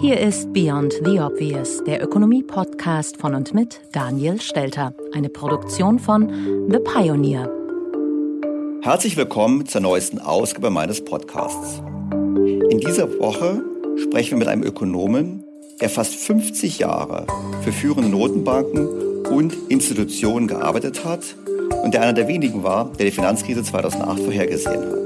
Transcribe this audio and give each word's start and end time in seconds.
Hier 0.00 0.18
ist 0.18 0.50
Beyond 0.54 0.94
the 1.04 1.20
Obvious, 1.20 1.84
der 1.84 2.02
Ökonomie-Podcast 2.02 3.18
von 3.18 3.34
und 3.34 3.52
mit 3.52 3.82
Daniel 3.92 4.40
Stelter, 4.40 4.94
eine 5.12 5.28
Produktion 5.28 5.98
von 5.98 6.68
The 6.70 6.78
Pioneer. 6.78 7.50
Herzlich 8.80 9.18
willkommen 9.18 9.66
zur 9.66 9.82
neuesten 9.82 10.18
Ausgabe 10.18 10.70
meines 10.70 11.04
Podcasts. 11.04 11.82
In 12.70 12.78
dieser 12.78 13.10
Woche 13.20 13.62
sprechen 14.02 14.30
wir 14.30 14.38
mit 14.38 14.48
einem 14.48 14.62
Ökonomen, 14.62 15.44
der 15.82 15.90
fast 15.90 16.14
50 16.14 16.78
Jahre 16.78 17.26
für 17.60 17.72
führende 17.72 18.08
Notenbanken 18.08 19.26
und 19.26 19.54
Institutionen 19.68 20.48
gearbeitet 20.48 21.04
hat 21.04 21.36
und 21.84 21.92
der 21.92 22.00
einer 22.00 22.14
der 22.14 22.26
wenigen 22.26 22.62
war, 22.62 22.90
der 22.98 23.04
die 23.04 23.12
Finanzkrise 23.12 23.62
2008 23.62 24.22
vorhergesehen 24.22 24.80
hat. 24.80 25.00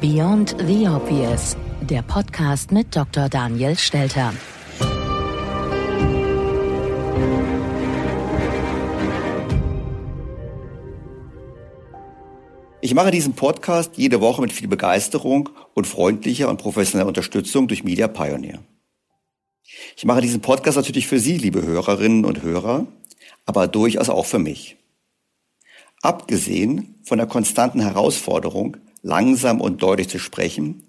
Beyond 0.00 0.54
the 0.66 0.88
Obvious, 0.88 1.56
der 1.90 2.02
Podcast 2.02 2.70
mit 2.70 2.94
Dr. 2.94 3.28
Daniel 3.28 3.76
Stelter. 3.76 4.32
Ich 12.80 12.94
mache 12.94 13.10
diesen 13.10 13.32
Podcast 13.34 13.96
jede 13.96 14.20
Woche 14.20 14.40
mit 14.40 14.52
viel 14.52 14.68
Begeisterung 14.68 15.48
und 15.74 15.88
freundlicher 15.88 16.48
und 16.48 16.58
professioneller 16.58 17.08
Unterstützung 17.08 17.66
durch 17.66 17.82
Media 17.82 18.06
Pioneer. 18.06 18.60
Ich 19.96 20.04
mache 20.04 20.20
diesen 20.20 20.40
Podcast 20.40 20.76
natürlich 20.76 21.08
für 21.08 21.18
Sie, 21.18 21.38
liebe 21.38 21.62
Hörerinnen 21.62 22.24
und 22.24 22.42
Hörer, 22.42 22.86
aber 23.46 23.66
durchaus 23.66 24.08
auch 24.08 24.26
für 24.26 24.38
mich. 24.38 24.76
Abgesehen 26.02 27.00
von 27.02 27.18
der 27.18 27.26
konstanten 27.26 27.80
Herausforderung, 27.80 28.76
langsam 29.02 29.60
und 29.60 29.82
deutlich 29.82 30.08
zu 30.08 30.20
sprechen, 30.20 30.84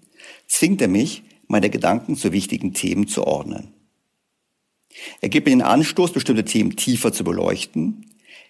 zwingt 0.52 0.82
er 0.82 0.88
mich, 0.88 1.22
meine 1.48 1.70
Gedanken 1.70 2.14
zu 2.14 2.30
wichtigen 2.32 2.74
Themen 2.74 3.08
zu 3.08 3.26
ordnen. 3.26 3.72
Er 5.22 5.30
gibt 5.30 5.46
mir 5.46 5.52
den 5.52 5.62
Anstoß, 5.62 6.12
bestimmte 6.12 6.44
Themen 6.44 6.76
tiefer 6.76 7.12
zu 7.12 7.24
beleuchten, 7.24 8.04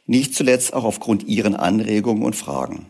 nicht 0.07 0.35
zuletzt 0.35 0.75
auch 0.75 0.83
aufgrund 0.83 1.23
Ihren 1.25 1.55
Anregungen 1.55 2.25
und 2.25 2.35
Fragen. 2.35 2.87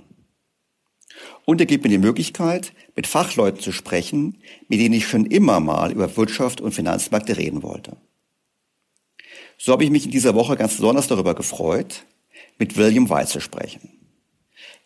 Und 1.44 1.60
er 1.60 1.66
gibt 1.66 1.84
mir 1.84 1.90
die 1.90 1.98
Möglichkeit, 1.98 2.72
mit 2.96 3.06
Fachleuten 3.06 3.60
zu 3.60 3.70
sprechen, 3.70 4.38
mit 4.68 4.80
denen 4.80 4.94
ich 4.94 5.06
schon 5.06 5.26
immer 5.26 5.60
mal 5.60 5.92
über 5.92 6.16
Wirtschaft 6.16 6.62
und 6.62 6.72
Finanzmärkte 6.72 7.36
reden 7.36 7.62
wollte. 7.62 7.98
So 9.58 9.72
habe 9.72 9.84
ich 9.84 9.90
mich 9.90 10.06
in 10.06 10.10
dieser 10.10 10.34
Woche 10.34 10.56
ganz 10.56 10.76
besonders 10.76 11.08
darüber 11.08 11.34
gefreut, 11.34 12.06
mit 12.58 12.78
William 12.78 13.10
White 13.10 13.28
zu 13.28 13.40
sprechen. 13.40 13.90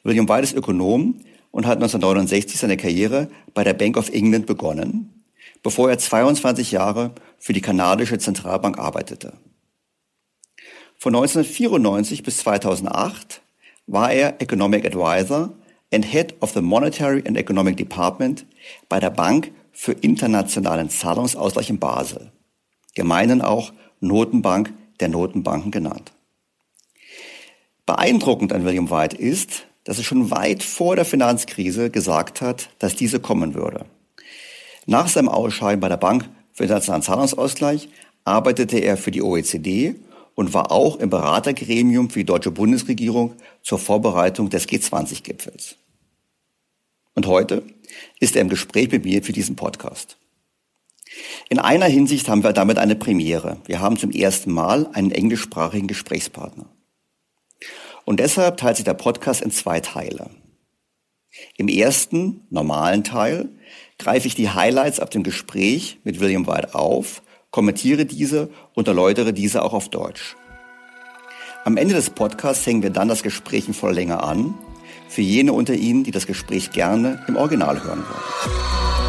William 0.03 0.29
White 0.29 0.43
ist 0.43 0.57
Ökonom 0.57 1.21
und 1.57 1.67
hat 1.67 1.79
1969 1.79 2.61
seine 2.61 2.77
Karriere 2.77 3.29
bei 3.55 3.65
der 3.65 3.73
Bank 3.73 3.97
of 3.97 4.11
England 4.11 4.45
begonnen, 4.45 5.25
bevor 5.63 5.89
er 5.89 5.99
22 5.99 6.71
Jahre 6.71 7.13
für 7.39 7.55
die 7.55 7.63
kanadische 7.63 8.19
Zentralbank 8.19 8.79
arbeitete. 8.79 9.33
Von 10.99 11.15
1994 11.15 12.23
bis 12.23 12.37
2008 12.39 13.41
war 13.87 14.13
er 14.13 14.39
Economic 14.43 14.85
Advisor 14.85 15.55
and 15.91 16.05
Head 16.05 16.35
of 16.41 16.53
the 16.53 16.61
Monetary 16.61 17.25
and 17.27 17.39
Economic 17.39 17.79
Department 17.79 18.45
bei 18.91 19.01
der 19.01 19.09
Bank 19.09 19.51
für 19.73 19.93
internationalen 19.93 20.91
Zahlungsausgleich 20.91 21.71
in 21.71 21.79
Basel, 21.79 22.33
gemeinen 22.95 23.41
auch 23.41 23.73
Notenbank 24.01 24.75
der 25.01 25.09
Notenbanken 25.09 25.71
genannt. 25.71 26.13
Beeindruckend 27.87 28.53
an 28.53 28.67
William 28.67 28.91
White 28.91 29.17
ist, 29.17 29.66
dass 29.87 29.99
er 29.99 30.05
schon 30.05 30.31
weit 30.33 30.65
vor 30.65 30.97
der 30.97 31.05
Finanzkrise 31.05 31.91
gesagt 31.91 32.41
hat, 32.41 32.69
dass 32.81 32.97
diese 32.97 33.21
kommen 33.21 33.55
würde. 33.55 33.87
Nach 34.85 35.09
seinem 35.09 35.29
Ausscheiden 35.29 35.81
bei 35.81 35.89
der 35.89 35.97
Bank 35.97 36.29
für 36.53 36.65
internationalen 36.65 37.03
Zahlungsausgleich 37.03 37.89
arbeitete 38.25 38.79
er 38.79 38.97
für 38.97 39.13
die 39.13 39.23
OECD 39.23 39.95
und 40.35 40.53
war 40.53 40.73
auch 40.73 40.97
im 40.97 41.09
Beratergremium 41.09 42.11
für 42.11 42.19
die 42.19 42.25
deutsche 42.25 42.51
Bundesregierung 42.51 43.35
zur 43.63 43.79
Vorbereitung 43.79 44.51
des 44.51 44.69
G20-Gipfels. 44.69 45.77
Und 47.15 47.27
heute 47.27 47.63
ist 48.19 48.35
er 48.35 48.43
im 48.43 48.49
Gespräch 48.49 48.91
mit 48.91 49.05
mir 49.05 49.23
für 49.23 49.33
diesen 49.33 49.55
Podcast. 49.55 50.19
In 51.49 51.61
einer 51.61 51.87
Hinsicht 51.87 52.29
haben 52.29 52.43
wir 52.43 52.53
damit 52.53 52.79
eine 52.79 52.97
Premiere. 52.97 53.59
Wir 53.67 53.81
haben 53.81 53.97
zum 53.97 54.11
ersten 54.11 54.51
Mal 54.51 54.89
einen 54.93 55.13
englischsprachigen 55.13 55.87
Gesprächspartner. 55.87 56.67
Und 58.07 58.21
deshalb 58.21 58.57
teilt 58.57 58.77
sich 58.77 58.85
der 58.85 58.95
Podcast 58.95 59.43
in 59.43 59.51
zwei 59.51 59.81
Teile. 59.81 60.31
Im 61.57 61.69
ersten, 61.69 62.47
normalen 62.51 63.03
Teil, 63.03 63.49
greife 63.99 64.29
ich 64.29 64.37
die 64.37 64.49
Highlights 64.49 65.01
ab 65.01 65.11
dem 65.11 65.25
Gespräch 65.25 65.99
mit 66.05 66.21
William 66.21 66.47
White 66.47 66.75
auf, 66.75 67.23
kommentiere 67.51 68.07
diese 68.07 68.49
und 68.75 68.87
erläutere 68.87 69.33
diese 69.33 69.63
auch 69.63 69.75
auf 69.75 69.89
Deutsch. 69.89 70.37
Am 71.65 71.77
Ende 71.77 71.95
des 71.95 72.11
Podcasts 72.11 72.65
hängen 72.65 72.85
wir 72.85 72.91
dann 72.91 73.09
das 73.09 73.25
Gespräch 73.25 73.67
in 73.67 73.75
voller 73.75 73.95
Länge 73.95 74.23
an, 74.23 74.55
für 75.09 75.23
jene 75.23 75.53
unter 75.53 75.75
Ihnen, 75.75 76.05
die 76.05 76.13
das 76.13 76.29
Gespräch 76.29 76.71
gerne 76.71 77.25
im 77.27 77.37
Original 77.37 77.83
hören 77.83 78.05
wollen. 78.05 79.06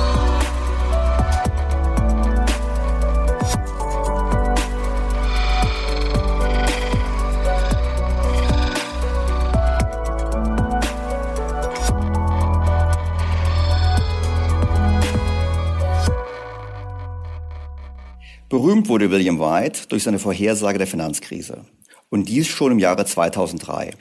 Berühmt 18.68 18.90
wurde 18.90 19.10
William 19.12 19.40
White 19.40 19.84
durch 19.88 20.04
seine 20.04 20.20
Vorhersage 20.20 20.78
der 20.78 20.88
Finanzkrise. 20.88 21.62
Und 22.10 22.28
dies 22.28 22.48
schon 22.48 22.74
im 22.74 22.80
Jahre 22.80 23.06
2003. 23.06 23.92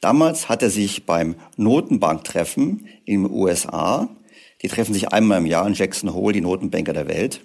Damals 0.00 0.48
hat 0.48 0.62
er 0.62 0.70
sich 0.70 1.04
beim 1.04 1.34
Notenbanktreffen 1.58 2.86
in 3.04 3.24
den 3.24 3.30
USA, 3.30 4.08
die 4.62 4.68
treffen 4.68 4.94
sich 4.94 5.08
einmal 5.08 5.36
im 5.36 5.44
Jahr 5.44 5.66
in 5.66 5.74
Jackson 5.74 6.14
Hole, 6.14 6.32
die 6.32 6.40
Notenbanker 6.40 6.94
der 6.94 7.08
Welt, 7.08 7.42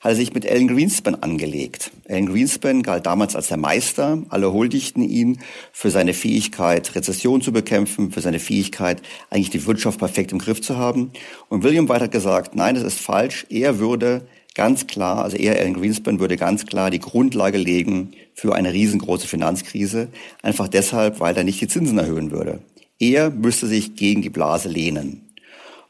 hat 0.00 0.12
er 0.12 0.14
sich 0.14 0.32
mit 0.32 0.50
Alan 0.50 0.68
Greenspan 0.68 1.14
angelegt. 1.16 1.90
Alan 2.08 2.24
Greenspan 2.24 2.82
galt 2.82 3.04
damals 3.04 3.36
als 3.36 3.48
der 3.48 3.58
Meister. 3.58 4.22
Alle 4.30 4.50
huldigten 4.50 5.02
ihn 5.02 5.40
für 5.72 5.90
seine 5.90 6.14
Fähigkeit, 6.14 6.94
Rezession 6.94 7.42
zu 7.42 7.52
bekämpfen, 7.52 8.12
für 8.12 8.22
seine 8.22 8.38
Fähigkeit, 8.38 9.02
eigentlich 9.28 9.50
die 9.50 9.66
Wirtschaft 9.66 9.98
perfekt 9.98 10.32
im 10.32 10.38
Griff 10.38 10.62
zu 10.62 10.78
haben. 10.78 11.10
Und 11.50 11.64
William 11.64 11.86
White 11.90 12.04
hat 12.04 12.12
gesagt, 12.12 12.54
nein, 12.54 12.76
das 12.76 12.84
ist 12.84 12.98
falsch. 12.98 13.44
Er 13.50 13.78
würde 13.78 14.26
ganz 14.58 14.88
klar, 14.88 15.22
also 15.22 15.36
er, 15.36 15.56
Alan 15.56 15.74
Greenspan, 15.74 16.18
würde 16.18 16.36
ganz 16.36 16.66
klar 16.66 16.90
die 16.90 16.98
Grundlage 16.98 17.58
legen 17.58 18.10
für 18.34 18.56
eine 18.56 18.72
riesengroße 18.72 19.28
Finanzkrise. 19.28 20.08
Einfach 20.42 20.66
deshalb, 20.66 21.20
weil 21.20 21.36
er 21.36 21.44
nicht 21.44 21.60
die 21.60 21.68
Zinsen 21.68 21.96
erhöhen 21.96 22.32
würde. 22.32 22.58
Er 22.98 23.30
müsste 23.30 23.68
sich 23.68 23.94
gegen 23.94 24.20
die 24.20 24.30
Blase 24.30 24.68
lehnen. 24.68 25.22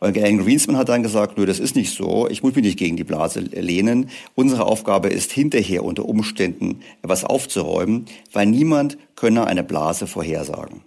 Und 0.00 0.18
Alan 0.18 0.44
Greenspan 0.44 0.76
hat 0.76 0.90
dann 0.90 1.02
gesagt, 1.02 1.38
nö, 1.38 1.46
das 1.46 1.58
ist 1.58 1.76
nicht 1.76 1.96
so. 1.96 2.28
Ich 2.28 2.42
muss 2.42 2.54
mich 2.54 2.64
nicht 2.64 2.78
gegen 2.78 2.98
die 2.98 3.04
Blase 3.04 3.40
lehnen. 3.40 4.10
Unsere 4.34 4.66
Aufgabe 4.66 5.08
ist 5.08 5.32
hinterher 5.32 5.82
unter 5.82 6.04
Umständen 6.04 6.82
etwas 7.02 7.24
aufzuräumen, 7.24 8.04
weil 8.34 8.46
niemand 8.46 8.98
könne 9.16 9.46
eine 9.46 9.64
Blase 9.64 10.06
vorhersagen. 10.06 10.82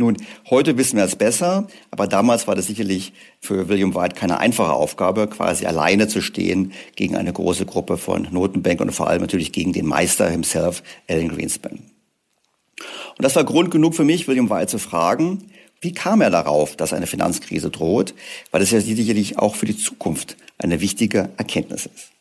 Nun, 0.00 0.16
heute 0.48 0.78
wissen 0.78 0.96
wir 0.96 1.04
es 1.04 1.16
besser, 1.16 1.66
aber 1.90 2.06
damals 2.06 2.46
war 2.46 2.54
das 2.54 2.68
sicherlich 2.68 3.12
für 3.40 3.68
William 3.68 3.96
White 3.96 4.14
keine 4.14 4.38
einfache 4.38 4.72
Aufgabe, 4.72 5.26
quasi 5.26 5.66
alleine 5.66 6.06
zu 6.06 6.22
stehen 6.22 6.72
gegen 6.94 7.16
eine 7.16 7.32
große 7.32 7.66
Gruppe 7.66 7.96
von 7.96 8.28
Notenbankern 8.30 8.86
und 8.86 8.94
vor 8.94 9.08
allem 9.08 9.22
natürlich 9.22 9.50
gegen 9.50 9.72
den 9.72 9.86
Meister 9.86 10.30
himself, 10.30 10.84
Alan 11.08 11.30
Greenspan. 11.30 11.80
Und 13.16 13.24
das 13.24 13.34
war 13.34 13.42
Grund 13.42 13.72
genug 13.72 13.96
für 13.96 14.04
mich, 14.04 14.28
William 14.28 14.50
White 14.50 14.68
zu 14.68 14.78
fragen, 14.78 15.50
wie 15.80 15.92
kam 15.92 16.20
er 16.20 16.30
darauf, 16.30 16.76
dass 16.76 16.92
eine 16.92 17.08
Finanzkrise 17.08 17.70
droht, 17.70 18.14
weil 18.52 18.60
das 18.60 18.70
ja 18.70 18.80
sicherlich 18.80 19.40
auch 19.40 19.56
für 19.56 19.66
die 19.66 19.76
Zukunft 19.76 20.36
eine 20.58 20.80
wichtige 20.80 21.30
Erkenntnis 21.38 21.86
ist. 21.86 22.12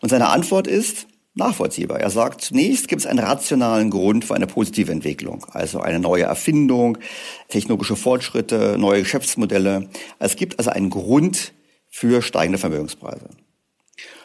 Und 0.00 0.08
seine 0.08 0.30
Antwort 0.30 0.66
ist, 0.66 1.06
nachvollziehbar. 1.36 2.00
Er 2.00 2.10
sagt, 2.10 2.40
zunächst 2.40 2.88
gibt 2.88 3.00
es 3.00 3.06
einen 3.06 3.18
rationalen 3.18 3.90
Grund 3.90 4.24
für 4.24 4.34
eine 4.34 4.46
positive 4.46 4.90
Entwicklung, 4.90 5.44
also 5.52 5.80
eine 5.80 6.00
neue 6.00 6.24
Erfindung, 6.24 6.98
technologische 7.48 7.96
Fortschritte, 7.96 8.76
neue 8.78 9.02
Geschäftsmodelle. 9.02 9.88
Es 10.18 10.36
gibt 10.36 10.58
also 10.58 10.70
einen 10.70 10.90
Grund 10.90 11.52
für 11.88 12.22
steigende 12.22 12.58
Vermögenspreise. 12.58 13.28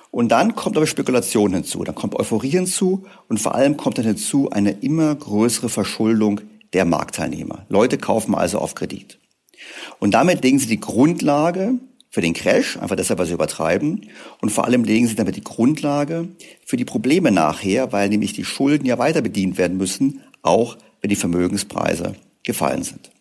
Und 0.10 0.30
dann 0.30 0.56
kommt 0.56 0.76
aber 0.76 0.88
Spekulation 0.88 1.54
hinzu, 1.54 1.84
dann 1.84 1.96
kommt 1.96 2.16
Euphorie 2.16 2.50
hinzu 2.50 3.06
und 3.30 3.40
vor 3.40 3.56
allem 3.56 3.78
kommt 3.78 3.98
dann 3.98 4.06
hinzu 4.06 4.50
eine 4.50 4.72
immer 4.72 5.14
größere 5.16 5.70
Verschuldung 5.70 6.42
der 6.74 6.86
Marktteilnehmer. 6.86 7.66
Leute 7.70 7.98
kaufen 7.98 8.36
also 8.36 8.60
auf 8.60 8.76
Kredit. 8.76 9.20
Und 10.00 10.14
damit 10.14 10.44
legen 10.44 10.60
sie 10.60 10.68
die 10.68 10.80
Grundlage 10.80 11.76
für 12.12 12.22
den 12.22 12.34
Crash, 12.34 12.78
einfach 12.78 12.98
deshalb, 12.98 13.20
weil 13.20 13.26
sie 13.26 13.34
übertreiben. 13.34 14.08
Und 14.42 14.50
vor 14.50 14.66
allem 14.66 14.84
legen 14.84 15.08
sie 15.08 15.16
damit 15.16 15.38
die 15.38 15.44
Grundlage 15.44 16.28
für 16.66 16.78
die 16.78 16.86
Probleme 16.86 17.32
nachher, 17.32 17.94
weil 17.94 18.10
nämlich 18.10 18.34
die 18.34 18.44
Schulden 18.44 18.86
ja 18.86 18.98
weiter 19.00 19.22
bedient 19.22 19.58
werden 19.58 19.78
müssen, 19.78 20.22
auch 20.42 20.78
wenn 21.00 21.10
die 21.10 21.16
Vermögenspreise 21.16 22.16
gefallen 22.44 22.84
sind. 22.84 23.12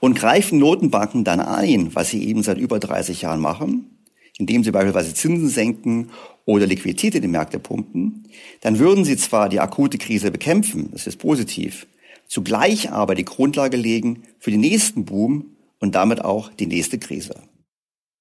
Und 0.00 0.14
greifen 0.14 0.58
Notenbanken 0.58 1.24
dann 1.24 1.40
ein, 1.40 1.94
was 1.94 2.08
sie 2.08 2.26
eben 2.26 2.42
seit 2.42 2.56
über 2.56 2.78
30 2.78 3.22
Jahren 3.22 3.40
machen, 3.40 3.98
indem 4.38 4.64
sie 4.64 4.70
beispielsweise 4.70 5.12
Zinsen 5.12 5.48
senken 5.50 6.08
oder 6.46 6.66
Liquidität 6.66 7.14
in 7.16 7.22
die 7.22 7.28
Märkte 7.28 7.58
pumpen, 7.58 8.24
dann 8.62 8.78
würden 8.78 9.04
sie 9.04 9.18
zwar 9.18 9.50
die 9.50 9.60
akute 9.60 9.98
Krise 9.98 10.30
bekämpfen, 10.30 10.88
das 10.92 11.06
ist 11.06 11.18
positiv, 11.18 11.86
zugleich 12.26 12.90
aber 12.90 13.14
die 13.14 13.26
Grundlage 13.26 13.76
legen 13.76 14.22
für 14.38 14.50
den 14.50 14.60
nächsten 14.60 15.04
Boom 15.04 15.50
und 15.80 15.94
damit 15.94 16.24
auch 16.24 16.50
die 16.50 16.66
nächste 16.66 16.98
Krise. 16.98 17.34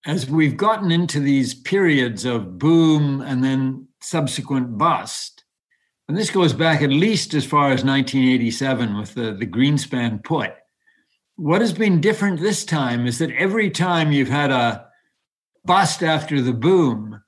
As 0.07 0.29
we've 0.29 0.55
gotten 0.55 0.89
into 0.89 1.19
these 1.19 1.53
periods 1.53 2.23
of 2.23 2.57
boom 2.57 3.19
and 3.19 3.43
then 3.43 3.89
subsequent 3.99 4.77
bust, 4.77 5.43
and 6.07 6.17
this 6.17 6.31
goes 6.31 6.53
back 6.53 6.81
at 6.81 6.89
least 6.89 7.33
as 7.33 7.45
far 7.45 7.65
as 7.65 7.83
1987 7.83 8.97
with 8.97 9.15
the, 9.15 9.33
the 9.33 9.45
Greenspan 9.45 10.23
put, 10.23 10.53
what 11.35 11.59
has 11.59 11.73
been 11.73 11.99
different 11.99 12.39
this 12.39 12.63
time 12.63 13.05
is 13.05 13.19
that 13.19 13.33
every 13.33 13.69
time 13.69 14.13
you've 14.13 14.29
had 14.29 14.49
a 14.49 14.87
bust 15.65 16.01
after 16.01 16.41
the 16.41 16.53
boom, 16.53 17.21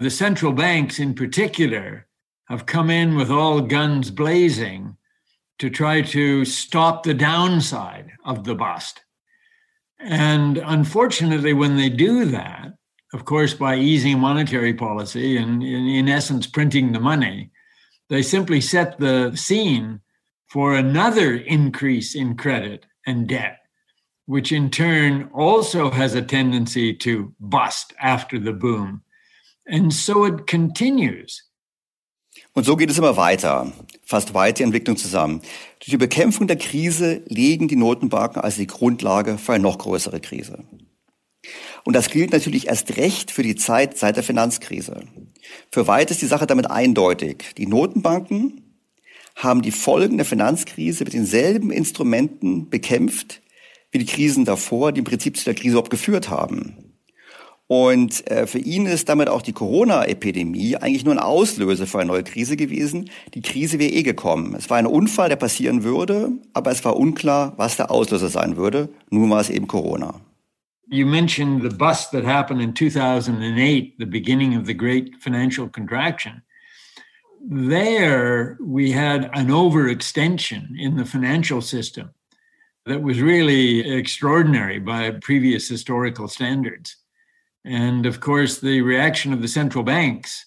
the 0.00 0.08
central 0.08 0.52
banks 0.52 0.98
in 0.98 1.12
particular 1.12 2.06
have 2.48 2.64
come 2.64 2.88
in 2.88 3.14
with 3.14 3.30
all 3.30 3.60
guns 3.60 4.10
blazing 4.10 4.96
to 5.58 5.68
try 5.68 6.00
to 6.00 6.46
stop 6.46 7.02
the 7.02 7.12
downside 7.12 8.10
of 8.24 8.44
the 8.44 8.54
bust. 8.54 9.04
And 10.02 10.58
unfortunately, 10.58 11.52
when 11.52 11.76
they 11.76 11.88
do 11.88 12.24
that, 12.26 12.74
of 13.14 13.24
course, 13.24 13.54
by 13.54 13.76
easing 13.76 14.18
monetary 14.18 14.74
policy 14.74 15.36
and, 15.36 15.62
in, 15.62 15.86
in 15.86 16.08
essence, 16.08 16.46
printing 16.46 16.92
the 16.92 17.00
money, 17.00 17.50
they 18.08 18.22
simply 18.22 18.60
set 18.60 18.98
the 18.98 19.34
scene 19.36 20.00
for 20.48 20.74
another 20.74 21.34
increase 21.34 22.14
in 22.14 22.36
credit 22.36 22.84
and 23.06 23.28
debt, 23.28 23.58
which 24.26 24.52
in 24.52 24.70
turn 24.70 25.30
also 25.32 25.90
has 25.90 26.14
a 26.14 26.22
tendency 26.22 26.92
to 26.94 27.34
bust 27.40 27.92
after 28.00 28.38
the 28.38 28.52
boom. 28.52 29.02
And 29.66 29.92
so 29.92 30.24
it 30.24 30.46
continues. 30.46 31.42
Und 32.54 32.64
so 32.64 32.76
geht 32.76 32.90
es 32.90 32.98
immer 32.98 33.16
weiter, 33.16 33.72
fast 34.04 34.34
weit 34.34 34.58
die 34.58 34.62
Entwicklung 34.62 34.96
zusammen. 34.96 35.40
Durch 35.78 35.90
die 35.90 35.96
Bekämpfung 35.96 36.46
der 36.46 36.56
Krise 36.56 37.22
legen 37.26 37.66
die 37.66 37.76
Notenbanken 37.76 38.42
also 38.42 38.58
die 38.58 38.66
Grundlage 38.66 39.38
für 39.38 39.54
eine 39.54 39.62
noch 39.62 39.78
größere 39.78 40.20
Krise. 40.20 40.64
Und 41.84 41.96
das 41.96 42.10
gilt 42.10 42.32
natürlich 42.32 42.68
erst 42.68 42.96
recht 42.96 43.30
für 43.30 43.42
die 43.42 43.56
Zeit 43.56 43.98
seit 43.98 44.16
der 44.16 44.22
Finanzkrise. 44.22 45.04
Für 45.70 45.86
weit 45.86 46.10
ist 46.10 46.22
die 46.22 46.26
Sache 46.26 46.46
damit 46.46 46.70
eindeutig. 46.70 47.54
Die 47.56 47.66
Notenbanken 47.66 48.82
haben 49.34 49.62
die 49.62 49.72
Folgen 49.72 50.18
der 50.18 50.26
Finanzkrise 50.26 51.04
mit 51.04 51.14
denselben 51.14 51.70
Instrumenten 51.70 52.68
bekämpft, 52.68 53.42
wie 53.90 53.98
die 53.98 54.06
Krisen 54.06 54.44
davor, 54.44 54.92
die 54.92 55.00
im 55.00 55.04
Prinzip 55.04 55.36
zu 55.36 55.44
der 55.44 55.54
Krise 55.54 55.78
auch 55.78 55.88
geführt 55.88 56.28
haben. 56.28 56.91
Und 57.74 58.30
äh, 58.30 58.46
für 58.46 58.58
ihn 58.58 58.84
ist 58.84 59.08
damit 59.08 59.30
auch 59.30 59.40
die 59.40 59.54
Corona-Epidemie 59.54 60.76
eigentlich 60.76 61.06
nur 61.06 61.14
ein 61.14 61.18
Auslöser 61.18 61.86
für 61.86 62.00
eine 62.00 62.08
neue 62.08 62.22
Krise 62.22 62.58
gewesen. 62.58 63.08
Die 63.32 63.40
Krise 63.40 63.78
wäre 63.78 63.90
eh 63.90 64.02
gekommen. 64.02 64.54
Es 64.54 64.68
war 64.68 64.76
ein 64.76 64.84
Unfall, 64.84 65.30
der 65.30 65.36
passieren 65.36 65.82
würde, 65.82 66.32
aber 66.52 66.70
es 66.70 66.84
war 66.84 66.98
unklar, 66.98 67.54
was 67.56 67.78
der 67.78 67.90
Auslöser 67.90 68.28
sein 68.28 68.58
würde. 68.58 68.90
Nun 69.08 69.30
war 69.30 69.40
es 69.40 69.48
eben 69.48 69.68
Corona. 69.68 70.20
You 70.90 71.06
mentioned 71.06 71.62
the 71.62 71.74
bust 71.74 72.10
that 72.10 72.26
happened 72.26 72.60
in 72.60 72.74
2008, 72.74 73.94
the 73.98 74.04
beginning 74.04 74.54
of 74.54 74.66
the 74.66 74.74
great 74.74 75.16
financial 75.22 75.66
contraction. 75.66 76.42
There, 77.40 78.58
we 78.60 78.92
had 78.92 79.30
an 79.32 79.48
overextension 79.48 80.78
in 80.78 80.98
the 80.98 81.06
financial 81.06 81.62
system 81.62 82.10
that 82.84 83.00
was 83.00 83.22
really 83.22 83.80
extraordinary 83.80 84.78
by 84.78 85.12
previous 85.22 85.70
historical 85.70 86.28
standards. 86.28 87.01
And 87.64 88.06
of 88.06 88.20
course, 88.20 88.58
the 88.58 88.80
reaction 88.82 89.32
of 89.32 89.40
the 89.40 89.48
central 89.48 89.84
banks 89.84 90.46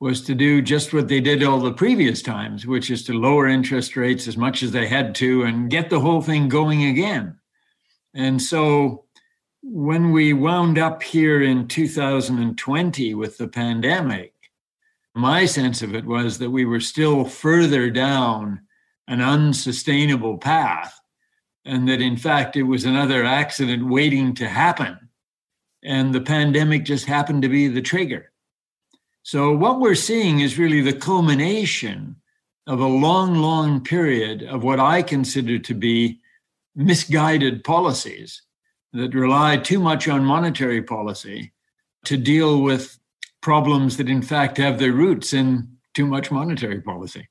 was 0.00 0.22
to 0.22 0.34
do 0.34 0.60
just 0.60 0.92
what 0.92 1.08
they 1.08 1.20
did 1.20 1.42
all 1.42 1.60
the 1.60 1.72
previous 1.72 2.22
times, 2.22 2.66
which 2.66 2.90
is 2.90 3.04
to 3.04 3.12
lower 3.12 3.46
interest 3.46 3.96
rates 3.96 4.26
as 4.26 4.36
much 4.36 4.62
as 4.62 4.72
they 4.72 4.86
had 4.86 5.14
to 5.14 5.44
and 5.44 5.70
get 5.70 5.90
the 5.90 6.00
whole 6.00 6.20
thing 6.20 6.48
going 6.48 6.84
again. 6.84 7.38
And 8.14 8.42
so 8.42 9.04
when 9.62 10.10
we 10.10 10.32
wound 10.32 10.78
up 10.78 11.02
here 11.02 11.42
in 11.42 11.68
2020 11.68 13.14
with 13.14 13.38
the 13.38 13.46
pandemic, 13.46 14.34
my 15.14 15.46
sense 15.46 15.82
of 15.82 15.94
it 15.94 16.04
was 16.04 16.38
that 16.38 16.50
we 16.50 16.64
were 16.64 16.80
still 16.80 17.24
further 17.24 17.90
down 17.90 18.62
an 19.06 19.20
unsustainable 19.20 20.38
path, 20.38 20.98
and 21.64 21.88
that 21.88 22.00
in 22.00 22.16
fact 22.16 22.56
it 22.56 22.62
was 22.62 22.84
another 22.84 23.24
accident 23.24 23.86
waiting 23.86 24.34
to 24.34 24.48
happen 24.48 25.10
and 25.82 26.14
the 26.14 26.20
pandemic 26.20 26.84
just 26.84 27.06
happened 27.06 27.42
to 27.42 27.48
be 27.48 27.68
the 27.68 27.82
trigger. 27.82 28.32
So, 29.22 29.52
what 29.52 29.80
we're 29.80 29.94
seeing 29.94 30.40
is 30.40 30.58
really 30.58 30.80
the 30.80 30.92
culmination 30.92 32.16
of 32.66 32.80
a 32.80 32.86
long, 32.86 33.36
long 33.36 33.82
period 33.82 34.42
of 34.42 34.62
what 34.62 34.80
I 34.80 35.02
consider 35.02 35.58
to 35.58 35.74
be 35.74 36.20
misguided 36.74 37.64
policies 37.64 38.42
that 38.92 39.14
rely 39.14 39.56
too 39.56 39.80
much 39.80 40.08
on 40.08 40.24
monetary 40.24 40.82
policy 40.82 41.52
to 42.04 42.16
deal 42.16 42.62
with 42.62 42.98
problems 43.40 43.96
that, 43.96 44.08
in 44.08 44.22
fact, 44.22 44.58
have 44.58 44.78
their 44.78 44.92
roots 44.92 45.32
in 45.32 45.68
too 45.94 46.06
much 46.06 46.30
monetary 46.30 46.80
policy. 46.80 47.28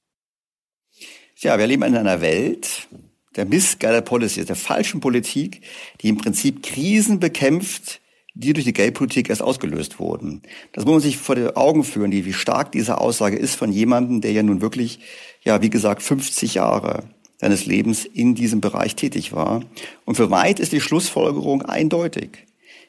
Ja, 1.36 1.58
wir 1.58 1.66
leben 1.66 1.84
in 1.84 1.96
einer 1.96 2.22
Welt 2.22 2.88
der 3.36 3.46
Misguided 3.46 4.06
Policy, 4.06 4.46
der 4.46 4.56
falschen 4.56 5.00
Politik, 5.00 5.62
die 6.02 6.10
im 6.10 6.18
Prinzip 6.18 6.64
Krisen 6.64 7.20
bekämpft, 7.20 8.01
die 8.34 8.54
durch 8.54 8.66
die 8.66 8.74
Geldpolitik 8.74 9.30
erst 9.30 9.42
ausgelöst 9.42 10.00
wurden. 10.00 10.42
Das 10.74 10.86
muss 10.86 10.94
man 10.94 11.02
sich 11.02 11.18
vor 11.18 11.36
die 11.36 11.56
Augen 11.56 11.84
führen, 11.84 12.12
wie 12.12 12.34
stark 12.34 12.72
diese 12.72 13.00
Aussage 13.00 13.38
ist 13.38 13.56
von 13.56 13.72
jemandem, 13.72 14.22
der 14.22 14.32
ja 14.32 14.44
nun 14.44 14.62
wirklich, 14.62 15.00
ja, 15.44 15.62
wie 15.62 15.70
gesagt, 15.70 16.02
50 16.02 16.56
Jahre 16.56 17.04
seines 17.38 17.66
Lebens 17.66 18.06
in 18.06 18.36
diesem 18.36 18.62
Bereich 18.62 18.96
tätig 18.96 19.34
war. 19.34 19.62
Und 20.06 20.16
für 20.16 20.32
weit 20.32 20.60
ist 20.60 20.72
die 20.72 20.82
Schlussfolgerung 20.82 21.64
eindeutig. 21.64 22.46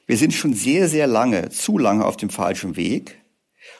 Wir 0.07 0.17
sind 0.17 0.35
schon 0.35 0.53
sehr, 0.53 0.89
sehr 0.89 1.07
lange, 1.07 1.49
zu 1.51 1.79
lange 1.79 2.05
auf 2.05 2.17
dem 2.17 2.31
falschen 2.31 2.77
Weg 2.77 3.19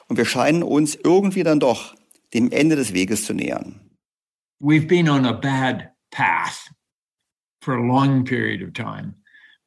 und 0.07 0.17
wir 0.17 0.25
scheinen 0.25 0.63
uns 0.63 0.95
irgendwie 0.95 1.43
dann 1.43 1.59
doch 1.59 1.95
dem 2.33 2.51
Ende 2.51 2.75
des 2.75 2.93
Weges 2.93 3.25
zu 3.25 3.33
nähern. 3.33 3.79
We've 4.59 4.87
been 4.87 5.09
on 5.09 5.25
a 5.25 5.33
bad 5.33 5.91
path 6.11 6.71
for 7.61 7.75
a 7.75 7.85
long 7.85 8.23
period 8.23 8.61
of 8.63 8.73
time. 8.73 9.15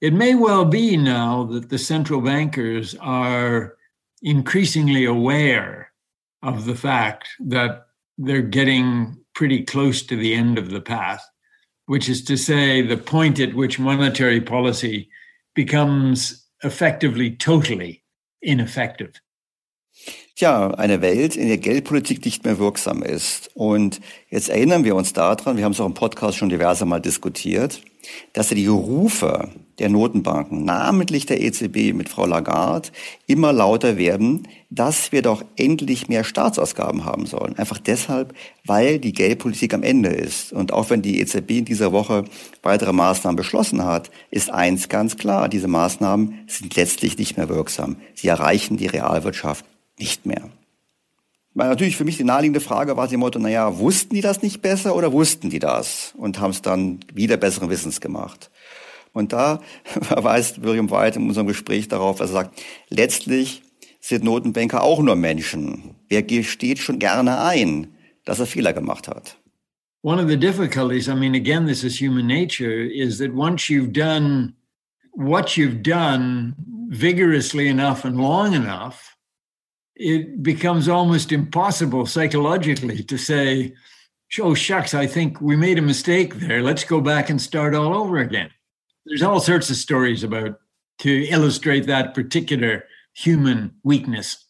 It 0.07 0.15
may 0.15 0.37
well 0.37 0.65
be 0.65 0.97
now 0.97 1.49
that 1.51 1.69
the 1.69 1.79
central 1.79 2.21
bankers 2.21 2.95
are 3.01 3.77
increasingly 4.23 5.05
aware 5.05 5.91
of 6.45 6.65
the 6.65 6.77
fact 6.77 7.27
that 7.41 7.89
they're 8.17 8.41
getting 8.41 9.17
pretty 9.35 9.65
close 9.65 10.07
to 10.07 10.15
the 10.15 10.33
end 10.33 10.59
of 10.59 10.71
the 10.71 10.81
path, 10.81 11.29
which 11.87 12.09
is 12.09 12.23
to 12.27 12.37
say, 12.37 12.83
the 12.83 12.97
point 12.97 13.41
at 13.41 13.55
which 13.55 13.81
monetary 13.81 14.41
policy 14.41 15.09
becomes 15.57 16.47
effectively 16.63 17.33
totally 17.33 18.05
ineffective. 18.43 19.21
Tja, 20.37 20.71
eine 20.79 21.01
Welt, 21.01 21.35
in 21.35 21.49
der 21.49 21.59
Geldpolitik 21.59 22.25
nicht 22.25 22.45
mehr 22.45 22.61
wirksam 22.61 23.03
ist. 23.03 23.51
Und 23.55 24.01
jetzt 24.31 24.51
erinnern 24.51 24.85
wir 24.85 24.95
uns 24.95 25.15
daran, 25.15 25.57
wir 25.57 25.65
haben 25.65 25.73
es 25.73 25.81
auch 25.81 25.87
im 25.87 25.95
Podcast 25.95 26.39
schon 26.39 26.49
diverse 26.49 26.85
Mal 26.85 27.01
diskutiert, 27.01 27.81
dass 28.35 28.51
ja 28.51 28.55
die 28.55 28.69
Rufe 28.69 29.51
der 29.79 29.89
Notenbanken, 29.89 30.65
namentlich 30.65 31.27
der 31.27 31.43
EZB 31.43 31.93
mit 31.93 32.09
Frau 32.09 32.27
Lagarde, 32.27 32.91
immer 33.27 33.53
lauter 33.53 33.97
werden, 33.97 34.49
dass 34.71 35.13
wir 35.13 35.23
doch 35.23 35.45
endlich 35.57 36.09
mehr 36.09 36.25
Staatsausgaben 36.25 37.05
haben 37.05 37.27
sollen. 37.27 37.57
Einfach 37.59 37.79
deshalb, 37.79 38.35
weil 38.65 38.99
die 38.99 39.13
Geldpolitik 39.13 39.75
am 39.75 39.83
Ende 39.83 40.09
ist. 40.09 40.53
Und 40.53 40.73
auch 40.73 40.91
wenn 40.91 41.03
die 41.03 41.21
EZB 41.21 41.51
in 41.51 41.65
dieser 41.65 41.93
Woche 41.93 42.25
weitere 42.63 42.93
Maßnahmen 42.93 43.37
beschlossen 43.37 43.85
hat, 43.85 44.11
ist 44.31 44.51
eins 44.51 44.89
ganz 44.89 45.17
klar, 45.17 45.49
diese 45.49 45.69
Maßnahmen 45.69 46.47
sind 46.47 46.75
letztlich 46.77 47.19
nicht 47.19 47.37
mehr 47.37 47.49
wirksam. 47.49 47.97
Sie 48.15 48.29
erreichen 48.29 48.77
die 48.77 48.87
Realwirtschaft 48.87 49.65
nicht 49.99 50.27
mehr. 50.27 50.51
Weil 51.57 51.71
natürlich 51.71 51.97
für 51.97 52.05
mich 52.05 52.19
die 52.19 52.25
naheliegende 52.25 52.61
Frage 52.61 52.99
war 52.99 53.09
sie 53.09 53.15
im 53.15 53.21
Motto, 53.21 53.39
naja, 53.39 53.79
wussten 53.79 54.15
die 54.15 54.21
das 54.21 54.43
nicht 54.43 54.61
besser 54.61 54.95
oder 54.95 55.13
wussten 55.15 55.49
die 55.49 55.59
das 55.59 56.13
und 56.19 56.39
haben 56.39 56.51
es 56.51 56.61
dann 56.61 57.01
wieder 57.15 57.39
besseren 57.39 57.71
Wissens 57.71 58.03
gemacht? 58.03 58.51
Und 59.17 59.33
da 59.33 59.63
verweist 59.85 60.63
William 60.63 60.91
White 60.91 61.19
in 61.19 61.27
unserem 61.27 61.47
Gespräch 61.47 61.89
darauf, 61.89 62.19
dass 62.19 62.31
er 62.31 62.35
sagt, 62.35 62.63
letztlich 62.91 63.63
sind 63.99 64.25
Notenbanker 64.25 64.83
auch 64.83 65.01
nur 65.01 65.17
Menschen. 65.17 65.95
Wer 66.11 66.23
gesteht 66.23 66.79
schon 66.79 66.99
gerne 66.99 67.41
ein, 67.41 67.95
dass 68.27 68.41
er 68.41 68.47
Fehler 68.47 68.75
gemacht 68.75 69.09
hat? 69.09 69.39
One 70.03 70.23
of 70.23 70.29
the 70.29 70.37
difficulties, 70.37 71.09
I 71.09 71.15
mean, 71.15 71.35
again, 71.35 71.67
this 71.67 71.83
is 71.83 71.99
human 71.99 72.27
nature, 72.27 72.85
is 72.85 73.17
that 73.19 73.33
once 73.35 73.71
you've 73.71 73.93
done 73.95 74.53
what 75.13 75.57
you've 75.57 75.83
done 75.83 76.55
vigorously 76.91 77.69
enough 77.69 78.05
and 78.05 78.19
long 78.19 78.53
enough, 78.53 79.17
it 79.95 80.43
becomes 80.43 80.89
almost 80.89 81.33
impossible 81.33 82.05
psychologically 82.05 83.03
to 83.03 83.17
say, 83.17 83.73
oh, 84.43 84.55
shucks, 84.55 84.93
I 84.93 85.07
think 85.07 85.41
we 85.41 85.57
made 85.57 85.79
a 85.79 85.83
mistake 85.83 86.35
there. 86.35 86.63
Let's 86.63 86.85
go 86.85 87.01
back 87.01 87.31
and 87.31 87.41
start 87.41 87.75
all 87.75 87.95
over 87.95 88.19
again. 88.19 88.51
There's 89.07 89.23
all 89.23 89.41
sorts 89.41 89.71
of 89.71 89.77
stories 89.77 90.25
about 90.25 90.57
to 90.99 91.09
illustrate 91.09 91.87
that 91.87 92.15
particular 92.15 92.85
human 93.15 93.77
weakness. 93.85 94.43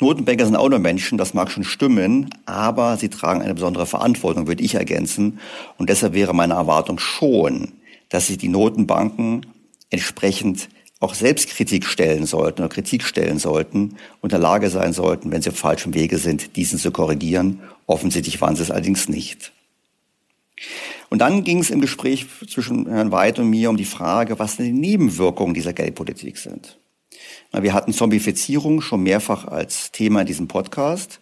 Notenbanker 0.00 0.46
sind 0.46 0.56
auch 0.56 0.68
nur 0.68 0.78
Menschen, 0.78 1.18
das 1.18 1.34
mag 1.34 1.50
schon 1.50 1.64
stimmen, 1.64 2.30
aber 2.46 2.96
sie 2.96 3.08
tragen 3.08 3.42
eine 3.42 3.54
besondere 3.54 3.86
Verantwortung, 3.86 4.46
würde 4.46 4.62
ich 4.62 4.74
ergänzen. 4.74 5.40
Und 5.76 5.90
deshalb 5.90 6.14
wäre 6.14 6.34
meine 6.34 6.54
Erwartung 6.54 6.98
schon, 6.98 7.72
dass 8.08 8.28
sich 8.28 8.38
die 8.38 8.48
Notenbanken 8.48 9.46
entsprechend 9.90 10.68
auch 11.00 11.14
Selbstkritik 11.14 11.86
stellen 11.86 12.26
sollten 12.26 12.62
oder 12.62 12.68
Kritik 12.68 13.04
stellen 13.04 13.38
sollten 13.38 13.96
und 14.20 14.24
in 14.24 14.30
der 14.30 14.38
Lage 14.40 14.68
sein 14.68 14.92
sollten, 14.92 15.30
wenn 15.30 15.42
sie 15.42 15.50
auf 15.50 15.56
falschem 15.56 15.94
Wege 15.94 16.18
sind, 16.18 16.56
diesen 16.56 16.78
zu 16.78 16.90
korrigieren. 16.90 17.60
Offensichtlich 17.86 18.40
waren 18.40 18.56
sie 18.56 18.62
es 18.62 18.70
allerdings 18.70 19.08
nicht. 19.08 19.52
Und 21.10 21.20
dann 21.20 21.44
ging 21.44 21.58
es 21.58 21.70
im 21.70 21.80
Gespräch 21.80 22.26
zwischen 22.48 22.86
Herrn 22.88 23.12
Weid 23.12 23.38
und 23.38 23.48
mir 23.48 23.70
um 23.70 23.76
die 23.76 23.84
Frage, 23.84 24.38
was 24.38 24.56
denn 24.56 24.66
die 24.66 24.72
Nebenwirkungen 24.72 25.54
dieser 25.54 25.72
Geldpolitik 25.72 26.36
sind. 26.36 26.78
Wir 27.52 27.72
hatten 27.72 27.92
Zombifizierung 27.92 28.82
schon 28.82 29.02
mehrfach 29.02 29.46
als 29.46 29.90
Thema 29.90 30.20
in 30.20 30.26
diesem 30.26 30.48
Podcast. 30.48 31.20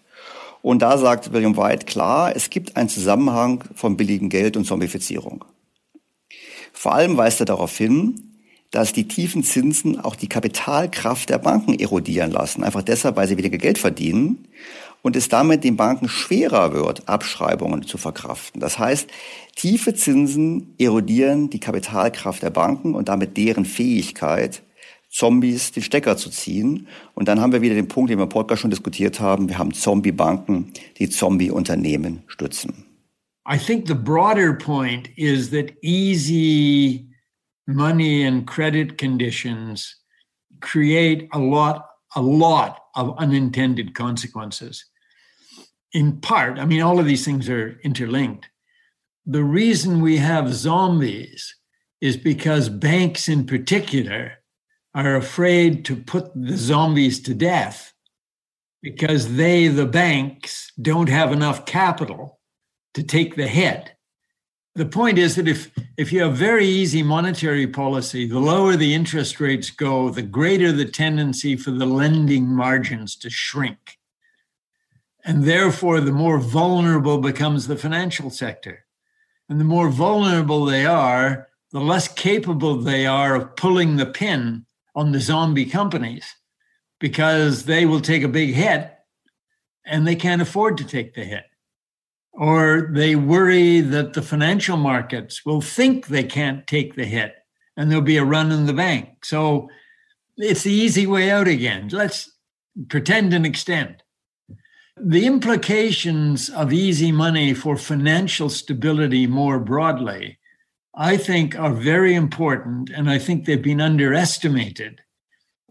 Und 0.60 0.82
da 0.82 0.98
sagt 0.98 1.32
William 1.32 1.56
White 1.56 1.86
klar, 1.86 2.34
es 2.34 2.50
gibt 2.50 2.76
einen 2.76 2.88
Zusammenhang 2.88 3.62
von 3.74 3.96
billigem 3.96 4.28
Geld 4.28 4.56
und 4.56 4.64
Zombifizierung. 4.64 5.44
Vor 6.72 6.94
allem 6.94 7.16
weist 7.16 7.40
er 7.40 7.46
darauf 7.46 7.76
hin, 7.76 8.26
dass 8.72 8.92
die 8.92 9.06
tiefen 9.06 9.44
Zinsen 9.44 10.00
auch 10.00 10.16
die 10.16 10.28
Kapitalkraft 10.28 11.30
der 11.30 11.38
Banken 11.38 11.78
erodieren 11.78 12.32
lassen. 12.32 12.64
Einfach 12.64 12.82
deshalb, 12.82 13.16
weil 13.16 13.28
sie 13.28 13.38
weniger 13.38 13.58
Geld 13.58 13.78
verdienen 13.78 14.48
und 15.02 15.16
es 15.16 15.28
damit 15.28 15.64
den 15.64 15.76
Banken 15.76 16.08
schwerer 16.08 16.72
wird, 16.72 17.08
Abschreibungen 17.08 17.82
zu 17.82 17.98
verkraften. 17.98 18.60
Das 18.60 18.78
heißt, 18.78 19.08
tiefe 19.54 19.94
Zinsen 19.94 20.74
erodieren 20.78 21.50
die 21.50 21.60
Kapitalkraft 21.60 22.42
der 22.42 22.50
Banken 22.50 22.94
und 22.94 23.08
damit 23.08 23.36
deren 23.36 23.64
Fähigkeit, 23.64 24.62
Zombies 25.08 25.72
den 25.72 25.82
Stecker 25.82 26.16
zu 26.16 26.30
ziehen. 26.30 26.88
Und 27.14 27.28
dann 27.28 27.40
haben 27.40 27.52
wir 27.52 27.62
wieder 27.62 27.74
den 27.74 27.88
Punkt, 27.88 28.10
den 28.10 28.18
wir 28.18 28.24
im 28.24 28.28
Podcast 28.28 28.62
schon 28.62 28.70
diskutiert 28.70 29.20
haben. 29.20 29.48
Wir 29.48 29.58
haben 29.58 29.72
Zombie-Banken, 29.72 30.72
die 30.98 31.08
Zombie-Unternehmen 31.08 32.22
stützen. 32.26 32.84
I 33.48 33.56
think 33.56 33.86
the 33.86 33.94
broader 33.94 34.52
point 34.52 35.08
is 35.16 35.50
that 35.50 35.72
easy 35.80 37.06
money 37.66 38.26
and 38.26 38.46
credit 38.46 38.98
conditions 38.98 40.02
create 40.60 41.28
a 41.32 41.38
lot, 41.38 41.84
a 42.14 42.20
lot 42.20 42.85
of 42.96 43.16
unintended 43.18 43.94
consequences. 43.94 44.84
In 45.92 46.20
part, 46.20 46.58
I 46.58 46.64
mean, 46.64 46.82
all 46.82 46.98
of 46.98 47.06
these 47.06 47.24
things 47.24 47.48
are 47.48 47.78
interlinked. 47.84 48.48
The 49.24 49.44
reason 49.44 50.00
we 50.00 50.16
have 50.16 50.52
zombies 50.52 51.54
is 52.00 52.16
because 52.16 52.68
banks 52.68 53.28
in 53.28 53.46
particular 53.46 54.32
are 54.94 55.16
afraid 55.16 55.84
to 55.84 55.96
put 55.96 56.30
the 56.34 56.56
zombies 56.56 57.20
to 57.20 57.34
death 57.34 57.92
because 58.82 59.36
they, 59.36 59.68
the 59.68 59.86
banks, 59.86 60.72
don't 60.80 61.08
have 61.08 61.32
enough 61.32 61.66
capital 61.66 62.40
to 62.94 63.02
take 63.02 63.36
the 63.36 63.48
hit. 63.48 63.95
The 64.76 64.84
point 64.84 65.16
is 65.16 65.36
that 65.36 65.48
if, 65.48 65.70
if 65.96 66.12
you 66.12 66.20
have 66.20 66.36
very 66.36 66.66
easy 66.66 67.02
monetary 67.02 67.66
policy, 67.66 68.26
the 68.26 68.38
lower 68.38 68.76
the 68.76 68.92
interest 68.92 69.40
rates 69.40 69.70
go, 69.70 70.10
the 70.10 70.20
greater 70.20 70.70
the 70.70 70.84
tendency 70.84 71.56
for 71.56 71.70
the 71.70 71.86
lending 71.86 72.46
margins 72.46 73.16
to 73.16 73.30
shrink. 73.30 73.96
And 75.24 75.44
therefore, 75.44 76.02
the 76.02 76.12
more 76.12 76.38
vulnerable 76.38 77.16
becomes 77.16 77.66
the 77.66 77.76
financial 77.76 78.28
sector. 78.28 78.84
And 79.48 79.58
the 79.58 79.64
more 79.64 79.88
vulnerable 79.88 80.66
they 80.66 80.84
are, 80.84 81.48
the 81.72 81.80
less 81.80 82.06
capable 82.06 82.76
they 82.76 83.06
are 83.06 83.34
of 83.34 83.56
pulling 83.56 83.96
the 83.96 84.04
pin 84.04 84.66
on 84.94 85.12
the 85.12 85.20
zombie 85.20 85.64
companies 85.64 86.34
because 87.00 87.64
they 87.64 87.86
will 87.86 88.02
take 88.02 88.22
a 88.22 88.28
big 88.28 88.52
hit 88.52 88.92
and 89.86 90.06
they 90.06 90.16
can't 90.16 90.42
afford 90.42 90.76
to 90.76 90.84
take 90.84 91.14
the 91.14 91.24
hit. 91.24 91.44
Or 92.36 92.90
they 92.92 93.16
worry 93.16 93.80
that 93.80 94.12
the 94.12 94.22
financial 94.22 94.76
markets 94.76 95.46
will 95.46 95.60
think 95.60 96.06
they 96.06 96.24
can't 96.24 96.66
take 96.66 96.94
the 96.94 97.04
hit 97.04 97.34
and 97.76 97.90
there'll 97.90 98.04
be 98.04 98.18
a 98.18 98.24
run 98.24 98.52
in 98.52 98.66
the 98.66 98.74
bank. 98.74 99.24
So 99.24 99.68
it's 100.36 100.62
the 100.62 100.72
easy 100.72 101.06
way 101.06 101.30
out 101.30 101.48
again. 101.48 101.88
Let's 101.90 102.30
pretend 102.88 103.32
and 103.32 103.46
extend. 103.46 104.02
The 104.98 105.26
implications 105.26 106.50
of 106.50 106.72
easy 106.72 107.12
money 107.12 107.54
for 107.54 107.76
financial 107.76 108.48
stability 108.48 109.26
more 109.26 109.58
broadly 109.58 110.38
I 110.96 111.18
think 111.18 111.58
are 111.58 111.72
very 111.72 112.14
important, 112.14 112.88
and 112.88 113.10
I 113.10 113.18
think 113.18 113.44
they've 113.44 113.62
been 113.62 113.82
underestimated. 113.82 115.02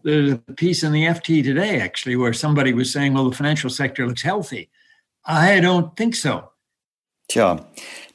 There's 0.04 0.32
a 0.32 0.38
piece 0.38 0.84
in 0.84 0.92
the 0.92 1.02
FT 1.02 1.42
today, 1.42 1.80
actually, 1.80 2.14
where 2.14 2.32
somebody 2.32 2.72
was 2.72 2.92
saying, 2.92 3.14
well, 3.14 3.28
the 3.28 3.36
financial 3.36 3.68
sector 3.68 4.06
looks 4.06 4.22
healthy. 4.22 4.70
I 5.24 5.58
don't 5.58 5.96
think 5.96 6.14
so. 6.14 6.52
Tja, 7.28 7.66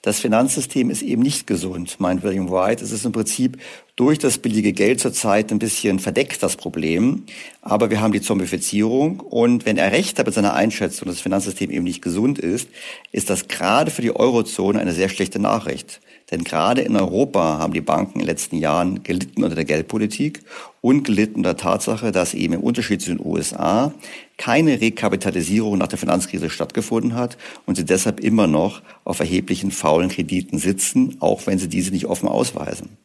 das 0.01 0.19
Finanzsystem 0.19 0.89
ist 0.89 1.01
eben 1.01 1.21
nicht 1.21 1.45
gesund, 1.45 1.99
meint 1.99 2.23
William 2.23 2.49
White. 2.49 2.81
Es 2.83 2.91
ist 2.91 3.05
im 3.05 3.11
Prinzip 3.11 3.61
durch 3.97 4.17
das 4.17 4.37
billige 4.37 4.71
Geld 4.71 5.01
zurzeit 5.01 5.51
ein 5.51 5.59
bisschen 5.59 5.99
verdeckt, 5.99 6.41
das 6.41 6.55
Problem. 6.55 7.25
Aber 7.61 7.89
wir 7.89 7.99
haben 7.99 8.13
die 8.13 8.21
Zombifizierung. 8.21 9.19
Und 9.19 9.65
wenn 9.65 9.77
er 9.77 9.91
recht 9.91 10.17
hat 10.17 10.25
mit 10.25 10.33
seiner 10.33 10.53
Einschätzung, 10.53 11.07
dass 11.07 11.17
das 11.17 11.21
Finanzsystem 11.21 11.69
eben 11.71 11.83
nicht 11.83 12.01
gesund 12.01 12.39
ist, 12.39 12.69
ist 13.11 13.29
das 13.29 13.49
gerade 13.49 13.91
für 13.91 14.01
die 14.01 14.15
Eurozone 14.15 14.79
eine 14.79 14.93
sehr 14.93 15.09
schlechte 15.09 15.39
Nachricht. 15.39 15.99
Denn 16.31 16.45
gerade 16.45 16.81
in 16.81 16.95
Europa 16.95 17.59
haben 17.59 17.73
die 17.73 17.81
Banken 17.81 18.13
in 18.13 18.19
den 18.19 18.27
letzten 18.27 18.55
Jahren 18.55 19.03
gelitten 19.03 19.43
unter 19.43 19.55
der 19.55 19.65
Geldpolitik 19.65 20.41
und 20.81 21.03
gelitten 21.03 21.43
der 21.43 21.57
Tatsache, 21.57 22.11
dass 22.11 22.33
eben 22.33 22.53
im 22.53 22.61
Unterschied 22.61 23.01
zu 23.01 23.15
den 23.15 23.23
USA 23.23 23.93
keine 24.37 24.81
Rekapitalisierung 24.81 25.77
nach 25.77 25.87
der 25.87 25.99
Finanzkrise 25.99 26.49
stattgefunden 26.49 27.15
hat 27.15 27.37
und 27.67 27.75
sie 27.75 27.85
deshalb 27.85 28.19
immer 28.19 28.47
noch 28.47 28.81
auf 29.03 29.19
erheblichen 29.19 29.71
faulen 29.71 30.09
Krediten 30.09 30.57
sitzen, 30.57 31.17
auch 31.19 31.45
wenn 31.45 31.59
sie 31.59 31.69
diese 31.69 31.91
nicht 31.91 32.07
offen 32.07 32.27
ausweisen. 32.27 32.97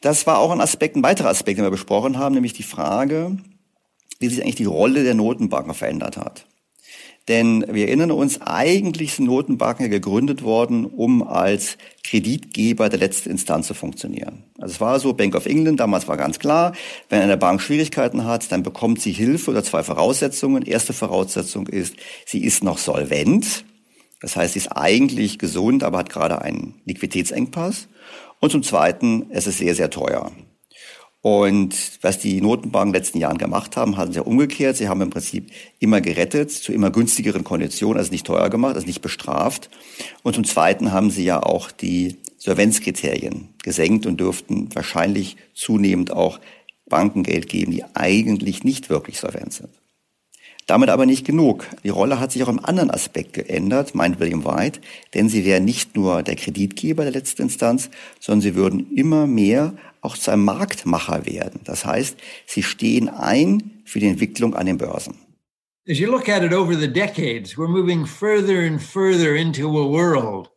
Das 0.00 0.26
war 0.26 0.38
auch 0.38 0.50
ein 0.50 0.60
Aspekt, 0.60 0.96
ein 0.96 1.02
weiterer 1.02 1.28
Aspekt, 1.28 1.58
den 1.58 1.64
wir 1.64 1.70
besprochen 1.70 2.18
haben, 2.18 2.34
nämlich 2.34 2.52
die 2.52 2.64
Frage, 2.64 3.36
wie 4.18 4.28
sich 4.28 4.42
eigentlich 4.42 4.56
die 4.56 4.64
Rolle 4.64 5.04
der 5.04 5.14
Notenbanken 5.14 5.74
verändert 5.74 6.16
hat. 6.16 6.46
Denn 7.28 7.64
wir 7.68 7.88
erinnern 7.88 8.12
uns, 8.12 8.40
eigentlich 8.40 9.14
sind 9.14 9.26
Notenbanken 9.26 9.90
gegründet 9.90 10.42
worden, 10.44 10.84
um 10.84 11.26
als 11.26 11.76
Kreditgeber 12.04 12.88
der 12.88 13.00
letzten 13.00 13.30
Instanz 13.30 13.66
zu 13.66 13.74
funktionieren. 13.74 14.44
Also 14.58 14.74
es 14.74 14.80
war 14.80 15.00
so, 15.00 15.12
Bank 15.12 15.34
of 15.34 15.46
England, 15.46 15.80
damals 15.80 16.06
war 16.06 16.16
ganz 16.16 16.38
klar, 16.38 16.72
wenn 17.08 17.20
eine 17.20 17.36
Bank 17.36 17.60
Schwierigkeiten 17.60 18.24
hat, 18.24 18.52
dann 18.52 18.62
bekommt 18.62 19.00
sie 19.00 19.10
Hilfe 19.10 19.50
oder 19.50 19.64
zwei 19.64 19.82
Voraussetzungen. 19.82 20.62
Erste 20.62 20.92
Voraussetzung 20.92 21.66
ist, 21.66 21.96
sie 22.26 22.44
ist 22.44 22.62
noch 22.62 22.78
solvent. 22.78 23.64
Das 24.20 24.36
heißt, 24.36 24.52
sie 24.52 24.60
ist 24.60 24.68
eigentlich 24.68 25.38
gesund, 25.40 25.82
aber 25.82 25.98
hat 25.98 26.10
gerade 26.10 26.42
einen 26.42 26.80
Liquiditätsengpass. 26.84 27.88
Und 28.38 28.52
zum 28.52 28.62
Zweiten, 28.62 29.26
es 29.30 29.48
ist 29.48 29.58
sehr, 29.58 29.74
sehr 29.74 29.90
teuer. 29.90 30.30
Und 31.26 31.74
was 32.02 32.20
die 32.20 32.40
Notenbanken 32.40 32.90
in 32.90 32.92
den 32.92 33.02
letzten 33.02 33.18
Jahren 33.18 33.36
gemacht 33.36 33.76
haben, 33.76 33.96
haben 33.96 34.12
sie 34.12 34.18
ja 34.18 34.22
umgekehrt. 34.22 34.76
Sie 34.76 34.88
haben 34.88 35.00
im 35.00 35.10
Prinzip 35.10 35.50
immer 35.80 36.00
gerettet, 36.00 36.52
zu 36.52 36.72
immer 36.72 36.92
günstigeren 36.92 37.42
Konditionen, 37.42 37.98
also 37.98 38.12
nicht 38.12 38.28
teuer 38.28 38.48
gemacht, 38.48 38.76
also 38.76 38.86
nicht 38.86 39.02
bestraft. 39.02 39.68
Und 40.22 40.36
zum 40.36 40.44
Zweiten 40.44 40.92
haben 40.92 41.10
sie 41.10 41.24
ja 41.24 41.42
auch 41.42 41.72
die 41.72 42.18
Solvenzkriterien 42.38 43.48
gesenkt 43.64 44.06
und 44.06 44.20
dürften 44.20 44.72
wahrscheinlich 44.72 45.36
zunehmend 45.52 46.12
auch 46.12 46.38
Bankengeld 46.88 47.48
geben, 47.48 47.72
die 47.72 47.82
eigentlich 47.94 48.62
nicht 48.62 48.88
wirklich 48.88 49.18
solvent 49.18 49.52
sind. 49.52 49.70
Damit 50.66 50.88
aber 50.88 51.06
nicht 51.06 51.24
genug. 51.24 51.64
Die 51.84 51.90
Rolle 51.90 52.18
hat 52.18 52.32
sich 52.32 52.42
auch 52.42 52.48
im 52.48 52.64
anderen 52.64 52.90
Aspekt 52.90 53.34
geändert, 53.34 53.94
meint 53.94 54.18
William 54.18 54.44
White, 54.44 54.80
denn 55.14 55.28
sie 55.28 55.44
wären 55.44 55.64
nicht 55.64 55.94
nur 55.94 56.24
der 56.24 56.34
Kreditgeber 56.34 57.04
der 57.04 57.12
letzten 57.12 57.42
Instanz, 57.42 57.88
sondern 58.18 58.40
sie 58.40 58.56
würden 58.56 58.92
immer 58.92 59.28
mehr 59.28 59.74
auch 60.00 60.18
zu 60.18 60.32
einem 60.32 60.44
Marktmacher 60.44 61.24
werden. 61.24 61.60
Das 61.64 61.84
heißt, 61.84 62.16
sie 62.46 62.64
stehen 62.64 63.08
ein 63.08 63.82
für 63.84 64.00
die 64.00 64.08
Entwicklung 64.08 64.54
an 64.54 64.66
den 64.66 64.78
Börsen. 64.78 65.14
As 65.88 66.00
you 66.00 66.10
look 66.10 66.28
at 66.28 66.42
it 66.42 66.52
over 66.52 66.74
the 66.74 66.88
decades, 66.88 67.56
we're 67.56 67.68
moving 67.68 68.04
further 68.04 68.66
and 68.66 68.82
further 68.82 69.36
into 69.36 69.68
a 69.78 69.88
world 69.88 70.50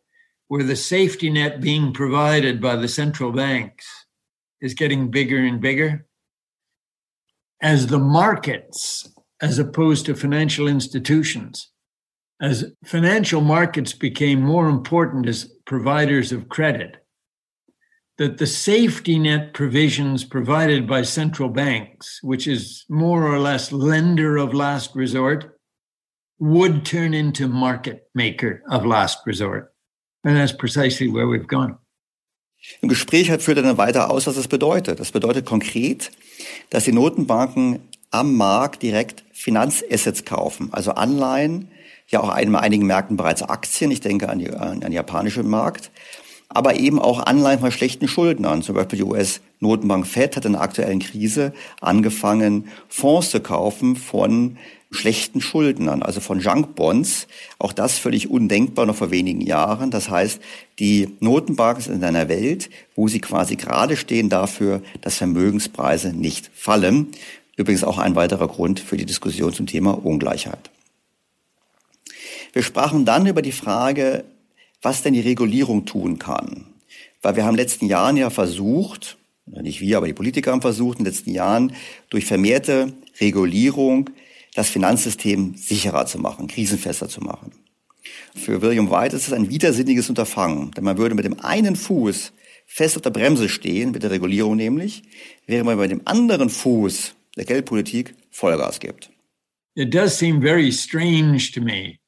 where 0.48 0.64
the 0.64 0.74
safety 0.74 1.30
net 1.30 1.60
being 1.60 1.92
provided 1.92 2.60
by 2.60 2.76
the 2.76 2.88
central 2.88 3.30
banks 3.30 3.86
is 4.60 4.74
getting 4.74 5.08
bigger 5.08 5.38
and 5.38 5.60
bigger. 5.60 6.04
As 7.62 7.86
the 7.86 7.98
markets 7.98 9.08
as 9.40 9.58
opposed 9.58 10.06
to 10.06 10.14
financial 10.14 10.68
institutions. 10.68 11.70
As 12.40 12.72
financial 12.84 13.40
markets 13.40 13.92
became 13.92 14.40
more 14.40 14.68
important 14.68 15.28
as 15.28 15.52
providers 15.66 16.32
of 16.32 16.48
credit, 16.48 16.96
that 18.18 18.38
the 18.38 18.46
safety 18.46 19.18
net 19.18 19.54
provisions 19.54 20.24
provided 20.24 20.86
by 20.86 21.02
central 21.02 21.48
banks, 21.48 22.20
which 22.22 22.46
is 22.46 22.84
more 22.88 23.26
or 23.26 23.38
less 23.38 23.72
lender 23.72 24.36
of 24.36 24.52
last 24.52 24.94
resort, 24.94 25.56
would 26.38 26.84
turn 26.84 27.14
into 27.14 27.48
market 27.48 28.08
maker 28.14 28.62
of 28.70 28.84
last 28.84 29.18
resort. 29.26 29.72
And 30.24 30.36
that's 30.36 30.52
precisely 30.52 31.08
where 31.08 31.26
we've 31.26 31.46
gone. 31.46 31.78
Im 32.82 32.90
Gespräch 32.90 33.30
führt 33.30 33.56
er 33.56 33.62
dann 33.62 33.78
weiter 33.78 34.10
aus, 34.10 34.26
was 34.26 34.36
das 34.36 34.48
bedeutet. 34.48 35.00
Das 35.00 35.12
bedeutet 35.12 35.46
konkret, 35.46 36.10
dass 36.68 36.84
die 36.84 36.92
Notenbanken 36.92 37.80
am 38.10 38.36
Markt 38.36 38.82
direkt 38.82 39.24
Finanzassets 39.32 40.24
kaufen, 40.24 40.68
also 40.72 40.92
Anleihen, 40.92 41.68
ja 42.08 42.20
auch 42.20 42.36
in 42.36 42.54
einigen 42.54 42.86
Märkten 42.86 43.16
bereits 43.16 43.42
Aktien, 43.42 43.90
ich 43.90 44.00
denke 44.00 44.28
an, 44.28 44.38
die, 44.40 44.50
an 44.50 44.80
den 44.80 44.92
japanischen 44.92 45.48
Markt, 45.48 45.90
aber 46.48 46.74
eben 46.74 46.98
auch 46.98 47.24
Anleihen 47.24 47.60
von 47.60 47.70
schlechten 47.70 48.08
Schuldnern. 48.08 48.62
Zum 48.62 48.74
Beispiel 48.74 48.98
die 48.98 49.04
US-Notenbank 49.04 50.04
Fed 50.06 50.36
hat 50.36 50.44
in 50.44 50.52
der 50.52 50.62
aktuellen 50.62 50.98
Krise 50.98 51.52
angefangen, 51.80 52.68
Fonds 52.88 53.30
zu 53.30 53.38
kaufen 53.40 53.94
von 53.94 54.58
schlechten 54.90 55.40
Schuldnern, 55.40 56.02
also 56.02 56.20
von 56.20 56.40
Junk 56.40 56.74
Bonds. 56.74 57.28
Auch 57.60 57.72
das 57.72 57.98
völlig 57.98 58.28
undenkbar 58.28 58.86
noch 58.86 58.96
vor 58.96 59.12
wenigen 59.12 59.40
Jahren. 59.40 59.92
Das 59.92 60.10
heißt, 60.10 60.40
die 60.80 61.16
Notenbanken 61.20 61.84
sind 61.84 61.94
in 61.94 62.04
einer 62.04 62.28
Welt, 62.28 62.68
wo 62.96 63.06
sie 63.06 63.20
quasi 63.20 63.54
gerade 63.54 63.96
stehen 63.96 64.28
dafür, 64.28 64.82
dass 65.00 65.18
Vermögenspreise 65.18 66.12
nicht 66.12 66.50
fallen. 66.52 67.12
Übrigens 67.56 67.84
auch 67.84 67.98
ein 67.98 68.14
weiterer 68.14 68.48
Grund 68.48 68.80
für 68.80 68.96
die 68.96 69.06
Diskussion 69.06 69.52
zum 69.52 69.66
Thema 69.66 69.92
Ungleichheit. 70.04 70.70
Wir 72.52 72.62
sprachen 72.62 73.04
dann 73.04 73.26
über 73.26 73.42
die 73.42 73.52
Frage, 73.52 74.24
was 74.82 75.02
denn 75.02 75.14
die 75.14 75.20
Regulierung 75.20 75.86
tun 75.86 76.18
kann. 76.18 76.66
Weil 77.22 77.36
wir 77.36 77.44
haben 77.44 77.54
in 77.54 77.58
den 77.58 77.66
letzten 77.66 77.86
Jahren 77.86 78.16
ja 78.16 78.30
versucht, 78.30 79.18
nicht 79.46 79.80
wir, 79.80 79.96
aber 79.96 80.06
die 80.06 80.14
Politiker 80.14 80.52
haben 80.52 80.62
versucht, 80.62 80.98
in 80.98 81.04
den 81.04 81.12
letzten 81.12 81.32
Jahren 81.32 81.74
durch 82.08 82.24
vermehrte 82.24 82.92
Regulierung 83.20 84.10
das 84.54 84.68
Finanzsystem 84.68 85.54
sicherer 85.56 86.06
zu 86.06 86.18
machen, 86.18 86.48
krisenfester 86.48 87.08
zu 87.08 87.20
machen. 87.20 87.52
Für 88.34 88.62
William 88.62 88.90
White 88.90 89.16
ist 89.16 89.28
es 89.28 89.32
ein 89.32 89.50
widersinniges 89.50 90.08
Unterfangen, 90.08 90.70
denn 90.72 90.84
man 90.84 90.98
würde 90.98 91.14
mit 91.14 91.24
dem 91.24 91.40
einen 91.40 91.76
Fuß 91.76 92.32
fest 92.66 92.96
auf 92.96 93.02
der 93.02 93.10
Bremse 93.10 93.48
stehen, 93.48 93.90
mit 93.90 94.02
der 94.02 94.10
Regulierung 94.10 94.56
nämlich, 94.56 95.02
während 95.46 95.66
man 95.66 95.76
bei 95.76 95.88
dem 95.88 96.02
anderen 96.04 96.48
Fuß 96.48 97.14
der 97.36 97.44
Geldpolitik 97.44 98.14
Vollgas 98.30 98.78
gibt. 98.80 99.10
It 99.76 99.90
does 99.90 100.16
seem 100.16 100.40
very 100.40 100.70
strange 100.70 101.52
to 101.52 101.60
me 101.60 102.00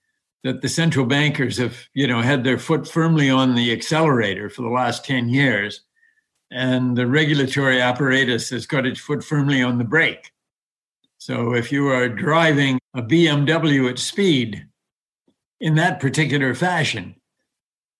that 0.44 0.60
the 0.60 0.68
central 0.68 1.06
bankers 1.06 1.56
have, 1.58 1.88
you 1.94 2.06
know, 2.06 2.20
had 2.20 2.42
their 2.44 2.58
foot 2.58 2.88
firmly 2.88 3.30
on 3.30 3.54
the 3.54 3.72
accelerator 3.72 4.50
for 4.50 4.62
the 4.62 4.68
last 4.68 5.04
10 5.04 5.28
years, 5.28 5.82
and 6.50 6.96
the 6.96 7.06
regulatory 7.06 7.80
apparatus 7.80 8.50
has 8.50 8.66
got 8.66 8.86
its 8.86 9.00
foot 9.00 9.22
firmly 9.22 9.62
on 9.62 9.78
the 9.78 9.84
brake. 9.84 10.32
So 11.18 11.54
if 11.54 11.70
you 11.70 11.88
are 11.88 12.08
driving 12.08 12.80
a 12.94 13.02
BMW 13.02 13.88
at 13.88 13.98
speed 13.98 14.66
in 15.60 15.76
that 15.76 16.00
particular 16.00 16.54
fashion, 16.54 17.14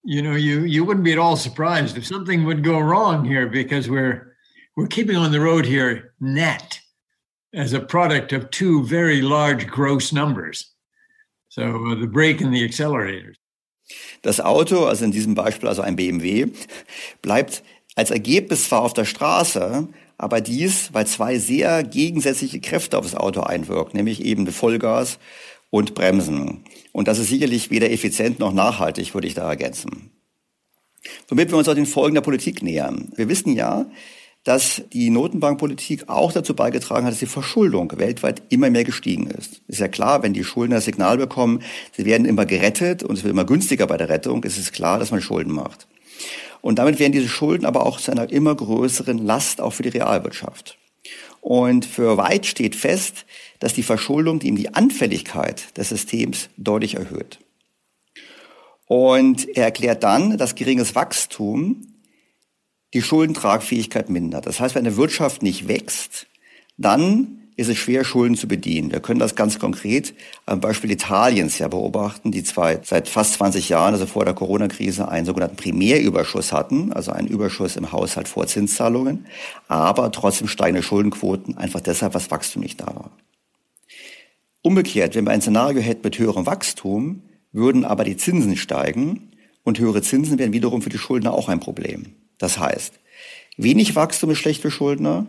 you 0.05 0.21
know, 0.21 0.35
you 0.35 0.65
you 0.65 0.85
wouldn't 0.85 1.05
be 1.05 1.13
at 1.13 1.19
all 1.19 1.37
surprised 1.37 1.97
if 1.97 2.05
something 2.05 2.45
would 2.45 2.65
go 2.65 2.81
wrong 2.81 3.25
here 3.25 3.47
because 3.47 3.89
we're 3.89 4.35
we're 4.77 4.89
keeping 4.89 5.17
on 5.17 5.31
the 5.31 5.41
road 5.41 5.65
here 5.65 6.15
net 6.19 6.81
as 7.55 7.75
a 7.75 7.81
product 7.81 8.33
of 8.33 8.51
two 8.51 8.85
very 8.85 9.21
large 9.21 9.67
gross 9.67 10.13
numbers. 10.13 10.73
So 11.49 11.63
uh, 11.63 11.95
the 12.01 12.07
brake 12.07 12.41
and 12.41 12.53
the 12.53 12.65
accelerator. 12.65 13.35
Das 14.23 14.41
Auto, 14.41 14.87
also 14.87 15.05
in 15.05 15.11
diesem 15.11 15.35
Beispiel 15.35 15.69
also 15.69 15.83
ein 15.83 15.97
BMW, 15.97 16.47
bleibt 17.21 17.63
als 17.95 18.11
Ergebnis 18.11 18.69
zwar 18.69 18.83
auf 18.83 18.95
der 18.95 19.05
Straße, 19.05 19.89
aber 20.17 20.41
dies, 20.41 20.95
weil 20.95 21.07
zwei 21.07 21.39
sehr 21.39 21.83
gegensätzliche 21.83 22.61
Kräfte 22.61 22.97
auf 22.97 23.05
das 23.05 23.15
Auto 23.15 23.41
einwirken, 23.41 23.97
nämlich 23.97 24.25
eben 24.25 24.47
Vollgas 24.47 25.19
und 25.71 25.95
Bremsen. 25.95 26.65
Und 26.93 27.09
das 27.09 27.19
ist 27.19 27.29
sicherlich 27.29 27.71
weder 27.71 27.91
effizient 27.91 28.39
noch 28.39 28.53
nachhaltig, 28.53 29.13
würde 29.15 29.27
ich 29.27 29.35
da 29.35 29.49
ergänzen. 29.49 30.11
Womit 31.29 31.51
wir 31.51 31.59
uns 31.59 31.69
auch 31.69 31.75
den 31.75 31.87
Folgen 31.87 32.15
der 32.15 32.23
Politik 32.23 32.63
nähern. 32.63 33.11
Wir 33.17 33.29
wissen 33.29 33.55
ja, 33.55 33.87
dass 34.45 34.83
die 34.93 35.11
Notenbankpolitik 35.11 36.09
auch 36.09 36.33
dazu 36.33 36.55
beigetragen 36.55 37.07
hat, 37.07 37.13
dass 37.13 37.21
die 37.21 37.27
Verschuldung 37.27 37.93
weltweit 37.97 38.43
immer 38.49 38.71
mehr 38.71 38.85
gestiegen 38.85 39.29
ist. 39.29 39.61
Ist 39.69 39.81
ja 39.81 39.89
klar, 39.89 40.23
wenn 40.23 40.33
die 40.33 40.45
Schulden 40.45 40.73
das 40.73 40.85
Signal 40.85 41.17
bekommen, 41.17 41.63
sie 41.97 42.05
werden 42.05 42.27
immer 42.27 42.45
gerettet 42.45 43.03
und 43.05 43.17
es 43.17 43.23
wird 43.23 43.33
immer 43.33 43.45
günstiger 43.45 43.87
bei 43.87 43.97
der 43.97 44.09
Rettung, 44.09 44.43
ist 44.43 44.59
es 44.59 44.73
klar, 44.73 44.99
dass 44.99 45.13
man 45.13 45.21
Schulden 45.21 45.53
macht. 45.53 45.87
Und 46.61 46.79
damit 46.79 46.99
werden 46.99 47.13
diese 47.13 47.29
Schulden 47.29 47.67
aber 47.67 47.87
auch 47.87 48.01
zu 48.01 48.11
einer 48.11 48.31
immer 48.31 48.55
größeren 48.55 49.19
Last 49.19 49.61
auch 49.61 49.73
für 49.73 49.83
die 49.83 49.91
Realwirtschaft. 49.91 50.79
Und 51.41 51.85
für 51.85 52.19
White 52.19 52.47
steht 52.47 52.77
fest, 52.77 53.27
dass 53.59 53.75
die 53.75 53.83
Verschuldung 53.83 54.41
eben 54.43 54.57
die 54.57 54.75
Anfälligkeit 54.75 55.77
des 55.77 55.89
Systems 55.89 56.49
deutlich 56.57 56.95
erhöht. 56.95 57.41
Und 58.87 59.49
er 59.57 59.65
erklärt 59.65 60.05
dann, 60.05 60.37
dass 60.37 60.55
geringes 60.55 60.95
Wachstum 60.95 61.92
die 62.95 63.03
Schuldentragfähigkeit 63.03 64.11
mindert. 64.11 64.47
Das 64.47 64.61
heißt, 64.61 64.75
wenn 64.75 64.87
eine 64.87 64.97
Wirtschaft 64.97 65.43
nicht 65.43 65.69
wächst, 65.69 66.27
dann 66.77 67.39
ist 67.57 67.69
es 67.69 67.77
schwer, 67.77 68.03
Schulden 68.05 68.37
zu 68.37 68.49
bedienen. 68.49 68.93
Wir 68.93 69.01
können 69.01 69.21
das 69.21 69.35
ganz 69.35 69.59
konkret 69.59 70.15
am 70.47 70.61
Beispiel 70.61 70.91
Italiens 70.91 71.59
ja 71.59 71.69
beobachten, 71.69 72.33
die 72.33 72.45
zwei, 72.45 72.81
seit 72.83 73.09
fast 73.09 73.35
20 73.35 73.69
Jahren, 73.69 73.93
also 73.93 74.07
vor 74.07 74.25
der 74.25 74.35
Corona-Krise, 74.35 75.09
einen 75.09 75.27
sogenannten 75.27 75.57
Primärüberschuss 75.57 76.53
hatten, 76.53 76.93
also 76.93 77.13
einen 77.13 77.29
Überschuss 77.29 77.77
im 77.77 77.93
Haushalt 77.93 78.29
vor 78.29 78.47
Zinszahlungen, 78.47 79.27
aber 79.69 80.11
trotzdem 80.13 80.49
steigende 80.49 80.83
Schuldenquoten, 80.83 81.59
einfach 81.59 81.81
deshalb, 81.81 82.15
was 82.15 82.31
Wachstum 82.31 82.63
nicht 82.63 82.81
da 82.81 82.87
war. 82.87 83.11
Umgekehrt, 84.63 85.15
wenn 85.15 85.27
wir 85.27 85.33
ein 85.33 85.43
Szenario 85.43 85.83
hätten 85.83 86.03
mit 86.05 86.19
höherem 86.19 86.47
Wachstum, 86.47 87.23
würden 87.53 87.85
aber 87.85 88.05
die 88.05 88.17
Zinsen 88.17 88.57
steigen 88.57 89.33
und 89.63 89.79
höhere 89.79 90.01
Zinsen 90.01 90.39
wären 90.39 90.53
wiederum 90.53 90.81
für 90.81 90.91
die 90.91 90.99
Schuldner 90.99 91.35
auch 91.35 91.49
ein 91.49 91.61
Problem. 91.61 92.15
Das 92.43 92.59
heißt, 92.59 92.99
wenig 93.57 93.95
Wachstum 93.95 94.31
ist 94.31 94.39
schlecht 94.39 94.63
für 94.63 94.73
Schuldner, 94.73 95.29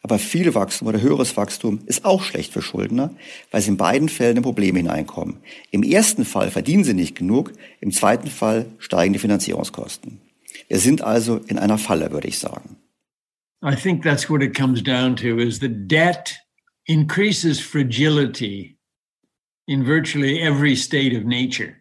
aber 0.00 0.18
viel 0.18 0.54
Wachstum 0.54 0.88
oder 0.88 1.02
höheres 1.02 1.36
Wachstum 1.36 1.80
ist 1.84 2.06
auch 2.06 2.22
schlecht 2.22 2.54
für 2.54 2.62
Schuldner, 2.62 3.14
weil 3.50 3.60
sie 3.60 3.68
in 3.68 3.76
beiden 3.76 4.08
Fällen 4.08 4.38
in 4.38 4.42
Probleme 4.42 4.78
hineinkommen. 4.78 5.36
Im 5.72 5.82
ersten 5.82 6.24
Fall 6.24 6.50
verdienen 6.50 6.82
sie 6.82 6.94
nicht 6.94 7.16
genug, 7.16 7.52
im 7.82 7.92
zweiten 7.92 8.28
Fall 8.28 8.64
steigen 8.78 9.12
die 9.12 9.18
Finanzierungskosten. 9.18 10.22
Wir 10.68 10.78
sind 10.78 11.02
also 11.02 11.36
in 11.36 11.58
einer 11.58 11.76
Falle, 11.76 12.12
würde 12.12 12.28
ich 12.28 12.38
sagen. 12.38 12.76
I 13.62 13.76
think 13.76 14.02
that's 14.02 14.30
what 14.30 14.42
it 14.42 14.56
comes 14.56 14.82
down 14.82 15.16
to 15.16 15.38
is 15.38 15.58
the 15.60 15.68
debt 15.68 16.34
increases 16.86 17.60
fragility 17.60 18.78
in 19.66 19.84
virtually 19.84 20.40
every 20.40 20.74
state 20.74 21.14
of 21.14 21.24
nature. 21.24 21.74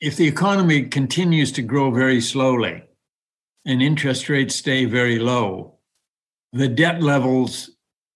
If 0.00 0.16
the 0.16 0.26
economy 0.26 0.88
continues 0.88 1.52
to 1.52 1.62
grow 1.62 1.90
very 1.90 2.22
slowly, 2.22 2.87
and 3.68 3.82
interest 3.82 4.30
rates 4.30 4.56
stay 4.56 4.86
very 4.86 5.18
low, 5.18 5.74
the 6.54 6.66
debt 6.66 7.02
levels, 7.02 7.70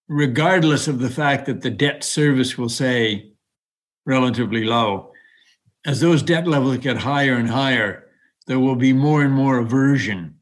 regardless 0.09 0.89
of 0.89 0.99
the 0.99 1.11
fact 1.11 1.45
that 1.45 1.61
the 1.61 1.71
debt 1.71 2.03
service 2.03 2.57
will 2.57 2.71
say 2.71 3.35
relatively 4.07 4.65
low, 4.65 5.13
as 5.85 6.01
those 6.01 6.23
debt 6.23 6.49
levels 6.49 6.79
get 6.79 6.97
higher 6.97 7.35
and 7.35 7.51
higher, 7.51 8.07
there 8.47 8.59
will 8.59 8.77
be 8.77 8.95
more 8.95 9.23
and 9.23 9.35
more 9.35 9.59
aversion 9.59 10.35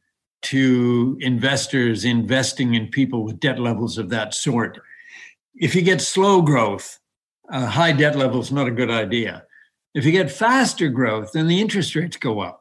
to 0.43 1.19
investors 1.21 2.05
investing 2.05 2.75
in 2.75 2.87
people 2.87 3.25
with 3.25 3.41
debt 3.41 3.59
levels 3.59 3.99
of 3.99 4.11
that 4.11 4.33
sort. 4.33 4.79
If 5.57 5.75
you 5.75 5.83
get 5.83 6.01
slow 6.01 6.41
growth, 6.41 7.01
uh, 7.53 7.67
high 7.67 7.93
debt 7.93 8.15
levels 8.15 8.53
not 8.53 8.69
a 8.69 8.71
good 8.71 8.91
idea. 8.91 9.43
If 9.93 10.05
you 10.05 10.13
get 10.13 10.31
faster 10.31 10.89
growth, 10.89 11.33
then 11.33 11.49
the 11.49 11.61
interest 11.61 11.97
rates 11.97 12.17
go 12.17 12.39
up. 12.39 12.60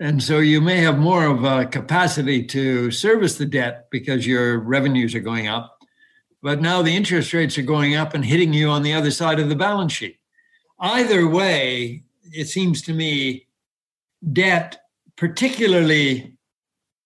And 0.00 0.22
so 0.22 0.38
you 0.38 0.60
may 0.60 0.76
have 0.76 0.98
more 0.98 1.26
of 1.26 1.44
a 1.44 1.66
capacity 1.66 2.44
to 2.46 2.90
service 2.90 3.36
the 3.36 3.46
debt 3.46 3.88
because 3.90 4.26
your 4.26 4.58
revenues 4.58 5.14
are 5.14 5.20
going 5.20 5.48
up. 5.48 5.82
But 6.40 6.60
now 6.60 6.82
the 6.82 6.94
interest 6.94 7.32
rates 7.32 7.58
are 7.58 7.62
going 7.62 7.96
up 7.96 8.14
and 8.14 8.24
hitting 8.24 8.52
you 8.52 8.68
on 8.68 8.82
the 8.82 8.92
other 8.92 9.10
side 9.10 9.40
of 9.40 9.48
the 9.48 9.56
balance 9.56 9.92
sheet. 9.92 10.18
Either 10.78 11.26
way, 11.26 12.04
it 12.32 12.46
seems 12.46 12.82
to 12.82 12.92
me 12.92 13.46
debt, 14.32 14.80
particularly 15.16 16.34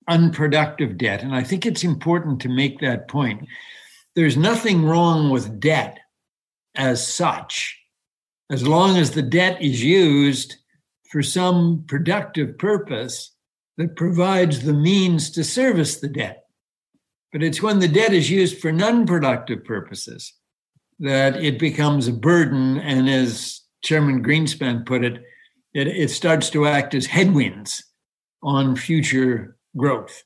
unproductive 0.09 0.98
debt, 0.98 1.22
and 1.22 1.35
I 1.35 1.42
think 1.42 1.64
it's 1.64 1.85
important 1.85 2.40
to 2.40 2.48
make 2.48 2.81
that 2.81 3.09
point. 3.09 3.46
There's 4.14 4.37
nothing 4.37 4.85
wrong 4.85 5.31
with 5.31 5.61
debt 5.61 5.98
as 6.74 7.07
such, 7.07 7.78
as 8.50 8.66
long 8.66 8.98
as 8.98 9.12
the 9.12 9.22
debt 9.22 9.62
is 9.62 9.83
used 9.83 10.57
for 11.12 11.22
some 11.22 11.85
productive 11.87 12.57
purpose 12.57 13.37
that 13.77 13.96
provides 13.96 14.62
the 14.62 14.72
means 14.72 15.31
to 15.31 15.44
service 15.44 16.01
the 16.01 16.09
debt. 16.09 16.46
But 17.33 17.42
it's 17.42 17.62
when 17.62 17.81
the 17.81 17.88
debt 17.88 18.14
is 18.14 18.31
used 18.31 18.59
for 18.59 18.72
non 18.72 19.07
productive 19.07 19.62
purposes 19.64 20.33
that 21.01 21.37
it 21.37 21.59
becomes 21.59 22.09
a 22.09 22.12
burden. 22.12 22.79
And 22.79 23.09
as 23.09 23.61
Chairman 23.83 24.25
Greenspan 24.25 24.87
put 24.87 25.05
it, 25.05 25.22
it, 25.75 25.87
it 25.87 26.11
starts 26.11 26.48
to 26.51 26.66
act 26.66 26.94
as 26.94 27.07
headwinds 27.07 27.85
on 28.42 28.75
future 28.75 29.57
growth. 29.77 30.25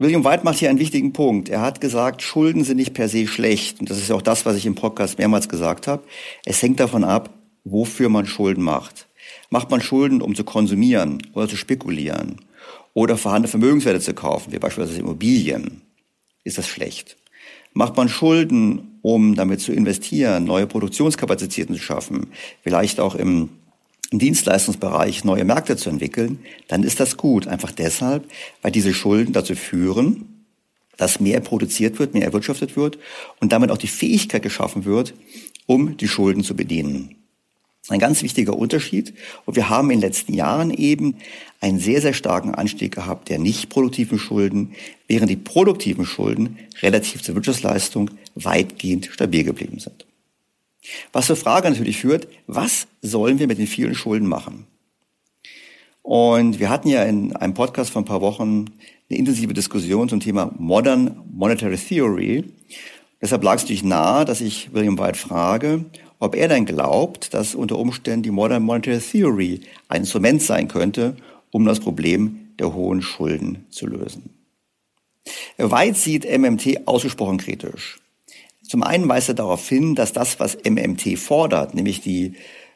William 0.00 0.24
White 0.24 0.44
macht 0.44 0.58
hier 0.58 0.70
einen 0.70 0.80
wichtigen 0.80 1.12
Punkt. 1.12 1.48
Er 1.48 1.60
hat 1.60 1.80
gesagt, 1.80 2.22
Schulden 2.22 2.64
sind 2.64 2.76
nicht 2.76 2.94
per 2.94 3.08
se 3.08 3.26
schlecht. 3.26 3.80
Und 3.80 3.90
das 3.90 3.98
ist 3.98 4.10
auch 4.10 4.22
das, 4.22 4.44
was 4.46 4.56
ich 4.56 4.66
im 4.66 4.74
Podcast 4.74 5.18
mehrmals 5.18 5.48
gesagt 5.48 5.86
habe. 5.86 6.04
Es 6.44 6.62
hängt 6.62 6.78
davon 6.80 7.04
ab, 7.04 7.30
wofür 7.64 8.08
man 8.08 8.26
Schulden 8.26 8.62
macht. 8.62 9.08
Macht 9.50 9.70
man 9.70 9.80
Schulden, 9.80 10.22
um 10.22 10.34
zu 10.34 10.44
konsumieren 10.44 11.22
oder 11.34 11.48
zu 11.48 11.56
spekulieren? 11.56 12.40
oder 12.94 13.18
vorhandene 13.18 13.50
Vermögenswerte 13.50 14.00
zu 14.00 14.14
kaufen, 14.14 14.52
wie 14.52 14.58
beispielsweise 14.58 15.00
Immobilien, 15.00 15.82
ist 16.44 16.58
das 16.58 16.68
schlecht. 16.68 17.16
Macht 17.72 17.96
man 17.96 18.08
Schulden, 18.08 18.98
um 19.02 19.34
damit 19.34 19.60
zu 19.60 19.72
investieren, 19.72 20.44
neue 20.44 20.68
Produktionskapazitäten 20.68 21.74
zu 21.74 21.82
schaffen, 21.82 22.28
vielleicht 22.62 23.00
auch 23.00 23.16
im 23.16 23.50
Dienstleistungsbereich 24.12 25.24
neue 25.24 25.44
Märkte 25.44 25.76
zu 25.76 25.90
entwickeln, 25.90 26.38
dann 26.68 26.84
ist 26.84 27.00
das 27.00 27.16
gut. 27.16 27.48
Einfach 27.48 27.72
deshalb, 27.72 28.30
weil 28.62 28.70
diese 28.70 28.94
Schulden 28.94 29.32
dazu 29.32 29.56
führen, 29.56 30.46
dass 30.96 31.18
mehr 31.18 31.40
produziert 31.40 31.98
wird, 31.98 32.14
mehr 32.14 32.22
erwirtschaftet 32.22 32.76
wird 32.76 32.98
und 33.40 33.50
damit 33.50 33.72
auch 33.72 33.78
die 33.78 33.88
Fähigkeit 33.88 34.42
geschaffen 34.42 34.84
wird, 34.84 35.14
um 35.66 35.96
die 35.96 36.06
Schulden 36.06 36.44
zu 36.44 36.54
bedienen. 36.54 37.23
Ein 37.88 37.98
ganz 37.98 38.22
wichtiger 38.22 38.56
Unterschied. 38.56 39.12
Und 39.44 39.56
wir 39.56 39.68
haben 39.68 39.90
in 39.90 40.00
den 40.00 40.08
letzten 40.08 40.32
Jahren 40.32 40.72
eben 40.72 41.16
einen 41.60 41.78
sehr, 41.78 42.00
sehr 42.00 42.14
starken 42.14 42.54
Anstieg 42.54 42.94
gehabt 42.94 43.28
der 43.28 43.38
nicht 43.38 43.68
produktiven 43.68 44.18
Schulden, 44.18 44.74
während 45.06 45.30
die 45.30 45.36
produktiven 45.36 46.06
Schulden 46.06 46.58
relativ 46.82 47.22
zur 47.22 47.34
Wirtschaftsleistung 47.34 48.10
weitgehend 48.34 49.10
stabil 49.12 49.44
geblieben 49.44 49.78
sind. 49.78 50.06
Was 51.12 51.26
zur 51.26 51.36
Frage 51.36 51.68
natürlich 51.68 51.98
führt, 51.98 52.28
was 52.46 52.86
sollen 53.00 53.38
wir 53.38 53.46
mit 53.46 53.58
den 53.58 53.66
vielen 53.66 53.94
Schulden 53.94 54.28
machen? 54.28 54.66
Und 56.02 56.60
wir 56.60 56.68
hatten 56.68 56.88
ja 56.88 57.02
in 57.04 57.34
einem 57.34 57.54
Podcast 57.54 57.90
vor 57.90 58.02
ein 58.02 58.06
paar 58.06 58.20
Wochen 58.20 58.66
eine 59.08 59.18
intensive 59.18 59.54
Diskussion 59.54 60.08
zum 60.08 60.20
Thema 60.20 60.52
Modern 60.58 61.22
Monetary 61.32 61.78
Theory. 61.78 62.44
Deshalb 63.22 63.42
lag 63.42 63.54
es 63.54 63.62
natürlich 63.62 63.84
nahe, 63.84 64.26
dass 64.26 64.42
ich 64.42 64.74
William 64.74 64.98
White 64.98 65.18
frage, 65.18 65.86
ob 66.18 66.34
er 66.34 66.48
denn 66.48 66.64
glaubt, 66.64 67.34
dass 67.34 67.54
unter 67.54 67.78
Umständen 67.78 68.22
die 68.22 68.30
Modern 68.30 68.62
Monetary 68.62 68.98
Theory 68.98 69.60
ein 69.88 70.02
Instrument 70.02 70.42
sein 70.42 70.68
könnte, 70.68 71.16
um 71.50 71.64
das 71.64 71.80
Problem 71.80 72.50
der 72.58 72.74
hohen 72.74 73.02
Schulden 73.02 73.66
zu 73.70 73.86
lösen. 73.86 74.30
Weit 75.58 75.96
sieht 75.96 76.24
MMT 76.24 76.86
ausgesprochen 76.86 77.38
kritisch. 77.38 77.98
Zum 78.68 78.82
einen 78.82 79.08
weist 79.08 79.28
er 79.28 79.34
darauf 79.34 79.68
hin, 79.68 79.94
dass 79.94 80.12
das, 80.12 80.40
was 80.40 80.58
MMT 80.64 81.18
fordert, 81.18 81.74
nämlich 81.74 82.00
die 82.00 82.34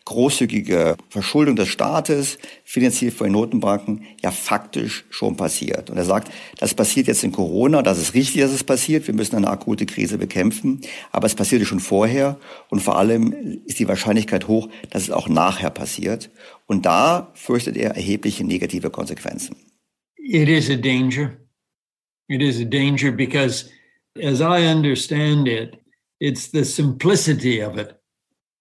großzügige 0.09 0.97
Verschuldung 1.11 1.55
des 1.55 1.69
Staates, 1.69 2.39
finanziert 2.65 3.13
von 3.13 3.27
den 3.27 3.35
Notenbanken, 3.35 4.07
ja 4.23 4.31
faktisch 4.31 5.05
schon 5.11 5.37
passiert. 5.37 5.91
Und 5.91 5.99
er 5.99 6.07
sagt, 6.07 6.33
das 6.59 6.73
passiert 6.73 7.09
jetzt 7.09 7.23
in 7.25 7.33
Corona, 7.33 7.83
das 7.83 7.99
ist 7.99 8.15
richtig, 8.15 8.41
dass 8.41 8.51
es 8.51 8.65
passiert, 8.65 9.07
wir 9.07 9.15
müssen 9.15 9.37
eine 9.37 9.49
akute 9.49 9.85
Krise 9.85 10.17
bekämpfen, 10.17 10.81
aber 11.13 11.27
es 11.27 11.35
passierte 11.35 11.67
schon 11.67 11.81
vorher 11.81 12.39
und 12.71 12.81
vor 12.81 12.97
allem 12.97 13.61
ist 13.67 13.81
die 13.81 13.87
Wahrscheinlichkeit 13.87 14.49
hoch, 14.49 14.71
dass 14.89 15.03
es 15.03 15.11
auch 15.11 15.29
nachher 15.29 15.71
passiert. 15.71 16.31
Und 16.67 16.87
da 16.87 17.31
fürchtet 17.35 17.77
er 17.77 17.91
erhebliche 17.91 18.45
negative 18.45 18.89
Konsequenzen. 18.89 19.57
It 20.17 20.49
is 20.49 20.71
a 20.71 20.77
danger. 20.77 21.37
It 22.29 22.41
is 22.41 22.59
a 22.61 22.65
danger 22.65 23.13
because 23.13 23.69
as 24.17 24.41
I 24.41 24.67
understand 24.73 25.49
it, 25.49 25.77
it's 26.19 26.51
the 26.51 26.65
simplicity 26.65 27.63
of 27.63 27.77
it 27.77 27.98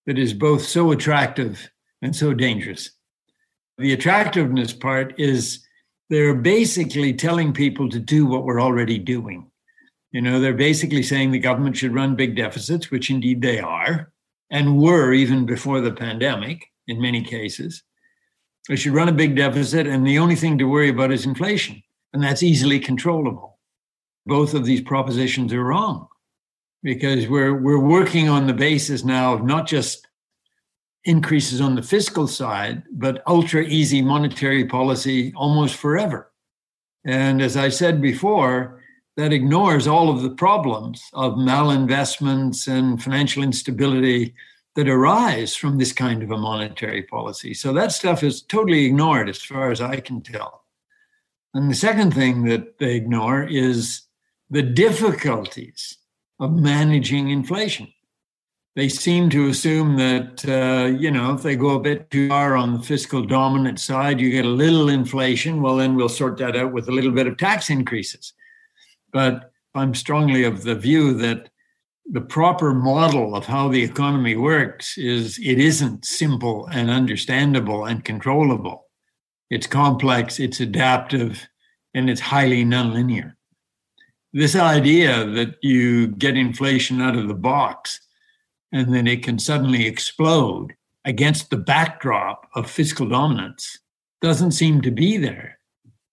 that 0.07 0.17
is 0.17 0.33
both 0.33 0.63
so 0.63 0.91
attractive 0.91 1.69
and 2.01 2.15
so 2.15 2.33
dangerous. 2.33 2.89
The 3.77 3.93
attractiveness 3.93 4.73
part 4.73 5.19
is 5.19 5.63
they're 6.09 6.33
basically 6.33 7.13
telling 7.13 7.53
people 7.53 7.89
to 7.89 7.99
do 7.99 8.25
what 8.25 8.45
we're 8.45 8.61
already 8.61 8.97
doing. 8.97 9.51
You 10.11 10.21
know, 10.21 10.39
they're 10.39 10.53
basically 10.53 11.03
saying 11.03 11.31
the 11.31 11.39
government 11.39 11.77
should 11.77 11.93
run 11.93 12.15
big 12.15 12.35
deficits, 12.35 12.89
which 12.89 13.11
indeed 13.11 13.41
they 13.41 13.59
are, 13.59 14.11
and 14.49 14.81
were 14.81 15.13
even 15.13 15.45
before 15.45 15.81
the 15.81 15.91
pandemic 15.91 16.65
in 16.87 17.01
many 17.01 17.21
cases. 17.21 17.83
They 18.69 18.77
should 18.77 18.93
run 18.93 19.09
a 19.09 19.13
big 19.13 19.35
deficit, 19.35 19.85
and 19.85 20.07
the 20.07 20.19
only 20.19 20.35
thing 20.35 20.57
to 20.57 20.63
worry 20.69 20.89
about 20.89 21.11
is 21.11 21.25
inflation, 21.25 21.83
and 22.13 22.23
that's 22.23 22.43
easily 22.43 22.79
controllable. 22.79 23.59
Both 24.25 24.53
of 24.53 24.65
these 24.65 24.81
propositions 24.81 25.53
are 25.53 25.63
wrong 25.63 26.07
because 26.83 27.27
we're 27.27 27.55
we're 27.55 27.79
working 27.79 28.29
on 28.29 28.47
the 28.47 28.53
basis 28.53 29.03
now 29.03 29.33
of 29.33 29.43
not 29.43 29.67
just 29.67 30.07
increases 31.03 31.61
on 31.61 31.75
the 31.75 31.81
fiscal 31.81 32.27
side, 32.27 32.83
but 32.91 33.23
ultra 33.27 33.63
easy 33.63 34.01
monetary 34.01 34.65
policy 34.65 35.33
almost 35.35 35.75
forever. 35.75 36.31
And 37.05 37.41
as 37.41 37.55
I 37.55 37.69
said 37.69 38.01
before, 38.01 38.81
that 39.15 39.33
ignores 39.33 39.87
all 39.87 40.09
of 40.09 40.21
the 40.21 40.29
problems 40.29 41.01
of 41.13 41.33
malinvestments 41.33 42.67
and 42.67 43.01
financial 43.01 43.41
instability 43.41 44.35
that 44.75 44.87
arise 44.87 45.55
from 45.55 45.77
this 45.77 45.91
kind 45.91 46.21
of 46.21 46.29
a 46.29 46.37
monetary 46.37 47.01
policy. 47.01 47.53
So 47.53 47.73
that 47.73 47.91
stuff 47.91 48.21
is 48.21 48.43
totally 48.43 48.85
ignored 48.85 49.27
as 49.27 49.41
far 49.41 49.71
as 49.71 49.81
I 49.81 49.99
can 50.01 50.21
tell. 50.21 50.65
And 51.53 51.71
the 51.71 51.75
second 51.75 52.13
thing 52.13 52.43
that 52.43 52.77
they 52.77 52.95
ignore 52.95 53.43
is 53.43 54.01
the 54.51 54.61
difficulties 54.61 55.97
of 56.39 56.53
managing 56.53 57.29
inflation. 57.29 57.87
They 58.75 58.89
seem 58.89 59.31
to 59.31 59.47
assume 59.47 59.95
that, 59.97 60.47
uh, 60.47 60.85
you 60.85 61.09
know, 61.09 61.33
if 61.33 61.41
they 61.41 61.55
go 61.55 61.71
a 61.71 61.79
bit 61.79 62.11
too 62.11 62.29
far 62.29 62.55
on 62.55 62.73
the 62.73 62.83
fiscal 62.83 63.25
dominant 63.25 63.79
side, 63.79 64.21
you 64.21 64.29
get 64.29 64.45
a 64.45 64.49
little 64.49 64.89
inflation. 64.89 65.63
Well, 65.63 65.77
then 65.77 65.95
we'll 65.95 66.09
sort 66.09 66.37
that 66.37 66.55
out 66.55 66.73
with 66.73 66.87
a 66.87 66.91
little 66.91 67.11
bit 67.11 67.25
of 67.25 67.37
tax 67.37 67.71
increases. 67.71 68.33
But 69.11 69.51
I'm 69.73 69.95
strongly 69.95 70.43
of 70.43 70.63
the 70.63 70.75
view 70.75 71.15
that 71.15 71.49
the 72.05 72.21
proper 72.21 72.73
model 72.73 73.35
of 73.35 73.47
how 73.47 73.67
the 73.67 73.83
economy 73.83 74.35
works 74.35 74.95
is 74.97 75.39
it 75.39 75.57
isn't 75.57 76.05
simple 76.05 76.67
and 76.67 76.91
understandable 76.91 77.85
and 77.85 78.05
controllable. 78.05 78.85
It's 79.49 79.65
complex, 79.65 80.39
it's 80.39 80.59
adaptive, 80.59 81.47
and 81.95 82.11
it's 82.11 82.21
highly 82.21 82.63
nonlinear 82.63 83.36
this 84.37 84.55
idea 84.55 85.25
that 85.25 85.55
you 85.63 86.09
get 86.09 86.37
inflation 86.37 87.01
out 87.01 87.17
of 87.17 87.27
the 87.27 87.33
box 87.33 87.99
and 88.71 88.93
then 88.93 89.07
it 89.07 89.23
can 89.23 89.39
suddenly 89.39 89.87
explode 89.87 90.75
against 91.05 91.49
the 91.49 91.57
backdrop 91.57 92.47
of 92.53 92.69
fiscal 92.69 93.09
dominance 93.09 93.79
doesn't 94.21 94.51
seem 94.51 94.79
to 94.81 94.91
be 94.91 95.17
there. 95.17 95.57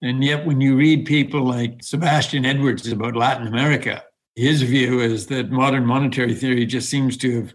And 0.01 0.25
yet, 0.25 0.47
when 0.47 0.63
you 0.63 0.75
read 0.75 1.05
people 1.05 1.43
like 1.43 1.83
Sebastian 1.83 2.47
Edwards 2.47 2.91
about 2.91 3.15
Latin 3.15 3.47
America, 3.47 4.03
his 4.37 4.63
view 4.63 5.01
is 5.01 5.27
that 5.27 5.51
modern 5.51 5.85
monetary 5.85 6.35
theory 6.35 6.65
just 6.65 6.89
seems 6.89 7.19
to 7.19 7.43
have 7.43 7.55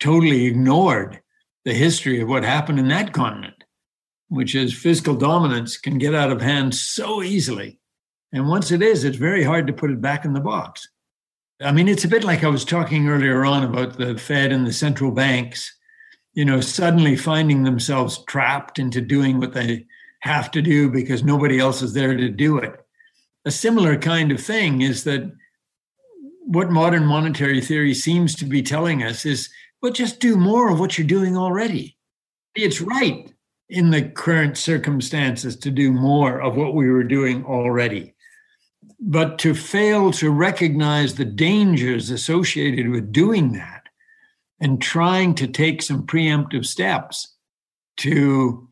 totally 0.00 0.44
ignored 0.44 1.18
the 1.64 1.72
history 1.72 2.20
of 2.20 2.28
what 2.28 2.44
happened 2.44 2.78
in 2.78 2.88
that 2.88 3.14
continent, 3.14 3.64
which 4.28 4.54
is 4.54 4.74
fiscal 4.76 5.16
dominance 5.16 5.78
can 5.78 5.96
get 5.96 6.14
out 6.14 6.30
of 6.30 6.42
hand 6.42 6.74
so 6.74 7.22
easily 7.22 7.79
and 8.32 8.48
once 8.48 8.70
it 8.70 8.82
is, 8.82 9.04
it's 9.04 9.16
very 9.16 9.42
hard 9.42 9.66
to 9.66 9.72
put 9.72 9.90
it 9.90 10.00
back 10.00 10.24
in 10.24 10.32
the 10.32 10.40
box. 10.40 10.88
I 11.60 11.72
mean, 11.72 11.88
it's 11.88 12.04
a 12.04 12.08
bit 12.08 12.24
like 12.24 12.42
I 12.42 12.48
was 12.48 12.64
talking 12.64 13.08
earlier 13.08 13.44
on 13.44 13.64
about 13.64 13.98
the 13.98 14.16
Fed 14.16 14.52
and 14.52 14.66
the 14.66 14.72
central 14.72 15.10
banks, 15.10 15.76
you 16.32 16.44
know, 16.44 16.60
suddenly 16.60 17.16
finding 17.16 17.64
themselves 17.64 18.24
trapped 18.24 18.78
into 18.78 19.00
doing 19.00 19.38
what 19.38 19.52
they 19.52 19.86
have 20.20 20.50
to 20.52 20.62
do 20.62 20.90
because 20.90 21.22
nobody 21.22 21.58
else 21.58 21.82
is 21.82 21.92
there 21.92 22.16
to 22.16 22.28
do 22.28 22.58
it. 22.58 22.74
A 23.44 23.50
similar 23.50 23.98
kind 23.98 24.32
of 24.32 24.40
thing 24.40 24.80
is 24.82 25.04
that 25.04 25.30
what 26.46 26.70
modern 26.70 27.04
monetary 27.04 27.60
theory 27.60 27.94
seems 27.94 28.34
to 28.36 28.44
be 28.44 28.62
telling 28.62 29.02
us 29.02 29.26
is 29.26 29.50
well, 29.82 29.92
just 29.92 30.20
do 30.20 30.36
more 30.36 30.70
of 30.70 30.78
what 30.78 30.98
you're 30.98 31.06
doing 31.06 31.36
already. 31.36 31.96
It's 32.54 32.82
right 32.82 33.32
in 33.70 33.90
the 33.90 34.02
current 34.02 34.58
circumstances 34.58 35.56
to 35.56 35.70
do 35.70 35.92
more 35.92 36.40
of 36.40 36.56
what 36.56 36.74
we 36.74 36.90
were 36.90 37.04
doing 37.04 37.44
already. 37.44 38.14
But 39.00 39.38
to 39.38 39.54
fail 39.54 40.12
to 40.12 40.30
recognize 40.30 41.14
the 41.14 41.24
dangers 41.24 42.10
associated 42.10 42.90
with 42.90 43.12
doing 43.12 43.52
that 43.52 43.88
and 44.60 44.80
trying 44.80 45.34
to 45.36 45.46
take 45.46 45.80
some 45.80 46.06
preemptive 46.06 46.66
steps 46.66 47.34
to 47.98 48.68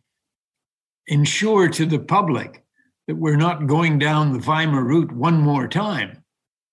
ensure 1.06 1.68
to 1.70 1.86
the 1.86 1.98
public 1.98 2.62
that 3.06 3.16
we're 3.16 3.36
not 3.36 3.66
going 3.66 3.98
down 3.98 4.32
the 4.32 4.38
Weimar 4.38 4.84
route 4.84 5.12
one 5.12 5.40
more 5.40 5.66
time. 5.66 6.22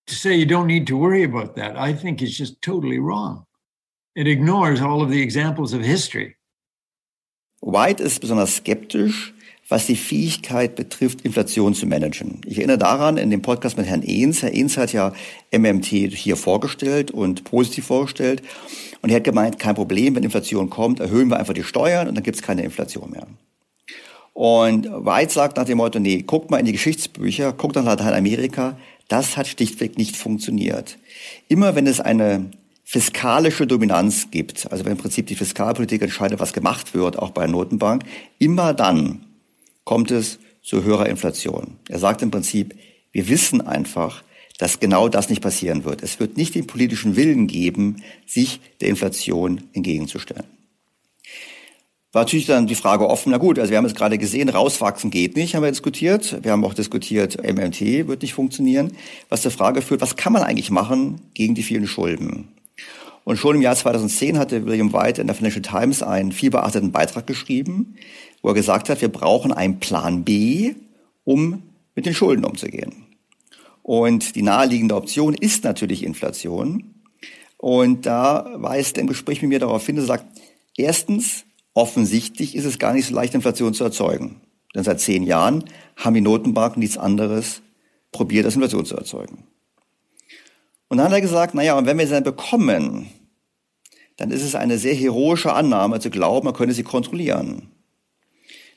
To 0.08 0.14
say 0.14 0.36
you 0.36 0.46
don't 0.46 0.66
need 0.66 0.86
to 0.88 0.96
worry 0.96 1.24
about 1.24 1.56
that, 1.56 1.76
I 1.78 1.94
think 1.94 2.22
is 2.22 2.36
just 2.36 2.60
totally 2.60 2.98
wrong. 2.98 3.46
It 4.14 4.28
ignores 4.28 4.80
all 4.80 5.02
of 5.02 5.10
the 5.10 5.22
examples 5.22 5.72
of 5.72 5.82
history. 5.82 6.36
White 7.60 8.00
ist 8.00 8.20
besonders 8.20 8.60
skeptisch 8.60 9.32
was 9.68 9.86
die 9.86 9.96
Fähigkeit 9.96 10.76
betrifft, 10.76 11.22
Inflation 11.22 11.74
zu 11.74 11.86
managen. 11.86 12.40
Ich 12.46 12.58
erinnere 12.58 12.78
daran, 12.78 13.16
in 13.16 13.30
dem 13.30 13.42
Podcast 13.42 13.76
mit 13.76 13.86
Herrn 13.86 14.02
Ehns, 14.02 14.42
Herr 14.42 14.52
Ehns 14.52 14.76
hat 14.76 14.92
ja 14.92 15.12
MMT 15.50 15.86
hier 15.86 16.36
vorgestellt 16.36 17.10
und 17.10 17.44
positiv 17.44 17.86
vorgestellt. 17.86 18.42
Und 19.02 19.10
er 19.10 19.16
hat 19.16 19.24
gemeint, 19.24 19.58
kein 19.58 19.74
Problem, 19.74 20.14
wenn 20.14 20.22
Inflation 20.22 20.70
kommt, 20.70 21.00
erhöhen 21.00 21.28
wir 21.28 21.38
einfach 21.38 21.54
die 21.54 21.64
Steuern 21.64 22.08
und 22.08 22.14
dann 22.14 22.24
gibt 22.24 22.36
es 22.36 22.42
keine 22.42 22.62
Inflation 22.62 23.10
mehr. 23.10 23.26
Und 24.32 24.84
White 24.84 25.32
sagt 25.32 25.56
nach 25.56 25.64
dem 25.64 25.78
Motto, 25.78 25.98
nee, 25.98 26.22
guckt 26.22 26.50
mal 26.50 26.58
in 26.58 26.66
die 26.66 26.72
Geschichtsbücher, 26.72 27.52
guckt 27.52 27.74
nach 27.74 27.84
Lateinamerika, 27.84 28.76
das 29.08 29.36
hat 29.36 29.48
schlichtweg 29.48 29.98
nicht 29.98 30.16
funktioniert. 30.16 30.98
Immer 31.48 31.74
wenn 31.74 31.86
es 31.86 32.00
eine 32.00 32.50
fiskalische 32.84 33.66
Dominanz 33.66 34.30
gibt, 34.30 34.70
also 34.70 34.84
wenn 34.84 34.92
im 34.92 34.98
Prinzip 34.98 35.26
die 35.26 35.34
Fiskalpolitik 35.34 36.02
entscheidet, 36.02 36.38
was 36.38 36.52
gemacht 36.52 36.94
wird, 36.94 37.18
auch 37.18 37.30
bei 37.30 37.42
der 37.42 37.50
Notenbank, 37.50 38.04
immer 38.38 38.74
dann 38.74 39.25
kommt 39.86 40.10
es 40.10 40.38
zu 40.62 40.84
höherer 40.84 41.08
Inflation. 41.08 41.78
Er 41.88 41.98
sagt 41.98 42.20
im 42.20 42.30
Prinzip, 42.30 42.74
wir 43.12 43.30
wissen 43.30 43.62
einfach, 43.62 44.22
dass 44.58 44.80
genau 44.80 45.08
das 45.08 45.30
nicht 45.30 45.40
passieren 45.40 45.84
wird. 45.84 46.02
Es 46.02 46.20
wird 46.20 46.36
nicht 46.36 46.54
den 46.54 46.66
politischen 46.66 47.16
Willen 47.16 47.46
geben, 47.46 48.02
sich 48.26 48.60
der 48.82 48.88
Inflation 48.88 49.62
entgegenzustellen. 49.72 50.44
War 52.12 52.22
natürlich 52.22 52.46
dann 52.46 52.66
die 52.66 52.74
Frage 52.74 53.08
offen, 53.08 53.30
na 53.30 53.38
gut, 53.38 53.58
also 53.58 53.70
wir 53.70 53.78
haben 53.78 53.84
es 53.84 53.94
gerade 53.94 54.18
gesehen, 54.18 54.48
rauswachsen 54.48 55.10
geht 55.10 55.36
nicht, 55.36 55.54
haben 55.54 55.62
wir 55.62 55.70
diskutiert. 55.70 56.42
Wir 56.42 56.52
haben 56.52 56.64
auch 56.64 56.74
diskutiert, 56.74 57.36
MMT 57.42 58.08
wird 58.08 58.22
nicht 58.22 58.34
funktionieren. 58.34 58.92
Was 59.28 59.42
zur 59.42 59.50
Frage 59.50 59.82
führt, 59.82 60.00
was 60.00 60.16
kann 60.16 60.32
man 60.32 60.42
eigentlich 60.42 60.70
machen 60.70 61.20
gegen 61.34 61.54
die 61.54 61.62
vielen 61.62 61.86
Schulden? 61.86 62.48
Und 63.26 63.36
schon 63.36 63.56
im 63.56 63.62
Jahr 63.62 63.76
2010 63.76 64.38
hatte 64.38 64.64
William 64.64 64.94
White 64.94 65.20
in 65.20 65.26
der 65.26 65.36
Financial 65.36 65.60
Times 65.60 66.02
einen 66.02 66.32
viel 66.32 66.48
beachteten 66.48 66.92
Beitrag 66.92 67.26
geschrieben, 67.26 67.96
wo 68.40 68.48
er 68.48 68.54
gesagt 68.54 68.88
hat, 68.88 69.02
wir 69.02 69.10
brauchen 69.10 69.52
einen 69.52 69.80
Plan 69.80 70.24
B, 70.24 70.76
um 71.24 71.62
mit 71.94 72.06
den 72.06 72.14
Schulden 72.14 72.44
umzugehen. 72.44 73.04
Und 73.82 74.34
die 74.36 74.42
naheliegende 74.42 74.94
Option 74.94 75.34
ist 75.34 75.64
natürlich 75.64 76.04
Inflation. 76.04 76.94
Und 77.58 78.06
da 78.06 78.48
weist 78.54 78.96
er 78.96 79.02
im 79.02 79.08
Gespräch 79.08 79.42
mit 79.42 79.50
mir 79.50 79.58
darauf 79.58 79.84
hin, 79.84 79.96
er 79.96 80.04
sagt, 80.04 80.24
erstens, 80.76 81.44
Offensichtlich 81.76 82.56
ist 82.56 82.64
es 82.64 82.78
gar 82.78 82.94
nicht 82.94 83.04
so 83.06 83.14
leicht, 83.14 83.34
Inflation 83.34 83.74
zu 83.74 83.84
erzeugen. 83.84 84.40
Denn 84.74 84.82
seit 84.82 84.98
zehn 84.98 85.22
Jahren 85.22 85.62
haben 85.94 86.14
die 86.14 86.22
Notenbanken 86.22 86.80
nichts 86.80 86.96
anderes 86.96 87.60
probiert, 88.12 88.46
als 88.46 88.54
Inflation 88.54 88.86
zu 88.86 88.96
erzeugen. 88.96 89.44
Und 90.88 90.98
dann 90.98 91.06
hat 91.06 91.12
er 91.12 91.20
gesagt, 91.20 91.54
naja, 91.54 91.76
und 91.76 91.86
wenn 91.86 91.98
wir 91.98 92.06
sie 92.06 92.12
dann 92.12 92.24
bekommen, 92.24 93.10
dann 94.16 94.30
ist 94.30 94.42
es 94.42 94.54
eine 94.54 94.78
sehr 94.78 94.94
heroische 94.94 95.52
Annahme 95.52 96.00
zu 96.00 96.10
glauben, 96.10 96.46
man 96.46 96.54
könne 96.54 96.72
sie 96.72 96.84
kontrollieren. 96.84 97.68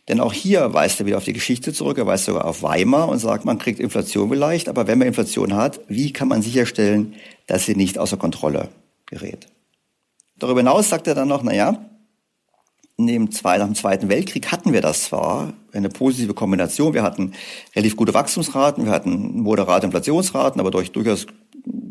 Denn 0.08 0.20
auch 0.20 0.34
hier 0.34 0.74
weist 0.74 1.00
er 1.00 1.06
wieder 1.06 1.18
auf 1.18 1.24
die 1.24 1.34
Geschichte 1.34 1.72
zurück, 1.72 2.00
er 2.00 2.08
weist 2.08 2.26
sogar 2.26 2.46
auf 2.46 2.64
Weimar 2.64 3.10
und 3.10 3.20
sagt, 3.20 3.46
man 3.46 3.60
kriegt 3.60 3.80
Inflation 3.80 4.30
vielleicht, 4.30 4.68
aber 4.68 4.88
wenn 4.88 4.98
man 4.98 5.08
Inflation 5.08 5.54
hat, 5.54 5.80
wie 5.88 6.12
kann 6.12 6.28
man 6.28 6.42
sicherstellen, 6.42 7.14
dass 7.46 7.66
sie 7.66 7.76
nicht 7.76 8.00
außer 8.00 8.18
Kontrolle 8.18 8.70
gerät? 9.06 9.48
Darüber 10.38 10.62
hinaus 10.62 10.90
sagt 10.90 11.06
er 11.06 11.16
dann 11.16 11.28
noch, 11.28 11.44
naja, 11.44 11.90
neben 12.98 13.32
zwei, 13.32 13.58
nach 13.58 13.66
dem 13.66 13.76
Zweiten 13.76 14.10
Weltkrieg 14.10 14.52
hatten 14.52 14.74
wir 14.74 14.82
das 14.82 15.06
zwar, 15.06 15.54
eine 15.74 15.90
positive 15.90 16.34
Kombination. 16.34 16.94
Wir 16.94 17.04
hatten 17.04 17.34
relativ 17.76 17.96
gute 17.96 18.14
Wachstumsraten, 18.14 18.86
wir 18.86 18.92
hatten 18.92 19.42
moderate 19.42 19.86
Inflationsraten, 19.86 20.60
aber 20.60 20.72
durch 20.72 20.92
durchaus 20.92 21.28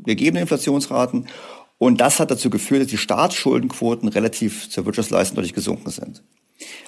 gegebene 0.05 0.41
Inflationsraten. 0.41 1.27
Und 1.79 2.01
das 2.01 2.19
hat 2.19 2.31
dazu 2.31 2.51
geführt, 2.51 2.83
dass 2.83 2.89
die 2.89 2.99
Staatsschuldenquoten 2.99 4.09
relativ 4.09 4.69
zur 4.69 4.85
Wirtschaftsleistung 4.87 5.37
deutlich 5.37 5.55
gesunken 5.55 5.91
sind. 5.91 6.23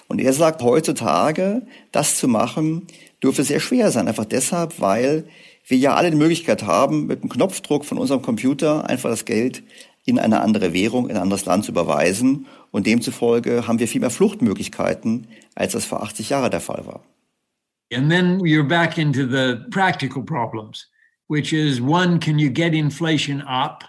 Und 0.07 0.19
er 0.19 0.33
sagt, 0.33 0.61
heutzutage 0.61 1.61
das 1.91 2.17
zu 2.17 2.27
machen, 2.27 2.87
dürfte 3.23 3.43
sehr 3.43 3.61
schwer 3.61 3.91
sein. 3.91 4.07
Einfach 4.07 4.25
deshalb, 4.25 4.81
weil 4.81 5.25
wir 5.65 5.77
ja 5.77 5.95
alle 5.95 6.11
die 6.11 6.17
Möglichkeit 6.17 6.63
haben, 6.63 7.07
mit 7.07 7.21
einem 7.21 7.29
Knopfdruck 7.29 7.85
von 7.85 7.97
unserem 7.97 8.21
Computer 8.21 8.89
einfach 8.89 9.09
das 9.09 9.25
Geld 9.25 9.63
in 10.03 10.19
eine 10.19 10.41
andere 10.41 10.73
Währung, 10.73 11.09
in 11.09 11.15
ein 11.15 11.21
anderes 11.21 11.45
Land 11.45 11.65
zu 11.65 11.71
überweisen. 11.71 12.47
Und 12.71 12.87
demzufolge 12.87 13.67
haben 13.67 13.79
wir 13.79 13.87
viel 13.87 14.01
mehr 14.01 14.09
Fluchtmöglichkeiten, 14.09 15.27
als 15.55 15.73
das 15.73 15.85
vor 15.85 16.03
80 16.03 16.29
Jahren 16.29 16.51
der 16.51 16.61
Fall 16.61 16.85
war. 16.85 17.03
And 17.93 18.09
then 18.09 18.39
you're 18.39 18.67
back 18.67 18.97
into 18.97 19.27
the 19.27 19.57
practical 19.69 20.23
problems, 20.23 20.89
which 21.31 21.53
is 21.53 21.79
one, 21.79 22.19
can 22.19 22.37
you 22.39 22.49
get 22.49 22.73
inflation 22.73 23.41
up? 23.43 23.85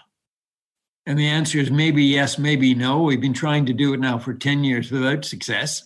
And 1.05 1.19
the 1.19 1.27
answer 1.27 1.59
is 1.59 1.69
maybe 1.69 2.01
yes, 2.01 2.39
maybe 2.39 2.73
no. 2.73 3.03
We've 3.03 3.19
been 3.19 3.33
trying 3.33 3.65
to 3.65 3.73
do 3.73 3.93
it 3.93 3.99
now 3.99 4.17
for 4.17 4.33
10 4.33 4.63
years 4.63 4.89
without 4.89 5.25
success. 5.25 5.83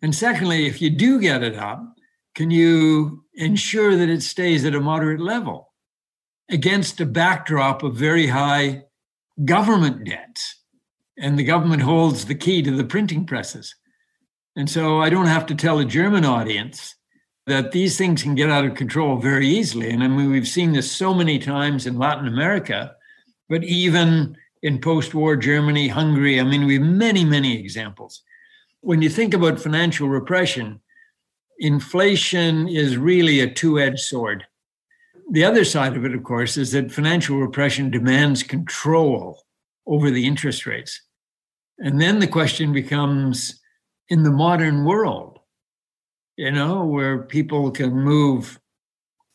And 0.00 0.14
secondly, 0.14 0.66
if 0.66 0.80
you 0.80 0.88
do 0.88 1.20
get 1.20 1.42
it 1.42 1.56
up, 1.56 1.84
can 2.34 2.50
you 2.50 3.24
ensure 3.34 3.96
that 3.96 4.08
it 4.08 4.22
stays 4.22 4.64
at 4.64 4.74
a 4.74 4.80
moderate 4.80 5.20
level 5.20 5.74
against 6.50 7.02
a 7.02 7.04
backdrop 7.04 7.82
of 7.82 7.94
very 7.94 8.28
high 8.28 8.84
government 9.44 10.06
debts? 10.06 10.54
and 11.18 11.38
the 11.38 11.44
government 11.44 11.82
holds 11.82 12.24
the 12.24 12.34
key 12.34 12.62
to 12.62 12.70
the 12.70 12.84
printing 12.84 13.26
presses. 13.26 13.74
And 14.56 14.70
so 14.70 15.02
I 15.02 15.10
don't 15.10 15.26
have 15.26 15.46
to 15.46 15.54
tell 15.54 15.80
a 15.80 15.84
German 15.84 16.24
audience 16.24 16.94
that 17.48 17.72
these 17.72 17.98
things 17.98 18.22
can 18.22 18.34
get 18.34 18.50
out 18.50 18.64
of 18.64 18.74
control 18.74 19.16
very 19.16 19.48
easily. 19.48 19.90
And 19.90 20.02
I 20.02 20.08
mean, 20.08 20.30
we've 20.30 20.48
seen 20.48 20.72
this 20.72 20.90
so 20.90 21.12
many 21.12 21.38
times 21.38 21.86
in 21.86 21.98
Latin 21.98 22.28
America, 22.28 22.94
but 23.48 23.64
even 23.64 24.36
in 24.62 24.80
post 24.80 25.14
war 25.14 25.36
Germany, 25.36 25.88
Hungary, 25.88 26.40
I 26.40 26.44
mean, 26.44 26.66
we 26.66 26.74
have 26.74 26.82
many, 26.82 27.24
many 27.24 27.58
examples. 27.58 28.22
When 28.80 29.02
you 29.02 29.08
think 29.08 29.34
about 29.34 29.60
financial 29.60 30.08
repression, 30.08 30.80
inflation 31.58 32.68
is 32.68 32.96
really 32.96 33.40
a 33.40 33.52
two 33.52 33.78
edged 33.78 34.00
sword. 34.00 34.46
The 35.30 35.44
other 35.44 35.64
side 35.64 35.96
of 35.96 36.04
it, 36.04 36.14
of 36.14 36.24
course, 36.24 36.56
is 36.56 36.72
that 36.72 36.92
financial 36.92 37.38
repression 37.38 37.90
demands 37.90 38.42
control 38.42 39.42
over 39.86 40.10
the 40.10 40.26
interest 40.26 40.66
rates. 40.66 41.02
And 41.78 42.00
then 42.00 42.18
the 42.18 42.26
question 42.26 42.72
becomes 42.72 43.60
in 44.08 44.22
the 44.22 44.30
modern 44.30 44.84
world, 44.84 45.37
you 46.38 46.52
know, 46.52 46.84
where 46.84 47.18
people 47.18 47.68
can 47.72 47.92
move 47.92 48.60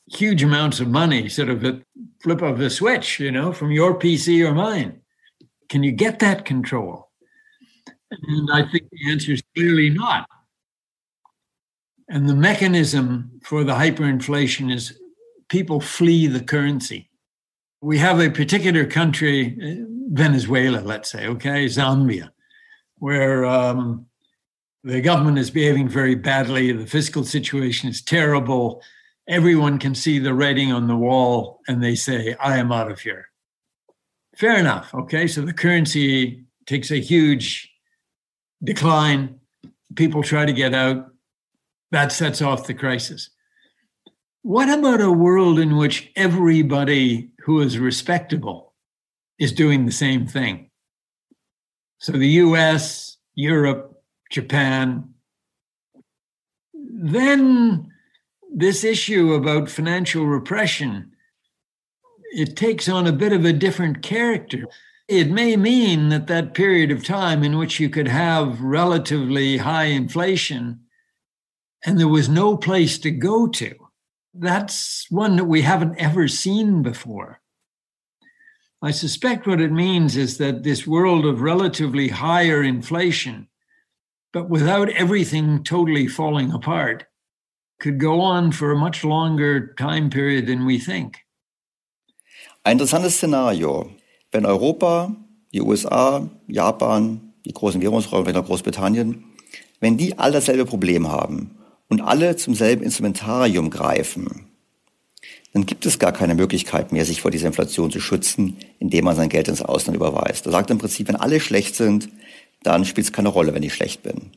huge 0.07 0.41
amounts 0.41 0.79
of 0.79 0.87
money, 0.87 1.27
sort 1.27 1.49
of 1.49 1.63
a 1.65 1.81
flip 2.21 2.41
of 2.41 2.61
a 2.61 2.69
switch, 2.69 3.19
you 3.19 3.29
know, 3.29 3.51
from 3.51 3.71
your 3.73 3.99
PC 3.99 4.47
or 4.47 4.53
mine. 4.53 5.01
Can 5.67 5.83
you 5.83 5.91
get 5.91 6.19
that 6.19 6.45
control? 6.45 7.09
And 8.09 8.49
I 8.53 8.61
think 8.71 8.89
the 8.89 9.11
answer 9.11 9.33
is 9.33 9.43
clearly 9.53 9.89
not. 9.89 10.29
And 12.07 12.29
the 12.29 12.35
mechanism 12.35 13.41
for 13.43 13.65
the 13.65 13.73
hyperinflation 13.73 14.73
is 14.73 14.97
people 15.49 15.81
flee 15.81 16.27
the 16.27 16.41
currency. 16.41 17.09
We 17.81 17.97
have 17.97 18.21
a 18.21 18.29
particular 18.29 18.85
country, 18.85 19.57
Venezuela, 20.09 20.79
let's 20.79 21.11
say, 21.11 21.27
okay, 21.27 21.65
Zambia, 21.65 22.29
where 22.99 23.43
um, 23.43 24.05
the 24.83 25.01
government 25.01 25.37
is 25.37 25.49
behaving 25.49 25.87
very 25.87 26.15
badly, 26.15 26.71
the 26.71 26.85
fiscal 26.85 27.23
situation 27.23 27.89
is 27.89 28.01
terrible. 28.01 28.81
Everyone 29.27 29.79
can 29.79 29.95
see 29.95 30.19
the 30.19 30.33
writing 30.33 30.73
on 30.73 30.87
the 30.87 30.97
wall, 30.97 31.61
and 31.67 31.81
they 31.81 31.95
say, 31.95 32.35
I 32.41 32.57
am 32.57 32.71
out 32.71 32.91
of 32.91 32.99
here. 32.99 33.29
Fair 34.35 34.57
enough. 34.57 34.93
Okay. 34.93 35.27
So 35.27 35.41
the 35.41 35.53
currency 35.53 36.45
takes 36.65 36.91
a 36.91 36.99
huge 36.99 37.71
decline. 38.63 39.39
People 39.95 40.23
try 40.23 40.45
to 40.45 40.53
get 40.53 40.73
out. 40.73 41.07
That 41.91 42.11
sets 42.11 42.41
off 42.41 42.67
the 42.67 42.73
crisis. 42.73 43.29
What 44.41 44.67
about 44.67 44.99
a 44.99 45.11
world 45.11 45.59
in 45.59 45.77
which 45.77 46.11
everybody 46.15 47.31
who 47.45 47.61
is 47.61 47.77
respectable 47.79 48.73
is 49.39 49.53
doing 49.53 49.85
the 49.85 49.91
same 49.91 50.27
thing? 50.27 50.71
So 51.99 52.13
the 52.13 52.27
US, 52.27 53.17
Europe, 53.35 53.92
Japan. 54.31 55.13
Then 56.73 57.91
this 58.53 58.83
issue 58.83 59.33
about 59.33 59.69
financial 59.69 60.25
repression, 60.25 61.11
it 62.31 62.55
takes 62.55 62.87
on 62.89 63.07
a 63.07 63.11
bit 63.11 63.33
of 63.33 63.45
a 63.45 63.53
different 63.53 64.01
character. 64.01 64.65
It 65.07 65.29
may 65.29 65.55
mean 65.55 66.09
that 66.09 66.27
that 66.27 66.53
period 66.53 66.91
of 66.91 67.03
time 67.03 67.43
in 67.43 67.57
which 67.57 67.79
you 67.79 67.89
could 67.89 68.07
have 68.07 68.61
relatively 68.61 69.57
high 69.57 69.85
inflation 69.85 70.79
and 71.85 71.99
there 71.99 72.07
was 72.07 72.29
no 72.29 72.55
place 72.55 72.97
to 72.99 73.11
go 73.11 73.47
to, 73.47 73.75
that's 74.33 75.05
one 75.09 75.35
that 75.35 75.45
we 75.45 75.61
haven't 75.61 75.97
ever 75.97 76.27
seen 76.27 76.81
before. 76.81 77.41
I 78.81 78.91
suspect 78.91 79.47
what 79.47 79.61
it 79.61 79.71
means 79.71 80.17
is 80.17 80.37
that 80.37 80.63
this 80.63 80.87
world 80.87 81.25
of 81.25 81.41
relatively 81.41 82.07
higher 82.09 82.63
inflation, 82.63 83.47
but 84.33 84.49
without 84.49 84.89
everything 84.89 85.63
totally 85.63 86.07
falling 86.07 86.51
apart, 86.51 87.05
could 87.79 87.99
go 87.99 88.19
on 88.19 88.51
for 88.51 88.71
a 88.71 88.75
much 88.75 89.03
longer 89.03 89.73
time 89.75 90.09
period 90.09 90.47
than 90.47 90.65
we 90.65 90.79
think. 90.79 91.19
Ein 92.63 92.73
interessantes 92.73 93.17
Szenario. 93.17 93.91
Wenn 94.31 94.45
Europa, 94.45 95.15
die 95.53 95.61
USA, 95.61 96.29
Japan, 96.47 97.33
die 97.45 97.53
großen 97.53 97.81
Währungsräume, 97.81 98.33
Großbritannien, 98.33 99.23
wenn 99.79 99.97
die 99.97 100.17
alle 100.17 100.33
dasselbe 100.33 100.65
Problem 100.65 101.11
haben 101.11 101.57
und 101.89 102.01
alle 102.01 102.35
zum 102.35 102.55
selben 102.55 102.83
Instrumentarium 102.83 103.69
greifen, 103.69 104.47
dann 105.53 105.67
gibt 105.67 105.85
es 105.85 105.99
gar 105.99 106.11
keine 106.11 106.33
Möglichkeit 106.33 106.91
mehr, 106.91 107.05
sich 107.05 107.21
vor 107.21 107.29
dieser 107.29 107.47
Inflation 107.47 107.91
zu 107.91 107.99
schützen, 107.99 108.57
indem 108.79 109.05
man 109.05 109.15
sein 109.15 109.29
Geld 109.29 109.47
ins 109.47 109.61
Ausland 109.61 109.95
überweist. 109.95 110.47
Er 110.47 110.51
sagt 110.51 110.71
im 110.71 110.79
Prinzip, 110.79 111.09
wenn 111.09 111.15
alle 111.15 111.39
schlecht 111.39 111.75
sind, 111.75 112.09
dann 112.63 112.85
spielt 112.85 113.07
es 113.07 113.13
keine 113.13 113.29
Rolle, 113.29 113.53
wenn 113.53 113.63
ich 113.63 113.73
schlecht 113.73 114.03
bin. 114.03 114.31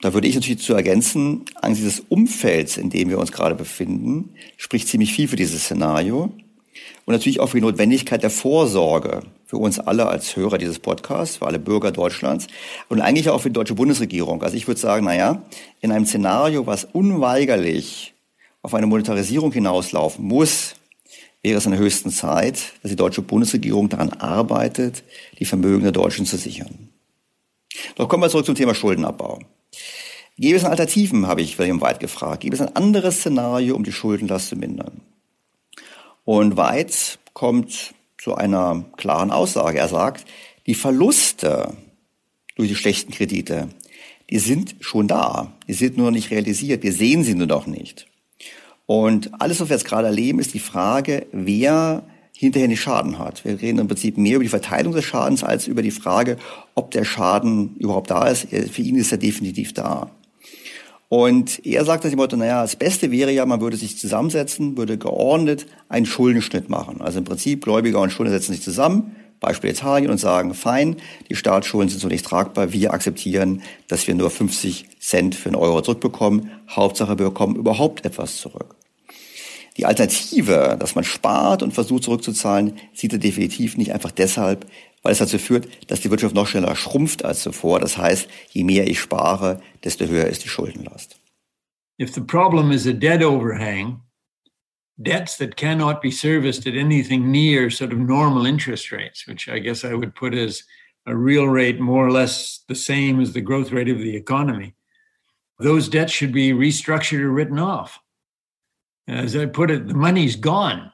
Da 0.00 0.12
würde 0.12 0.28
ich 0.28 0.34
natürlich 0.34 0.62
zu 0.62 0.74
ergänzen, 0.74 1.44
angesichts 1.54 1.96
des 1.96 2.06
Umfelds, 2.08 2.76
in 2.76 2.90
dem 2.90 3.08
wir 3.08 3.18
uns 3.18 3.32
gerade 3.32 3.54
befinden, 3.54 4.34
spricht 4.56 4.88
ziemlich 4.88 5.12
viel 5.12 5.28
für 5.28 5.36
dieses 5.36 5.64
Szenario. 5.64 6.32
und 7.06 7.12
natürlich 7.12 7.40
auch 7.40 7.48
für 7.48 7.58
die 7.58 7.64
Notwendigkeit 7.64 8.22
der 8.22 8.30
Vorsorge 8.30 9.22
für 9.46 9.58
uns 9.58 9.78
alle 9.78 10.06
als 10.06 10.36
Hörer 10.36 10.58
dieses 10.58 10.78
Podcasts, 10.78 11.36
für 11.36 11.46
alle 11.46 11.58
Bürger 11.58 11.92
Deutschlands 11.92 12.48
und 12.88 13.00
eigentlich 13.00 13.28
auch 13.30 13.40
für 13.40 13.50
die 13.50 13.54
deutsche 13.54 13.74
Bundesregierung. 13.74 14.42
Also 14.42 14.56
ich 14.56 14.66
würde 14.66 14.80
sagen, 14.80 15.04
naja, 15.04 15.42
in 15.80 15.92
einem 15.92 16.06
Szenario, 16.06 16.66
was 16.66 16.84
unweigerlich 16.84 18.14
auf 18.62 18.74
eine 18.74 18.86
Monetarisierung 18.86 19.52
hinauslaufen 19.52 20.24
muss, 20.24 20.74
wäre 21.42 21.58
es 21.58 21.66
an 21.66 21.72
der 21.72 21.80
höchsten 21.80 22.10
Zeit, 22.10 22.72
dass 22.82 22.90
die 22.90 22.96
deutsche 22.96 23.22
Bundesregierung 23.22 23.88
daran 23.88 24.10
arbeitet, 24.10 25.04
die 25.38 25.44
Vermögen 25.44 25.82
der 25.82 25.92
Deutschen 25.92 26.26
zu 26.26 26.36
sichern. 26.36 26.88
Doch 27.96 28.08
kommen 28.08 28.22
wir 28.22 28.30
zurück 28.30 28.46
zum 28.46 28.54
Thema 28.54 28.74
Schuldenabbau. 28.74 29.40
Gäbe 30.36 30.56
es 30.56 30.64
Alternativen, 30.64 31.26
habe 31.26 31.42
ich 31.42 31.58
William 31.58 31.80
White 31.80 32.00
gefragt. 32.00 32.40
Gäbe 32.40 32.56
es 32.56 32.60
ein 32.60 32.74
anderes 32.74 33.18
Szenario, 33.18 33.76
um 33.76 33.84
die 33.84 33.92
Schuldenlast 33.92 34.48
zu 34.48 34.56
mindern? 34.56 35.00
Und 36.24 36.56
White 36.56 37.18
kommt 37.34 37.94
zu 38.18 38.34
einer 38.34 38.84
klaren 38.96 39.30
Aussage. 39.30 39.78
Er 39.78 39.88
sagt, 39.88 40.26
die 40.66 40.74
Verluste 40.74 41.76
durch 42.56 42.68
die 42.68 42.76
schlechten 42.76 43.12
Kredite, 43.12 43.68
die 44.30 44.38
sind 44.38 44.76
schon 44.80 45.06
da. 45.06 45.52
Die 45.68 45.74
sind 45.74 45.96
nur 45.96 46.06
noch 46.06 46.12
nicht 46.14 46.30
realisiert. 46.30 46.82
Wir 46.82 46.92
sehen 46.92 47.22
sie 47.22 47.34
nur 47.34 47.46
noch 47.46 47.66
nicht. 47.66 48.06
Und 48.86 49.40
alles, 49.40 49.60
was 49.60 49.68
wir 49.68 49.76
jetzt 49.76 49.86
gerade 49.86 50.08
erleben, 50.08 50.38
ist 50.40 50.54
die 50.54 50.58
Frage, 50.58 51.26
wer 51.32 52.04
hinterher 52.44 52.68
den 52.68 52.76
Schaden 52.76 53.18
hat. 53.18 53.44
Wir 53.44 53.60
reden 53.60 53.78
im 53.78 53.88
Prinzip 53.88 54.16
mehr 54.16 54.36
über 54.36 54.44
die 54.44 54.48
Verteilung 54.48 54.92
des 54.92 55.04
Schadens 55.04 55.44
als 55.44 55.66
über 55.66 55.82
die 55.82 55.90
Frage, 55.90 56.36
ob 56.74 56.90
der 56.90 57.04
Schaden 57.04 57.76
überhaupt 57.76 58.10
da 58.10 58.28
ist. 58.28 58.48
Für 58.48 58.82
ihn 58.82 58.96
ist 58.96 59.12
er 59.12 59.18
definitiv 59.18 59.72
da. 59.74 60.10
Und 61.08 61.64
er 61.64 61.84
sagt 61.84 62.04
im 62.04 62.16
Motto, 62.16 62.36
naja, 62.36 62.62
das 62.62 62.76
Beste 62.76 63.10
wäre 63.10 63.30
ja, 63.30 63.46
man 63.46 63.60
würde 63.60 63.76
sich 63.76 63.98
zusammensetzen, 63.98 64.76
würde 64.76 64.98
geordnet 64.98 65.66
einen 65.88 66.06
Schuldenschnitt 66.06 66.68
machen. 66.68 67.00
Also 67.00 67.18
im 67.18 67.24
Prinzip 67.24 67.62
Gläubiger 67.62 68.00
und 68.00 68.10
Schuldner 68.10 68.32
setzen 68.34 68.52
sich 68.52 68.62
zusammen, 68.62 69.14
Beispiel 69.38 69.70
Italien, 69.70 70.10
und 70.10 70.18
sagen, 70.18 70.54
fein, 70.54 70.96
die 71.28 71.36
Staatsschulden 71.36 71.90
sind 71.90 72.00
so 72.00 72.08
nicht 72.08 72.24
tragbar, 72.24 72.72
wir 72.72 72.92
akzeptieren, 72.92 73.62
dass 73.88 74.06
wir 74.08 74.14
nur 74.14 74.30
50 74.30 74.86
Cent 74.98 75.34
für 75.34 75.50
einen 75.50 75.56
Euro 75.56 75.82
zurückbekommen. 75.82 76.50
Hauptsache, 76.68 77.18
wir 77.18 77.26
bekommen 77.26 77.56
überhaupt 77.56 78.04
etwas 78.04 78.38
zurück. 78.38 78.74
Die 79.76 79.86
Alternative, 79.86 80.76
dass 80.78 80.94
man 80.94 81.04
spart 81.04 81.62
und 81.62 81.74
versucht 81.74 82.04
zurückzuzahlen, 82.04 82.78
sieht 82.92 83.12
er 83.12 83.18
definitiv 83.18 83.76
nicht 83.76 83.92
einfach 83.92 84.12
deshalb, 84.12 84.66
weil 85.02 85.12
es 85.12 85.18
dazu 85.18 85.38
führt, 85.38 85.68
dass 85.90 86.00
die 86.00 86.10
Wirtschaft 86.10 86.34
noch 86.34 86.46
schneller 86.46 86.76
schrumpft 86.76 87.24
als 87.24 87.42
zuvor. 87.42 87.80
Das 87.80 87.98
heißt, 87.98 88.28
je 88.50 88.64
mehr 88.64 88.86
ich 88.86 89.00
spare, 89.00 89.60
desto 89.82 90.06
höher 90.06 90.26
ist 90.26 90.44
die 90.44 90.48
Schuldenlast. 90.48 91.20
If 92.00 92.12
the 92.14 92.20
problem 92.20 92.72
is 92.72 92.86
a 92.86 92.92
debt 92.92 93.22
overhang, 93.22 94.00
debts 94.96 95.36
that 95.38 95.56
cannot 95.56 96.00
be 96.00 96.10
serviced 96.10 96.66
at 96.66 96.74
anything 96.74 97.30
near 97.30 97.70
sort 97.70 97.92
of 97.92 97.98
normal 97.98 98.46
interest 98.46 98.90
rates, 98.92 99.26
which 99.26 99.48
I 99.48 99.60
guess 99.60 99.84
I 99.84 99.94
would 99.94 100.14
put 100.14 100.34
as 100.34 100.64
a 101.06 101.14
real 101.14 101.46
rate 101.46 101.80
more 101.80 102.06
or 102.06 102.10
less 102.10 102.64
the 102.68 102.74
same 102.74 103.20
as 103.20 103.32
the 103.32 103.40
growth 103.40 103.72
rate 103.72 103.88
of 103.88 103.98
the 103.98 104.16
economy, 104.16 104.74
those 105.58 105.88
debts 105.88 106.12
should 106.12 106.32
be 106.32 106.52
restructured 106.52 107.20
or 107.20 107.30
written 107.30 107.58
off. 107.58 108.00
As 109.06 109.36
I 109.36 109.46
put 109.46 109.70
it, 109.70 109.86
the 109.86 109.94
money's 109.94 110.36
gone. 110.36 110.90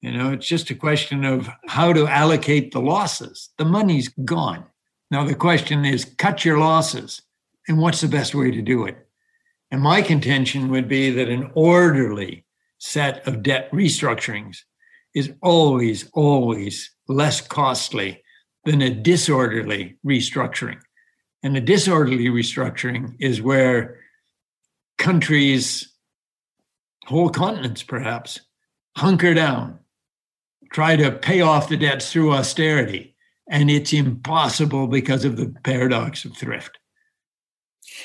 You 0.00 0.12
know, 0.12 0.32
it's 0.32 0.46
just 0.46 0.70
a 0.70 0.74
question 0.74 1.24
of 1.24 1.48
how 1.66 1.92
to 1.92 2.06
allocate 2.06 2.72
the 2.72 2.80
losses. 2.80 3.50
The 3.58 3.64
money's 3.64 4.08
gone. 4.08 4.64
Now, 5.10 5.24
the 5.24 5.34
question 5.34 5.84
is 5.84 6.04
cut 6.18 6.44
your 6.44 6.58
losses. 6.58 7.22
And 7.68 7.78
what's 7.78 8.00
the 8.00 8.08
best 8.08 8.34
way 8.34 8.50
to 8.50 8.62
do 8.62 8.84
it? 8.86 8.96
And 9.70 9.82
my 9.82 10.02
contention 10.02 10.70
would 10.70 10.88
be 10.88 11.10
that 11.10 11.28
an 11.28 11.50
orderly 11.54 12.44
set 12.78 13.26
of 13.26 13.42
debt 13.42 13.70
restructurings 13.72 14.58
is 15.14 15.32
always, 15.42 16.08
always 16.12 16.90
less 17.08 17.40
costly 17.40 18.22
than 18.64 18.82
a 18.82 18.90
disorderly 18.90 19.96
restructuring. 20.06 20.78
And 21.42 21.56
a 21.56 21.60
disorderly 21.60 22.26
restructuring 22.26 23.16
is 23.18 23.40
where 23.40 23.98
countries, 24.98 25.92
whole 27.06 27.30
continents 27.30 27.82
perhaps, 27.82 28.40
hunker 28.96 29.34
down 29.34 29.78
try 30.72 30.96
to 30.96 31.10
pay 31.10 31.40
off 31.40 31.68
the 31.68 31.76
debts 31.76 32.12
through 32.12 32.32
austerity. 32.32 33.14
And 33.48 33.70
it's 33.70 33.92
impossible 33.92 34.88
because 34.88 35.24
of 35.24 35.36
the 35.36 35.54
paradox 35.62 36.24
of 36.24 36.36
thrift. 36.36 36.80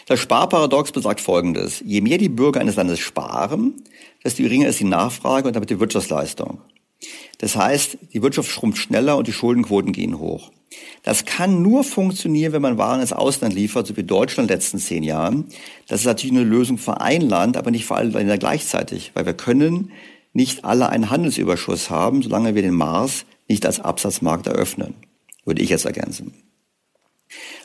Das 0.06 0.20
Sparparadox 0.20 0.92
besagt 0.92 1.20
Folgendes. 1.20 1.82
Je 1.86 2.02
mehr 2.02 2.18
die 2.18 2.30
Bürger 2.30 2.62
eines 2.62 2.76
Landes 2.76 3.00
sparen, 3.00 3.84
desto 4.24 4.44
geringer 4.44 4.68
ist 4.68 4.80
die 4.80 4.86
Nachfrage 4.86 5.48
und 5.48 5.56
damit 5.56 5.70
die 5.70 5.80
Wirtschaftsleistung. 5.80 6.62
Das 7.40 7.56
heißt, 7.56 7.98
die 8.14 8.22
Wirtschaft 8.22 8.50
schrumpft 8.50 8.82
schneller 8.82 9.18
und 9.18 9.28
die 9.28 9.34
Schuldenquoten 9.34 9.92
gehen 9.92 10.20
hoch. 10.20 10.52
Das 11.04 11.26
kann 11.26 11.62
nur 11.62 11.84
funktionieren, 11.84 12.54
wenn 12.54 12.62
man 12.62 12.78
Waren 12.78 13.02
ins 13.02 13.12
Ausland 13.12 13.54
liefert, 13.54 13.88
so 13.88 13.98
wie 13.98 14.04
Deutschland 14.04 14.46
in 14.46 14.54
den 14.54 14.58
letzten 14.58 14.78
zehn 14.78 15.04
Jahren. 15.04 15.46
Das 15.88 16.02
ist 16.02 16.06
natürlich 16.06 16.36
eine 16.36 16.46
Lösung 16.46 16.78
für 16.78 17.02
ein 17.02 17.22
Land, 17.22 17.58
aber 17.58 17.72
nicht 17.72 17.86
für 17.86 17.96
alle 17.96 18.10
Länder 18.10 18.38
gleichzeitig, 18.38 19.12
weil 19.14 19.26
wir 19.26 19.34
können 19.34 19.92
nicht 20.34 20.64
alle 20.64 20.90
einen 20.90 21.10
Handelsüberschuss 21.10 21.90
haben, 21.90 22.22
solange 22.22 22.56
wir 22.56 22.62
den 22.62 22.74
Mars 22.74 23.26
nicht 23.48 23.66
als 23.66 23.82
Absatzmarkt 23.82 24.48
eröffnen, 24.48 24.94
würde 25.44 25.62
ich 25.62 25.70
jetzt 25.70 25.86
ergänzen. 25.86 26.34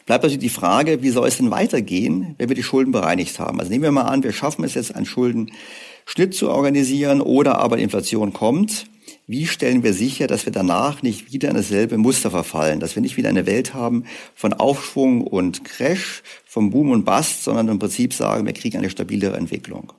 Bleibt 0.04 0.22
natürlich 0.22 0.42
die 0.42 0.48
Frage, 0.48 1.02
wie 1.02 1.10
soll 1.10 1.26
es 1.26 1.36
denn 1.36 1.50
weitergehen, 1.50 2.34
wenn 2.38 2.48
wir 2.48 2.56
die 2.56 2.62
Schulden 2.62 2.92
bereinigt 2.92 3.38
haben? 3.38 3.58
Also 3.58 3.70
nehmen 3.70 3.84
wir 3.84 3.92
mal 3.92 4.02
an, 4.02 4.22
wir 4.22 4.32
schaffen 4.32 4.64
es 4.64 4.74
jetzt, 4.74 4.94
einen 4.94 5.06
Schuldenschnitt 5.06 6.34
zu 6.34 6.50
organisieren 6.50 7.20
oder 7.20 7.58
aber 7.58 7.76
die 7.76 7.82
Inflation 7.82 8.32
kommt. 8.32 8.86
Wie 9.28 9.46
stellen 9.46 9.82
wir 9.82 9.92
sicher, 9.92 10.28
dass 10.28 10.46
wir 10.46 10.52
danach 10.52 11.02
nicht 11.02 11.32
wieder 11.32 11.48
in 11.48 11.56
dasselbe 11.56 11.98
Muster 11.98 12.30
verfallen, 12.30 12.78
dass 12.78 12.94
wir 12.94 13.02
nicht 13.02 13.16
wieder 13.16 13.28
eine 13.28 13.46
Welt 13.46 13.74
haben 13.74 14.04
von 14.36 14.52
Aufschwung 14.52 15.22
und 15.22 15.64
Crash, 15.64 16.22
vom 16.44 16.70
Boom 16.70 16.90
und 16.90 17.04
Bust, 17.04 17.42
sondern 17.42 17.66
im 17.66 17.80
Prinzip 17.80 18.14
sagen, 18.14 18.46
wir 18.46 18.52
kriegen 18.52 18.78
eine 18.78 18.88
stabilere 18.88 19.36
Entwicklung. 19.36 19.92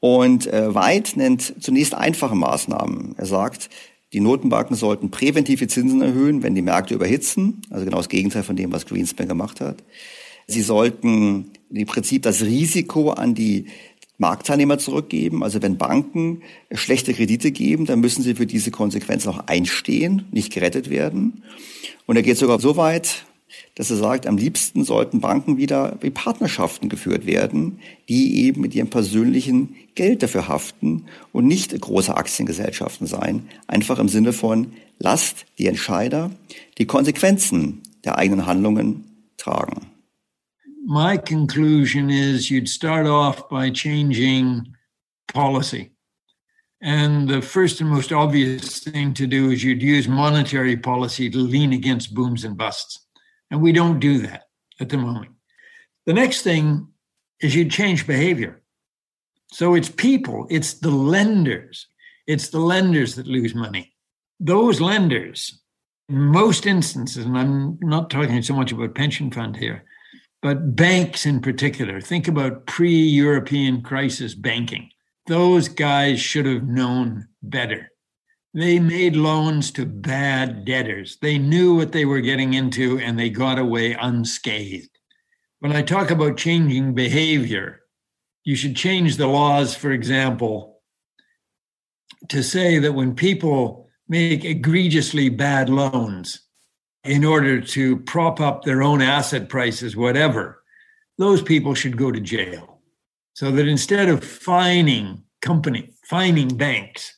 Und 0.00 0.48
äh, 0.48 0.74
White 0.74 1.18
nennt 1.18 1.62
zunächst 1.62 1.94
einfache 1.94 2.34
Maßnahmen. 2.34 3.14
Er 3.16 3.26
sagt, 3.26 3.70
die 4.12 4.20
Notenbanken 4.20 4.76
sollten 4.76 5.10
präventive 5.10 5.68
Zinsen 5.68 6.02
erhöhen, 6.02 6.42
wenn 6.42 6.54
die 6.54 6.62
Märkte 6.62 6.94
überhitzen, 6.94 7.62
also 7.70 7.84
genau 7.84 7.98
das 7.98 8.08
Gegenteil 8.08 8.42
von 8.42 8.56
dem, 8.56 8.72
was 8.72 8.86
Greenspan 8.86 9.28
gemacht 9.28 9.60
hat. 9.60 9.82
Sie 10.46 10.62
sollten 10.62 11.52
im 11.72 11.86
Prinzip 11.86 12.22
das 12.22 12.42
Risiko 12.42 13.10
an 13.10 13.34
die 13.34 13.66
Marktteilnehmer 14.18 14.78
zurückgeben. 14.78 15.42
Also 15.42 15.60
wenn 15.62 15.76
Banken 15.76 16.42
schlechte 16.72 17.14
Kredite 17.14 17.50
geben, 17.50 17.86
dann 17.86 18.00
müssen 18.00 18.22
sie 18.22 18.34
für 18.34 18.46
diese 18.46 18.70
Konsequenzen 18.70 19.28
auch 19.28 19.46
einstehen, 19.46 20.26
nicht 20.30 20.52
gerettet 20.52 20.90
werden. 20.90 21.42
Und 22.06 22.16
er 22.16 22.22
geht 22.22 22.38
sogar 22.38 22.60
so 22.60 22.76
weit, 22.76 23.24
dass 23.74 23.90
er 23.90 23.96
sagt, 23.96 24.26
am 24.26 24.36
liebsten 24.36 24.84
sollten 24.84 25.20
Banken 25.20 25.56
wieder 25.56 25.98
wie 26.00 26.10
Partnerschaften 26.10 26.88
geführt 26.88 27.26
werden, 27.26 27.80
die 28.08 28.44
eben 28.44 28.60
mit 28.60 28.74
ihrem 28.74 28.88
persönlichen 28.88 29.76
Geld 29.94 30.22
dafür 30.22 30.48
haften 30.48 31.06
und 31.32 31.46
nicht 31.46 31.78
große 31.78 32.16
Aktiengesellschaften 32.16 33.06
sein. 33.06 33.48
Einfach 33.66 33.98
im 33.98 34.08
Sinne 34.08 34.32
von, 34.32 34.72
lasst 34.98 35.46
die 35.58 35.66
Entscheider 35.66 36.30
die 36.78 36.86
Konsequenzen 36.86 37.82
der 38.04 38.18
eigenen 38.18 38.46
Handlungen 38.46 39.04
tragen. 39.36 39.93
My 40.86 41.16
conclusion 41.16 42.10
is 42.10 42.50
you'd 42.50 42.68
start 42.68 43.06
off 43.06 43.48
by 43.48 43.70
changing 43.70 44.74
policy. 45.32 45.92
And 46.82 47.26
the 47.26 47.40
first 47.40 47.80
and 47.80 47.88
most 47.88 48.12
obvious 48.12 48.80
thing 48.80 49.14
to 49.14 49.26
do 49.26 49.50
is 49.50 49.64
you'd 49.64 49.80
use 49.80 50.06
monetary 50.06 50.76
policy 50.76 51.30
to 51.30 51.38
lean 51.38 51.72
against 51.72 52.14
booms 52.14 52.44
and 52.44 52.58
busts. 52.58 53.06
And 53.50 53.62
we 53.62 53.72
don't 53.72 53.98
do 53.98 54.18
that 54.26 54.42
at 54.78 54.90
the 54.90 54.98
moment. 54.98 55.32
The 56.04 56.12
next 56.12 56.42
thing 56.42 56.88
is 57.40 57.54
you'd 57.54 57.70
change 57.70 58.06
behavior. 58.06 58.60
So 59.52 59.74
it's 59.74 59.88
people, 59.88 60.46
it's 60.50 60.74
the 60.74 60.90
lenders, 60.90 61.86
it's 62.26 62.50
the 62.50 62.60
lenders 62.60 63.14
that 63.14 63.26
lose 63.26 63.54
money. 63.54 63.94
Those 64.38 64.82
lenders, 64.82 65.62
in 66.10 66.20
most 66.20 66.66
instances, 66.66 67.24
and 67.24 67.38
I'm 67.38 67.78
not 67.80 68.10
talking 68.10 68.42
so 68.42 68.54
much 68.54 68.70
about 68.70 68.94
pension 68.94 69.30
fund 69.30 69.56
here, 69.56 69.86
but 70.44 70.76
banks 70.76 71.24
in 71.24 71.40
particular, 71.40 72.02
think 72.02 72.28
about 72.28 72.66
pre 72.66 72.92
European 72.94 73.80
crisis 73.80 74.34
banking. 74.34 74.90
Those 75.26 75.68
guys 75.68 76.20
should 76.20 76.44
have 76.44 76.64
known 76.64 77.28
better. 77.42 77.90
They 78.52 78.78
made 78.78 79.16
loans 79.16 79.70
to 79.70 79.86
bad 79.86 80.66
debtors. 80.66 81.16
They 81.22 81.38
knew 81.38 81.74
what 81.74 81.92
they 81.92 82.04
were 82.04 82.20
getting 82.20 82.52
into 82.52 82.98
and 82.98 83.18
they 83.18 83.30
got 83.30 83.58
away 83.58 83.94
unscathed. 83.94 84.90
When 85.60 85.72
I 85.72 85.80
talk 85.80 86.10
about 86.10 86.36
changing 86.36 86.92
behavior, 86.92 87.80
you 88.44 88.54
should 88.54 88.76
change 88.76 89.16
the 89.16 89.26
laws, 89.26 89.74
for 89.74 89.92
example, 89.92 90.82
to 92.28 92.42
say 92.42 92.78
that 92.80 92.92
when 92.92 93.14
people 93.14 93.88
make 94.08 94.44
egregiously 94.44 95.30
bad 95.30 95.70
loans 95.70 96.43
in 97.04 97.24
order 97.24 97.60
to 97.60 97.98
prop 97.98 98.40
up 98.40 98.64
their 98.64 98.82
own 98.82 99.02
asset 99.02 99.48
prices, 99.48 99.96
whatever, 99.96 100.62
those 101.18 101.42
people 101.42 101.74
should 101.74 101.96
go 101.96 102.10
to 102.10 102.20
jail. 102.20 102.80
So 103.34 103.50
that 103.50 103.68
instead 103.68 104.08
of 104.08 104.24
fining 104.24 105.24
company, 105.44 105.92
fining 106.08 106.48
banks, 106.48 107.16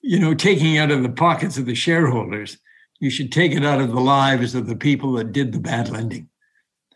you 0.00 0.18
know, 0.18 0.32
taking 0.32 0.78
out 0.78 0.90
of 0.90 1.02
the 1.02 1.08
pockets 1.08 1.58
of 1.58 1.66
the 1.66 1.74
shareholders. 1.74 2.56
You 3.00 3.10
should 3.10 3.30
take 3.30 3.52
it 3.52 3.64
out 3.64 3.80
of 3.80 3.90
the 3.90 4.00
lives 4.00 4.54
of 4.54 4.66
the 4.66 4.76
people 4.76 5.12
that 5.14 5.32
did 5.32 5.52
the 5.52 5.60
bad 5.60 5.88
lending. 5.88 6.28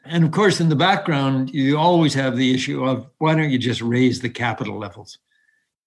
And 0.05 0.25
of 0.25 0.33
course, 0.33 0.61
in 0.61 0.69
the 0.69 0.77
background, 0.77 1.55
you 1.55 1.79
always 1.79 2.15
have 2.15 2.37
the 2.37 2.53
issue 2.53 2.85
of 2.85 3.09
why 3.19 3.35
don't 3.35 3.51
you 3.51 3.59
just 3.59 3.83
raise 3.83 4.21
the 4.21 4.29
capital 4.29 4.79
levels? 4.79 5.19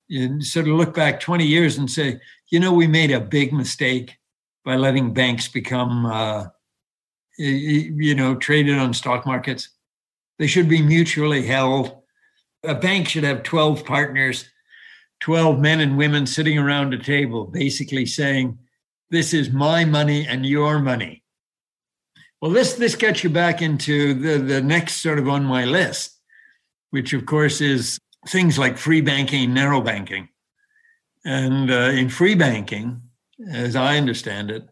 You 0.07 0.41
sort 0.41 0.67
of 0.67 0.75
look 0.75 0.93
back 0.93 1.19
20 1.19 1.45
years 1.45 1.77
and 1.77 1.89
say, 1.89 2.19
you 2.49 2.59
know, 2.59 2.71
we 2.71 2.87
made 2.87 3.11
a 3.11 3.19
big 3.19 3.51
mistake 3.51 4.17
by 4.65 4.75
letting 4.75 5.13
banks 5.13 5.47
become, 5.47 6.05
uh, 6.07 6.47
you 7.37 8.15
know, 8.15 8.35
traded 8.35 8.77
on 8.77 8.93
stock 8.93 9.25
markets. 9.25 9.69
They 10.39 10.47
should 10.47 10.67
be 10.67 10.81
mutually 10.81 11.45
held. 11.45 11.95
A 12.63 12.75
bank 12.75 13.07
should 13.07 13.23
have 13.23 13.43
12 13.43 13.85
partners, 13.85 14.49
12 15.21 15.59
men 15.59 15.79
and 15.79 15.97
women 15.97 16.25
sitting 16.25 16.57
around 16.57 16.93
a 16.93 16.97
table, 16.97 17.45
basically 17.45 18.05
saying, 18.05 18.57
this 19.11 19.33
is 19.33 19.51
my 19.51 19.85
money 19.85 20.27
and 20.27 20.45
your 20.45 20.79
money. 20.79 21.23
Well, 22.41 22.51
this 22.51 22.73
this 22.73 22.95
gets 22.95 23.23
you 23.23 23.29
back 23.29 23.61
into 23.61 24.13
the, 24.13 24.37
the 24.37 24.61
next 24.61 24.97
sort 24.97 25.19
of 25.19 25.29
on 25.29 25.45
my 25.45 25.65
list, 25.65 26.19
which 26.89 27.13
of 27.13 27.25
course 27.25 27.61
is 27.61 27.97
things 28.27 28.57
like 28.57 28.77
free 28.77 29.01
banking, 29.01 29.53
narrow 29.53 29.81
banking. 29.81 30.29
And 31.23 31.71
uh, 31.71 31.91
in 31.93 32.09
free 32.09 32.35
banking, 32.35 33.01
as 33.51 33.75
I 33.75 33.97
understand 33.97 34.51
it, 34.51 34.67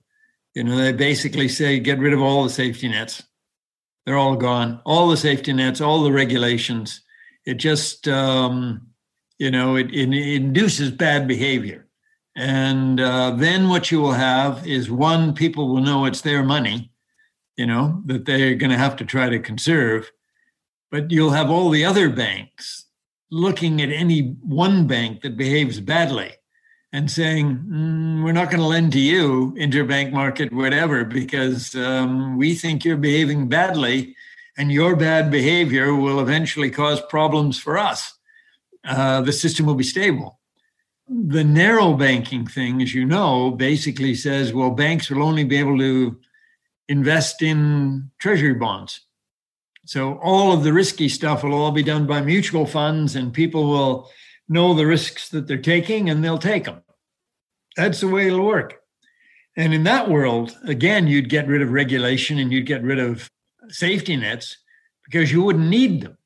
you 0.53 0.63
know, 0.63 0.77
they 0.77 0.91
basically 0.91 1.47
say 1.47 1.79
get 1.79 1.99
rid 1.99 2.13
of 2.13 2.21
all 2.21 2.43
the 2.43 2.49
safety 2.49 2.87
nets. 2.87 3.23
They're 4.05 4.17
all 4.17 4.35
gone. 4.35 4.81
All 4.85 5.07
the 5.07 5.17
safety 5.17 5.53
nets, 5.53 5.81
all 5.81 6.03
the 6.03 6.11
regulations. 6.11 7.01
It 7.45 7.55
just, 7.55 8.07
um, 8.07 8.87
you 9.39 9.49
know, 9.49 9.75
it, 9.75 9.91
it, 9.91 10.11
induces 10.13 10.91
bad 10.91 11.27
behavior. 11.27 11.87
And 12.35 12.99
uh, 12.99 13.31
then 13.31 13.69
what 13.69 13.91
you 13.91 14.01
will 14.01 14.13
have 14.13 14.65
is 14.67 14.89
one, 14.89 15.33
people 15.33 15.69
will 15.69 15.81
know 15.81 16.05
it's 16.05 16.21
their 16.21 16.43
money, 16.43 16.91
you 17.57 17.65
know, 17.65 18.01
that 18.05 18.25
they're 18.25 18.55
going 18.55 18.71
to 18.71 18.77
have 18.77 18.95
to 18.97 19.05
try 19.05 19.29
to 19.29 19.39
conserve. 19.39 20.11
But 20.91 21.11
you'll 21.11 21.31
have 21.31 21.49
all 21.49 21.69
the 21.69 21.85
other 21.85 22.09
banks 22.09 22.85
looking 23.31 23.81
at 23.81 23.89
any 23.89 24.35
one 24.43 24.85
bank 24.85 25.21
that 25.21 25.37
behaves 25.37 25.79
badly 25.79 26.33
and 26.93 27.09
saying, 27.09 27.57
mm, 27.57 28.23
we're 28.23 28.31
not 28.31 28.51
going 28.51 28.61
to 28.61 28.67
lend 28.67 28.93
to 28.93 28.99
you, 28.99 29.53
interbank 29.57 30.11
market, 30.11 30.53
whatever, 30.53 31.03
because 31.03 31.75
um, 31.75 32.37
we 32.37 32.53
think 32.53 32.85
you're 32.85 32.97
behaving 32.97 33.49
badly 33.49 34.15
and 34.57 34.71
your 34.71 34.95
bad 34.95 35.31
behavior 35.31 35.95
will 35.95 36.19
eventually 36.19 36.69
cause 36.69 37.01
problems 37.09 37.59
for 37.59 37.79
us. 37.79 38.13
Uh, 38.85 39.21
the 39.21 39.31
system 39.31 39.65
will 39.65 39.73
be 39.73 39.83
stable. 39.83 40.39
The 41.09 41.43
narrow 41.43 41.93
banking 41.93 42.45
thing, 42.45 42.79
as 42.81 42.93
you 42.93 43.05
know, 43.05 43.49
basically 43.49 44.13
says, 44.13 44.53
well, 44.53 44.69
banks 44.69 45.09
will 45.09 45.23
only 45.23 45.43
be 45.43 45.57
able 45.57 45.79
to 45.79 46.19
invest 46.87 47.41
in 47.41 48.11
treasury 48.19 48.53
bonds. 48.53 49.01
So 49.85 50.19
all 50.19 50.53
of 50.53 50.63
the 50.63 50.71
risky 50.71 51.09
stuff 51.09 51.43
will 51.43 51.55
all 51.55 51.71
be 51.71 51.83
done 51.83 52.05
by 52.05 52.21
mutual 52.21 52.67
funds, 52.67 53.15
and 53.15 53.33
people 53.33 53.69
will 53.69 54.09
know 54.47 54.73
the 54.73 54.85
risks 54.85 55.29
that 55.29 55.47
they're 55.47 55.57
taking 55.57 56.09
and 56.09 56.23
they'll 56.23 56.37
take 56.37 56.65
them. 56.65 56.82
That's 57.75 58.01
the 58.01 58.07
way 58.07 58.27
it'll 58.27 58.45
work. 58.45 58.79
And 59.55 59.73
in 59.73 59.83
that 59.83 60.09
world, 60.09 60.57
again, 60.65 61.07
you'd 61.07 61.29
get 61.29 61.47
rid 61.47 61.61
of 61.61 61.71
regulation 61.71 62.39
and 62.39 62.51
you'd 62.51 62.65
get 62.65 62.83
rid 62.83 62.99
of 62.99 63.27
safety 63.69 64.15
nets 64.15 64.57
because 65.05 65.31
you 65.31 65.43
wouldn't 65.43 65.69
need 65.69 66.01
them. 66.01 66.17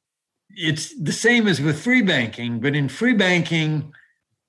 It's 0.50 0.98
the 1.00 1.12
same 1.12 1.48
as 1.48 1.62
with 1.62 1.82
free 1.82 2.02
banking, 2.02 2.60
but 2.60 2.76
in 2.76 2.90
free 2.90 3.14
banking, 3.14 3.92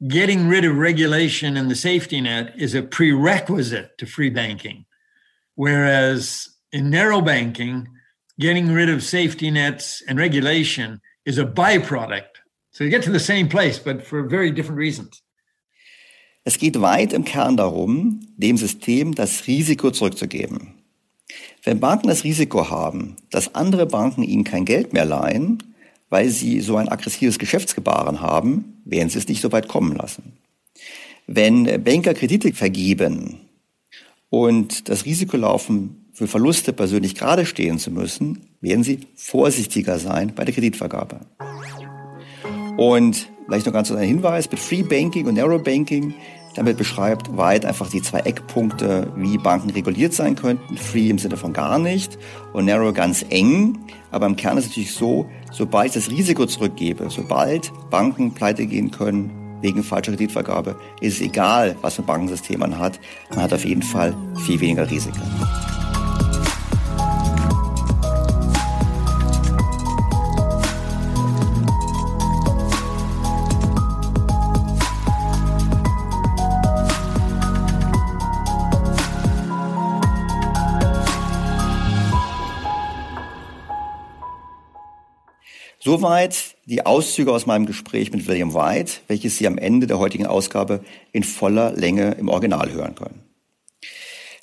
getting 0.07 0.49
rid 0.49 0.65
of 0.65 0.77
regulation 0.77 1.57
and 1.57 1.71
the 1.71 1.75
safety 1.75 2.21
net 2.21 2.55
is 2.57 2.75
a 2.75 2.83
prerequisite 2.83 3.99
to 3.99 4.07
free 4.07 4.31
banking. 4.31 4.87
Whereas 5.57 6.49
in 6.73 6.89
narrow 6.89 7.21
banking, 7.21 7.89
getting 8.39 8.73
rid 8.73 8.89
of 8.89 9.03
safety 9.03 9.51
nets 9.51 10.03
and 10.07 10.19
regulation 10.19 11.01
is 11.27 11.39
a 11.39 11.45
byproduct. 11.45 12.29
So 12.71 12.85
you 12.85 12.91
get 12.91 13.03
to 13.03 13.11
the 13.11 13.19
same 13.19 13.49
place, 13.49 13.79
but 13.79 14.07
for 14.07 14.23
very 14.23 14.53
different 14.53 14.79
reasons. 14.79 15.21
Es 16.49 16.57
geht 16.57 16.81
weit 16.81 17.13
im 17.13 17.27
Kern 17.27 17.59
darum, 17.59 18.21
dem 18.39 18.57
System 18.57 19.15
das 19.15 19.47
Risiko 19.47 19.91
zurückzugeben. 19.91 20.69
Wenn 21.63 21.79
Banken 21.79 22.09
das 22.09 22.25
Risiko 22.25 22.71
haben, 22.71 23.17
dass 23.29 23.55
andere 23.55 23.85
Banken 23.85 24.23
ihnen 24.23 24.45
kein 24.45 24.65
Geld 24.65 24.95
mehr 24.95 25.05
leihen, 25.05 25.63
weil 26.09 26.31
sie 26.31 26.63
so 26.63 26.79
ein 26.79 26.89
aggressives 26.89 27.39
Geschäftsgebaren 27.39 28.23
haben, 28.23 28.81
werden 28.87 29.11
sie 29.11 29.19
es 29.19 29.29
nicht 29.29 29.43
so 29.43 29.53
weit 29.53 29.69
kommen 29.69 29.95
lassen. 29.95 30.39
Wenn 31.27 31.85
Banker 31.85 32.15
Kredite 32.15 32.55
vergeben 32.55 33.41
und 34.31 34.89
das 34.89 35.05
Risiko 35.05 35.37
laufen, 35.37 36.07
für 36.15 36.29
Verluste 36.29 36.73
persönlich 36.73 37.15
gerade 37.15 37.45
stehen 37.45 37.79
zu 37.79 37.91
müssen, 37.91 38.41
werden 38.63 38.85
sie 38.85 39.01
vorsichtiger 39.17 39.99
sein 39.99 40.33
bei 40.35 40.47
der 40.47 40.55
Kreditvergabe. 40.55 41.21
Und 42.79 43.29
vielleicht 43.45 43.67
noch 43.67 43.73
ganz 43.75 43.93
ein 43.93 43.99
Hinweis, 43.99 44.51
mit 44.51 44.61
Free 44.61 44.83
Banking 44.83 45.27
und 45.27 45.35
Narrow 45.35 45.63
Banking 45.63 46.15
damit 46.59 46.77
beschreibt 46.77 47.37
White 47.37 47.67
einfach 47.67 47.89
die 47.89 48.03
zwei 48.03 48.21
Eckpunkte, 48.21 49.13
wie 49.17 49.39
Banken 49.39 49.71
reguliert 49.71 50.13
sein 50.13 50.35
könnten. 50.37 50.77
Free 50.77 51.09
im 51.09 51.19
Sinne 51.19 51.37
von 51.37 51.53
gar 51.53 51.79
nicht 51.79 52.19
und 52.53 52.67
Narrow 52.67 52.93
ganz 52.93 53.25
eng. 53.31 53.79
Aber 54.11 54.27
im 54.27 54.37
Kern 54.37 54.59
ist 54.59 54.65
es 54.65 54.71
natürlich 54.71 54.93
so, 54.93 55.27
sobald 55.53 55.89
ich 55.89 55.95
das 55.95 56.11
Risiko 56.11 56.47
zurückgebe, 56.47 57.09
sobald 57.11 57.73
Banken 57.91 58.33
pleite 58.33 58.67
gehen 58.67 58.91
können 58.91 59.31
wegen 59.61 59.83
falscher 59.83 60.13
Kreditvergabe, 60.13 60.77
ist 61.01 61.15
es 61.15 61.21
egal, 61.21 61.77
was 61.81 61.95
für 61.95 62.03
ein 62.03 62.07
Bankensystem 62.07 62.61
man 62.61 62.79
hat. 62.79 62.99
Man 63.31 63.43
hat 63.43 63.53
auf 63.53 63.65
jeden 63.65 63.83
Fall 63.83 64.15
viel 64.45 64.61
weniger 64.61 64.89
Risiken. 64.91 65.23
Soweit 85.89 86.55
die 86.67 86.85
Auszüge 86.85 87.33
aus 87.33 87.47
meinem 87.47 87.65
Gespräch 87.65 88.13
mit 88.13 88.29
William 88.29 88.53
White, 88.53 88.93
welches 89.07 89.39
Sie 89.39 89.47
am 89.47 89.57
Ende 89.57 89.87
der 89.87 89.99
heutigen 89.99 90.27
Ausgabe 90.27 90.85
in 91.13 91.23
voller 91.23 91.73
Länge 91.73 92.11
im 92.19 92.29
Original 92.29 92.71
hören 92.71 92.95
können. 92.95 93.23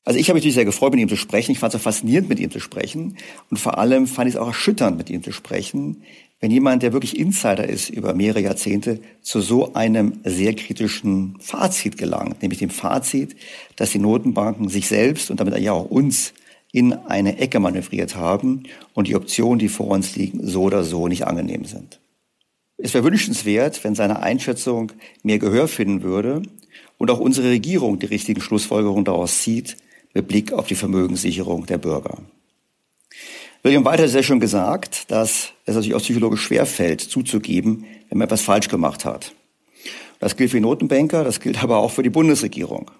Also 0.06 0.20
ich 0.20 0.28
habe 0.28 0.38
mich 0.38 0.42
natürlich 0.42 0.56
sehr 0.56 0.66
gefreut, 0.66 0.94
mit 0.94 1.02
ihm 1.02 1.08
zu 1.08 1.18
sprechen. 1.18 1.52
Ich 1.52 1.60
fand 1.60 1.72
es 1.72 1.80
auch 1.80 1.84
faszinierend, 1.84 2.30
mit 2.30 2.40
ihm 2.40 2.50
zu 2.50 2.60
sprechen. 2.60 3.18
Und 3.52 3.58
vor 3.58 3.78
allem 3.78 4.08
fand 4.08 4.28
ich 4.28 4.34
es 4.34 4.42
auch 4.42 4.48
erschütternd, 4.48 4.98
mit 4.98 5.12
ihm 5.12 5.22
zu 5.22 5.32
sprechen, 5.32 6.02
wenn 6.40 6.50
jemand, 6.50 6.82
der 6.82 6.94
wirklich 6.94 7.16
Insider 7.16 7.70
ist 7.70 7.92
über 7.92 8.16
mehrere 8.16 8.42
Jahrzehnte, 8.42 9.00
zu 9.22 9.40
so 9.40 9.76
einem 9.76 10.22
sehr 10.24 10.56
kritischen 10.56 11.38
Fazit 11.40 11.96
gelangt. 12.00 12.42
Nämlich 12.42 12.58
dem 12.58 12.72
Fazit, 12.72 13.36
dass 13.76 13.92
die 13.92 14.00
Notenbanken 14.00 14.68
sich 14.68 14.88
selbst 14.88 15.30
und 15.30 15.40
damit 15.40 15.56
ja 15.60 15.74
auch 15.74 15.92
uns 15.92 16.34
in 16.76 16.92
eine 16.92 17.38
Ecke 17.38 17.62
manövriert 17.62 18.18
haben 18.18 18.64
und 18.94 19.08
die 19.08 19.16
Optionen, 19.16 19.60
die 19.60 19.70
vor 19.70 19.88
uns 19.88 20.18
liegen, 20.18 20.46
so 20.46 20.64
oder 20.64 20.84
so 20.84 21.08
nicht 21.08 21.26
angenehm 21.26 21.64
sind. 21.64 22.02
Es 22.76 22.94
wäre 22.94 23.06
wünschenswert, 23.06 23.82
wenn 23.86 23.96
seine 23.96 24.20
Einschätzung 24.20 24.92
mehr 25.24 25.40
Gehör 25.40 25.70
finden 25.70 26.04
würde 26.04 26.42
und 26.98 27.10
auch 27.10 27.22
unsere 27.22 27.50
Regierung 27.50 28.00
die 28.00 28.08
richtigen 28.08 28.42
Schlussfolgerungen 28.42 29.06
daraus 29.06 29.42
zieht 29.42 29.78
mit 30.14 30.28
Blick 30.28 30.52
auf 30.52 30.68
die 30.68 30.76
Vermögenssicherung 30.76 31.66
der 31.66 31.78
Bürger. 31.78 32.18
William 33.64 33.86
White 33.86 34.04
hat 34.04 34.10
sehr 34.10 34.24
schon 34.24 34.42
gesagt, 34.42 35.10
dass 35.10 35.54
es 35.64 35.76
natürlich 35.76 35.96
auch 35.96 36.02
psychologisch 36.02 36.42
schwerfällt, 36.42 37.00
zuzugeben, 37.00 37.86
wenn 38.10 38.18
man 38.18 38.26
etwas 38.26 38.42
falsch 38.42 38.68
gemacht 38.68 39.06
hat. 39.06 39.32
Das 40.20 40.36
gilt 40.36 40.52
für 40.52 40.58
die 40.58 40.62
Notenbanker, 40.62 41.24
das 41.24 41.40
gilt 41.40 41.64
aber 41.64 41.78
auch 41.78 41.92
für 41.92 42.04
die 42.04 42.10
Bundesregierung. 42.10 42.92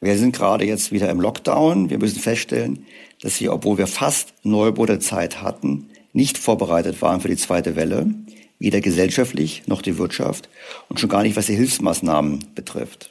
Wir 0.00 0.18
sind 0.18 0.34
gerade 0.34 0.66
jetzt 0.66 0.92
wieder 0.92 1.08
im 1.10 1.20
Lockdown. 1.20 1.90
Wir 1.90 1.98
müssen 1.98 2.20
feststellen, 2.20 2.86
dass 3.22 3.40
wir, 3.40 3.52
obwohl 3.52 3.78
wir 3.78 3.86
fast 3.86 4.34
Neugeburtezeit 4.42 5.42
hatten, 5.42 5.88
nicht 6.12 6.38
vorbereitet 6.38 7.00
waren 7.02 7.20
für 7.20 7.28
die 7.28 7.36
zweite 7.36 7.76
Welle, 7.76 8.06
weder 8.58 8.80
gesellschaftlich 8.80 9.62
noch 9.66 9.82
die 9.82 9.98
Wirtschaft 9.98 10.48
und 10.88 11.00
schon 11.00 11.08
gar 11.08 11.22
nicht, 11.22 11.36
was 11.36 11.46
die 11.46 11.56
Hilfsmaßnahmen 11.56 12.54
betrifft. 12.54 13.10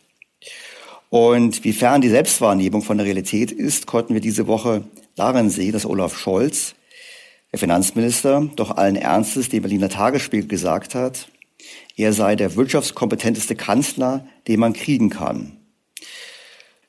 Und 1.10 1.64
wie 1.64 1.74
fern 1.74 2.02
die 2.02 2.10
Selbstwahrnehmung 2.10 2.82
von 2.82 2.98
der 2.98 3.06
Realität 3.06 3.52
ist, 3.52 3.86
konnten 3.86 4.14
wir 4.16 4.22
diese 4.22 4.48
Woche 4.48 4.84
darin 5.16 5.50
sehen, 5.50 5.74
dass 5.74 5.86
Olaf 5.86 6.18
Scholz, 6.18 6.74
der 7.52 7.60
Finanzminister, 7.60 8.50
doch 8.56 8.72
allen 8.72 8.96
Ernstes 8.96 9.50
dem 9.50 9.62
Berliner 9.62 9.90
Tagesspiegel 9.90 10.48
gesagt 10.48 10.96
hat, 10.96 11.28
er 11.96 12.14
sei 12.14 12.36
der 12.36 12.56
wirtschaftskompetenteste 12.56 13.56
Kanzler, 13.56 14.26
den 14.48 14.60
man 14.60 14.74
kriegen 14.74 15.12
kann. 15.12 15.58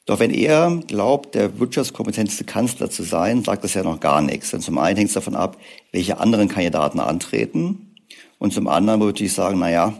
Doch 0.06 0.20
wenn 0.20 0.30
er 0.30 0.82
glaubt, 0.86 1.34
der 1.34 1.58
wirtschaftskompetenteste 1.58 2.44
Kanzler 2.44 2.90
zu 2.90 3.02
sein, 3.02 3.42
sagt 3.42 3.64
das 3.64 3.74
ja 3.74 3.82
noch 3.82 4.00
gar 4.00 4.20
nichts. 4.20 4.50
Denn 4.50 4.60
zum 4.60 4.76
einen 4.78 4.96
hängt 4.96 5.08
es 5.08 5.14
davon 5.14 5.34
ab, 5.34 5.56
welche 5.92 6.18
anderen 6.18 6.48
Kandidaten 6.48 7.00
antreten. 7.00 7.94
Und 8.38 8.52
zum 8.52 8.68
anderen 8.68 9.00
würde 9.00 9.24
ich 9.24 9.32
sagen, 9.32 9.58
na 9.58 9.70
ja, 9.70 9.94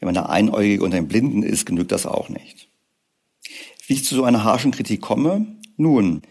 wenn 0.00 0.06
man 0.06 0.14
da 0.14 0.26
einäugig 0.26 0.80
unter 0.80 0.96
den 0.96 1.06
Blinden 1.06 1.42
ist, 1.42 1.66
genügt 1.66 1.92
das 1.92 2.04
auch 2.04 2.28
nicht. 2.28 2.68
Wie 3.86 3.94
ich 3.94 4.04
zu 4.04 4.16
so 4.16 4.24
einer 4.24 4.42
harschen 4.42 4.72
Kritik 4.72 5.00
komme? 5.00 5.46
Nun, 5.76 6.22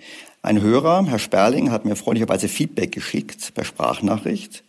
ein 0.41 0.61
Hörer, 0.61 1.05
Herr 1.05 1.19
Sperling, 1.19 1.71
hat 1.71 1.85
mir 1.85 1.95
freundlicherweise 1.95 2.49
Feedback 2.49 2.91
geschickt 2.91 3.53
per 3.53 3.63
Sprachnachricht 3.63 4.63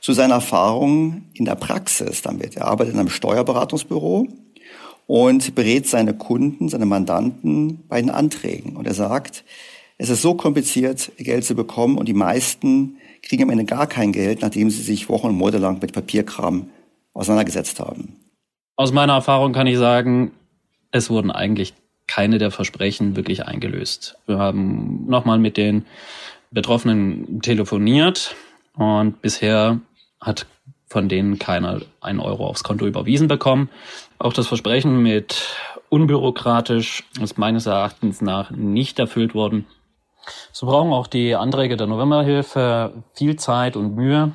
zu 0.00 0.12
seiner 0.12 0.34
Erfahrung 0.34 1.24
in 1.32 1.46
der 1.46 1.54
Praxis 1.54 2.20
damit. 2.20 2.56
Er 2.56 2.66
arbeitet 2.66 2.92
in 2.92 3.00
einem 3.00 3.08
Steuerberatungsbüro 3.08 4.28
und 5.06 5.54
berät 5.54 5.86
seine 5.86 6.14
Kunden, 6.14 6.68
seine 6.68 6.86
Mandanten 6.86 7.84
bei 7.88 8.00
den 8.00 8.10
Anträgen. 8.10 8.76
Und 8.76 8.86
er 8.86 8.94
sagt, 8.94 9.44
es 9.98 10.08
ist 10.08 10.22
so 10.22 10.34
kompliziert, 10.34 11.12
Geld 11.18 11.44
zu 11.44 11.54
bekommen 11.54 11.98
und 11.98 12.06
die 12.06 12.14
meisten 12.14 12.96
kriegen 13.22 13.44
am 13.44 13.50
Ende 13.50 13.64
gar 13.64 13.86
kein 13.86 14.12
Geld, 14.12 14.42
nachdem 14.42 14.70
sie 14.70 14.82
sich 14.82 15.08
Wochen 15.08 15.28
und 15.28 15.36
Monate 15.36 15.58
lang 15.58 15.80
mit 15.80 15.92
Papierkram 15.92 16.68
auseinandergesetzt 17.12 17.80
haben. 17.80 18.16
Aus 18.76 18.92
meiner 18.92 19.14
Erfahrung 19.14 19.52
kann 19.52 19.66
ich 19.66 19.78
sagen, 19.78 20.32
es 20.90 21.10
wurden 21.10 21.30
eigentlich 21.30 21.74
keine 22.06 22.38
der 22.38 22.50
Versprechen 22.50 23.16
wirklich 23.16 23.44
eingelöst. 23.44 24.16
Wir 24.26 24.38
haben 24.38 25.06
nochmal 25.06 25.38
mit 25.38 25.56
den 25.56 25.86
Betroffenen 26.50 27.40
telefoniert 27.40 28.34
und 28.76 29.22
bisher 29.22 29.80
hat 30.20 30.46
von 30.86 31.08
denen 31.08 31.38
keiner 31.38 31.80
einen 32.00 32.20
Euro 32.20 32.46
aufs 32.46 32.62
Konto 32.62 32.86
überwiesen 32.86 33.26
bekommen. 33.26 33.68
Auch 34.24 34.32
das 34.32 34.46
Versprechen 34.46 35.02
mit 35.02 35.54
unbürokratisch 35.90 37.04
ist 37.20 37.36
meines 37.36 37.66
Erachtens 37.66 38.22
nach 38.22 38.50
nicht 38.50 38.98
erfüllt 38.98 39.34
worden. 39.34 39.66
So 40.50 40.64
brauchen 40.64 40.94
auch 40.94 41.08
die 41.08 41.36
Anträge 41.36 41.76
der 41.76 41.88
Novemberhilfe 41.88 42.94
viel 43.12 43.36
Zeit 43.36 43.76
und 43.76 43.94
Mühe. 43.94 44.32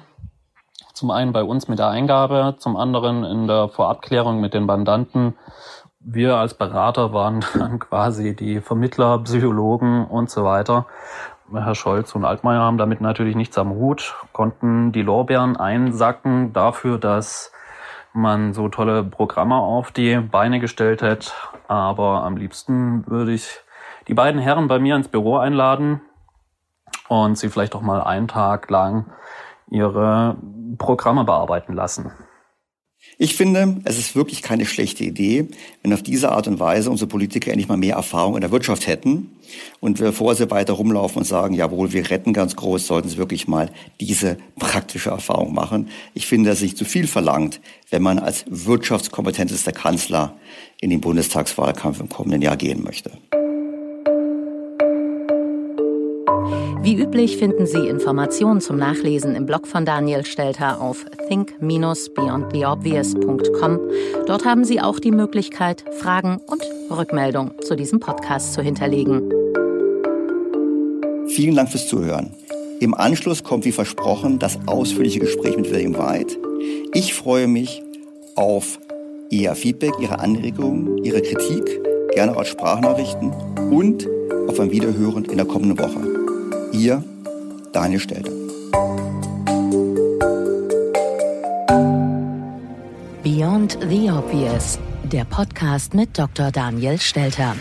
Zum 0.94 1.10
einen 1.10 1.34
bei 1.34 1.44
uns 1.44 1.68
mit 1.68 1.80
der 1.80 1.88
Eingabe, 1.88 2.56
zum 2.60 2.78
anderen 2.78 3.24
in 3.24 3.48
der 3.48 3.68
Vorabklärung 3.68 4.40
mit 4.40 4.54
den 4.54 4.68
Mandanten. 4.68 5.34
Wir 6.00 6.36
als 6.36 6.54
Berater 6.54 7.12
waren 7.12 7.44
dann 7.56 7.80
quasi 7.80 8.36
die 8.36 8.62
Vermittler, 8.62 9.18
Psychologen 9.24 10.06
und 10.06 10.30
so 10.30 10.44
weiter. 10.44 10.86
Herr 11.52 11.74
Scholz 11.74 12.14
und 12.14 12.26
Altmaier 12.26 12.62
haben 12.62 12.78
damit 12.78 13.02
natürlich 13.02 13.36
nichts 13.36 13.58
am 13.58 13.72
Hut, 13.72 14.14
konnten 14.34 14.92
die 14.92 15.02
Lorbeeren 15.02 15.58
einsacken 15.58 16.54
dafür, 16.54 17.00
dass 17.00 17.52
man 18.14 18.54
so 18.54 18.70
tolle 18.70 19.04
Programme 19.04 19.56
auf 19.56 19.92
die 19.92 20.18
Beine 20.18 20.60
gestellt 20.60 21.02
hat. 21.02 21.34
Aber 21.68 22.24
am 22.24 22.38
liebsten 22.38 23.06
würde 23.08 23.34
ich 23.34 23.60
die 24.08 24.14
beiden 24.14 24.42
Herren 24.42 24.68
bei 24.68 24.80
mir 24.80 24.96
ins 24.96 25.08
Büro 25.08 25.38
einladen 25.38 26.02
und 27.08 27.38
sie 27.38 27.50
vielleicht 27.50 27.76
auch 27.76 27.82
mal 27.82 28.02
einen 28.02 28.28
Tag 28.28 28.70
lang 28.70 29.06
ihre 29.70 30.38
Programme 30.78 31.24
bearbeiten 31.24 31.74
lassen. 31.74 32.12
Ich 33.22 33.36
finde, 33.36 33.82
es 33.84 33.98
ist 33.98 34.16
wirklich 34.16 34.42
keine 34.42 34.66
schlechte 34.66 35.04
Idee, 35.04 35.50
wenn 35.84 35.92
auf 35.92 36.02
diese 36.02 36.32
Art 36.32 36.48
und 36.48 36.62
Weise 36.62 36.90
unsere 36.90 37.10
Politiker 37.10 37.52
endlich 37.52 37.68
mal 37.68 37.76
mehr 37.76 37.98
Erfahrung 37.98 38.36
in 38.36 38.42
der 38.42 38.52
Wirtschaft 38.52 38.88
hätten 38.88 39.32
und 39.82 39.98
bevor 39.98 40.36
sie 40.36 40.50
weiter 40.50 40.72
rumlaufen 40.72 41.18
und 41.18 41.26
sagen, 41.26 41.54
jawohl, 41.54 41.92
wir 41.92 42.10
retten 42.10 42.32
ganz 42.32 42.56
groß, 42.56 42.88
sollten 42.88 43.10
sie 43.10 43.18
wirklich 43.18 43.46
mal 43.46 43.72
diese 44.00 44.38
praktische 44.58 45.10
Erfahrung 45.10 45.54
machen. 45.54 45.90
Ich 46.14 46.28
finde, 46.28 46.50
dass 46.50 46.60
es 46.60 46.64
nicht 46.64 46.78
zu 46.78 46.86
viel 46.86 47.08
verlangt, 47.08 47.60
wenn 47.90 48.02
man 48.02 48.20
als 48.20 48.46
wirtschaftskompetentester 48.48 49.74
Kanzler 49.74 50.36
in 50.80 50.90
den 50.90 51.02
Bundestagswahlkampf 51.02 52.00
im 52.00 52.08
kommenden 52.08 52.42
Jahr 52.42 52.56
gehen 52.56 52.82
möchte. 52.82 53.12
Wie 56.90 56.96
üblich 56.96 57.38
finden 57.38 57.68
Sie 57.68 57.88
Informationen 57.88 58.60
zum 58.62 58.78
Nachlesen 58.78 59.36
im 59.36 59.46
Blog 59.46 59.68
von 59.68 59.86
Daniel 59.86 60.26
Stelter 60.26 60.82
auf 60.82 61.06
think-beyondtheobvious.com. 61.28 63.80
Dort 64.26 64.44
haben 64.44 64.66
Sie 64.66 64.82
auch 64.82 65.00
die 65.00 65.12
Möglichkeit, 65.12 65.86
Fragen 66.00 66.42
und 66.48 66.64
Rückmeldung 66.90 67.52
zu 67.62 67.76
diesem 67.76 68.00
Podcast 68.00 68.54
zu 68.54 68.64
hinterlegen. 68.64 69.32
Vielen 71.28 71.56
Dank 71.56 71.70
fürs 71.70 71.88
Zuhören. 71.88 72.32
Im 72.80 72.96
Anschluss 72.96 73.44
kommt 73.44 73.66
wie 73.66 73.72
versprochen 73.72 74.40
das 74.40 74.58
ausführliche 74.66 75.20
Gespräch 75.20 75.58
mit 75.58 75.70
William 75.70 75.96
White. 75.96 76.38
Ich 76.96 77.14
freue 77.14 77.46
mich 77.46 77.84
auf 78.34 78.80
Ihr 79.30 79.54
Feedback, 79.54 79.94
Ihre 80.00 80.18
Anregungen, 80.18 80.98
Ihre 81.04 81.22
Kritik, 81.22 81.70
gerne 82.14 82.36
als 82.36 82.48
Sprachnachrichten 82.48 83.32
und 83.70 84.08
auf 84.48 84.60
ein 84.60 84.72
Wiederhören 84.72 85.26
in 85.26 85.38
der 85.38 85.46
kommenden 85.46 85.78
Woche. 85.78 86.19
Ihr 86.72 87.04
Daniel 87.74 88.00
Stelter. 88.00 88.32
Beyond 93.24 93.78
the 93.90 94.10
Obvious, 94.12 94.80
der 95.04 95.26
Podcast 95.26 95.94
mit 95.94 96.18
Dr. 96.18 96.52
Daniel 96.52 96.98
Stelter. 97.00 97.56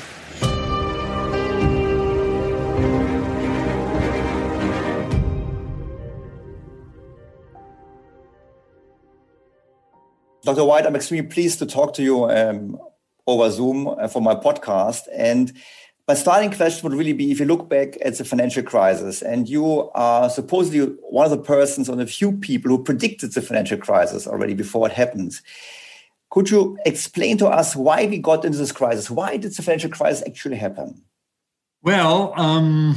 Dr. 10.45 10.65
White, 10.67 10.87
I'm 10.87 10.97
extremely 10.97 11.27
pleased 11.27 11.59
to 11.59 11.67
talk 11.67 11.93
to 11.95 12.03
you 12.03 12.25
um, 12.31 12.79
over 13.27 13.51
Zoom 13.51 13.87
uh, 13.87 14.09
for 14.09 14.23
my 14.23 14.35
podcast. 14.35 15.03
And 15.15 15.53
My 16.09 16.15
starting 16.15 16.51
question 16.51 16.89
would 16.89 16.99
really 16.99 17.13
be 17.13 17.31
if 17.31 17.39
you 17.39 17.45
look 17.45 17.69
back 17.69 17.99
at 18.03 18.17
the 18.17 18.25
financial 18.25 18.63
crisis, 18.63 19.21
and 19.21 19.47
you 19.47 19.91
are 19.95 20.31
supposedly 20.31 20.95
one 21.11 21.27
of 21.27 21.31
the 21.31 21.37
persons, 21.37 21.91
of 21.91 21.99
the 21.99 22.07
few 22.07 22.33
people 22.33 22.71
who 22.71 22.83
predicted 22.83 23.35
the 23.35 23.43
financial 23.43 23.77
crisis 23.77 24.27
already 24.27 24.55
before 24.55 24.87
it 24.87 24.95
happened. 24.95 25.39
Could 26.31 26.49
you 26.49 26.79
explain 26.87 27.37
to 27.39 27.49
us 27.49 27.77
why 27.77 28.07
we 28.07 28.17
got 28.17 28.47
into 28.47 28.57
this 28.57 28.73
crisis? 28.73 29.11
Why 29.11 29.37
did 29.37 29.53
the 29.55 29.63
financial 29.63 29.91
crisis 29.91 30.25
actually 30.27 30.57
happen? 30.57 31.03
Well, 31.83 32.33
um, 32.37 32.97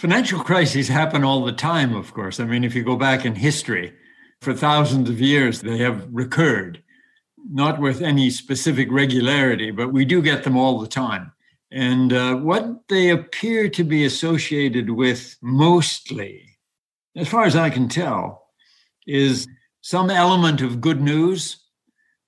financial 0.00 0.40
crises 0.40 0.88
happen 0.88 1.22
all 1.22 1.44
the 1.44 1.52
time, 1.52 1.94
of 1.94 2.12
course. 2.14 2.40
I 2.40 2.46
mean, 2.46 2.64
if 2.64 2.74
you 2.74 2.82
go 2.82 2.96
back 2.96 3.24
in 3.24 3.36
history, 3.36 3.92
for 4.40 4.54
thousands 4.54 5.08
of 5.08 5.20
years, 5.20 5.60
they 5.60 5.78
have 5.78 6.06
recurred, 6.10 6.82
not 7.48 7.80
with 7.80 8.02
any 8.02 8.28
specific 8.30 8.90
regularity, 8.90 9.70
but 9.70 9.92
we 9.92 10.04
do 10.04 10.20
get 10.20 10.42
them 10.42 10.56
all 10.56 10.80
the 10.80 10.88
time. 10.88 11.30
And 11.74 12.12
uh, 12.12 12.36
what 12.36 12.86
they 12.88 13.10
appear 13.10 13.68
to 13.70 13.82
be 13.82 14.04
associated 14.04 14.90
with 14.90 15.36
mostly, 15.42 16.56
as 17.16 17.26
far 17.26 17.46
as 17.46 17.56
I 17.56 17.68
can 17.68 17.88
tell, 17.88 18.46
is 19.08 19.48
some 19.80 20.08
element 20.08 20.60
of 20.60 20.80
good 20.80 21.00
news 21.00 21.64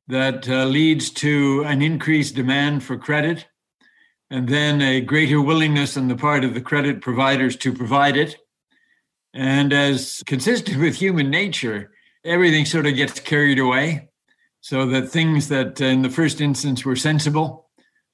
that 0.08 0.48
uh, 0.48 0.64
leads 0.64 1.10
to 1.10 1.62
an 1.64 1.80
increased 1.80 2.34
demand 2.34 2.82
for 2.82 2.98
credit 2.98 3.46
and 4.30 4.48
then 4.48 4.82
a 4.82 5.00
greater 5.00 5.40
willingness 5.40 5.96
on 5.96 6.08
the 6.08 6.16
part 6.16 6.44
of 6.44 6.54
the 6.54 6.60
credit 6.60 7.00
providers 7.00 7.54
to 7.58 7.72
provide 7.72 8.16
it. 8.16 8.34
And 9.32 9.72
as 9.72 10.24
consistent 10.26 10.80
with 10.80 10.96
human 10.96 11.30
nature, 11.30 11.92
everything 12.24 12.64
sort 12.64 12.86
of 12.86 12.96
gets 12.96 13.20
carried 13.20 13.60
away 13.60 14.08
so 14.60 14.86
that 14.86 15.08
things 15.08 15.46
that 15.50 15.80
uh, 15.80 15.84
in 15.84 16.02
the 16.02 16.10
first 16.10 16.40
instance 16.40 16.84
were 16.84 16.96
sensible 16.96 17.65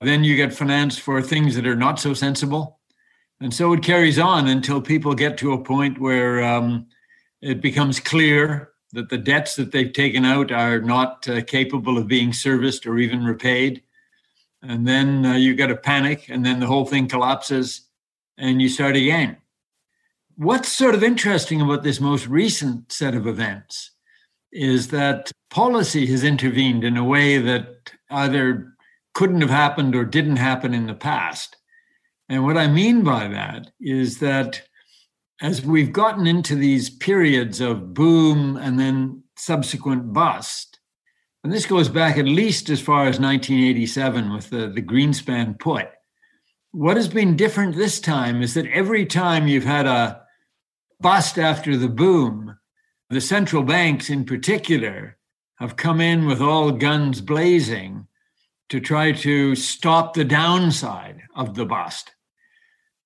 then 0.04 0.24
you 0.24 0.36
get 0.36 0.54
finance 0.54 0.98
for 0.98 1.20
things 1.20 1.54
that 1.54 1.66
are 1.66 1.76
not 1.76 1.98
so 2.00 2.14
sensible. 2.14 2.80
And 3.40 3.52
so 3.52 3.72
it 3.72 3.82
carries 3.82 4.18
on 4.18 4.46
until 4.46 4.80
people 4.80 5.14
get 5.14 5.36
to 5.38 5.52
a 5.52 5.62
point 5.62 6.00
where 6.00 6.42
um, 6.42 6.86
it 7.40 7.60
becomes 7.60 7.98
clear 7.98 8.70
that 8.92 9.08
the 9.08 9.18
debts 9.18 9.56
that 9.56 9.72
they've 9.72 9.92
taken 9.92 10.24
out 10.24 10.52
are 10.52 10.80
not 10.80 11.28
uh, 11.28 11.42
capable 11.42 11.98
of 11.98 12.06
being 12.06 12.32
serviced 12.32 12.86
or 12.86 12.98
even 12.98 13.24
repaid. 13.24 13.82
And 14.62 14.86
then 14.86 15.26
uh, 15.26 15.34
you 15.34 15.54
get 15.54 15.70
a 15.70 15.76
panic, 15.76 16.28
and 16.28 16.46
then 16.46 16.60
the 16.60 16.66
whole 16.66 16.84
thing 16.84 17.08
collapses, 17.08 17.88
and 18.38 18.62
you 18.62 18.68
start 18.68 18.94
again. 18.94 19.38
What's 20.36 20.70
sort 20.70 20.94
of 20.94 21.02
interesting 21.02 21.60
about 21.60 21.82
this 21.82 22.00
most 22.00 22.28
recent 22.28 22.92
set 22.92 23.14
of 23.14 23.26
events 23.26 23.90
is 24.52 24.88
that 24.88 25.32
policy 25.50 26.06
has 26.06 26.22
intervened 26.22 26.84
in 26.84 26.96
a 26.96 27.04
way 27.04 27.38
that 27.38 27.92
either 28.10 28.71
couldn't 29.14 29.40
have 29.40 29.50
happened 29.50 29.94
or 29.94 30.04
didn't 30.04 30.36
happen 30.36 30.74
in 30.74 30.86
the 30.86 30.94
past. 30.94 31.56
And 32.28 32.44
what 32.44 32.56
I 32.56 32.66
mean 32.66 33.02
by 33.02 33.28
that 33.28 33.70
is 33.80 34.18
that 34.18 34.62
as 35.40 35.62
we've 35.62 35.92
gotten 35.92 36.26
into 36.26 36.54
these 36.54 36.88
periods 36.88 37.60
of 37.60 37.94
boom 37.94 38.56
and 38.56 38.78
then 38.78 39.22
subsequent 39.36 40.12
bust, 40.12 40.80
and 41.44 41.52
this 41.52 41.66
goes 41.66 41.88
back 41.88 42.16
at 42.16 42.24
least 42.24 42.70
as 42.70 42.80
far 42.80 43.02
as 43.02 43.18
1987 43.18 44.32
with 44.32 44.50
the, 44.50 44.68
the 44.68 44.82
Greenspan 44.82 45.58
put, 45.58 45.88
what 46.70 46.96
has 46.96 47.08
been 47.08 47.36
different 47.36 47.76
this 47.76 48.00
time 48.00 48.40
is 48.40 48.54
that 48.54 48.66
every 48.68 49.04
time 49.04 49.48
you've 49.48 49.64
had 49.64 49.86
a 49.86 50.22
bust 51.00 51.38
after 51.38 51.76
the 51.76 51.88
boom, 51.88 52.56
the 53.10 53.20
central 53.20 53.62
banks 53.62 54.08
in 54.08 54.24
particular 54.24 55.18
have 55.56 55.76
come 55.76 56.00
in 56.00 56.26
with 56.26 56.40
all 56.40 56.70
guns 56.72 57.20
blazing 57.20 58.06
to 58.72 58.80
try 58.80 59.12
to 59.12 59.54
stop 59.54 60.14
the 60.14 60.24
downside 60.24 61.20
of 61.36 61.54
the 61.54 61.66
bust. 61.66 62.14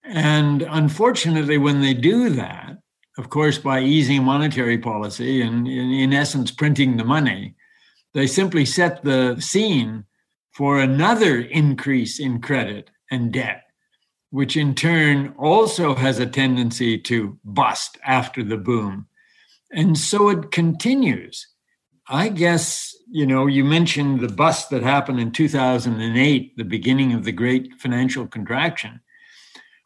And 0.05 0.63
unfortunately, 0.63 1.59
when 1.59 1.81
they 1.81 1.93
do 1.93 2.31
that, 2.31 2.79
of 3.19 3.31
course, 3.31 3.59
by 3.59 3.81
easing 3.81 4.23
monetary 4.23 4.79
policy 4.79 5.43
and, 5.43 5.67
in, 5.67 6.13
essence, 6.13 6.53
printing 6.53 6.97
the 6.97 7.05
money, 7.05 7.57
they 8.15 8.29
simply 8.29 8.65
set 8.65 9.03
the 9.03 9.41
scene 9.41 10.05
for 10.53 10.79
another 10.79 11.41
increase 11.41 12.21
in 12.21 12.41
credit 12.41 12.89
and 13.11 13.33
debt, 13.33 13.65
which 14.31 14.57
in 14.57 14.73
turn 14.73 15.35
also 15.37 15.97
has 15.97 16.21
a 16.21 16.27
tendency 16.27 16.97
to 16.97 17.41
bust 17.43 17.99
after 18.05 18.45
the 18.45 18.57
boom. 18.57 19.09
And 19.73 19.99
so 19.99 20.29
it 20.29 20.53
continues. 20.53 21.49
I 22.09 22.29
guess, 22.29 22.95
you 23.11 23.27
know, 23.27 23.47
you 23.47 23.65
mentioned 23.65 24.21
the 24.21 24.29
bust 24.29 24.71
that 24.71 24.83
happened 24.83 25.19
in 25.19 25.33
2008, 25.33 26.57
the 26.57 26.65
beginning 26.65 27.13
of 27.13 27.25
the 27.25 27.33
great 27.33 27.75
financial 27.79 28.27
contraction. 28.27 29.01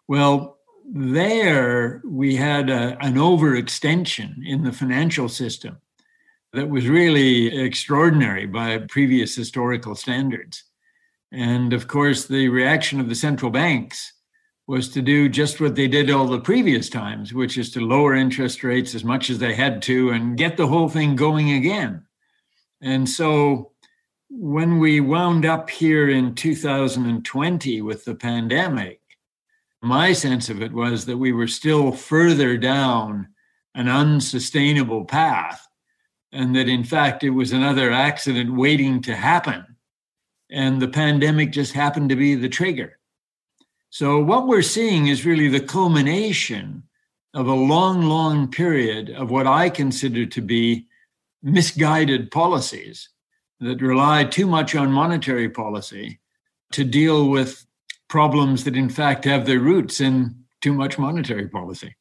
Well, 0.06 0.58
there 0.92 2.02
we 2.04 2.36
had 2.36 2.68
a, 2.68 2.98
an 3.00 3.14
overextension 3.14 4.46
in 4.46 4.64
the 4.64 4.72
financial 4.72 5.28
system 5.28 5.78
that 6.52 6.68
was 6.68 6.88
really 6.88 7.58
extraordinary 7.58 8.44
by 8.46 8.78
previous 8.78 9.34
historical 9.34 9.94
standards. 9.94 10.64
And 11.32 11.72
of 11.72 11.86
course, 11.86 12.26
the 12.26 12.48
reaction 12.48 13.00
of 13.00 13.08
the 13.08 13.14
central 13.14 13.50
banks 13.50 14.12
was 14.66 14.88
to 14.90 15.00
do 15.00 15.28
just 15.28 15.60
what 15.60 15.74
they 15.74 15.88
did 15.88 16.10
all 16.10 16.26
the 16.26 16.40
previous 16.40 16.88
times, 16.88 17.32
which 17.32 17.56
is 17.56 17.70
to 17.72 17.80
lower 17.80 18.14
interest 18.14 18.62
rates 18.62 18.94
as 18.94 19.04
much 19.04 19.30
as 19.30 19.38
they 19.38 19.54
had 19.54 19.80
to 19.82 20.10
and 20.10 20.36
get 20.36 20.56
the 20.56 20.66
whole 20.66 20.88
thing 20.88 21.16
going 21.16 21.52
again. 21.52 22.04
And 22.81 23.09
so 23.09 23.72
when 24.31 24.78
we 24.78 25.01
wound 25.01 25.45
up 25.45 25.68
here 25.68 26.09
in 26.09 26.35
2020 26.35 27.83
with 27.83 28.05
the 28.05 28.14
pandemic, 28.14 29.01
my 29.83 30.12
sense 30.12 30.49
of 30.49 30.62
it 30.62 30.72
was 30.72 31.07
that 31.07 31.18
we 31.18 31.33
were 31.33 31.49
still 31.49 31.93
further 31.93 32.57
down 32.57 33.28
an 33.74 33.89
unsustainable 33.89 35.05
path, 35.05 35.66
and 36.33 36.55
that 36.55 36.68
in 36.68 36.85
fact 36.85 37.24
it 37.24 37.31
was 37.31 37.53
another 37.53 37.91
accident 37.91 38.55
waiting 38.55 39.03
to 39.03 39.16
happen. 39.16 39.64
And 40.51 40.81
the 40.81 40.89
pandemic 40.89 41.53
just 41.53 41.72
happened 41.72 42.09
to 42.11 42.16
be 42.16 42.35
the 42.35 42.49
trigger. 42.49 42.99
So, 43.91 44.20
what 44.22 44.47
we're 44.47 44.62
seeing 44.62 45.07
is 45.07 45.26
really 45.26 45.49
the 45.49 45.61
culmination 45.61 46.85
of 47.35 47.47
a 47.47 47.55
long, 47.55 48.03
long 48.03 48.51
period 48.51 49.11
of 49.11 49.31
what 49.31 49.47
I 49.47 49.70
consider 49.70 50.26
to 50.26 50.41
be 50.41 50.87
misguided 51.43 52.30
policies 52.30 53.09
that 53.61 53.82
rely 53.82 54.24
too 54.24 54.47
much 54.47 54.74
on 54.74 54.91
monetary 54.91 55.49
policy 55.49 56.20
to 56.72 56.84
deal 56.84 57.28
with 57.28 57.66
problems 58.09 58.64
that, 58.64 58.76
in 58.76 58.88
fact, 58.88 59.24
have 59.24 59.47
their 59.47 59.61
roots 59.61 60.01
in 60.01 60.34
too 60.61 60.72
much 60.72 60.99
monetary 60.99 61.49
policy. 61.49 61.95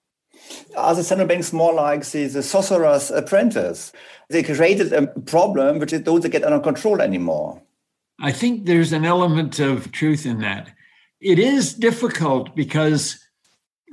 Are 0.76 0.96
the 0.96 1.04
central 1.04 1.28
banks 1.28 1.54
more 1.54 1.74
like 1.74 2.06
the, 2.06 2.28
the 2.28 2.44
sorcerer's 2.44 3.12
apprentice? 3.12 3.92
They 4.30 4.44
created 4.44 4.94
a 4.94 5.08
problem 5.08 5.80
which 5.80 5.92
they 5.92 6.00
don't 6.00 6.30
get 6.32 6.44
under 6.44 6.60
control 6.60 7.02
anymore. 7.02 7.62
I 8.22 8.32
think 8.32 8.66
there's 8.66 8.94
an 8.94 9.06
element 9.06 9.60
of 9.60 9.92
truth 9.92 10.26
in 10.26 10.40
that. 10.40 10.74
It 11.22 11.40
is 11.40 11.74
difficult 11.74 12.56
because 12.56 13.20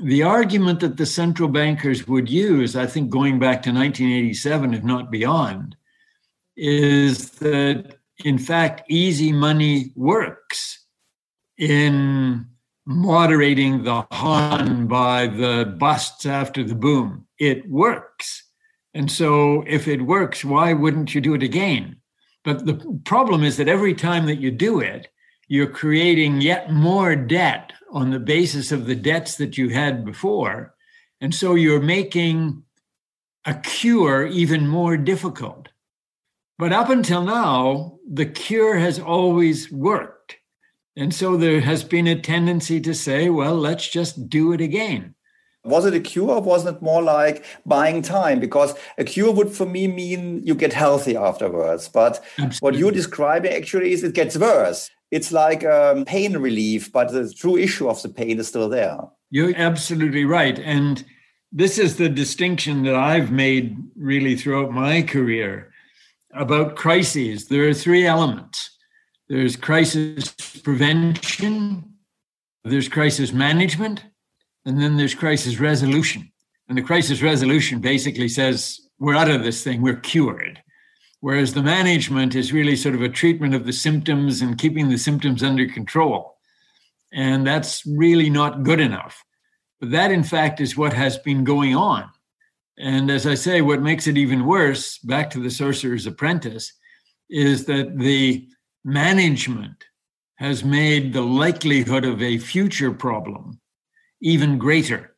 the 0.03 0.23
argument 0.23 0.81
that 0.81 0.97
the 0.97 1.07
central 1.07 1.49
bankers 1.49 2.07
would 2.07 2.29
use, 2.29 2.77
I 2.77 2.87
think 2.87 3.11
going 3.11 3.39
back 3.39 3.63
to 3.63 3.73
1987, 3.73 4.75
if 4.75 4.85
not 4.85 5.11
beyond, 5.11 5.77
is 6.57 7.31
that 7.31 7.97
in 8.25 8.39
fact 8.39 8.83
easy 8.89 9.33
money 9.33 9.93
works 9.95 10.85
in 11.59 12.47
moderating 12.87 13.83
the 13.83 14.07
harm 14.13 14.87
by 14.87 15.27
the 15.27 15.75
busts 15.79 16.25
after 16.25 16.63
the 16.63 16.75
boom. 16.75 17.27
It 17.39 17.69
works. 17.69 18.45
And 18.95 19.11
so 19.11 19.65
if 19.67 19.89
it 19.89 20.03
works, 20.03 20.45
why 20.45 20.73
wouldn't 20.73 21.15
you 21.15 21.21
do 21.21 21.35
it 21.35 21.43
again? 21.43 21.97
But 22.45 22.65
the 22.65 23.01
problem 23.05 23.43
is 23.43 23.57
that 23.57 23.69
every 23.69 23.95
time 23.95 24.27
that 24.27 24.41
you 24.41 24.51
do 24.51 24.81
it, 24.81 25.09
you're 25.49 25.67
creating 25.67 26.41
yet 26.41 26.73
more 26.73 27.17
debt 27.17 27.73
on 27.93 28.11
the 28.11 28.21
basis 28.21 28.73
of 28.73 28.87
the 28.87 28.95
debts 28.95 29.37
that 29.37 29.57
you 29.57 29.71
had 29.71 30.05
before. 30.05 30.75
And 31.21 31.35
so 31.35 31.55
you're 31.55 31.81
making 31.81 32.63
a 33.45 33.55
cure 33.55 34.27
even 34.27 34.69
more 34.69 34.97
difficult. 34.97 35.69
But 36.59 36.73
up 36.73 36.91
until 36.91 37.23
now, 37.23 37.99
the 38.11 38.27
cure 38.27 38.79
has 38.79 38.99
always 38.99 39.71
worked. 39.71 40.37
And 40.97 41.15
so 41.15 41.37
there 41.37 41.61
has 41.61 41.85
been 41.85 42.07
a 42.07 42.21
tendency 42.21 42.81
to 42.81 42.95
say, 42.95 43.29
well, 43.29 43.55
let's 43.55 43.89
just 43.89 44.29
do 44.31 44.53
it 44.53 44.61
again. 44.61 45.15
Was 45.65 45.85
it 45.85 45.95
a 45.95 46.01
cure 46.01 46.31
or 46.31 46.41
wasn't 46.41 46.77
it 46.77 46.83
more 46.83 47.03
like 47.03 47.45
buying 47.67 48.01
time? 48.01 48.41
Because 48.41 48.75
a 48.97 49.05
cure 49.05 49.33
would 49.33 49.51
for 49.51 49.67
me 49.67 49.89
mean 49.89 50.47
you 50.47 50.55
get 50.55 50.73
healthy 50.73 51.17
afterwards. 51.17 51.89
But 51.89 52.25
Absolutely. 52.39 52.59
what 52.61 52.75
you're 52.77 52.93
describing 52.93 53.53
actually 53.53 53.93
is 53.93 54.05
it 54.05 54.15
gets 54.15 54.39
worse. 54.39 54.91
It's 55.11 55.33
like 55.33 55.65
um, 55.65 56.05
pain 56.05 56.37
relief, 56.37 56.93
but 56.93 57.13
the 57.13 57.33
true 57.33 57.57
issue 57.57 57.89
of 57.89 58.03
the 58.03 58.09
pain 58.09 58.39
is 58.39 58.49
still 58.49 58.69
there. 58.69 58.99
You're 59.31 59.55
absolutely 59.57 60.25
right. 60.25 60.59
And 60.59 61.05
this 61.53 61.79
is 61.79 61.97
the 61.97 62.09
distinction 62.09 62.83
that 62.85 62.95
I've 62.95 63.31
made 63.31 63.77
really 63.97 64.37
throughout 64.37 64.73
my 64.73 65.03
career 65.03 65.73
about 66.33 66.77
crises. 66.77 67.49
There 67.49 67.69
are 67.69 67.75
three 67.75 68.07
elements 68.07 68.71
there's 69.29 69.57
crisis 69.57 70.33
prevention, 70.63 71.95
there's 72.63 72.89
crisis 72.89 73.33
management, 73.33 74.05
and 74.65 74.81
then 74.81 74.97
there's 74.97 75.17
crisis 75.17 75.59
resolution. 75.59 76.31
And 76.69 76.79
the 76.79 76.83
crisis 76.83 77.23
resolution 77.23 77.81
basically 77.81 78.29
says, 78.29 78.81
we're 79.01 79.17
out 79.17 79.31
of 79.31 79.43
this 79.43 79.65
thing, 79.65 79.83
we're 79.83 79.97
cured. 79.97 80.63
Whereas 81.27 81.55
the 81.55 81.63
management 81.63 82.37
is 82.37 82.53
really 82.53 82.77
sort 82.77 82.95
of 82.95 83.03
a 83.03 83.09
treatment 83.09 83.53
of 83.53 83.67
the 83.67 83.73
symptoms 83.73 84.43
and 84.43 84.57
keeping 84.57 84.89
the 84.89 84.97
symptoms 84.97 85.43
under 85.43 85.67
control. 85.67 86.37
And 87.13 87.45
that's 87.45 87.85
really 87.85 88.31
not 88.31 88.63
good 88.63 88.79
enough. 88.79 89.25
But 89.81 89.91
that, 89.91 90.13
in 90.13 90.23
fact, 90.23 90.61
is 90.61 90.77
what 90.77 90.93
has 90.93 91.19
been 91.19 91.43
going 91.43 91.75
on. 91.75 92.09
And 92.79 93.11
as 93.11 93.27
I 93.27 93.35
say, 93.35 93.61
what 93.61 93.83
makes 93.83 94.07
it 94.07 94.17
even 94.17 94.47
worse, 94.47 94.99
back 94.99 95.29
to 95.31 95.41
the 95.41 95.51
sorcerer's 95.51 96.07
apprentice, 96.07 96.73
is 97.29 97.65
that 97.65 97.99
the 97.99 98.47
management 98.85 99.83
has 100.37 100.63
made 100.63 101.13
the 101.13 101.23
likelihood 101.23 102.05
of 102.05 102.23
a 102.23 102.39
future 102.39 102.93
problem 102.93 103.59
even 104.21 104.59
greater. 104.59 105.17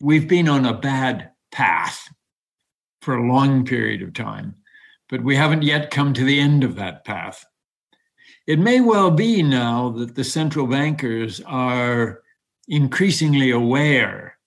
We've 0.00 0.28
been 0.28 0.48
on 0.48 0.64
a 0.64 0.78
bad 0.78 1.32
path 1.50 2.08
for 3.02 3.16
a 3.16 3.26
long 3.26 3.64
period 3.64 4.02
of 4.02 4.14
time, 4.14 4.54
but 5.08 5.22
we 5.22 5.36
haven't 5.36 5.62
yet 5.62 5.90
come 5.90 6.12
to 6.14 6.24
the 6.24 6.40
end 6.40 6.64
of 6.64 6.76
that 6.76 7.04
path. 7.04 7.44
It 8.46 8.58
may 8.58 8.80
well 8.80 9.10
be 9.10 9.42
now 9.42 9.90
that 9.90 10.14
the 10.14 10.24
central 10.24 10.66
bankers 10.66 11.40
are 11.46 12.22
increasingly 12.68 13.50
aware 13.50 14.38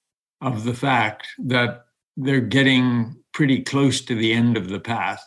of 0.41 0.64
the 0.64 0.74
fact 0.74 1.28
that 1.39 1.86
they're 2.18 2.41
getting 2.41 3.16
pretty 3.34 3.62
close 3.62 4.01
to 4.01 4.16
the 4.16 4.34
end 4.34 4.57
of 4.57 4.70
the 4.70 4.80
path 4.80 5.24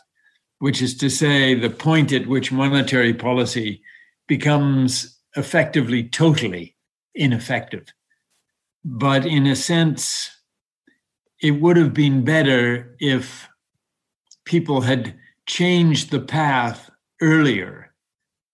which 0.59 0.81
is 0.81 0.95
to 0.97 1.09
say, 1.09 1.53
the 1.53 1.69
point 1.69 2.11
at 2.11 2.27
which 2.27 2.51
monetary 2.51 3.13
policy 3.13 3.81
becomes 4.27 5.19
effectively 5.35 6.03
totally 6.03 6.75
ineffective. 7.13 7.85
But 8.83 9.25
in 9.25 9.45
a 9.47 9.55
sense, 9.55 10.29
it 11.41 11.51
would 11.51 11.77
have 11.77 11.93
been 11.93 12.23
better 12.23 12.95
if 12.99 13.47
people 14.45 14.81
had 14.81 15.15
changed 15.45 16.11
the 16.11 16.19
path 16.19 16.89
earlier, 17.21 17.93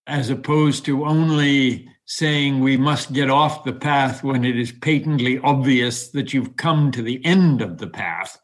as 0.07 0.29
opposed 0.29 0.85
to 0.85 1.05
only 1.05 1.87
saying 2.05 2.59
we 2.59 2.75
must 2.75 3.13
get 3.13 3.29
off 3.29 3.63
the 3.63 3.73
path 3.73 4.23
when 4.23 4.43
it 4.43 4.57
is 4.57 4.71
patently 4.71 5.39
obvious 5.39 6.09
that 6.09 6.33
you've 6.33 6.57
come 6.57 6.91
to 6.91 7.01
the 7.01 7.23
end 7.25 7.61
of 7.61 7.77
the 7.77 7.87
path. 7.87 8.39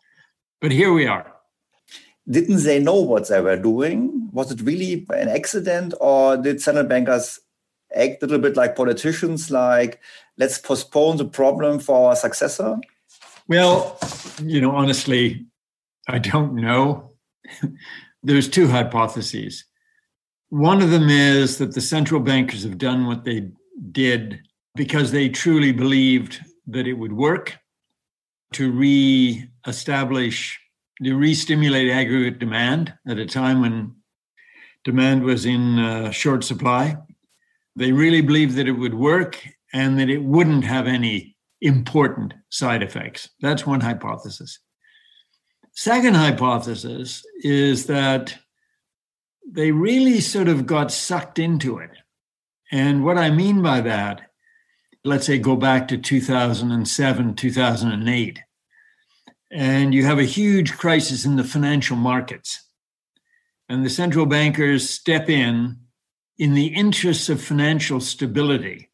But 0.62 0.72
here 0.72 0.94
we 0.94 1.06
are 1.06 1.34
didn't 2.30 2.64
they 2.64 2.80
know 2.80 3.02
what 3.02 3.30
they 3.30 3.42
were 3.42 3.58
doing? 3.58 4.30
Was 4.32 4.52
it 4.52 4.62
really 4.62 5.06
an 5.10 5.30
accident, 5.30 5.94
or 6.00 6.38
did 6.38 6.62
central 6.62 6.86
bankers 6.86 7.40
act 7.96 8.22
a 8.22 8.26
little 8.26 8.42
bit 8.42 8.58
like 8.58 8.76
politicians, 8.76 9.50
like 9.50 10.02
let's 10.38 10.58
postpone 10.58 11.18
the 11.18 11.26
problem 11.26 11.80
for 11.80 12.10
our 12.10 12.16
successor? 12.16 12.78
Well, 13.48 13.98
you 14.44 14.60
know, 14.60 14.76
honestly, 14.76 15.46
I 16.08 16.20
don't 16.20 16.56
know. 16.56 17.12
There's 18.24 18.50
two 18.50 18.68
hypotheses. 18.68 19.66
One 20.50 20.82
of 20.82 20.92
them 20.92 21.10
is 21.10 21.58
that 21.58 21.74
the 21.74 21.82
central 21.82 22.22
bankers 22.22 22.64
have 22.64 22.78
done 22.78 23.06
what 23.06 23.24
they 23.24 23.50
did 23.92 24.42
because 24.76 25.12
they 25.12 25.30
truly 25.30 25.72
believed 25.72 26.40
that 26.68 26.88
it 26.88 26.94
would 26.94 27.14
work 27.14 27.58
to 28.54 28.72
re 28.72 29.50
establish 29.66 30.60
to 31.04 31.16
re-stimulate 31.16 31.92
aggregate 31.92 32.40
demand 32.40 32.94
at 33.08 33.20
a 33.20 33.26
time 33.26 33.62
when 33.62 33.96
demand 34.84 35.24
was 35.24 35.46
in 35.46 35.78
uh, 35.78 36.10
short 36.12 36.44
supply. 36.44 36.98
They 37.76 37.92
really 37.92 38.22
believed 38.22 38.56
that 38.56 38.68
it 38.68 38.72
would 38.72 38.96
work 38.96 39.40
and 39.74 40.00
that 40.00 40.10
it 40.10 40.24
wouldn't 40.24 40.64
have 40.64 40.88
any 40.88 41.36
important 41.62 42.34
side 42.50 42.82
effects. 42.82 43.30
That's 43.42 43.68
one 43.68 43.82
hypothesis. 43.82 44.60
Second 45.78 46.16
hypothesis 46.16 47.24
is 47.44 47.86
that 47.86 48.36
they 49.48 49.72
really 49.72 50.20
sort 50.20 50.48
of 50.48 50.66
got 50.66 50.92
sucked 50.92 51.40
into 51.40 51.78
it. 51.78 51.92
And 52.72 53.06
what 53.06 53.18
I 53.18 53.30
mean 53.30 53.62
by 53.62 53.82
that 53.82 54.28
let's 55.08 55.26
say, 55.26 55.40
go 55.40 55.56
back 55.56 55.88
to 55.88 55.98
2007, 55.98 57.36
2008, 57.36 58.40
and 59.52 59.94
you 59.94 60.06
have 60.06 60.20
a 60.20 60.24
huge 60.24 60.74
crisis 60.78 61.26
in 61.26 61.38
the 61.38 61.44
financial 61.44 61.96
markets, 61.96 62.66
and 63.70 63.86
the 63.86 63.90
central 63.90 64.26
bankers 64.26 64.90
step 64.90 65.30
in 65.30 65.78
in 66.38 66.54
the 66.54 66.68
interests 66.68 67.30
of 67.30 67.42
financial 67.42 68.00
stability, 68.00 68.90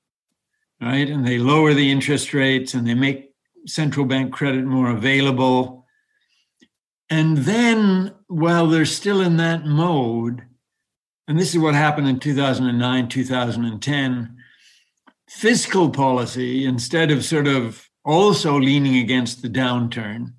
right? 0.80 1.10
And 1.10 1.28
they 1.28 1.38
lower 1.38 1.74
the 1.74 1.92
interest 1.92 2.34
rates 2.34 2.74
and 2.74 2.88
they 2.88 2.94
make 2.94 3.32
central 3.66 4.06
bank 4.06 4.32
credit 4.32 4.64
more 4.64 4.90
available. 4.90 5.83
And 7.14 7.38
then, 7.38 8.12
while 8.26 8.66
they're 8.66 8.86
still 8.86 9.22
in 9.22 9.38
that 9.38 9.68
mode, 9.68 10.42
and 11.28 11.40
this 11.40 11.54
is 11.54 11.60
what 11.60 11.76
happened 11.76 12.08
in 12.08 12.20
2009, 12.20 13.08
2010, 13.08 14.38
fiscal 15.30 15.92
policy, 15.92 16.66
instead 16.66 17.12
of 17.12 17.24
sort 17.24 17.46
of 17.46 17.88
also 18.04 18.60
leaning 18.60 18.98
against 18.98 19.44
the 19.44 19.48
downturn, 19.48 20.34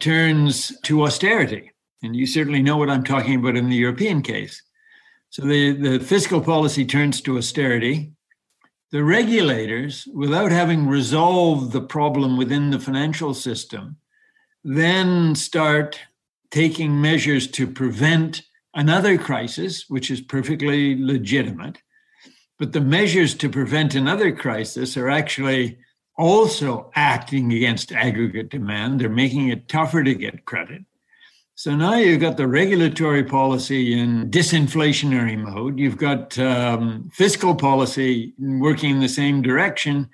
turns 0.00 0.78
to 0.82 1.02
austerity. 1.04 1.72
And 2.02 2.14
you 2.14 2.26
certainly 2.26 2.60
know 2.60 2.76
what 2.76 2.90
I'm 2.90 3.04
talking 3.04 3.36
about 3.36 3.56
in 3.56 3.70
the 3.70 3.76
European 3.76 4.20
case. 4.20 4.62
So 5.30 5.40
the, 5.40 5.72
the 5.72 5.98
fiscal 5.98 6.42
policy 6.42 6.84
turns 6.84 7.22
to 7.22 7.38
austerity. 7.38 8.12
The 8.90 9.02
regulators, 9.02 10.06
without 10.12 10.52
having 10.52 10.88
resolved 10.88 11.72
the 11.72 11.80
problem 11.80 12.36
within 12.36 12.68
the 12.68 12.80
financial 12.80 13.32
system, 13.32 13.96
then 14.64 15.34
start 15.34 15.98
taking 16.50 17.00
measures 17.00 17.46
to 17.48 17.66
prevent 17.66 18.42
another 18.74 19.18
crisis, 19.18 19.88
which 19.88 20.10
is 20.10 20.20
perfectly 20.20 20.96
legitimate. 21.02 21.78
But 22.58 22.72
the 22.72 22.80
measures 22.80 23.34
to 23.36 23.48
prevent 23.48 23.94
another 23.94 24.30
crisis 24.34 24.96
are 24.96 25.08
actually 25.08 25.78
also 26.16 26.90
acting 26.94 27.52
against 27.52 27.92
aggregate 27.92 28.50
demand. 28.50 29.00
They're 29.00 29.08
making 29.08 29.48
it 29.48 29.68
tougher 29.68 30.04
to 30.04 30.14
get 30.14 30.44
credit. 30.44 30.84
So 31.54 31.76
now 31.76 31.94
you've 31.94 32.20
got 32.20 32.36
the 32.36 32.48
regulatory 32.48 33.24
policy 33.24 33.98
in 33.98 34.30
disinflationary 34.30 35.38
mode. 35.38 35.78
You've 35.78 35.98
got 35.98 36.38
um, 36.38 37.10
fiscal 37.12 37.54
policy 37.54 38.34
working 38.38 38.90
in 38.90 39.00
the 39.00 39.08
same 39.08 39.42
direction. 39.42 40.08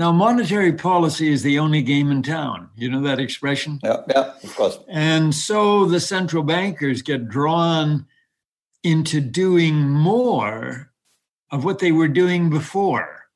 Now, 0.00 0.12
monetary 0.12 0.72
policy 0.72 1.30
is 1.30 1.42
the 1.42 1.58
only 1.58 1.82
game 1.82 2.10
in 2.10 2.22
town. 2.22 2.70
You 2.74 2.90
know 2.90 3.02
that 3.02 3.20
expression? 3.20 3.80
Yeah, 3.82 3.98
yeah, 4.08 4.32
of 4.42 4.56
course. 4.56 4.78
And 4.88 5.34
so 5.34 5.84
the 5.84 6.00
central 6.00 6.42
bankers 6.42 7.02
get 7.02 7.28
drawn 7.28 8.06
into 8.82 9.20
doing 9.20 9.90
more 9.90 10.90
of 11.50 11.66
what 11.66 11.80
they 11.80 11.92
were 11.92 12.08
doing 12.08 12.48
before. 12.48 13.26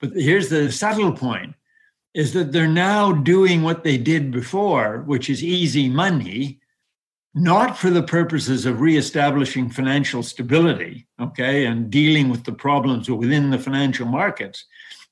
But 0.00 0.12
here's 0.14 0.48
the 0.48 0.72
subtle 0.72 1.12
point 1.12 1.56
is 2.14 2.32
that 2.32 2.52
they're 2.52 2.66
now 2.66 3.12
doing 3.12 3.62
what 3.62 3.84
they 3.84 3.98
did 3.98 4.30
before, 4.30 5.02
which 5.04 5.28
is 5.28 5.44
easy 5.44 5.90
money, 5.90 6.58
not 7.34 7.76
for 7.76 7.90
the 7.90 8.02
purposes 8.02 8.64
of 8.64 8.80
reestablishing 8.80 9.68
financial 9.68 10.22
stability, 10.22 11.06
okay, 11.20 11.66
and 11.66 11.90
dealing 11.90 12.30
with 12.30 12.44
the 12.44 12.52
problems 12.52 13.10
within 13.10 13.50
the 13.50 13.58
financial 13.58 14.06
markets, 14.06 14.64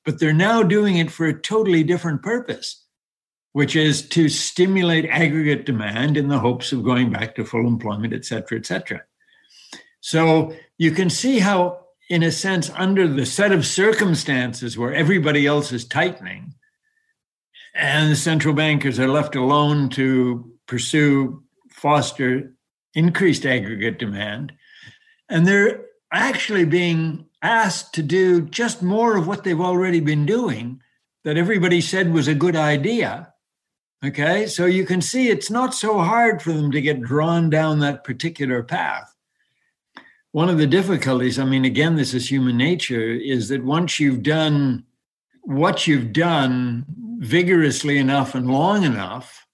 but 0.04 0.18
they're 0.18 0.32
now 0.32 0.62
doing 0.62 0.96
it 0.96 1.10
for 1.10 1.26
a 1.26 1.38
totally 1.38 1.82
different 1.82 2.22
purpose, 2.22 2.84
which 3.52 3.76
is 3.76 4.08
to 4.08 4.28
stimulate 4.28 5.06
aggregate 5.06 5.66
demand 5.66 6.16
in 6.16 6.28
the 6.28 6.38
hopes 6.38 6.72
of 6.72 6.84
going 6.84 7.10
back 7.10 7.34
to 7.34 7.44
full 7.44 7.66
employment, 7.66 8.12
et 8.12 8.24
cetera, 8.24 8.58
et 8.58 8.66
cetera. 8.66 9.02
So 10.00 10.54
you 10.78 10.92
can 10.92 11.10
see 11.10 11.40
how, 11.40 11.86
in 12.08 12.22
a 12.22 12.32
sense, 12.32 12.70
under 12.74 13.06
the 13.06 13.26
set 13.26 13.52
of 13.52 13.66
circumstances 13.66 14.78
where 14.78 14.94
everybody 14.94 15.46
else 15.46 15.72
is 15.72 15.86
tightening 15.86 16.54
and 17.74 18.10
the 18.10 18.16
central 18.16 18.54
bankers 18.54 18.98
are 18.98 19.08
left 19.08 19.36
alone 19.36 19.90
to 19.90 20.52
pursue, 20.66 21.42
foster 21.70 22.54
increased 22.94 23.46
aggregate 23.46 23.98
demand, 23.98 24.52
and 25.28 25.46
they're 25.46 25.84
actually 26.12 26.64
being 26.64 27.26
asked 27.42 27.94
to 27.94 28.02
do 28.02 28.42
just 28.42 28.82
more 28.82 29.16
of 29.16 29.26
what 29.26 29.44
they've 29.44 29.60
already 29.60 30.00
been 30.00 30.26
doing 30.26 30.82
that 31.24 31.36
everybody 31.36 31.80
said 31.80 32.12
was 32.12 32.28
a 32.28 32.34
good 32.34 32.56
idea. 32.56 33.32
Okay, 34.04 34.46
so 34.46 34.64
you 34.64 34.86
can 34.86 35.02
see 35.02 35.28
it's 35.28 35.50
not 35.50 35.74
so 35.74 35.98
hard 35.98 36.40
for 36.40 36.52
them 36.52 36.70
to 36.72 36.80
get 36.80 37.02
drawn 37.02 37.50
down 37.50 37.80
that 37.80 38.04
particular 38.04 38.62
path. 38.62 39.14
One 40.32 40.48
of 40.48 40.58
the 40.58 40.66
difficulties, 40.66 41.38
I 41.38 41.44
mean, 41.44 41.64
again, 41.64 41.96
this 41.96 42.14
is 42.14 42.30
human 42.30 42.56
nature, 42.56 43.10
is 43.10 43.48
that 43.48 43.64
once 43.64 44.00
you've 44.00 44.22
done 44.22 44.84
what 45.42 45.86
you've 45.86 46.12
done 46.12 46.86
vigorously 47.18 47.98
enough 47.98 48.34
and 48.34 48.50
long 48.50 48.84
enough, 48.84 49.46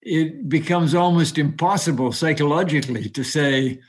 it 0.00 0.48
becomes 0.48 0.94
almost 0.94 1.36
impossible 1.36 2.12
psychologically 2.12 3.08
to 3.10 3.24
say, 3.24 3.80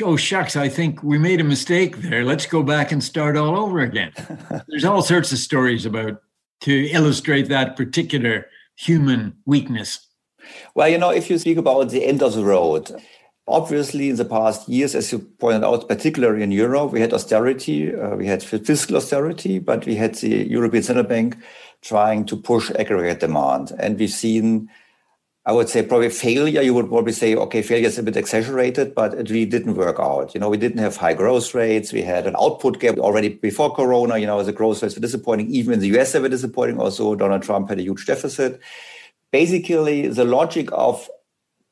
oh 0.00 0.16
shucks 0.16 0.56
i 0.56 0.68
think 0.68 1.02
we 1.02 1.18
made 1.18 1.40
a 1.40 1.44
mistake 1.44 1.96
there. 1.98 2.24
Let's 2.24 2.46
go 2.46 2.62
back 2.62 2.92
and 2.92 3.02
start 3.02 3.36
all 3.36 3.58
over 3.58 3.80
again. 3.80 4.12
There's 4.68 4.84
all 4.84 5.02
sorts 5.02 5.32
of 5.32 5.38
stories 5.38 5.84
about 5.84 6.22
to 6.62 6.86
illustrate 6.90 7.48
that 7.48 7.76
particular 7.76 8.46
human 8.76 9.36
weakness. 9.44 10.06
Well 10.74 10.88
you 10.88 10.98
know 10.98 11.10
if 11.10 11.28
you 11.28 11.38
speak 11.38 11.58
about 11.58 11.90
the 11.90 12.04
end 12.04 12.22
of 12.22 12.34
the 12.34 12.44
road 12.44 12.90
obviously 13.46 14.08
in 14.08 14.16
the 14.16 14.24
past 14.24 14.68
years 14.68 14.94
as 14.94 15.10
you 15.10 15.18
pointed 15.18 15.64
out 15.64 15.88
particularly 15.88 16.42
in 16.44 16.52
europe 16.52 16.92
we 16.92 17.00
had 17.00 17.12
austerity 17.12 17.92
uh, 17.92 18.14
we 18.14 18.24
had 18.24 18.40
fiscal 18.40 18.96
austerity 18.96 19.58
but 19.58 19.84
we 19.84 19.96
had 19.96 20.14
the 20.16 20.48
european 20.48 20.82
central 20.82 21.04
bank 21.04 21.36
trying 21.82 22.24
to 22.26 22.36
push 22.36 22.70
aggregate 22.78 23.20
demand. 23.20 23.72
And 23.78 23.98
we've 23.98 24.10
seen 24.10 24.70
I 25.44 25.50
would 25.52 25.68
say 25.68 25.82
probably 25.82 26.08
failure. 26.08 26.62
You 26.62 26.72
would 26.74 26.88
probably 26.88 27.12
say, 27.12 27.34
okay, 27.34 27.62
failure 27.62 27.88
is 27.88 27.98
a 27.98 28.02
bit 28.02 28.16
exaggerated, 28.16 28.94
but 28.94 29.12
it 29.14 29.28
really 29.28 29.46
didn't 29.46 29.74
work 29.74 29.98
out. 29.98 30.34
You 30.34 30.40
know, 30.40 30.48
we 30.48 30.56
didn't 30.56 30.78
have 30.78 30.96
high 30.96 31.14
growth 31.14 31.52
rates. 31.52 31.92
We 31.92 32.02
had 32.02 32.28
an 32.28 32.36
output 32.38 32.78
gap 32.78 32.98
already 32.98 33.30
before 33.30 33.74
Corona. 33.74 34.18
You 34.18 34.26
know, 34.26 34.40
the 34.44 34.52
growth 34.52 34.82
rates 34.82 34.94
were 34.94 35.00
disappointing. 35.00 35.50
Even 35.50 35.74
in 35.74 35.80
the 35.80 35.98
US, 35.98 36.12
they 36.12 36.20
were 36.20 36.28
disappointing. 36.28 36.78
Also, 36.78 37.16
Donald 37.16 37.42
Trump 37.42 37.68
had 37.68 37.80
a 37.80 37.82
huge 37.82 38.06
deficit. 38.06 38.60
Basically, 39.32 40.06
the 40.06 40.24
logic 40.24 40.68
of 40.72 41.10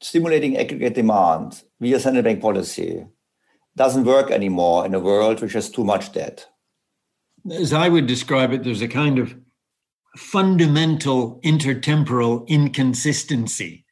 stimulating 0.00 0.56
aggregate 0.56 0.94
demand 0.94 1.62
via 1.78 2.00
central 2.00 2.24
bank 2.24 2.40
policy 2.40 3.06
doesn't 3.76 4.04
work 4.04 4.32
anymore 4.32 4.84
in 4.84 4.94
a 4.94 5.00
world 5.00 5.40
which 5.40 5.52
has 5.52 5.70
too 5.70 5.84
much 5.84 6.12
debt. 6.12 6.48
As 7.50 7.72
I 7.72 7.88
would 7.88 8.06
describe 8.06 8.52
it, 8.52 8.64
there's 8.64 8.82
a 8.82 8.88
kind 8.88 9.18
of 9.18 9.34
fundamental 10.16 11.40
intertemporal 11.42 12.46
inconsistency 12.48 13.84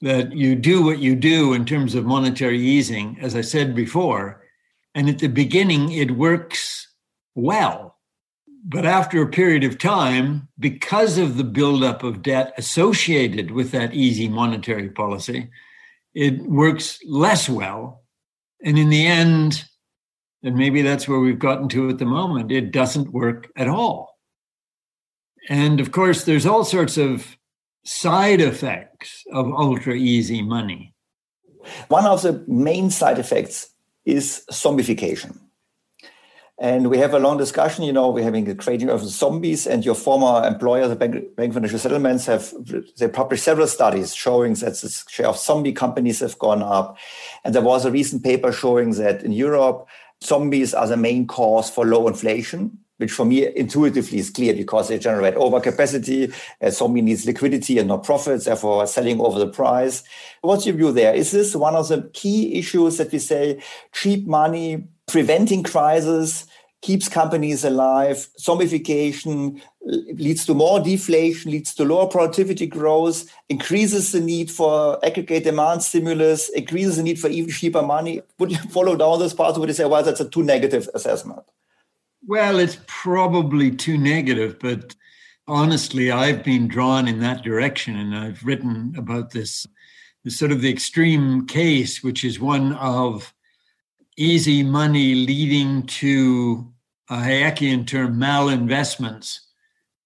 that 0.00 0.32
you 0.32 0.54
do 0.54 0.82
what 0.82 0.98
you 0.98 1.14
do 1.14 1.52
in 1.52 1.64
terms 1.64 1.94
of 1.94 2.06
monetary 2.06 2.58
easing, 2.58 3.18
as 3.20 3.36
I 3.36 3.42
said 3.42 3.74
before, 3.74 4.42
and 4.94 5.08
at 5.08 5.18
the 5.18 5.28
beginning 5.28 5.92
it 5.92 6.10
works 6.12 6.88
well. 7.34 7.96
But 8.64 8.84
after 8.84 9.22
a 9.22 9.28
period 9.28 9.64
of 9.64 9.78
time, 9.78 10.48
because 10.58 11.16
of 11.16 11.36
the 11.36 11.44
buildup 11.44 12.02
of 12.02 12.22
debt 12.22 12.52
associated 12.58 13.50
with 13.50 13.70
that 13.70 13.94
easy 13.94 14.28
monetary 14.28 14.90
policy, 14.90 15.50
it 16.14 16.38
works 16.42 16.98
less 17.06 17.48
well. 17.48 18.02
And 18.62 18.78
in 18.78 18.90
the 18.90 19.06
end, 19.06 19.64
and 20.42 20.56
maybe 20.56 20.82
that's 20.82 21.08
where 21.08 21.20
we've 21.20 21.38
gotten 21.38 21.68
to 21.70 21.88
at 21.88 21.98
the 21.98 22.04
moment, 22.04 22.52
it 22.52 22.72
doesn't 22.72 23.12
work 23.12 23.50
at 23.56 23.68
all. 23.68 24.09
And 25.50 25.80
of 25.80 25.90
course, 25.90 26.24
there's 26.24 26.46
all 26.46 26.64
sorts 26.64 26.96
of 26.96 27.36
side 27.84 28.40
effects 28.40 29.24
of 29.32 29.52
ultra 29.52 29.94
easy 29.94 30.42
money. 30.42 30.94
One 31.88 32.06
of 32.06 32.22
the 32.22 32.44
main 32.46 32.88
side 32.90 33.18
effects 33.18 33.68
is 34.04 34.44
zombification. 34.52 35.40
And 36.56 36.88
we 36.88 36.98
have 36.98 37.14
a 37.14 37.18
long 37.18 37.36
discussion. 37.36 37.84
You 37.84 37.92
know, 37.92 38.10
we're 38.10 38.22
having 38.22 38.48
a 38.48 38.54
creating 38.54 38.90
of 38.90 39.02
zombies, 39.02 39.66
and 39.66 39.84
your 39.84 39.94
former 39.96 40.46
employer, 40.46 40.86
the 40.86 40.94
Bank, 40.94 41.34
Bank 41.34 41.54
Financial 41.54 41.78
Settlements, 41.78 42.26
have 42.26 42.52
they 42.98 43.08
published 43.08 43.44
several 43.44 43.66
studies 43.66 44.14
showing 44.14 44.54
that 44.54 44.74
the 44.74 45.02
share 45.08 45.26
of 45.26 45.38
zombie 45.38 45.72
companies 45.72 46.20
have 46.20 46.38
gone 46.38 46.62
up. 46.62 46.96
And 47.44 47.54
there 47.54 47.62
was 47.62 47.84
a 47.84 47.90
recent 47.90 48.22
paper 48.22 48.52
showing 48.52 48.90
that 48.92 49.24
in 49.24 49.32
Europe, 49.32 49.88
zombies 50.22 50.74
are 50.74 50.86
the 50.86 50.98
main 50.98 51.26
cause 51.26 51.70
for 51.70 51.86
low 51.86 52.06
inflation 52.06 52.78
which 53.00 53.12
for 53.12 53.24
me 53.24 53.46
intuitively 53.56 54.18
is 54.18 54.28
clear 54.28 54.54
because 54.54 54.88
they 54.88 54.98
generate 54.98 55.34
overcapacity. 55.34 56.32
Uh, 56.60 56.70
zombie 56.70 57.00
needs 57.00 57.24
liquidity 57.24 57.78
and 57.78 57.88
not 57.88 58.04
profits, 58.04 58.44
therefore 58.44 58.86
selling 58.86 59.18
over 59.20 59.38
the 59.38 59.48
price. 59.48 60.02
What's 60.42 60.66
your 60.66 60.76
view 60.76 60.92
there? 60.92 61.14
Is 61.14 61.30
this 61.30 61.56
one 61.56 61.74
of 61.74 61.88
the 61.88 62.10
key 62.12 62.58
issues 62.58 62.98
that 62.98 63.10
we 63.10 63.18
say 63.18 63.62
cheap 63.92 64.26
money, 64.26 64.86
preventing 65.08 65.62
crisis, 65.62 66.46
keeps 66.82 67.08
companies 67.08 67.64
alive, 67.64 68.28
zombification 68.38 69.60
leads 70.14 70.44
to 70.44 70.54
more 70.54 70.80
deflation, 70.80 71.50
leads 71.52 71.74
to 71.74 71.84
lower 71.84 72.06
productivity 72.06 72.66
growth, 72.66 73.30
increases 73.48 74.12
the 74.12 74.20
need 74.20 74.50
for 74.50 75.02
aggregate 75.04 75.44
demand 75.44 75.82
stimulus, 75.82 76.48
increases 76.50 76.96
the 76.96 77.02
need 77.02 77.18
for 77.18 77.28
even 77.28 77.50
cheaper 77.50 77.82
money. 77.82 78.20
Would 78.38 78.52
you 78.52 78.58
follow 78.70 78.94
down 78.96 79.18
this 79.18 79.34
path 79.34 79.56
would 79.56 79.68
you 79.68 79.74
say, 79.74 79.86
well, 79.86 80.02
that's 80.02 80.20
a 80.20 80.28
too 80.28 80.42
negative 80.42 80.88
assessment? 80.94 81.42
Well, 82.26 82.58
it's 82.58 82.78
probably 82.86 83.70
too 83.70 83.96
negative, 83.96 84.58
but 84.60 84.94
honestly, 85.48 86.10
I've 86.10 86.44
been 86.44 86.68
drawn 86.68 87.08
in 87.08 87.20
that 87.20 87.42
direction, 87.42 87.96
and 87.96 88.14
I've 88.14 88.44
written 88.44 88.94
about 88.96 89.30
this, 89.30 89.66
this 90.22 90.38
sort 90.38 90.52
of 90.52 90.60
the 90.60 90.70
extreme 90.70 91.46
case, 91.46 92.02
which 92.02 92.24
is 92.24 92.38
one 92.38 92.74
of 92.74 93.32
easy 94.16 94.62
money 94.62 95.14
leading 95.14 95.84
to 95.86 96.72
a 97.08 97.16
Hayekian 97.16 97.86
term 97.86 98.16
malinvestments, 98.16 99.40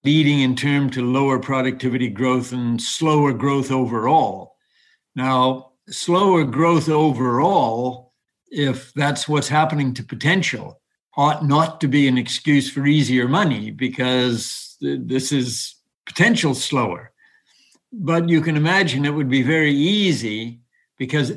leading 0.05 0.39
in 0.39 0.55
term 0.55 0.89
to 0.91 1.01
lower 1.01 1.37
productivity 1.37 2.09
growth 2.09 2.53
and 2.53 2.81
slower 2.81 3.33
growth 3.33 3.71
overall. 3.71 4.55
Now, 5.15 5.73
slower 5.89 6.45
growth 6.45 6.87
overall, 6.87 8.13
if 8.49 8.93
that's 8.93 9.27
what's 9.27 9.49
happening 9.49 9.93
to 9.95 10.03
potential, 10.03 10.81
ought 11.17 11.45
not 11.45 11.79
to 11.81 11.87
be 11.87 12.07
an 12.07 12.17
excuse 12.17 12.69
for 12.69 12.85
easier 12.85 13.27
money 13.27 13.71
because 13.71 14.77
this 14.81 15.31
is 15.31 15.75
potential 16.05 16.53
slower. 16.53 17.11
But 17.91 18.27
you 18.29 18.41
can 18.41 18.57
imagine 18.57 19.05
it 19.05 19.13
would 19.13 19.29
be 19.29 19.43
very 19.43 19.73
easy 19.73 20.59
because 20.97 21.31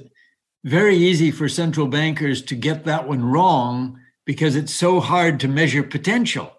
very 0.65 0.97
easy 0.97 1.31
for 1.31 1.49
central 1.49 1.87
bankers 1.87 2.43
to 2.43 2.55
get 2.57 2.85
that 2.85 3.07
one 3.07 3.25
wrong 3.25 4.01
because 4.25 4.57
it's 4.57 4.75
so 4.75 5.01
hard 5.01 5.41
to 5.41 5.49
measure 5.49 5.83
potential. 5.83 6.53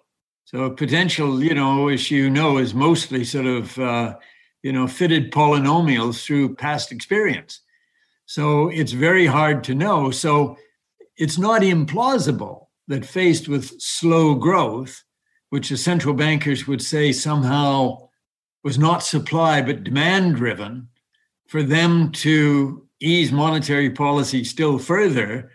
So 0.44 0.70
potential, 0.70 1.42
you 1.42 1.54
know, 1.54 1.88
as 1.88 2.10
you 2.10 2.28
know, 2.30 2.58
is 2.58 2.74
mostly 2.74 3.24
sort 3.24 3.46
of 3.46 3.78
uh, 3.78 4.16
you 4.62 4.72
know 4.72 4.88
fitted 4.88 5.30
polynomials 5.30 6.24
through 6.24 6.56
past 6.56 6.90
experience. 6.90 7.60
So 8.26 8.68
it's 8.68 8.92
very 8.92 9.26
hard 9.26 9.62
to 9.64 9.74
know. 9.74 10.10
So 10.10 10.56
it's 11.16 11.38
not 11.38 11.62
implausible 11.62 12.66
that 12.90 13.06
faced 13.06 13.48
with 13.48 13.80
slow 13.80 14.34
growth, 14.34 15.04
which 15.50 15.68
the 15.68 15.76
central 15.76 16.12
bankers 16.12 16.66
would 16.66 16.82
say 16.82 17.12
somehow 17.12 17.96
was 18.64 18.78
not 18.78 19.04
supply 19.04 19.62
but 19.62 19.84
demand 19.84 20.34
driven, 20.34 20.88
for 21.46 21.62
them 21.62 22.10
to 22.10 22.84
ease 23.00 23.30
monetary 23.30 23.90
policy 23.90 24.42
still 24.42 24.76
further, 24.76 25.52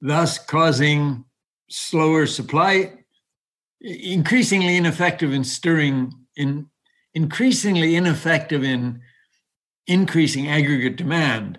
thus 0.00 0.38
causing 0.38 1.24
slower 1.68 2.26
supply, 2.26 2.94
increasingly 3.82 4.74
ineffective 4.76 5.34
in 5.34 5.44
stirring, 5.44 6.10
in 6.36 6.70
increasingly 7.12 7.96
ineffective 7.96 8.64
in 8.64 8.98
increasing 9.86 10.48
aggregate 10.48 10.96
demand, 10.96 11.58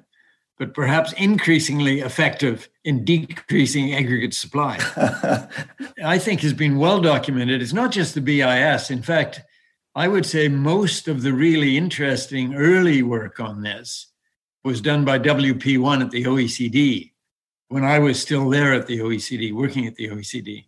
but 0.60 0.74
perhaps 0.74 1.14
increasingly 1.14 2.01
effective 2.01 2.70
in 2.84 3.05
decreasing 3.05 3.95
aggregate 3.95 4.34
supply. 4.34 4.78
I 6.03 6.20
think 6.20 6.41
has 6.41 6.53
been 6.53 6.78
well 6.78 6.99
documented. 6.99 7.62
It's 7.62 7.74
not 7.74 7.91
just 7.91 8.14
the 8.14 8.22
BIS. 8.22 8.91
In 8.91 9.01
fact, 9.01 9.41
I 9.95 10.10
would 10.10 10.26
say 10.26 10.49
most 10.49 11.07
of 11.07 11.22
the 11.24 11.34
really 11.34 11.78
interesting 11.78 12.55
early 12.55 13.01
work 13.01 13.39
on 13.39 13.62
this 13.62 14.07
was 14.66 14.82
done 14.82 15.05
by 15.05 15.18
WP1 15.18 16.01
at 16.01 16.12
the 16.12 16.26
OECD 16.26 17.14
when 17.70 17.86
I 17.86 17.99
was 17.99 18.22
still 18.22 18.49
there 18.49 18.74
at 18.74 18.86
the 18.86 18.99
OECD, 18.99 19.53
working 19.53 19.88
at 19.88 19.95
the 19.95 20.10
OECD. 20.10 20.66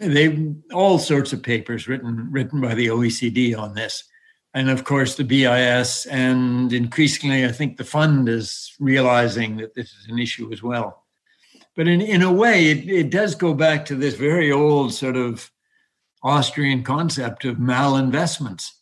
They 0.00 0.54
all 0.72 0.98
sorts 0.98 1.32
of 1.32 1.42
papers 1.42 1.88
written 1.88 2.28
written 2.30 2.60
by 2.60 2.74
the 2.74 2.86
OECD 2.86 3.56
on 3.56 3.74
this, 3.74 4.04
and 4.54 4.70
of 4.70 4.84
course 4.84 5.16
the 5.16 5.24
BIS, 5.24 6.06
and 6.06 6.72
increasingly 6.72 7.44
I 7.44 7.52
think 7.52 7.76
the 7.76 7.84
fund 7.84 8.28
is 8.28 8.72
realizing 8.80 9.56
that 9.58 9.74
this 9.74 9.92
is 9.92 10.06
an 10.08 10.18
issue 10.18 10.52
as 10.52 10.62
well. 10.62 11.04
But 11.76 11.88
in 11.88 12.00
in 12.00 12.22
a 12.22 12.32
way, 12.32 12.66
it, 12.70 12.88
it 12.88 13.10
does 13.10 13.34
go 13.34 13.54
back 13.54 13.84
to 13.86 13.94
this 13.94 14.14
very 14.14 14.50
old 14.50 14.92
sort 14.94 15.16
of 15.16 15.50
Austrian 16.22 16.82
concept 16.82 17.44
of 17.44 17.56
malinvestments 17.56 18.72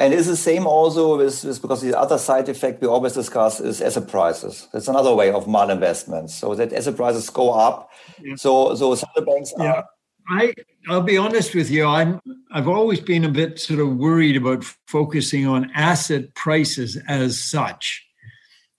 and 0.00 0.14
it's 0.14 0.26
the 0.26 0.36
same 0.36 0.66
also 0.66 1.18
with, 1.18 1.44
with, 1.44 1.60
because 1.60 1.82
the 1.82 1.96
other 1.96 2.16
side 2.16 2.48
effect 2.48 2.80
we 2.80 2.88
always 2.88 3.12
discuss 3.12 3.60
is 3.60 3.82
asset 3.82 4.08
prices. 4.08 4.66
That's 4.72 4.88
another 4.88 5.14
way 5.14 5.30
of 5.30 5.44
malinvestments. 5.44 6.30
So 6.30 6.54
that 6.54 6.72
asset 6.72 6.96
prices 6.96 7.28
go 7.28 7.50
up. 7.50 7.90
Yeah. 8.18 8.34
So 8.36 8.74
so 8.74 8.94
central 8.94 9.26
banks 9.26 9.52
yeah. 9.58 9.72
are 9.72 9.84
I 10.30 10.54
I'll 10.88 11.02
be 11.02 11.18
honest 11.18 11.54
with 11.54 11.70
you. 11.70 11.84
I'm 11.84 12.18
I've 12.52 12.68
always 12.68 13.00
been 13.00 13.24
a 13.24 13.28
bit 13.28 13.60
sort 13.60 13.78
of 13.78 13.96
worried 13.96 14.36
about 14.36 14.64
focusing 14.86 15.46
on 15.46 15.70
asset 15.74 16.34
prices 16.34 16.96
as 17.06 17.38
such. 17.38 18.04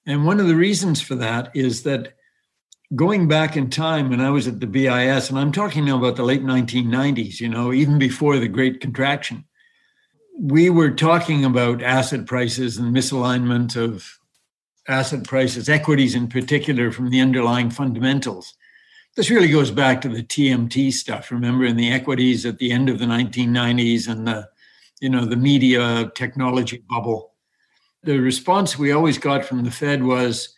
And 0.05 0.26
one 0.26 0.39
of 0.39 0.47
the 0.47 0.55
reasons 0.55 1.01
for 1.01 1.15
that 1.15 1.55
is 1.55 1.84
that 1.84 2.15
going 2.95 3.30
back 3.30 3.55
in 3.55 3.69
time 3.69 4.09
when 4.09 4.19
I 4.19 4.30
was 4.30 4.47
at 4.47 4.59
the 4.59 4.67
BIS, 4.67 5.30
and 5.30 5.39
I'm 5.39 5.53
talking 5.53 5.86
now 5.86 5.97
about 5.97 6.17
the 6.17 6.24
late 6.24 6.43
1990s, 6.43 7.39
you 7.39 7.47
know, 7.47 7.72
even 7.72 7.97
before 7.97 8.38
the 8.38 8.49
Great 8.49 8.82
Contraction, 8.82 9.45
we 10.38 10.69
were 10.69 10.91
talking 10.91 11.45
about 11.45 11.82
asset 11.82 12.26
prices 12.26 12.78
and 12.78 12.93
misalignment 12.93 13.78
of 13.78 14.17
asset 14.88 15.24
prices, 15.24 15.69
equities 15.69 16.15
in 16.15 16.28
particular, 16.28 16.91
from 16.91 17.09
the 17.09 17.22
underlying 17.22 17.69
fundamentals. 17.69 18.53
This 19.16 19.30
really 19.30 19.49
goes 19.49 19.72
back 19.72 20.01
to 20.01 20.09
the 20.09 20.24
TMT 20.24 20.91
stuff. 20.93 21.32
Remember, 21.32 21.66
in 21.66 21.76
the 21.76 21.91
equities 21.91 22.45
at 22.45 22.59
the 22.59 22.72
end 22.72 22.89
of 22.89 22.97
the 22.99 23.05
1990s 23.05 24.07
and 24.07 24.26
the, 24.28 24.49
you 25.01 25.09
know, 25.09 25.26
the 25.26 25.36
media 25.36 26.12
technology 26.16 26.84
bubble. 26.89 27.34
The 28.03 28.20
response 28.20 28.80
we 28.80 28.91
always 28.91 29.18
got 29.18 29.45
from 29.45 29.64
the 29.64 29.72
Fed 29.72 30.03
was, 30.03 30.55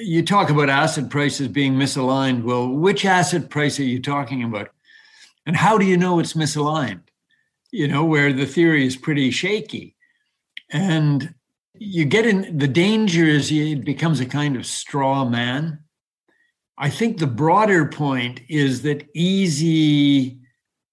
"You 0.00 0.22
talk 0.22 0.50
about 0.50 0.68
asset 0.68 1.08
prices 1.08 1.48
being 1.48 1.74
misaligned. 1.74 2.44
Well, 2.44 2.68
which 2.68 3.04
asset 3.04 3.48
price 3.48 3.80
are 3.80 3.84
you 3.84 4.00
talking 4.00 4.42
about, 4.44 4.70
and 5.46 5.56
how 5.56 5.78
do 5.78 5.86
you 5.86 5.96
know 5.96 6.18
it's 6.18 6.34
misaligned?" 6.34 7.00
you 7.72 7.86
know, 7.86 8.04
where 8.04 8.32
the 8.32 8.46
theory 8.46 8.84
is 8.84 8.96
pretty 8.96 9.30
shaky. 9.30 9.94
And 10.70 11.34
you 11.78 12.04
get 12.04 12.26
in 12.26 12.58
the 12.58 12.68
danger 12.68 13.24
is 13.24 13.50
it 13.50 13.84
becomes 13.84 14.20
a 14.20 14.26
kind 14.26 14.56
of 14.56 14.66
straw 14.66 15.24
man. 15.24 15.78
I 16.80 16.90
think 16.90 17.18
the 17.18 17.26
broader 17.26 17.86
point 17.86 18.40
is 18.48 18.82
that 18.82 19.08
easy 19.14 20.40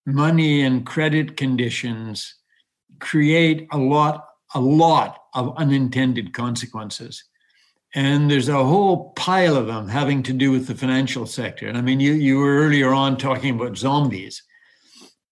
money 0.06 0.62
and 0.62 0.86
credit 0.86 1.38
conditions 1.38 2.36
create 3.00 3.68
a 3.72 3.78
lot, 3.78 4.28
a 4.54 4.60
lot 4.60 5.24
of 5.34 5.58
unintended 5.58 6.34
consequences. 6.34 7.24
And 7.96 8.30
there's 8.30 8.50
a 8.50 8.64
whole 8.64 9.12
pile 9.14 9.56
of 9.56 9.68
them 9.68 9.88
having 9.88 10.22
to 10.24 10.34
do 10.34 10.52
with 10.52 10.68
the 10.68 10.76
financial 10.76 11.26
sector. 11.26 11.68
And 11.68 11.78
I 11.78 11.82
mean, 11.82 12.00
you, 12.00 12.14
you 12.14 12.38
were 12.38 12.58
earlier 12.58 12.94
on 12.94 13.18
talking 13.18 13.56
about 13.56 13.78
zombies 13.78 14.44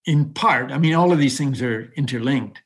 in 0.06 0.32
part, 0.32 0.70
I 0.70 0.78
mean, 0.78 0.94
all 0.94 1.12
of 1.12 1.18
these 1.18 1.36
things 1.36 1.60
are 1.60 1.92
interlinked. 1.96 2.62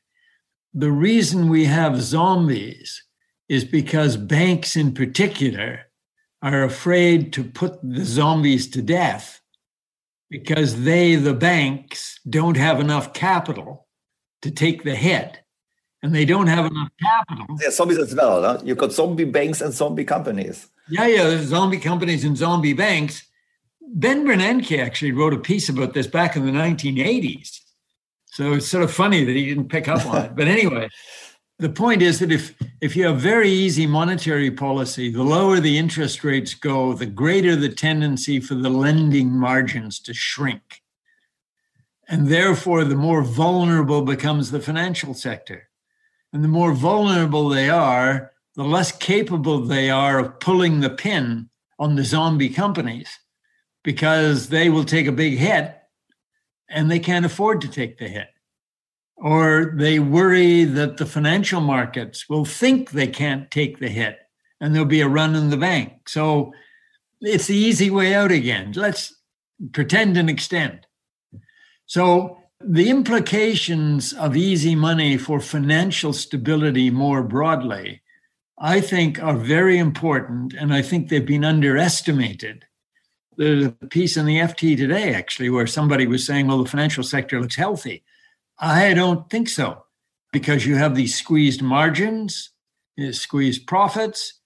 The 0.73 0.91
reason 0.91 1.49
we 1.49 1.65
have 1.65 2.01
zombies 2.01 3.03
is 3.49 3.65
because 3.65 4.15
banks, 4.15 4.75
in 4.75 4.93
particular, 4.93 5.87
are 6.41 6.63
afraid 6.63 7.33
to 7.33 7.43
put 7.43 7.79
the 7.83 8.03
zombies 8.03 8.69
to 8.71 8.81
death 8.81 9.41
because 10.29 10.83
they, 10.83 11.15
the 11.15 11.33
banks, 11.33 12.19
don't 12.27 12.57
have 12.57 12.79
enough 12.79 13.13
capital 13.13 13.87
to 14.41 14.49
take 14.49 14.83
the 14.83 14.95
hit. 14.95 15.39
And 16.03 16.15
they 16.15 16.25
don't 16.25 16.47
have 16.47 16.65
enough 16.65 16.89
capital. 16.99 17.45
Yeah, 17.61 17.69
zombies 17.69 17.99
as 17.99 18.15
well. 18.15 18.41
Huh? 18.41 18.59
You've 18.63 18.77
got 18.77 18.91
zombie 18.91 19.25
banks 19.25 19.61
and 19.61 19.71
zombie 19.71 20.05
companies. 20.05 20.67
Yeah, 20.89 21.05
yeah, 21.05 21.23
there's 21.25 21.47
zombie 21.47 21.77
companies 21.77 22.23
and 22.23 22.35
zombie 22.35 22.73
banks. 22.73 23.23
Ben 23.93 24.25
Bernanke 24.25 24.79
actually 24.79 25.11
wrote 25.11 25.33
a 25.33 25.37
piece 25.37 25.69
about 25.69 25.93
this 25.93 26.07
back 26.07 26.35
in 26.35 26.45
the 26.45 26.51
1980s. 26.51 27.59
So 28.25 28.53
it's 28.53 28.67
sort 28.67 28.83
of 28.83 28.91
funny 28.91 29.25
that 29.25 29.35
he 29.35 29.45
didn't 29.45 29.69
pick 29.69 29.87
up 29.87 30.05
on 30.07 30.25
it. 30.25 30.35
But 30.35 30.47
anyway, 30.47 30.89
the 31.61 31.69
point 31.69 32.01
is 32.01 32.17
that 32.17 32.31
if 32.31 32.55
if 32.81 32.95
you 32.95 33.05
have 33.05 33.21
very 33.21 33.51
easy 33.51 33.85
monetary 33.85 34.49
policy, 34.49 35.11
the 35.11 35.21
lower 35.21 35.59
the 35.59 35.77
interest 35.77 36.23
rates 36.23 36.55
go, 36.55 36.93
the 36.93 37.05
greater 37.05 37.55
the 37.55 37.69
tendency 37.69 38.39
for 38.39 38.55
the 38.55 38.69
lending 38.71 39.29
margins 39.29 39.99
to 39.99 40.13
shrink. 40.13 40.81
And 42.09 42.27
therefore, 42.27 42.83
the 42.83 42.95
more 42.95 43.21
vulnerable 43.21 44.01
becomes 44.01 44.49
the 44.49 44.59
financial 44.59 45.13
sector. 45.13 45.69
And 46.33 46.43
the 46.43 46.47
more 46.47 46.73
vulnerable 46.73 47.47
they 47.47 47.69
are, 47.69 48.31
the 48.55 48.63
less 48.63 48.91
capable 48.91 49.59
they 49.59 49.91
are 49.91 50.17
of 50.17 50.39
pulling 50.39 50.79
the 50.79 50.89
pin 50.89 51.51
on 51.77 51.95
the 51.95 52.03
zombie 52.03 52.49
companies 52.49 53.19
because 53.83 54.49
they 54.49 54.71
will 54.71 54.83
take 54.83 55.05
a 55.05 55.11
big 55.11 55.37
hit 55.37 55.77
and 56.67 56.89
they 56.89 56.99
can't 56.99 57.25
afford 57.25 57.61
to 57.61 57.67
take 57.67 57.99
the 57.99 58.07
hit. 58.07 58.29
Or 59.23 59.73
they 59.77 59.99
worry 59.99 60.63
that 60.63 60.97
the 60.97 61.05
financial 61.05 61.61
markets 61.61 62.27
will 62.27 62.43
think 62.43 62.89
they 62.89 63.07
can't 63.07 63.51
take 63.51 63.79
the 63.79 63.89
hit 63.89 64.17
and 64.59 64.73
there'll 64.73 64.87
be 64.87 65.01
a 65.01 65.07
run 65.07 65.35
in 65.35 65.51
the 65.51 65.57
bank. 65.57 66.09
So 66.09 66.53
it's 67.21 67.45
the 67.45 67.55
easy 67.55 67.91
way 67.91 68.15
out 68.15 68.31
again. 68.31 68.73
Let's 68.75 69.13
pretend 69.73 70.17
and 70.17 70.27
extend. 70.27 70.87
So 71.85 72.39
the 72.59 72.89
implications 72.89 74.13
of 74.13 74.35
easy 74.35 74.75
money 74.75 75.17
for 75.17 75.39
financial 75.39 76.13
stability 76.13 76.89
more 76.89 77.21
broadly, 77.21 78.01
I 78.57 78.81
think, 78.81 79.21
are 79.21 79.37
very 79.37 79.77
important. 79.77 80.53
And 80.53 80.73
I 80.73 80.81
think 80.81 81.09
they've 81.09 81.23
been 81.23 81.45
underestimated 81.45 82.65
There's 83.37 83.65
a 83.65 83.71
piece 83.71 84.17
in 84.17 84.25
the 84.25 84.37
FT 84.37 84.77
today, 84.77 85.13
actually, 85.13 85.49
where 85.49 85.67
somebody 85.67 86.05
was 86.05 86.25
saying, 86.25 86.47
well, 86.47 86.63
the 86.63 86.69
financial 86.69 87.03
sector 87.03 87.39
looks 87.41 87.55
healthy. 87.55 88.03
I 88.61 88.93
don't 88.93 89.27
think 89.29 89.49
so, 89.49 89.85
because 90.31 90.67
you 90.67 90.75
have 90.75 90.95
these 90.95 91.15
squeezed 91.15 91.63
margins, 91.63 92.51
squeezed 93.11 93.65
profits, 93.65 94.39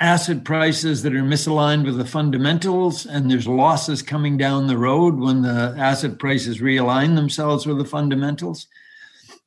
asset 0.00 0.44
prices 0.44 1.02
that 1.02 1.14
are 1.14 1.22
misaligned 1.22 1.84
with 1.84 1.96
the 1.96 2.04
fundamentals, 2.04 3.06
and 3.06 3.30
there's 3.30 3.46
losses 3.46 4.02
coming 4.02 4.36
down 4.36 4.66
the 4.66 4.76
road 4.76 5.20
when 5.20 5.42
the 5.42 5.74
asset 5.78 6.18
prices 6.18 6.58
realign 6.58 7.14
themselves 7.14 7.64
with 7.64 7.78
the 7.78 7.84
fundamentals. 7.84 8.66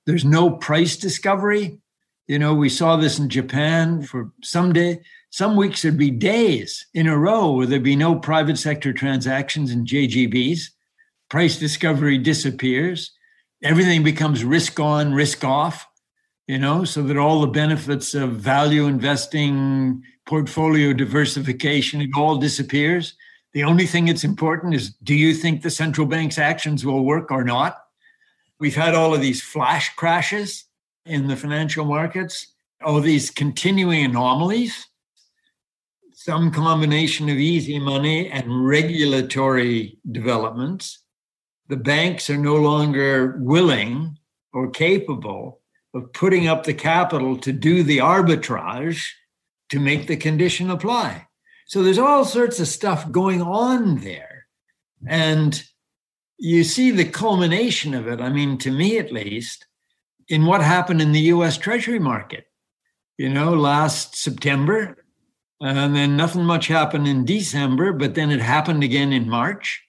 There's 0.06 0.24
no 0.24 0.50
price 0.50 0.96
discovery. 0.96 1.80
You 2.28 2.40
know, 2.40 2.54
we 2.54 2.70
saw 2.70 2.96
this 2.96 3.20
in 3.20 3.28
Japan 3.28 4.02
for 4.02 4.32
some 4.42 4.72
day, 4.72 5.02
some 5.30 5.58
weeks 5.58 5.82
there'd 5.82 5.98
be 5.98 6.12
days 6.12 6.88
in 6.94 7.08
a 7.08 7.18
row 7.18 7.52
where 7.52 7.68
there'd 7.68 7.84
be 7.84 7.98
no 7.98 8.16
private 8.16 8.58
sector 8.58 8.94
transactions 8.94 9.70
in 9.70 9.86
JGBs. 9.86 10.70
Price 11.30 11.60
discovery 11.60 12.18
disappears. 12.18 13.12
Everything 13.66 14.04
becomes 14.04 14.46
risk 14.46 14.80
on, 14.80 15.14
risk 15.14 15.44
off, 15.44 15.86
you 16.48 16.58
know, 16.58 16.86
so 16.86 17.02
that 17.02 17.18
all 17.18 17.42
the 17.42 17.48
benefits 17.48 18.14
of 18.14 18.34
value 18.34 18.86
investing, 18.86 20.04
portfolio 20.26 20.94
diversification, 20.94 22.00
it 22.00 22.12
all 22.16 22.38
disappears. 22.38 23.16
The 23.54 23.64
only 23.64 23.86
thing 23.88 24.06
that's 24.06 24.24
important 24.24 24.74
is 24.74 24.92
do 25.04 25.16
you 25.16 25.34
think 25.34 25.62
the 25.62 25.70
central 25.70 26.08
bank's 26.08 26.38
actions 26.38 26.86
will 26.86 27.04
work 27.04 27.32
or 27.32 27.44
not? 27.44 27.78
We've 28.60 28.76
had 28.76 28.96
all 28.96 29.14
of 29.14 29.22
these 29.22 29.42
flash 29.42 29.94
crashes 29.96 30.66
in 31.06 31.28
the 31.28 31.36
financial 31.36 31.84
markets, 31.86 32.54
all 32.82 33.02
these 33.02 33.30
continuing 33.30 34.06
anomalies 34.06 34.88
some 36.26 36.50
combination 36.50 37.30
of 37.30 37.38
easy 37.38 37.78
money 37.78 38.32
and 38.32 38.66
regulatory 38.66 40.00
developments, 40.12 41.04
the 41.68 41.78
banks 41.78 42.30
are 42.30 42.38
no 42.38 42.56
longer 42.56 43.38
willing 43.40 44.18
or 44.54 44.70
capable 44.70 45.62
of 45.94 46.12
putting 46.14 46.48
up 46.48 46.64
the 46.64 46.74
capital 46.74 47.38
to 47.38 47.52
do 47.52 47.84
the 47.84 48.00
arbitrage 48.00 49.08
to 49.70 49.80
make 49.80 50.08
the 50.08 50.18
condition 50.18 50.70
apply. 50.70 51.28
So 51.68 51.82
there's 51.82 51.98
all 51.98 52.26
sorts 52.26 52.60
of 52.60 52.68
stuff 52.68 53.12
going 53.12 53.42
on 53.42 53.98
there. 54.02 54.46
And 55.08 55.62
you 56.38 56.64
see 56.64 56.92
the 56.92 57.06
culmination 57.06 57.94
of 57.94 58.08
it, 58.08 58.22
I 58.22 58.30
mean, 58.30 58.58
to 58.60 58.72
me 58.72 58.98
at 58.98 59.12
least, 59.12 59.66
in 60.28 60.46
what 60.46 60.62
happened 60.62 61.02
in 61.02 61.12
the 61.12 61.22
US 61.22 61.58
Treasury 61.58 62.00
market. 62.00 62.46
You 63.18 63.30
know, 63.30 63.54
last 63.54 64.16
September, 64.18 64.98
and 65.62 65.96
then 65.96 66.18
nothing 66.18 66.44
much 66.44 66.68
happened 66.68 67.08
in 67.08 67.24
December, 67.24 67.94
but 67.94 68.14
then 68.14 68.30
it 68.30 68.42
happened 68.42 68.84
again 68.84 69.14
in 69.14 69.30
March. 69.30 69.85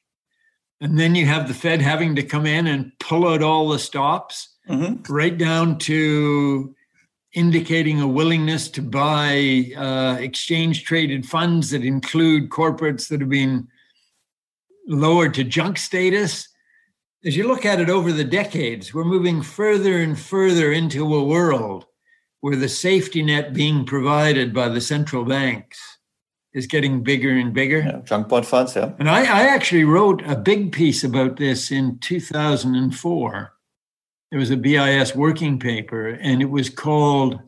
And 0.80 0.98
then 0.98 1.14
you 1.14 1.26
have 1.26 1.48
the 1.48 1.54
Fed 1.54 1.80
having 1.80 2.16
to 2.16 2.22
come 2.22 2.46
in 2.46 2.66
and 2.66 2.92
pull 2.98 3.26
out 3.26 3.42
all 3.42 3.68
the 3.68 3.78
stops, 3.78 4.56
mm-hmm. 4.68 5.12
right 5.12 5.36
down 5.36 5.78
to 5.78 6.74
indicating 7.32 8.00
a 8.00 8.08
willingness 8.08 8.68
to 8.70 8.82
buy 8.82 9.70
uh, 9.76 10.16
exchange 10.20 10.84
traded 10.84 11.26
funds 11.26 11.70
that 11.70 11.84
include 11.84 12.50
corporates 12.50 13.08
that 13.08 13.20
have 13.20 13.28
been 13.28 13.68
lowered 14.86 15.34
to 15.34 15.44
junk 15.44 15.78
status. 15.78 16.48
As 17.24 17.36
you 17.36 17.46
look 17.46 17.66
at 17.66 17.80
it 17.80 17.90
over 17.90 18.12
the 18.12 18.24
decades, 18.24 18.94
we're 18.94 19.04
moving 19.04 19.42
further 19.42 19.98
and 19.98 20.18
further 20.18 20.72
into 20.72 21.14
a 21.14 21.24
world 21.24 21.86
where 22.40 22.56
the 22.56 22.68
safety 22.68 23.22
net 23.22 23.52
being 23.52 23.84
provided 23.84 24.54
by 24.54 24.68
the 24.68 24.80
central 24.80 25.24
banks 25.24 25.95
is 26.56 26.66
getting 26.66 27.02
bigger 27.02 27.30
and 27.30 27.52
bigger. 27.52 27.80
Yeah, 27.80 28.00
junk 28.02 28.28
bond 28.28 28.46
funds, 28.46 28.74
yeah. 28.74 28.92
And 28.98 29.10
I, 29.10 29.20
I 29.20 29.46
actually 29.48 29.84
wrote 29.84 30.22
a 30.26 30.34
big 30.34 30.72
piece 30.72 31.04
about 31.04 31.36
this 31.36 31.70
in 31.70 31.98
2004. 31.98 33.52
It 34.32 34.36
was 34.36 34.50
a 34.50 34.56
BIS 34.56 35.14
working 35.14 35.58
paper, 35.58 36.08
and 36.08 36.40
it 36.40 36.50
was 36.50 36.70
called 36.70 37.38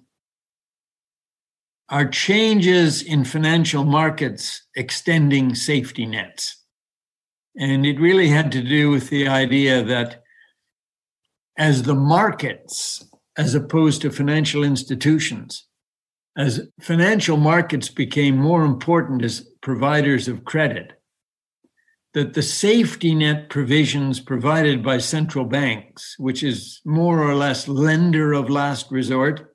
Are 1.89 2.07
Changes 2.07 3.03
in 3.03 3.25
Financial 3.25 3.83
Markets 3.83 4.63
Extending 4.77 5.55
Safety 5.55 6.05
Nets? 6.05 6.63
And 7.57 7.87
it 7.87 7.99
really 7.99 8.29
had 8.29 8.53
to 8.53 8.63
do 8.63 8.91
with 8.91 9.09
the 9.09 9.27
idea 9.27 9.83
that 9.83 10.23
as 11.57 11.85
the 11.85 11.95
markets 11.95 13.05
as 13.39 13.55
opposed 13.55 14.03
to 14.03 14.11
financial 14.11 14.65
institutions. 14.65 15.68
As 16.39 16.61
financial 16.81 17.37
markets 17.37 17.89
became 17.89 18.37
more 18.37 18.65
important 18.65 19.25
as 19.25 19.45
providers 19.61 20.29
of 20.29 20.45
credit, 20.45 20.93
that 22.15 22.35
the 22.35 22.43
safety 22.43 23.13
net 23.13 23.51
provisions 23.51 24.21
provided 24.21 24.83
by 24.83 24.99
central 24.99 25.45
banks, 25.45 26.15
which 26.17 26.45
is 26.45 26.81
more 26.85 27.21
or 27.21 27.35
less 27.35 27.67
lender 27.67 28.33
of 28.33 28.49
last 28.49 28.93
resort, 28.93 29.53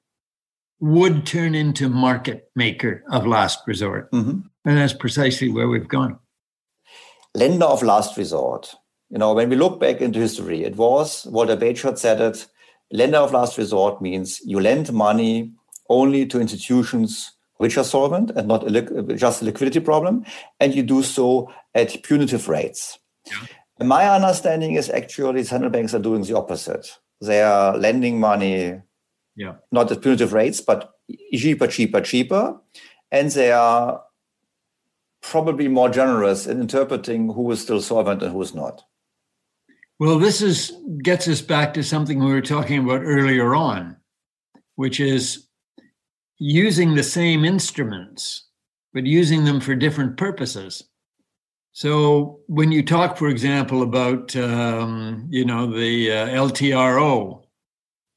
would 0.82 1.26
turn 1.26 1.56
into 1.56 1.88
market 1.88 2.52
maker 2.54 3.04
of 3.10 3.26
last 3.26 3.60
resort. 3.66 4.12
Mm-hmm. 4.12 4.42
And 4.66 4.78
that's 4.78 4.92
precisely 4.92 5.48
where 5.48 5.70
we've 5.70 5.88
gone. 5.88 6.20
Lender 7.34 7.66
of 7.66 7.82
last 7.82 8.18
resort. 8.18 8.76
You 9.10 9.20
know, 9.20 9.34
when 9.34 9.48
we 9.48 9.56
look 9.56 9.80
back 9.80 10.02
into 10.02 10.20
history, 10.20 10.66
it 10.66 10.76
was 10.76 11.26
Walter 11.28 11.56
Bagehot 11.56 11.98
said 11.98 12.20
it 12.20 12.46
lender 12.92 13.20
of 13.20 13.32
last 13.32 13.58
resort 13.58 14.02
means 14.02 14.42
you 14.44 14.60
lend 14.60 14.92
money 14.92 15.54
only 15.94 16.26
to 16.28 16.40
institutions 16.40 17.32
which 17.58 17.78
are 17.78 17.84
solvent 17.84 18.32
and 18.32 18.48
not 18.48 18.64
a, 18.68 19.16
just 19.16 19.42
a 19.42 19.46
liquidity 19.46 19.80
problem, 19.80 20.26
and 20.60 20.74
you 20.74 20.84
do 20.84 21.04
so 21.04 21.52
at 21.76 22.04
punitive 22.04 22.50
rates. 22.50 23.00
Yeah. 23.26 23.86
My 23.86 24.10
understanding 24.10 24.74
is 24.76 24.90
actually 24.90 25.44
central 25.44 25.72
banks 25.72 25.94
are 25.94 26.00
doing 26.00 26.24
the 26.24 26.36
opposite. 26.36 27.00
They 27.22 27.42
are 27.42 27.78
lending 27.78 28.20
money, 28.20 28.82
yeah. 29.36 29.56
not 29.72 29.92
at 29.92 30.02
punitive 30.02 30.34
rates, 30.34 30.62
but 30.62 30.92
cheaper, 31.34 31.68
cheaper, 31.68 32.02
cheaper, 32.02 32.60
and 33.12 33.32
they 33.32 33.52
are 33.52 34.04
probably 35.22 35.68
more 35.68 35.90
generous 35.90 36.46
in 36.46 36.60
interpreting 36.60 37.32
who 37.32 37.50
is 37.52 37.62
still 37.62 37.82
solvent 37.82 38.22
and 38.22 38.32
who 38.32 38.42
is 38.42 38.54
not. 38.54 38.84
Well, 40.00 40.20
this 40.20 40.42
is 40.42 40.74
gets 41.02 41.28
us 41.28 41.42
back 41.42 41.74
to 41.76 41.84
something 41.84 42.20
we 42.20 42.34
were 42.34 42.42
talking 42.42 42.80
about 42.80 43.02
earlier 43.04 43.56
on, 43.56 43.96
which 44.76 45.00
is 45.00 45.48
using 46.44 46.96
the 46.96 47.04
same 47.04 47.46
instruments, 47.46 48.48
but 48.94 49.06
using 49.06 49.46
them 49.46 49.60
for 49.60 49.76
different 49.76 50.18
purposes. 50.18 50.84
So 51.72 52.40
when 52.48 52.72
you 52.72 52.84
talk, 52.84 53.18
for 53.18 53.28
example, 53.28 53.82
about 53.82 54.36
um, 54.36 55.28
you 55.30 55.46
know 55.46 55.66
the 55.68 56.12
uh, 56.12 56.28
LTRO, 56.28 57.44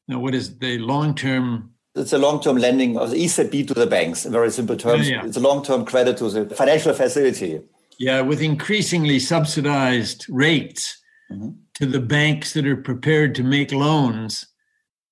now 0.09 0.19
what 0.19 0.35
is 0.35 0.59
the 0.59 0.79
long-term? 0.79 1.73
It's 1.95 2.13
a 2.13 2.19
long-term 2.19 2.59
lending 2.59 2.99
of 2.99 3.11
the 3.11 3.25
ECB 3.25 3.69
to 3.69 3.75
the 3.75 3.87
banks. 3.87 4.27
In 4.27 4.33
very 4.33 4.51
simple 4.51 4.77
terms, 4.77 5.09
yeah, 5.09 5.23
yeah. 5.23 5.27
it's 5.27 5.39
a 5.39 5.41
long-term 5.41 5.87
credit 5.87 6.19
to 6.19 6.29
the 6.29 6.55
financial 6.55 6.93
facility. 6.93 7.63
Yeah, 7.99 8.21
with 8.21 8.43
increasingly 8.43 9.19
subsidized 9.19 10.27
rates. 10.29 11.03
Mm-hmm 11.33 11.51
to 11.77 11.85
the 11.85 12.01
banks 12.01 12.55
that 12.55 12.67
are 12.67 12.77
prepared 12.77 13.35
to 13.35 13.43
make 13.43 13.71
loans 13.71 14.47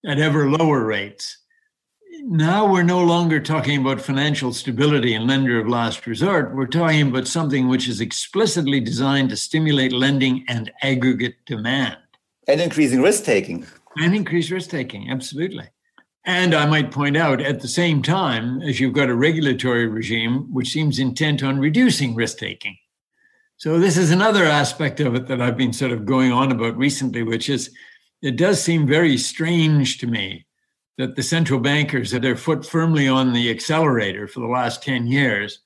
at 0.06 0.18
ever 0.18 0.50
lower 0.50 0.82
rates. 0.82 1.38
Now 2.26 2.64
we're 2.64 2.84
no 2.84 3.02
longer 3.02 3.38
talking 3.38 3.82
about 3.82 4.00
financial 4.00 4.54
stability 4.54 5.12
and 5.12 5.26
lender 5.26 5.60
of 5.60 5.68
last 5.68 6.06
resort. 6.06 6.54
We're 6.54 6.66
talking 6.66 7.08
about 7.08 7.28
something 7.28 7.68
which 7.68 7.86
is 7.86 8.00
explicitly 8.00 8.80
designed 8.80 9.28
to 9.28 9.36
stimulate 9.36 9.92
lending 9.92 10.42
and 10.48 10.72
aggregate 10.80 11.34
demand. 11.44 11.98
And 12.48 12.62
increasing 12.62 13.02
risk 13.02 13.24
taking. 13.24 13.66
And 13.98 14.14
increase 14.16 14.50
risk 14.50 14.70
taking, 14.70 15.10
absolutely. 15.10 15.68
And 16.24 16.54
I 16.54 16.64
might 16.64 16.90
point 16.90 17.18
out 17.18 17.42
at 17.42 17.60
the 17.60 17.68
same 17.68 18.00
time, 18.00 18.62
as 18.62 18.80
you've 18.80 18.94
got 18.94 19.10
a 19.10 19.14
regulatory 19.14 19.86
regime 19.86 20.50
which 20.50 20.70
seems 20.70 20.98
intent 20.98 21.42
on 21.42 21.58
reducing 21.58 22.14
risk 22.14 22.38
taking. 22.38 22.78
So 23.58 23.78
this 23.78 23.98
is 23.98 24.10
another 24.10 24.44
aspect 24.44 24.98
of 24.98 25.14
it 25.14 25.26
that 25.26 25.42
I've 25.42 25.58
been 25.58 25.74
sort 25.74 25.92
of 25.92 26.06
going 26.06 26.32
on 26.32 26.50
about 26.52 26.78
recently, 26.78 27.22
which 27.22 27.50
is 27.50 27.70
it 28.22 28.36
does 28.36 28.62
seem 28.62 28.86
very 28.86 29.18
strange 29.18 29.98
to 29.98 30.06
me 30.06 30.46
that 30.98 31.16
the 31.16 31.22
central 31.22 31.60
bankers 31.60 32.12
had 32.12 32.22
their 32.22 32.36
foot 32.36 32.64
firmly 32.64 33.08
on 33.08 33.32
the 33.32 33.50
accelerator 33.50 34.28
for 34.28 34.40
the 34.40 34.46
last 34.46 34.82
10 34.82 35.06
years, 35.06 35.60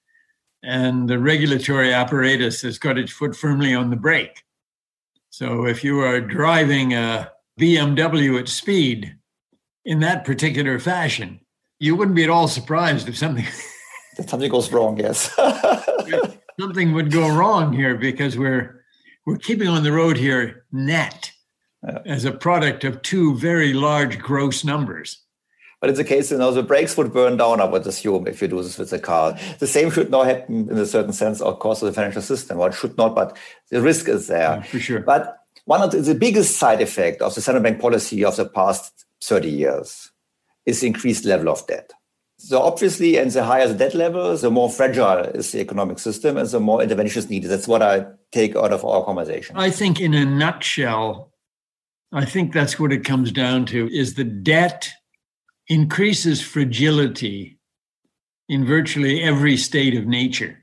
and 0.63 1.09
the 1.09 1.19
regulatory 1.19 1.93
apparatus 1.93 2.63
has 2.63 2.79
got 2.79 2.99
its 2.99 3.13
foot 3.13 3.37
firmly 3.37 3.75
on 3.75 3.91
the 3.91 3.97
brake. 3.97 4.43
So 5.31 5.67
if 5.67 5.85
you 5.85 6.01
are 6.01 6.21
driving 6.21 6.95
a 6.95 7.31
BMW 7.61 8.41
at 8.41 8.49
speed 8.49 9.15
in 9.85 10.01
that 10.01 10.25
particular 10.25 10.79
fashion, 10.79 11.41
you 11.79 11.95
wouldn't 11.95 12.17
be 12.17 12.25
at 12.25 12.31
all 12.31 12.49
surprised 12.49 13.09
if 13.09 13.17
something 13.17 13.45
if 14.19 14.29
something 14.29 14.51
goes 14.51 14.73
wrong, 14.73 14.99
yes. 14.99 15.33
something 16.59 16.93
would 16.93 17.13
go 17.13 17.29
wrong 17.29 17.73
here 17.73 17.95
because 17.97 18.37
we're 18.37 18.85
we're 19.27 19.37
keeping 19.37 19.69
on 19.69 19.83
the 19.83 19.93
road 19.93 20.17
here 20.17 20.65
net 20.73 21.31
as 21.83 22.25
a 22.25 22.33
product 22.33 22.85
of 22.85 23.03
two 23.03 23.37
very 23.37 23.73
large 23.73 24.19
gross 24.19 24.65
numbers. 24.65 25.19
But 25.81 25.91
in 25.91 25.97
the 25.97 26.05
case, 26.05 26.33
you 26.33 26.39
know, 26.39 26.51
the 26.51 26.63
brakes 26.63 26.97
would 26.97 27.13
burn 27.13 27.37
down, 27.37 27.61
I 27.61 27.65
would 27.65 27.87
assume, 27.87 28.27
if 28.27 28.43
you 28.43 28.49
do 28.49 28.61
this 28.63 28.79
with 28.79 28.91
the 28.91 28.99
car. 28.99 29.39
The 29.61 29.67
same 29.67 29.91
should 29.91 30.11
not 30.11 30.27
happen 30.27 30.69
in 30.69 30.77
a 30.77 30.87
certain 30.87 31.13
sense, 31.13 31.41
of 31.41 31.61
course, 31.61 31.83
of 31.83 31.87
the 31.87 31.93
financial 31.93 32.23
system. 32.23 32.59
Well, 32.59 32.69
it 32.69 32.75
should 32.75 32.97
not, 32.99 33.15
but 33.15 33.37
the 33.71 33.81
risk 33.81 34.09
is 34.09 34.27
there. 34.27 34.57
Yeah, 34.57 34.63
for 34.63 34.81
sure. 34.81 35.01
But 35.01 35.39
one 35.67 35.83
of 35.83 35.93
the, 35.93 35.99
the 35.99 36.15
biggest 36.17 36.59
side 36.59 36.81
effect 36.81 37.23
of 37.23 37.35
the 37.35 37.41
central 37.41 37.63
bank 37.63 37.81
policy 37.81 38.25
of 38.25 38.35
the 38.35 38.47
past 38.47 39.05
30 39.23 39.49
years 39.49 40.11
is 40.67 40.81
the 40.81 40.89
increased 40.89 41.25
level 41.25 41.49
of 41.49 41.65
debt. 41.69 41.93
So 42.39 42.61
obviously, 42.61 43.17
and 43.17 43.31
the 43.31 43.45
higher 43.45 43.67
the 43.69 43.75
debt 43.75 43.95
level, 43.95 44.37
the 44.37 44.51
more 44.51 44.71
fragile 44.71 45.25
is 45.25 45.53
the 45.53 45.61
economic 45.61 45.99
system 45.99 46.37
and 46.37 46.49
the 46.49 46.61
more 46.61 46.83
intervention 46.83 47.19
is 47.19 47.31
needed. 47.31 47.51
That's 47.51 47.67
what 47.67 47.83
I 47.83 48.07
take 48.33 48.55
out 48.57 48.73
of 48.73 48.85
our 48.85 49.05
conversation. 49.05 49.57
I 49.57 49.71
think 49.71 50.01
in 50.01 50.15
a 50.15 50.25
nutshell, 50.25 51.33
I 52.13 52.25
think 52.25 52.53
that's 52.53 52.79
what 52.79 52.93
it 52.93 53.05
comes 53.05 53.33
down 53.33 53.67
to 53.67 53.89
is 53.93 54.15
the 54.15 54.25
debt 54.25 54.91
increases 55.69 56.41
fragility 56.41 57.59
in 58.49 58.65
virtually 58.65 59.23
every 59.23 59.57
state 59.59 59.95
of 59.95 60.07
nature. 60.07 60.59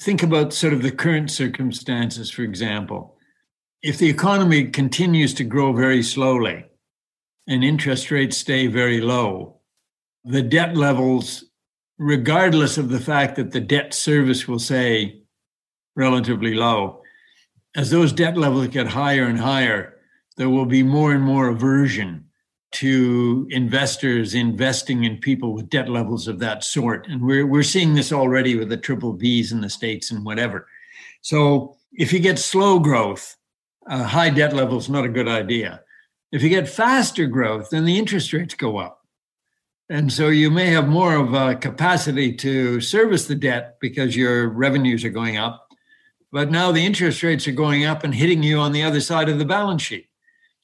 Think 0.00 0.22
about 0.22 0.52
sort 0.52 0.72
of 0.72 0.82
the 0.82 0.92
current 0.92 1.30
circumstances, 1.30 2.30
for 2.30 2.42
example. 2.42 3.16
If 3.82 3.98
the 3.98 4.08
economy 4.08 4.64
continues 4.64 5.34
to 5.34 5.44
grow 5.44 5.72
very 5.72 6.02
slowly 6.02 6.64
and 7.48 7.64
interest 7.64 8.10
rates 8.10 8.36
stay 8.36 8.68
very 8.68 9.00
low, 9.00 9.60
the 10.24 10.42
debt 10.42 10.76
levels, 10.76 11.44
regardless 11.98 12.78
of 12.78 12.90
the 12.90 13.00
fact 13.00 13.36
that 13.36 13.50
the 13.50 13.60
debt 13.60 13.92
service 13.92 14.46
will 14.46 14.58
say 14.58 15.22
relatively 15.96 16.54
low, 16.54 17.02
as 17.74 17.90
those 17.90 18.12
debt 18.12 18.36
levels 18.36 18.68
get 18.68 18.86
higher 18.86 19.24
and 19.24 19.38
higher, 19.38 19.99
there 20.36 20.50
will 20.50 20.66
be 20.66 20.82
more 20.82 21.12
and 21.12 21.22
more 21.22 21.48
aversion 21.48 22.24
to 22.72 23.48
investors 23.50 24.34
investing 24.34 25.04
in 25.04 25.18
people 25.18 25.52
with 25.52 25.70
debt 25.70 25.88
levels 25.88 26.28
of 26.28 26.38
that 26.38 26.62
sort. 26.62 27.06
And 27.08 27.22
we're, 27.22 27.46
we're 27.46 27.62
seeing 27.62 27.94
this 27.94 28.12
already 28.12 28.56
with 28.56 28.68
the 28.68 28.76
triple 28.76 29.16
Bs 29.16 29.50
in 29.50 29.60
the 29.60 29.70
States 29.70 30.10
and 30.10 30.24
whatever. 30.24 30.68
So 31.20 31.76
if 31.92 32.12
you 32.12 32.20
get 32.20 32.38
slow 32.38 32.78
growth, 32.78 33.36
uh, 33.88 34.04
high 34.04 34.30
debt 34.30 34.52
level 34.52 34.78
is 34.78 34.88
not 34.88 35.04
a 35.04 35.08
good 35.08 35.26
idea. 35.26 35.82
If 36.30 36.42
you 36.42 36.48
get 36.48 36.68
faster 36.68 37.26
growth, 37.26 37.70
then 37.70 37.84
the 37.84 37.98
interest 37.98 38.32
rates 38.32 38.54
go 38.54 38.78
up. 38.78 39.04
And 39.88 40.12
so 40.12 40.28
you 40.28 40.52
may 40.52 40.66
have 40.66 40.86
more 40.86 41.16
of 41.16 41.34
a 41.34 41.56
capacity 41.56 42.32
to 42.36 42.80
service 42.80 43.26
the 43.26 43.34
debt 43.34 43.78
because 43.80 44.16
your 44.16 44.48
revenues 44.48 45.04
are 45.04 45.10
going 45.10 45.36
up. 45.36 45.66
But 46.30 46.52
now 46.52 46.70
the 46.70 46.86
interest 46.86 47.24
rates 47.24 47.48
are 47.48 47.52
going 47.52 47.84
up 47.84 48.04
and 48.04 48.14
hitting 48.14 48.44
you 48.44 48.58
on 48.58 48.70
the 48.70 48.84
other 48.84 49.00
side 49.00 49.28
of 49.28 49.40
the 49.40 49.44
balance 49.44 49.82
sheet. 49.82 50.06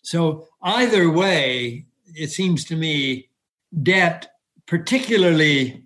So 0.06 0.46
either 0.62 1.10
way, 1.10 1.86
it 2.14 2.30
seems 2.30 2.64
to 2.66 2.76
me 2.76 3.28
debt, 3.82 4.30
particularly 4.68 5.82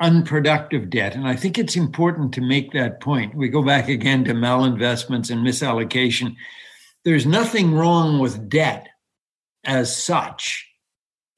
unproductive 0.00 0.88
debt, 0.88 1.14
and 1.14 1.28
I 1.28 1.36
think 1.36 1.58
it's 1.58 1.76
important 1.76 2.32
to 2.32 2.40
make 2.40 2.72
that 2.72 3.02
point. 3.02 3.34
We 3.34 3.50
go 3.50 3.62
back 3.62 3.90
again 3.90 4.24
to 4.24 4.32
malinvestments 4.32 5.30
and 5.30 5.46
misallocation. 5.46 6.34
There's 7.04 7.26
nothing 7.26 7.74
wrong 7.74 8.18
with 8.18 8.48
debt 8.48 8.88
as 9.64 9.94
such, 9.94 10.66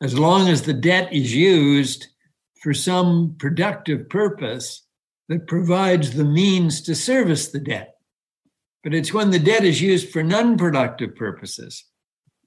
as 0.01 0.17
long 0.17 0.47
as 0.47 0.63
the 0.63 0.73
debt 0.73 1.13
is 1.13 1.35
used 1.35 2.07
for 2.63 2.73
some 2.73 3.35
productive 3.41 4.09
purpose 4.09 4.87
that 5.29 5.49
provides 5.49 6.15
the 6.15 6.25
means 6.25 6.81
to 6.83 6.95
service 6.95 7.49
the 7.49 7.59
debt. 7.59 7.97
But 8.85 8.95
it's 8.95 9.13
when 9.13 9.31
the 9.31 9.41
debt 9.41 9.65
is 9.65 9.83
used 9.83 10.11
for 10.11 10.23
non 10.23 10.57
productive 10.57 11.17
purposes 11.17 11.87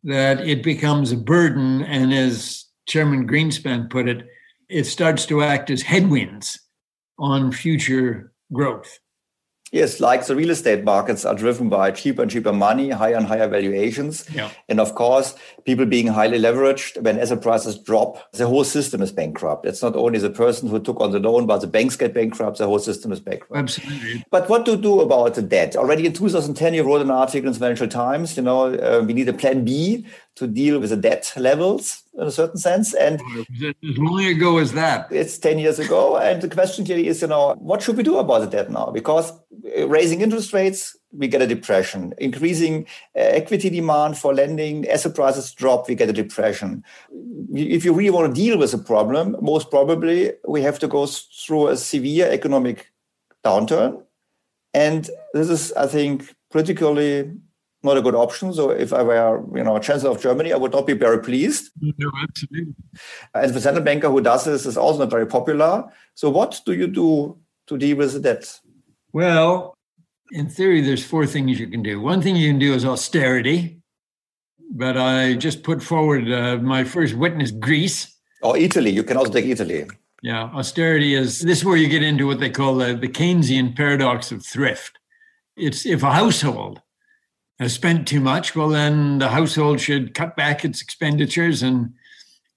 that 0.03 0.41
it 0.41 0.63
becomes 0.63 1.11
a 1.11 1.17
burden. 1.17 1.83
And 1.83 2.13
as 2.13 2.65
Chairman 2.87 3.27
Greenspan 3.27 3.89
put 3.89 4.07
it, 4.07 4.27
it 4.69 4.85
starts 4.85 5.25
to 5.27 5.41
act 5.41 5.69
as 5.69 5.81
headwinds 5.81 6.59
on 7.17 7.51
future 7.51 8.33
growth. 8.51 8.99
Yes, 9.73 9.99
like 9.99 10.23
the 10.27 10.35
real 10.35 10.51
estate 10.51 10.83
markets 10.83 11.25
are 11.25 11.33
driven 11.33 11.67
by 11.67 11.89
cheaper 11.89 12.21
and 12.21 12.29
cheaper 12.29 12.53
money, 12.53 12.91
higher 12.91 13.15
and 13.15 13.25
higher 13.25 13.47
valuations. 13.47 14.23
Yeah. 14.29 14.51
And 14.69 14.79
of 14.79 14.93
course, 14.93 15.33
people 15.65 15.87
being 15.87 16.05
highly 16.05 16.37
leveraged, 16.37 17.01
when 17.01 17.19
asset 17.19 17.41
prices 17.41 17.79
drop, 17.79 18.31
the 18.33 18.45
whole 18.45 18.65
system 18.65 19.01
is 19.01 19.11
bankrupt. 19.11 19.65
It's 19.65 19.81
not 19.81 19.95
only 19.95 20.19
the 20.19 20.29
person 20.29 20.69
who 20.69 20.79
took 20.79 21.01
on 21.01 21.09
the 21.09 21.17
loan, 21.17 21.47
but 21.47 21.61
the 21.61 21.67
banks 21.67 21.95
get 21.95 22.13
bankrupt, 22.13 22.59
the 22.59 22.67
whole 22.67 22.77
system 22.77 23.11
is 23.11 23.19
bankrupt. 23.19 23.55
Absolutely. 23.55 24.23
But 24.29 24.47
what 24.47 24.63
to 24.67 24.77
do 24.77 25.01
about 25.01 25.33
the 25.33 25.41
debt? 25.41 25.75
Already 25.75 26.05
in 26.05 26.13
2010, 26.13 26.75
you 26.75 26.83
wrote 26.83 27.01
an 27.01 27.09
article 27.09 27.47
in 27.47 27.53
the 27.53 27.59
Financial 27.59 27.87
Times, 27.87 28.37
you 28.37 28.43
know, 28.43 28.75
uh, 28.75 29.03
we 29.03 29.13
need 29.13 29.27
a 29.27 29.33
plan 29.33 29.65
B 29.65 30.05
to 30.35 30.47
deal 30.47 30.79
with 30.79 30.89
the 30.89 30.97
debt 30.97 31.31
levels 31.37 32.03
in 32.15 32.27
a 32.27 32.31
certain 32.31 32.57
sense. 32.57 32.93
And 32.93 33.21
as 33.61 33.97
long 33.97 34.25
ago 34.25 34.57
as 34.57 34.73
that, 34.73 35.11
it's 35.11 35.37
10 35.37 35.59
years 35.59 35.79
ago. 35.79 36.17
And 36.17 36.41
the 36.41 36.49
question 36.49 36.85
clearly 36.85 37.07
is, 37.07 37.21
you 37.21 37.27
know, 37.27 37.53
what 37.59 37.81
should 37.81 37.97
we 37.97 38.03
do 38.03 38.17
about 38.17 38.39
the 38.39 38.47
debt 38.47 38.71
now? 38.71 38.89
Because 38.91 39.31
uh, 39.31 39.87
raising 39.87 40.21
interest 40.21 40.53
rates, 40.53 40.97
we 41.11 41.27
get 41.27 41.41
a 41.41 41.47
depression. 41.47 42.13
Increasing 42.17 42.87
uh, 43.15 43.19
equity 43.19 43.69
demand 43.69 44.17
for 44.17 44.33
lending, 44.33 44.87
asset 44.87 45.13
prices 45.13 45.51
drop, 45.53 45.87
we 45.87 45.95
get 45.95 46.09
a 46.09 46.13
depression. 46.13 46.83
If 47.53 47.85
you 47.85 47.93
really 47.93 48.09
want 48.09 48.33
to 48.33 48.41
deal 48.41 48.57
with 48.57 48.71
the 48.71 48.79
problem, 48.79 49.35
most 49.41 49.69
probably 49.69 50.33
we 50.47 50.61
have 50.63 50.79
to 50.79 50.87
go 50.87 51.05
through 51.05 51.67
a 51.67 51.77
severe 51.77 52.31
economic 52.31 52.91
downturn. 53.45 54.01
And 54.73 55.07
this 55.33 55.49
is, 55.49 55.71
I 55.73 55.85
think, 55.85 56.33
politically 56.49 57.31
not 57.83 57.97
a 57.97 58.01
good 58.01 58.15
option. 58.15 58.53
So 58.53 58.71
if 58.71 58.93
I 58.93 59.03
were, 59.03 59.43
you 59.57 59.63
know, 59.63 59.77
chancellor 59.79 60.11
of 60.11 60.21
Germany, 60.21 60.53
I 60.53 60.57
would 60.57 60.71
not 60.71 60.87
be 60.87 60.93
very 60.93 61.19
pleased. 61.21 61.71
No, 61.81 62.11
absolutely. 62.21 62.73
And 63.33 63.53
the 63.53 63.61
central 63.61 63.83
banker 63.83 64.09
who 64.09 64.21
does 64.21 64.45
this 64.45 64.65
is 64.65 64.77
also 64.77 64.99
not 64.99 65.09
very 65.09 65.27
popular. 65.27 65.85
So 66.15 66.29
what 66.29 66.61
do 66.65 66.73
you 66.73 66.87
do 66.87 67.37
to 67.67 67.77
deal 67.77 67.97
with 67.97 68.13
the 68.13 68.19
debt? 68.19 68.59
Well, 69.11 69.75
in 70.31 70.49
theory, 70.49 70.81
there's 70.81 71.05
four 71.05 71.25
things 71.25 71.59
you 71.59 71.67
can 71.67 71.83
do. 71.83 72.01
One 72.01 72.21
thing 72.21 72.35
you 72.35 72.49
can 72.49 72.59
do 72.59 72.73
is 72.73 72.85
austerity, 72.85 73.81
but 74.71 74.97
I 74.97 75.33
just 75.35 75.63
put 75.63 75.83
forward 75.83 76.31
uh, 76.31 76.57
my 76.57 76.83
first 76.83 77.15
witness, 77.15 77.51
Greece. 77.51 78.15
Or 78.41 78.57
Italy. 78.57 78.89
You 78.89 79.03
can 79.03 79.17
also 79.17 79.31
take 79.31 79.45
Italy. 79.45 79.85
Yeah, 80.23 80.43
austerity 80.53 81.15
is 81.15 81.41
this 81.41 81.59
is 81.59 81.65
where 81.65 81.75
you 81.75 81.89
get 81.89 82.01
into 82.01 82.25
what 82.25 82.39
they 82.39 82.49
call 82.49 82.75
the, 82.75 82.95
the 82.95 83.09
Keynesian 83.09 83.75
paradox 83.75 84.31
of 84.31 84.45
thrift. 84.45 84.97
It's 85.57 85.85
if 85.85 86.01
a 86.01 86.11
household 86.11 86.77
has 86.77 86.83
spent 87.67 88.07
too 88.07 88.19
much, 88.19 88.55
well, 88.55 88.69
then 88.69 89.19
the 89.19 89.29
household 89.29 89.79
should 89.79 90.13
cut 90.13 90.35
back 90.35 90.65
its 90.65 90.81
expenditures. 90.81 91.63
And 91.63 91.93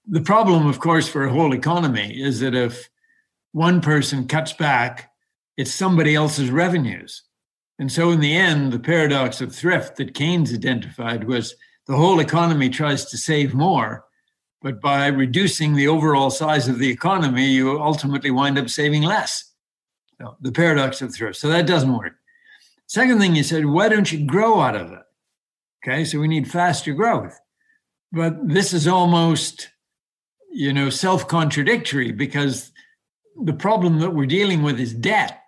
the 0.07 0.21
problem, 0.21 0.67
of 0.67 0.79
course, 0.79 1.07
for 1.07 1.25
a 1.25 1.31
whole 1.31 1.53
economy 1.53 2.21
is 2.21 2.39
that 2.39 2.55
if 2.55 2.89
one 3.51 3.81
person 3.81 4.27
cuts 4.27 4.53
back, 4.53 5.11
it's 5.57 5.73
somebody 5.73 6.15
else's 6.15 6.49
revenues. 6.49 7.23
And 7.79 7.91
so, 7.91 8.11
in 8.11 8.19
the 8.19 8.35
end, 8.35 8.71
the 8.71 8.79
paradox 8.79 9.39
of 9.39 9.53
thrift 9.53 9.97
that 9.97 10.15
Keynes 10.15 10.53
identified 10.53 11.25
was 11.25 11.55
the 11.85 11.95
whole 11.95 12.19
economy 12.19 12.69
tries 12.69 13.05
to 13.05 13.17
save 13.17 13.53
more, 13.53 14.05
but 14.61 14.81
by 14.81 15.07
reducing 15.07 15.75
the 15.75 15.87
overall 15.87 16.31
size 16.31 16.67
of 16.67 16.79
the 16.79 16.89
economy, 16.89 17.45
you 17.45 17.79
ultimately 17.81 18.31
wind 18.31 18.57
up 18.57 18.69
saving 18.69 19.03
less. 19.03 19.53
So, 20.19 20.37
the 20.41 20.51
paradox 20.51 21.01
of 21.01 21.13
thrift. 21.13 21.37
So, 21.37 21.49
that 21.49 21.67
doesn't 21.67 21.95
work. 21.95 22.13
Second 22.87 23.19
thing 23.19 23.35
you 23.35 23.43
said, 23.43 23.65
why 23.65 23.89
don't 23.89 24.11
you 24.11 24.25
grow 24.25 24.61
out 24.61 24.75
of 24.75 24.91
it? 24.91 25.03
Okay, 25.85 26.05
so 26.05 26.19
we 26.19 26.27
need 26.27 26.49
faster 26.49 26.93
growth. 26.93 27.37
But 28.11 28.47
this 28.47 28.73
is 28.73 28.87
almost, 28.87 29.69
you 30.51 30.73
know, 30.73 30.89
self 30.89 31.27
contradictory 31.27 32.11
because 32.11 32.71
the 33.43 33.53
problem 33.53 33.99
that 33.99 34.15
we're 34.15 34.25
dealing 34.25 34.63
with 34.63 34.79
is 34.79 34.93
debt, 34.93 35.41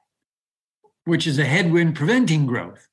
which 1.05 1.25
is 1.25 1.39
a 1.39 1.45
headwind 1.45 1.95
preventing 1.95 2.45
growth. 2.45 2.87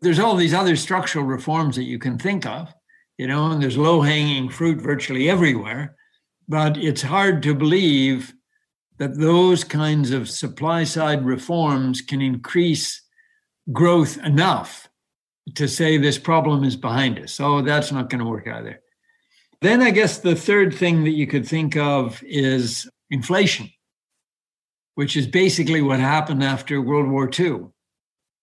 There's 0.00 0.18
all 0.18 0.34
these 0.34 0.54
other 0.54 0.74
structural 0.74 1.24
reforms 1.24 1.76
that 1.76 1.84
you 1.84 1.98
can 1.98 2.18
think 2.18 2.44
of, 2.44 2.74
you 3.16 3.28
know, 3.28 3.52
and 3.52 3.62
there's 3.62 3.78
low 3.78 4.02
hanging 4.02 4.48
fruit 4.48 4.80
virtually 4.80 5.30
everywhere. 5.30 5.94
But 6.48 6.76
it's 6.76 7.02
hard 7.02 7.42
to 7.44 7.54
believe 7.54 8.34
that 8.98 9.18
those 9.18 9.62
kinds 9.62 10.10
of 10.10 10.28
supply 10.28 10.82
side 10.82 11.24
reforms 11.24 12.00
can 12.00 12.20
increase 12.20 13.00
growth 13.70 14.18
enough 14.18 14.88
to 15.54 15.68
say 15.68 15.98
this 15.98 16.18
problem 16.18 16.64
is 16.64 16.76
behind 16.76 17.18
us. 17.18 17.38
Oh, 17.40 17.62
that's 17.62 17.92
not 17.92 18.10
going 18.10 18.20
to 18.20 18.30
work 18.30 18.48
either. 18.48 18.80
Then 19.60 19.82
I 19.82 19.90
guess 19.90 20.18
the 20.18 20.34
third 20.34 20.74
thing 20.74 21.04
that 21.04 21.10
you 21.10 21.26
could 21.26 21.46
think 21.46 21.76
of 21.76 22.22
is 22.24 22.88
inflation, 23.10 23.70
which 24.94 25.16
is 25.16 25.26
basically 25.26 25.82
what 25.82 26.00
happened 26.00 26.42
after 26.42 26.80
World 26.80 27.08
War 27.08 27.30
II. 27.38 27.66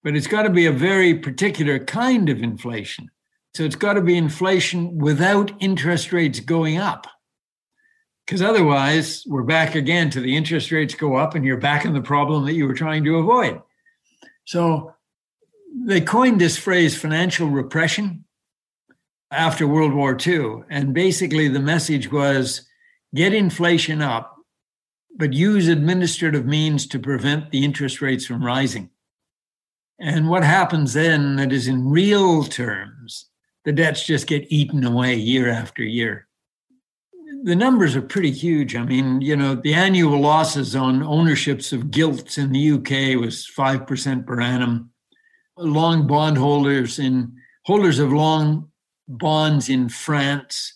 But 0.04 0.16
it's 0.16 0.28
got 0.28 0.44
to 0.44 0.50
be 0.50 0.66
a 0.66 0.72
very 0.72 1.14
particular 1.14 1.80
kind 1.80 2.30
of 2.30 2.42
inflation. 2.42 3.10
So 3.54 3.64
it's 3.64 3.76
got 3.76 3.94
to 3.94 4.02
be 4.02 4.16
inflation 4.16 4.98
without 4.98 5.52
interest 5.60 6.14
rates 6.14 6.40
going 6.40 6.78
up. 6.78 7.08
Because 8.26 8.42
otherwise, 8.42 9.24
we're 9.26 9.44
back 9.44 9.76
again 9.76 10.12
to 10.12 10.22
the 10.22 10.38
interest 10.38 10.72
rates 10.72 10.94
go 10.94 11.16
up 11.16 11.34
and 11.34 11.44
you're 11.44 11.58
back 11.58 11.84
in 11.84 11.94
the 11.94 12.02
problem 12.02 12.46
that 12.46 12.54
you 12.54 12.68
were 12.68 12.76
trying 12.76 13.04
to 13.06 13.18
avoid. 13.18 13.60
So 14.46 14.94
they 15.76 16.02
coined 16.02 16.42
this 16.42 16.58
phrase 16.58 16.98
financial 16.98 17.48
repression 17.48 18.26
after 19.32 19.68
World 19.68 19.94
War 19.94 20.18
II. 20.26 20.64
And 20.70 20.94
basically, 20.94 21.48
the 21.48 21.60
message 21.60 22.12
was 22.12 22.68
get 23.14 23.34
inflation 23.34 24.02
up, 24.02 24.36
but 25.16 25.34
use 25.34 25.68
administrative 25.68 26.46
means 26.46 26.88
to 26.88 27.00
prevent 27.00 27.52
the 27.52 27.64
interest 27.64 28.02
rates 28.02 28.26
from 28.26 28.44
rising. 28.44 28.90
And 30.00 30.30
what 30.30 30.44
happens 30.44 30.94
then 30.94 31.36
that 31.36 31.52
is 31.52 31.68
in 31.68 31.90
real 31.90 32.44
terms, 32.44 33.26
the 33.66 33.74
debts 33.74 34.06
just 34.06 34.28
get 34.28 34.52
eaten 34.52 34.86
away 34.86 35.16
year 35.16 35.50
after 35.50 35.84
year. 35.84 36.28
The 37.44 37.56
numbers 37.56 37.96
are 37.96 38.02
pretty 38.02 38.32
huge. 38.32 38.76
I 38.76 38.84
mean, 38.84 39.22
you 39.22 39.36
know, 39.36 39.56
the 39.56 39.74
annual 39.74 40.20
losses 40.20 40.76
on 40.76 41.04
ownerships 41.04 41.72
of 41.74 41.92
gilts 41.92 42.38
in 42.38 42.52
the 42.52 42.72
UK 42.72 43.20
was 43.20 43.50
5% 43.58 44.26
per 44.26 44.42
annum. 44.42 44.92
Long 45.60 46.08
bondholders 46.08 47.00
in 47.00 47.34
holders 47.66 48.00
of 48.00 48.12
long 48.12 48.70
bonds 49.08 49.70
in 49.70 49.90
France 49.90 50.74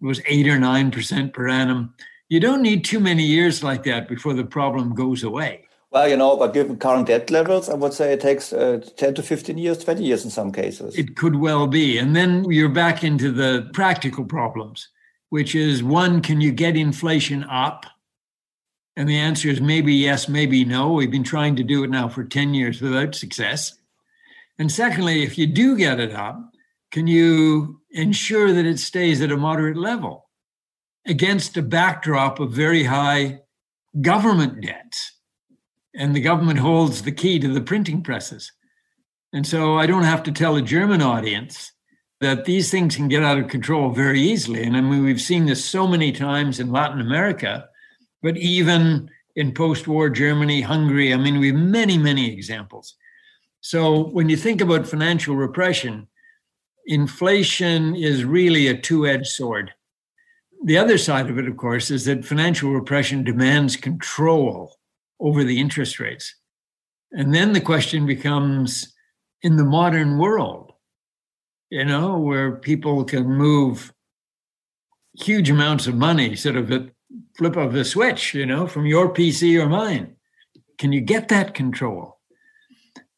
was 0.00 0.20
8 0.26 0.46
or 0.48 0.58
9% 0.58 1.32
per 1.32 1.48
annum. 1.48 1.94
You 2.28 2.40
don't 2.40 2.62
need 2.62 2.84
too 2.84 3.00
many 3.00 3.22
years 3.22 3.62
like 3.62 3.84
that 3.84 4.08
before 4.08 4.34
the 4.34 4.44
problem 4.44 4.94
goes 4.94 5.22
away. 5.22 5.66
Well, 5.90 6.08
you 6.08 6.16
know, 6.16 6.36
but 6.36 6.52
given 6.52 6.76
current 6.76 7.06
debt 7.06 7.30
levels, 7.30 7.68
I 7.70 7.74
would 7.74 7.94
say 7.94 8.12
it 8.12 8.20
takes 8.20 8.52
uh, 8.52 8.80
10 8.96 9.14
to 9.14 9.22
15 9.22 9.56
years, 9.56 9.78
20 9.78 10.02
years 10.02 10.24
in 10.24 10.30
some 10.30 10.52
cases. 10.52 10.96
It 10.96 11.16
could 11.16 11.36
well 11.36 11.66
be. 11.66 11.96
And 11.96 12.14
then 12.14 12.44
you're 12.50 12.68
back 12.68 13.04
into 13.04 13.30
the 13.30 13.70
practical 13.72 14.24
problems, 14.24 14.88
which 15.30 15.54
is 15.54 15.82
one, 15.82 16.20
can 16.20 16.40
you 16.40 16.52
get 16.52 16.76
inflation 16.76 17.44
up? 17.44 17.86
And 18.96 19.08
the 19.08 19.16
answer 19.16 19.48
is 19.48 19.60
maybe 19.60 19.94
yes, 19.94 20.28
maybe 20.28 20.64
no. 20.64 20.92
We've 20.92 21.10
been 21.10 21.24
trying 21.24 21.56
to 21.56 21.62
do 21.62 21.84
it 21.84 21.90
now 21.90 22.08
for 22.08 22.24
10 22.24 22.54
years 22.54 22.82
without 22.82 23.14
success. 23.14 23.78
And 24.58 24.72
secondly, 24.72 25.22
if 25.22 25.36
you 25.36 25.46
do 25.46 25.76
get 25.76 26.00
it 26.00 26.14
up, 26.14 26.38
can 26.90 27.06
you 27.06 27.80
ensure 27.90 28.52
that 28.52 28.64
it 28.64 28.78
stays 28.78 29.20
at 29.20 29.32
a 29.32 29.36
moderate 29.36 29.76
level 29.76 30.30
against 31.06 31.56
a 31.56 31.62
backdrop 31.62 32.40
of 32.40 32.52
very 32.52 32.84
high 32.84 33.40
government 34.00 34.62
debts? 34.62 35.16
and 35.96 36.14
the 36.14 36.20
government 36.20 36.58
holds 36.58 37.02
the 37.02 37.12
key 37.12 37.38
to 37.38 37.48
the 37.48 37.60
printing 37.60 38.02
presses. 38.02 38.52
And 39.32 39.46
so 39.46 39.78
I 39.78 39.86
don't 39.86 40.04
have 40.04 40.22
to 40.24 40.32
tell 40.32 40.56
a 40.56 40.62
German 40.62 41.02
audience 41.02 41.72
that 42.20 42.44
these 42.44 42.70
things 42.70 42.96
can 42.96 43.08
get 43.08 43.22
out 43.22 43.38
of 43.38 43.48
control 43.48 43.90
very 43.90 44.20
easily. 44.20 44.62
And 44.62 44.76
I 44.76 44.80
mean, 44.80 45.04
we've 45.04 45.20
seen 45.20 45.46
this 45.46 45.64
so 45.64 45.86
many 45.86 46.12
times 46.12 46.60
in 46.60 46.70
Latin 46.70 47.00
America, 47.00 47.68
but 48.22 48.36
even 48.36 49.10
in 49.34 49.52
post 49.52 49.88
war 49.88 50.08
Germany, 50.08 50.60
Hungary, 50.60 51.12
I 51.12 51.16
mean, 51.16 51.40
we 51.40 51.48
have 51.48 51.56
many, 51.56 51.98
many 51.98 52.32
examples. 52.32 52.94
So 53.60 54.08
when 54.08 54.28
you 54.28 54.36
think 54.36 54.60
about 54.60 54.86
financial 54.86 55.36
repression, 55.36 56.08
inflation 56.86 57.96
is 57.96 58.24
really 58.24 58.68
a 58.68 58.76
two 58.76 59.06
edged 59.06 59.26
sword. 59.26 59.72
The 60.64 60.78
other 60.78 60.98
side 60.98 61.28
of 61.28 61.38
it, 61.38 61.48
of 61.48 61.56
course, 61.56 61.90
is 61.90 62.04
that 62.06 62.24
financial 62.24 62.72
repression 62.72 63.24
demands 63.24 63.76
control 63.76 64.76
over 65.20 65.44
the 65.44 65.60
interest 65.60 66.00
rates. 66.00 66.34
And 67.12 67.34
then 67.34 67.52
the 67.52 67.60
question 67.60 68.06
becomes 68.06 68.94
in 69.42 69.56
the 69.56 69.64
modern 69.64 70.18
world, 70.18 70.72
you 71.70 71.84
know, 71.84 72.18
where 72.18 72.56
people 72.56 73.04
can 73.04 73.26
move 73.26 73.92
huge 75.14 75.50
amounts 75.50 75.86
of 75.86 75.94
money, 75.94 76.36
sort 76.36 76.56
of 76.56 76.70
at 76.70 76.90
flip 77.36 77.56
of 77.56 77.72
the 77.72 77.84
switch, 77.84 78.34
you 78.34 78.46
know, 78.46 78.66
from 78.66 78.86
your 78.86 79.12
PC 79.12 79.60
or 79.60 79.68
mine. 79.68 80.16
Can 80.78 80.92
you 80.92 81.00
get 81.00 81.28
that 81.28 81.54
control? 81.54 82.15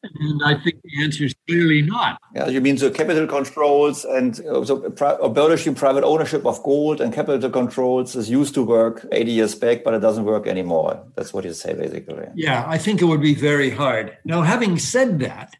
And 0.01 0.41
I 0.45 0.55
think 0.55 0.81
the 0.81 1.03
answer 1.03 1.25
is 1.25 1.35
clearly 1.47 1.81
not. 1.81 2.21
Yeah, 2.33 2.47
you 2.47 2.61
mean 2.61 2.77
the 2.77 2.89
capital 2.89 3.27
controls 3.27 4.05
and 4.05 4.39
uh, 4.45 4.63
so 4.63 4.75
abolishing 5.21 5.75
private 5.75 6.05
ownership 6.05 6.45
of 6.45 6.63
gold 6.63 7.01
and 7.01 7.13
capital 7.13 7.49
controls 7.49 8.15
is 8.15 8.29
used 8.29 8.53
to 8.53 8.63
work 8.63 9.05
80 9.11 9.31
years 9.31 9.55
back, 9.55 9.83
but 9.83 9.93
it 9.93 9.99
doesn't 9.99 10.23
work 10.23 10.47
anymore. 10.47 11.03
That's 11.15 11.33
what 11.33 11.43
you 11.43 11.53
say, 11.53 11.73
basically. 11.73 12.27
Yeah, 12.33 12.63
I 12.65 12.77
think 12.77 13.01
it 13.01 13.05
would 13.05 13.21
be 13.21 13.35
very 13.35 13.69
hard. 13.69 14.17
Now, 14.23 14.41
having 14.41 14.79
said 14.79 15.19
that, 15.19 15.55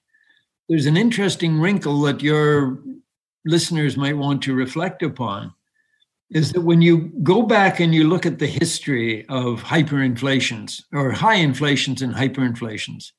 there's 0.70 0.86
an 0.86 0.96
interesting 0.96 1.60
wrinkle 1.60 2.02
that 2.04 2.24
your 2.24 2.80
listeners 3.46 3.98
might 3.98 4.18
want 4.18 4.42
to 4.44 4.54
reflect 4.54 5.04
upon 5.04 5.54
is 6.32 6.52
that 6.54 6.62
when 6.62 6.82
you 6.82 7.12
go 7.24 7.42
back 7.42 7.80
and 7.80 7.94
you 7.94 8.08
look 8.08 8.26
at 8.26 8.40
the 8.40 8.48
history 8.48 9.28
of 9.30 9.64
hyperinflations 9.64 10.84
or 10.94 11.12
high 11.12 11.36
inflations 11.36 12.02
and 12.02 12.14
hyperinflations, 12.14 13.12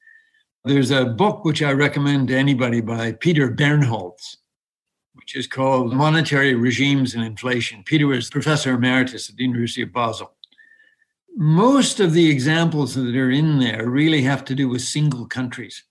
there's 0.64 0.90
a 0.90 1.06
book 1.06 1.44
which 1.44 1.62
I 1.62 1.72
recommend 1.72 2.28
to 2.28 2.36
anybody 2.36 2.80
by 2.80 3.12
Peter 3.12 3.50
Bernholz, 3.50 4.36
which 5.14 5.34
is 5.34 5.46
called 5.46 5.94
Monetary 5.94 6.54
Regimes 6.54 7.14
and 7.14 7.24
Inflation. 7.24 7.82
Peter 7.84 8.06
was 8.06 8.28
professor 8.28 8.74
emeritus 8.74 9.30
at 9.30 9.36
the 9.36 9.44
University 9.44 9.82
of 9.82 9.92
Basel. 9.92 10.32
Most 11.36 12.00
of 12.00 12.12
the 12.12 12.28
examples 12.28 12.94
that 12.94 13.16
are 13.16 13.30
in 13.30 13.58
there 13.58 13.88
really 13.88 14.22
have 14.22 14.44
to 14.46 14.54
do 14.54 14.68
with 14.68 14.82
single 14.82 15.26
countries. 15.26 15.84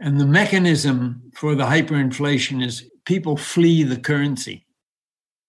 And 0.00 0.18
the 0.18 0.26
mechanism 0.26 1.30
for 1.34 1.54
the 1.54 1.64
hyperinflation 1.64 2.64
is 2.64 2.88
people 3.04 3.36
flee 3.36 3.82
the 3.82 3.96
currency. 3.96 4.64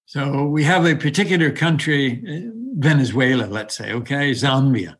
So 0.05 0.45
we 0.45 0.63
have 0.63 0.85
a 0.85 0.95
particular 0.95 1.51
country, 1.51 2.23
Venezuela, 2.77 3.45
let's 3.45 3.77
say, 3.77 3.93
okay, 3.93 4.31
Zambia, 4.31 4.95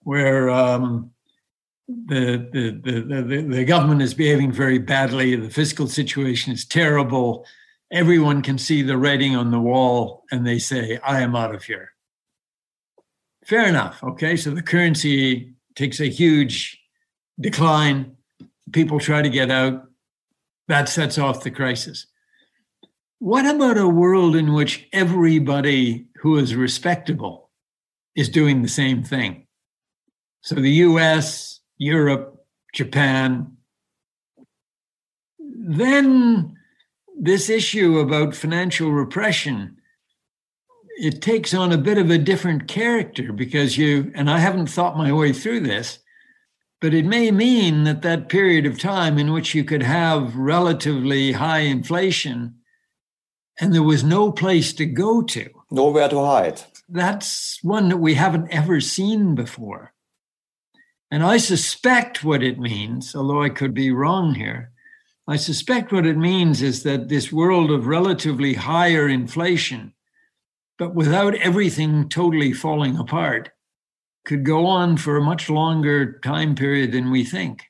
where 0.00 0.48
um, 0.48 1.10
the, 1.88 2.48
the, 2.52 3.00
the, 3.00 3.42
the, 3.48 3.64
government 3.64 4.02
is 4.02 4.12
behaving 4.12 4.52
very 4.52 4.78
badly. 4.78 5.34
The 5.36 5.48
fiscal 5.48 5.86
situation 5.86 6.52
is 6.52 6.66
terrible. 6.66 7.46
Everyone 7.90 8.42
can 8.42 8.58
see 8.58 8.82
the 8.82 8.98
writing 8.98 9.34
on 9.34 9.50
the 9.50 9.60
wall 9.60 10.24
and 10.30 10.46
they 10.46 10.58
say, 10.58 10.98
I 11.02 11.22
am 11.22 11.34
out 11.34 11.54
of 11.54 11.64
here. 11.64 11.92
Fair 13.46 13.66
enough. 13.66 14.02
Okay. 14.04 14.36
So 14.36 14.50
the 14.50 14.62
currency 14.62 15.54
takes 15.74 16.00
a 16.00 16.10
huge 16.10 16.78
decline. 17.40 18.16
People 18.72 19.00
try 19.00 19.22
to 19.22 19.30
get 19.30 19.50
out. 19.50 19.84
That 20.66 20.90
sets 20.90 21.16
off 21.16 21.42
the 21.42 21.50
crisis. 21.50 22.06
What 23.20 23.46
about 23.46 23.78
a 23.78 23.88
world 23.88 24.36
in 24.36 24.52
which 24.52 24.86
everybody 24.92 26.06
who 26.20 26.36
is 26.36 26.54
respectable 26.54 27.48
is 28.14 28.28
doing 28.28 28.60
the 28.60 28.68
same 28.68 29.02
thing? 29.02 29.46
So 30.42 30.56
the 30.56 30.70
US, 30.70 31.57
Europe, 31.78 32.44
Japan. 32.74 33.56
Then 35.38 36.56
this 37.18 37.48
issue 37.48 37.98
about 37.98 38.34
financial 38.34 38.92
repression 38.92 39.76
it 41.00 41.22
takes 41.22 41.54
on 41.54 41.72
a 41.72 41.78
bit 41.78 41.96
of 41.96 42.10
a 42.10 42.18
different 42.18 42.66
character 42.66 43.32
because 43.32 43.78
you 43.78 44.10
and 44.14 44.28
I 44.28 44.38
haven't 44.38 44.66
thought 44.66 44.96
my 44.96 45.12
way 45.12 45.32
through 45.32 45.60
this 45.60 46.00
but 46.80 46.94
it 46.94 47.04
may 47.04 47.30
mean 47.30 47.84
that 47.84 48.02
that 48.02 48.28
period 48.28 48.66
of 48.66 48.78
time 48.78 49.18
in 49.18 49.32
which 49.32 49.54
you 49.54 49.64
could 49.64 49.82
have 49.82 50.36
relatively 50.36 51.32
high 51.32 51.60
inflation 51.60 52.54
and 53.60 53.74
there 53.74 53.82
was 53.82 54.04
no 54.04 54.30
place 54.30 54.72
to 54.74 54.86
go 54.86 55.20
to. 55.22 55.50
Nowhere 55.72 56.08
to 56.08 56.24
hide. 56.24 56.62
That's 56.88 57.58
one 57.62 57.88
that 57.88 57.96
we 57.96 58.14
haven't 58.14 58.48
ever 58.50 58.80
seen 58.80 59.34
before 59.34 59.92
and 61.10 61.22
I 61.22 61.38
suspect 61.38 62.22
what 62.22 62.42
it 62.42 62.58
means, 62.58 63.14
although 63.14 63.42
I 63.42 63.48
could 63.48 63.74
be 63.74 63.90
wrong 63.90 64.34
here. 64.34 64.72
I 65.26 65.36
suspect 65.36 65.92
what 65.92 66.06
it 66.06 66.16
means 66.16 66.62
is 66.62 66.82
that 66.84 67.08
this 67.08 67.32
world 67.32 67.70
of 67.70 67.86
relatively 67.86 68.54
higher 68.54 69.08
inflation, 69.08 69.92
but 70.78 70.94
without 70.94 71.34
everything 71.34 72.08
totally 72.08 72.52
falling 72.52 72.96
apart, 72.96 73.50
could 74.24 74.44
go 74.44 74.66
on 74.66 74.96
for 74.96 75.16
a 75.16 75.22
much 75.22 75.48
longer 75.48 76.18
time 76.20 76.54
period 76.54 76.92
than 76.92 77.10
we 77.10 77.24
think. 77.24 77.64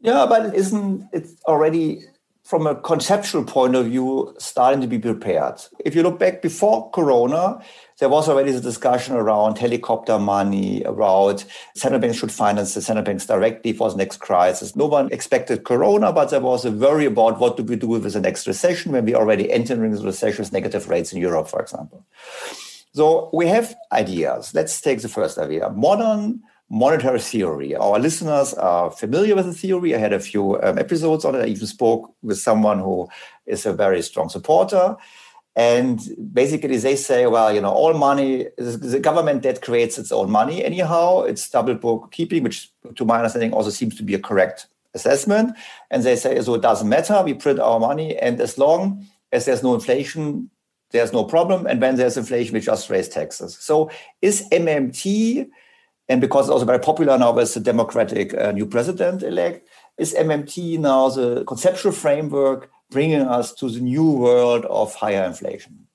Yeah, 0.00 0.26
but 0.28 0.54
isn't 0.54 1.08
it 1.12 1.28
already 1.46 2.02
from 2.44 2.66
a 2.66 2.76
conceptual 2.76 3.44
point 3.44 3.74
of 3.74 3.86
view 3.86 4.34
starting 4.38 4.80
to 4.80 4.86
be 4.86 4.98
prepared? 4.98 5.60
If 5.84 5.94
you 5.94 6.02
look 6.02 6.18
back 6.18 6.42
before 6.42 6.90
Corona, 6.90 7.60
there 7.98 8.08
was 8.08 8.28
already 8.28 8.52
the 8.52 8.60
discussion 8.60 9.16
around 9.16 9.58
helicopter 9.58 10.18
money, 10.18 10.82
around 10.84 11.44
central 11.74 12.00
banks 12.00 12.18
should 12.18 12.32
finance 12.32 12.74
the 12.74 12.82
central 12.82 13.04
banks 13.04 13.26
directly 13.26 13.72
for 13.72 13.90
the 13.90 13.96
next 13.96 14.18
crisis. 14.18 14.76
No 14.76 14.86
one 14.86 15.10
expected 15.12 15.64
Corona, 15.64 16.12
but 16.12 16.30
there 16.30 16.40
was 16.40 16.64
a 16.64 16.70
worry 16.70 17.06
about 17.06 17.40
what 17.40 17.56
do 17.56 17.62
we 17.62 17.76
do 17.76 17.88
with 17.88 18.12
the 18.12 18.20
next 18.20 18.46
recession 18.46 18.92
when 18.92 19.04
we 19.04 19.14
already 19.14 19.50
entering 19.50 19.92
the 19.92 20.02
recession 20.02 20.42
with 20.42 20.52
negative 20.52 20.88
rates 20.88 21.12
in 21.12 21.20
Europe, 21.20 21.48
for 21.48 21.60
example. 21.60 22.04
So 22.92 23.30
we 23.32 23.46
have 23.46 23.74
ideas. 23.92 24.54
Let's 24.54 24.80
take 24.80 25.00
the 25.00 25.08
first 25.08 25.38
idea. 25.38 25.70
Modern 25.70 26.42
monetary 26.68 27.20
theory. 27.20 27.76
Our 27.76 27.98
listeners 27.98 28.54
are 28.54 28.90
familiar 28.90 29.36
with 29.36 29.46
the 29.46 29.54
theory. 29.54 29.94
I 29.94 29.98
had 29.98 30.12
a 30.12 30.20
few 30.20 30.60
um, 30.62 30.78
episodes 30.78 31.24
on 31.24 31.34
it. 31.34 31.42
I 31.42 31.46
even 31.46 31.66
spoke 31.66 32.14
with 32.22 32.38
someone 32.38 32.80
who 32.80 33.08
is 33.46 33.66
a 33.66 33.72
very 33.72 34.02
strong 34.02 34.28
supporter. 34.28 34.96
And 35.56 35.98
basically, 36.34 36.76
they 36.76 36.96
say, 36.96 37.26
well, 37.26 37.52
you 37.52 37.62
know, 37.62 37.70
all 37.70 37.94
money, 37.94 38.46
the 38.58 39.00
government 39.00 39.42
debt 39.42 39.62
creates 39.62 39.96
its 39.98 40.12
own 40.12 40.30
money 40.30 40.62
anyhow. 40.62 41.22
It's 41.22 41.48
double 41.48 41.74
bookkeeping, 41.74 42.42
which, 42.42 42.70
to 42.94 43.06
my 43.06 43.16
understanding, 43.16 43.54
also 43.54 43.70
seems 43.70 43.96
to 43.96 44.02
be 44.02 44.12
a 44.12 44.18
correct 44.18 44.66
assessment. 44.92 45.56
And 45.90 46.02
they 46.02 46.14
say, 46.14 46.38
so 46.42 46.54
it 46.54 46.60
doesn't 46.60 46.88
matter. 46.88 47.22
We 47.24 47.32
print 47.32 47.58
our 47.58 47.80
money. 47.80 48.18
And 48.18 48.38
as 48.38 48.58
long 48.58 49.06
as 49.32 49.46
there's 49.46 49.62
no 49.62 49.74
inflation, 49.74 50.50
there's 50.90 51.14
no 51.14 51.24
problem. 51.24 51.66
And 51.66 51.80
when 51.80 51.96
there's 51.96 52.18
inflation, 52.18 52.52
we 52.52 52.60
just 52.60 52.90
raise 52.90 53.08
taxes. 53.08 53.56
So 53.58 53.90
is 54.20 54.46
MMT, 54.50 55.48
and 56.08 56.20
because 56.20 56.46
it's 56.46 56.52
also 56.52 56.66
very 56.66 56.80
popular 56.80 57.16
now 57.16 57.32
with 57.32 57.54
the 57.54 57.60
Democratic 57.60 58.34
uh, 58.34 58.52
new 58.52 58.66
president 58.66 59.22
elect, 59.22 59.66
is 59.98 60.14
MMT 60.14 60.78
now 60.78 61.08
the 61.08 61.44
conceptual 61.44 61.92
framework 61.92 62.70
bringing 62.90 63.22
us 63.22 63.52
to 63.54 63.68
the 63.68 63.80
new 63.80 64.10
world 64.10 64.64
of 64.66 64.94
higher 64.94 65.24
inflation? 65.24 65.86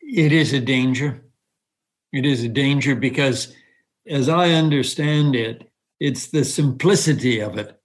It 0.00 0.32
is 0.32 0.52
a 0.52 0.60
danger. 0.60 1.22
It 2.12 2.24
is 2.24 2.42
a 2.44 2.48
danger 2.48 2.94
because, 2.94 3.54
as 4.06 4.28
I 4.28 4.50
understand 4.50 5.36
it, 5.36 5.70
it's 5.98 6.28
the 6.28 6.44
simplicity 6.44 7.40
of 7.40 7.58
it 7.58 7.78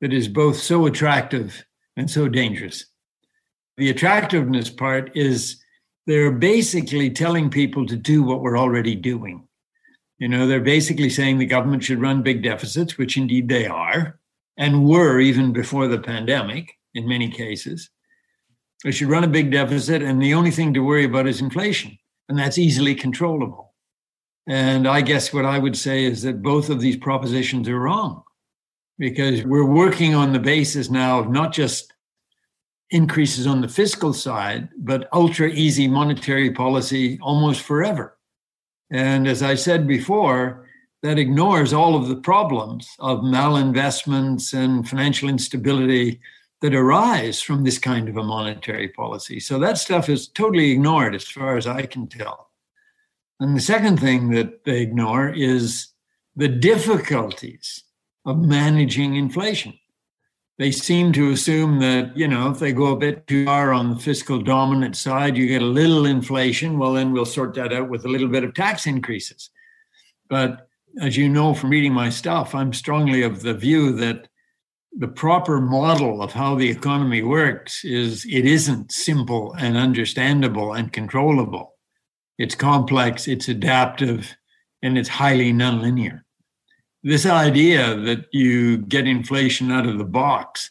that 0.00 0.12
is 0.12 0.28
both 0.28 0.56
so 0.56 0.86
attractive 0.86 1.64
and 1.96 2.10
so 2.10 2.28
dangerous. 2.28 2.86
The 3.76 3.90
attractiveness 3.90 4.70
part 4.70 5.16
is 5.16 5.62
they're 6.06 6.32
basically 6.32 7.10
telling 7.10 7.50
people 7.50 7.86
to 7.86 7.96
do 7.96 8.22
what 8.22 8.42
we're 8.42 8.58
already 8.58 8.94
doing. 8.94 9.46
You 10.18 10.28
know, 10.28 10.46
they're 10.46 10.60
basically 10.60 11.10
saying 11.10 11.38
the 11.38 11.46
government 11.46 11.84
should 11.84 12.00
run 12.00 12.22
big 12.22 12.42
deficits, 12.42 12.98
which 12.98 13.16
indeed 13.16 13.48
they 13.48 13.66
are 13.66 14.18
and 14.56 14.88
were 14.88 15.20
even 15.20 15.52
before 15.52 15.88
the 15.88 15.98
pandemic 15.98 16.72
in 16.94 17.08
many 17.08 17.30
cases. 17.30 17.90
They 18.82 18.90
should 18.90 19.08
run 19.08 19.24
a 19.24 19.28
big 19.28 19.50
deficit, 19.50 20.02
and 20.02 20.20
the 20.20 20.34
only 20.34 20.50
thing 20.50 20.74
to 20.74 20.84
worry 20.84 21.04
about 21.04 21.26
is 21.26 21.40
inflation, 21.40 21.98
and 22.28 22.38
that's 22.38 22.58
easily 22.58 22.94
controllable. 22.94 23.74
And 24.46 24.86
I 24.86 25.00
guess 25.00 25.32
what 25.32 25.46
I 25.46 25.58
would 25.58 25.76
say 25.76 26.04
is 26.04 26.22
that 26.22 26.42
both 26.42 26.68
of 26.68 26.80
these 26.80 26.96
propositions 26.96 27.68
are 27.68 27.78
wrong 27.78 28.22
because 28.98 29.42
we're 29.42 29.64
working 29.64 30.14
on 30.14 30.32
the 30.32 30.38
basis 30.38 30.90
now 30.90 31.18
of 31.18 31.30
not 31.30 31.52
just 31.52 31.92
increases 32.90 33.46
on 33.46 33.60
the 33.60 33.68
fiscal 33.68 34.12
side, 34.12 34.68
but 34.76 35.08
ultra 35.12 35.48
easy 35.48 35.88
monetary 35.88 36.50
policy 36.50 37.18
almost 37.22 37.62
forever. 37.62 38.18
And 38.90 39.26
as 39.26 39.42
I 39.42 39.54
said 39.54 39.88
before, 39.88 40.63
that 41.04 41.18
ignores 41.18 41.74
all 41.74 41.96
of 41.96 42.08
the 42.08 42.16
problems 42.16 42.88
of 42.98 43.18
malinvestments 43.18 44.54
and 44.54 44.88
financial 44.88 45.28
instability 45.28 46.18
that 46.62 46.74
arise 46.74 47.42
from 47.42 47.62
this 47.62 47.78
kind 47.78 48.08
of 48.08 48.16
a 48.16 48.22
monetary 48.22 48.88
policy. 48.88 49.38
So 49.38 49.58
that 49.58 49.76
stuff 49.76 50.08
is 50.08 50.28
totally 50.28 50.70
ignored 50.70 51.14
as 51.14 51.28
far 51.28 51.58
as 51.58 51.66
I 51.66 51.82
can 51.82 52.06
tell. 52.06 52.48
And 53.38 53.54
the 53.54 53.60
second 53.60 54.00
thing 54.00 54.30
that 54.30 54.64
they 54.64 54.80
ignore 54.80 55.28
is 55.28 55.88
the 56.36 56.48
difficulties 56.48 57.84
of 58.24 58.38
managing 58.38 59.16
inflation. 59.16 59.78
They 60.56 60.70
seem 60.70 61.12
to 61.12 61.32
assume 61.32 61.80
that, 61.80 62.16
you 62.16 62.28
know, 62.28 62.50
if 62.50 62.60
they 62.60 62.72
go 62.72 62.92
a 62.92 62.96
bit 62.96 63.26
too 63.26 63.44
far 63.44 63.74
on 63.74 63.90
the 63.90 64.00
fiscal 64.00 64.40
dominant 64.40 64.96
side, 64.96 65.36
you 65.36 65.48
get 65.48 65.60
a 65.60 65.66
little 65.66 66.06
inflation. 66.06 66.78
Well, 66.78 66.94
then 66.94 67.12
we'll 67.12 67.26
sort 67.26 67.52
that 67.56 67.74
out 67.74 67.90
with 67.90 68.06
a 68.06 68.08
little 68.08 68.28
bit 68.28 68.44
of 68.44 68.54
tax 68.54 68.86
increases. 68.86 69.50
But 70.30 70.66
as 71.00 71.16
you 71.16 71.28
know 71.28 71.54
from 71.54 71.70
reading 71.70 71.92
my 71.92 72.08
stuff, 72.08 72.54
I'm 72.54 72.72
strongly 72.72 73.22
of 73.22 73.42
the 73.42 73.54
view 73.54 73.92
that 73.92 74.28
the 74.96 75.08
proper 75.08 75.60
model 75.60 76.22
of 76.22 76.32
how 76.32 76.54
the 76.54 76.70
economy 76.70 77.22
works 77.22 77.84
is 77.84 78.24
it 78.26 78.44
isn't 78.44 78.92
simple 78.92 79.52
and 79.54 79.76
understandable 79.76 80.72
and 80.72 80.92
controllable. 80.92 81.74
It's 82.38 82.54
complex, 82.54 83.26
it's 83.26 83.48
adaptive, 83.48 84.36
and 84.82 84.96
it's 84.96 85.08
highly 85.08 85.52
nonlinear 85.52 86.24
this 87.04 87.26
idea 87.26 87.94
that 87.96 88.24
you 88.32 88.78
get 88.78 89.06
inflation 89.06 89.70
out 89.70 89.86
of 89.86 89.98
the 89.98 90.04
box 90.04 90.70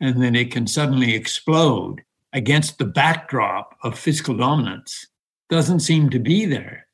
and 0.00 0.20
then 0.20 0.34
it 0.34 0.50
can 0.50 0.66
suddenly 0.66 1.14
explode 1.14 2.02
against 2.32 2.78
the 2.78 2.84
backdrop 2.84 3.76
of 3.84 3.96
fiscal 3.96 4.36
dominance 4.36 5.06
doesn't 5.48 5.80
seem 5.80 6.10
to 6.10 6.18
be 6.18 6.44
there. 6.44 6.86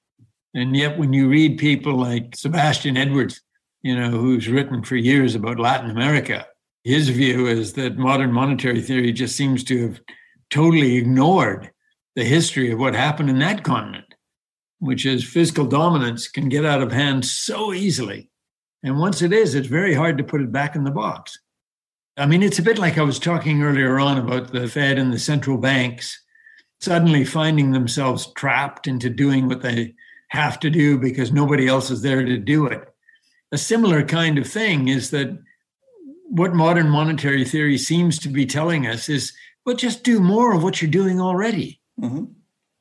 And 0.54 0.76
yet, 0.76 0.98
when 0.98 1.12
you 1.12 1.28
read 1.28 1.58
people 1.58 1.94
like 1.94 2.34
Sebastian 2.34 2.96
Edwards, 2.96 3.40
you 3.82 3.98
know, 3.98 4.10
who's 4.10 4.48
written 4.48 4.82
for 4.82 4.96
years 4.96 5.34
about 5.34 5.60
Latin 5.60 5.90
America, 5.90 6.46
his 6.84 7.08
view 7.08 7.46
is 7.46 7.74
that 7.74 7.98
modern 7.98 8.32
monetary 8.32 8.80
theory 8.80 9.12
just 9.12 9.36
seems 9.36 9.62
to 9.64 9.88
have 9.88 10.00
totally 10.50 10.96
ignored 10.96 11.70
the 12.16 12.24
history 12.24 12.72
of 12.72 12.78
what 12.78 12.94
happened 12.94 13.30
in 13.30 13.38
that 13.38 13.62
continent, 13.62 14.14
which 14.80 15.04
is 15.04 15.22
fiscal 15.22 15.66
dominance 15.66 16.28
can 16.28 16.48
get 16.48 16.64
out 16.64 16.82
of 16.82 16.90
hand 16.90 17.24
so 17.24 17.72
easily 17.72 18.30
and 18.82 18.98
once 18.98 19.22
it 19.22 19.32
is, 19.32 19.54
it's 19.54 19.66
very 19.66 19.94
hard 19.94 20.18
to 20.18 20.24
put 20.24 20.40
it 20.40 20.52
back 20.52 20.76
in 20.76 20.84
the 20.84 20.90
box. 20.90 21.38
I 22.16 22.26
mean, 22.26 22.42
it's 22.42 22.58
a 22.58 22.64
bit 22.64 22.78
like 22.78 22.98
I 22.98 23.02
was 23.02 23.18
talking 23.18 23.62
earlier 23.62 23.98
on 23.98 24.18
about 24.18 24.52
the 24.52 24.68
Fed 24.68 24.98
and 24.98 25.12
the 25.12 25.18
central 25.18 25.58
banks 25.58 26.20
suddenly 26.80 27.24
finding 27.24 27.72
themselves 27.72 28.32
trapped 28.34 28.86
into 28.86 29.10
doing 29.10 29.48
what 29.48 29.62
they 29.62 29.94
have 30.28 30.60
to 30.60 30.70
do 30.70 30.98
because 30.98 31.32
nobody 31.32 31.66
else 31.66 31.90
is 31.90 32.02
there 32.02 32.24
to 32.24 32.38
do 32.38 32.66
it. 32.66 32.88
A 33.52 33.58
similar 33.58 34.02
kind 34.04 34.38
of 34.38 34.46
thing 34.46 34.88
is 34.88 35.10
that 35.10 35.38
what 36.28 36.54
modern 36.54 36.88
monetary 36.88 37.44
theory 37.44 37.78
seems 37.78 38.18
to 38.18 38.28
be 38.28 38.44
telling 38.44 38.86
us 38.86 39.08
is 39.08 39.32
well, 39.64 39.76
just 39.76 40.02
do 40.02 40.18
more 40.18 40.54
of 40.54 40.62
what 40.62 40.80
you're 40.80 40.90
doing 40.90 41.20
already. 41.20 41.78
Mm-hmm. 42.00 42.24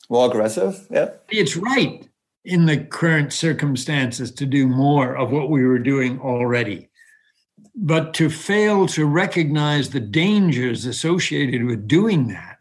More 0.10 0.30
aggressive. 0.30 0.88
Yeah. 0.90 1.10
It's 1.30 1.58
right 1.58 2.08
in 2.46 2.66
the 2.66 2.78
current 2.78 3.34
circumstances 3.34 4.32
to 4.32 4.46
do 4.46 4.68
more 4.68 5.18
of 5.18 5.30
what 5.30 5.50
we 5.50 5.66
were 5.66 5.80
doing 5.80 6.18
already. 6.22 6.88
But 7.76 8.14
to 8.16 8.30
fail 8.30 8.88
to 8.88 9.06
recognize 9.06 9.90
the 9.90 10.00
dangers 10.00 10.86
associated 10.86 11.66
with 11.66 11.90
doing 11.90 12.30
that 12.30 12.60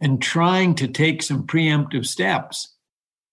and 0.00 0.22
trying 0.22 0.74
to 0.76 0.88
take 0.88 1.22
some 1.22 1.46
preemptive 1.46 2.06
steps 2.06 2.71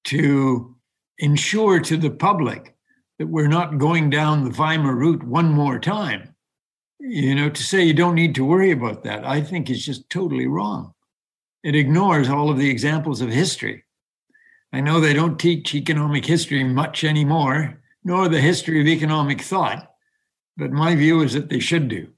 to 0.05 0.75
ensure 1.17 1.79
to 1.79 1.97
the 1.97 2.09
public 2.09 2.75
that 3.17 3.27
we're 3.27 3.47
not 3.47 3.77
going 3.77 4.09
down 4.09 4.43
the 4.43 4.51
Weimar 4.51 4.95
route 4.95 5.23
one 5.23 5.51
more 5.51 5.79
time. 5.79 6.35
You 6.99 7.35
know, 7.35 7.49
to 7.49 7.63
say 7.63 7.83
you 7.83 7.93
don't 7.93 8.15
need 8.15 8.35
to 8.35 8.45
worry 8.45 8.71
about 8.71 9.03
that, 9.03 9.25
I 9.25 9.41
think 9.41 9.69
is 9.69 9.85
just 9.85 10.09
totally 10.09 10.47
wrong. 10.47 10.93
It 11.63 11.75
ignores 11.75 12.29
all 12.29 12.49
of 12.49 12.57
the 12.57 12.69
examples 12.69 13.21
of 13.21 13.29
history 13.29 13.83
I 14.71 14.81
know 14.81 14.99
they 14.99 15.13
don't 15.13 15.39
teach 15.39 15.73
economic 15.73 16.25
history 16.25 16.63
much 16.63 17.03
anymore, 17.03 17.81
nor 18.03 18.29
the 18.29 18.41
history 18.41 18.79
of 18.79 18.87
economic 18.87 19.41
thought, 19.41 19.91
but 20.57 20.71
my 20.71 20.95
view 20.95 21.21
is 21.21 21.33
that 21.33 21.49
they 21.49 21.59
should 21.59 21.87
do. 21.87 22.09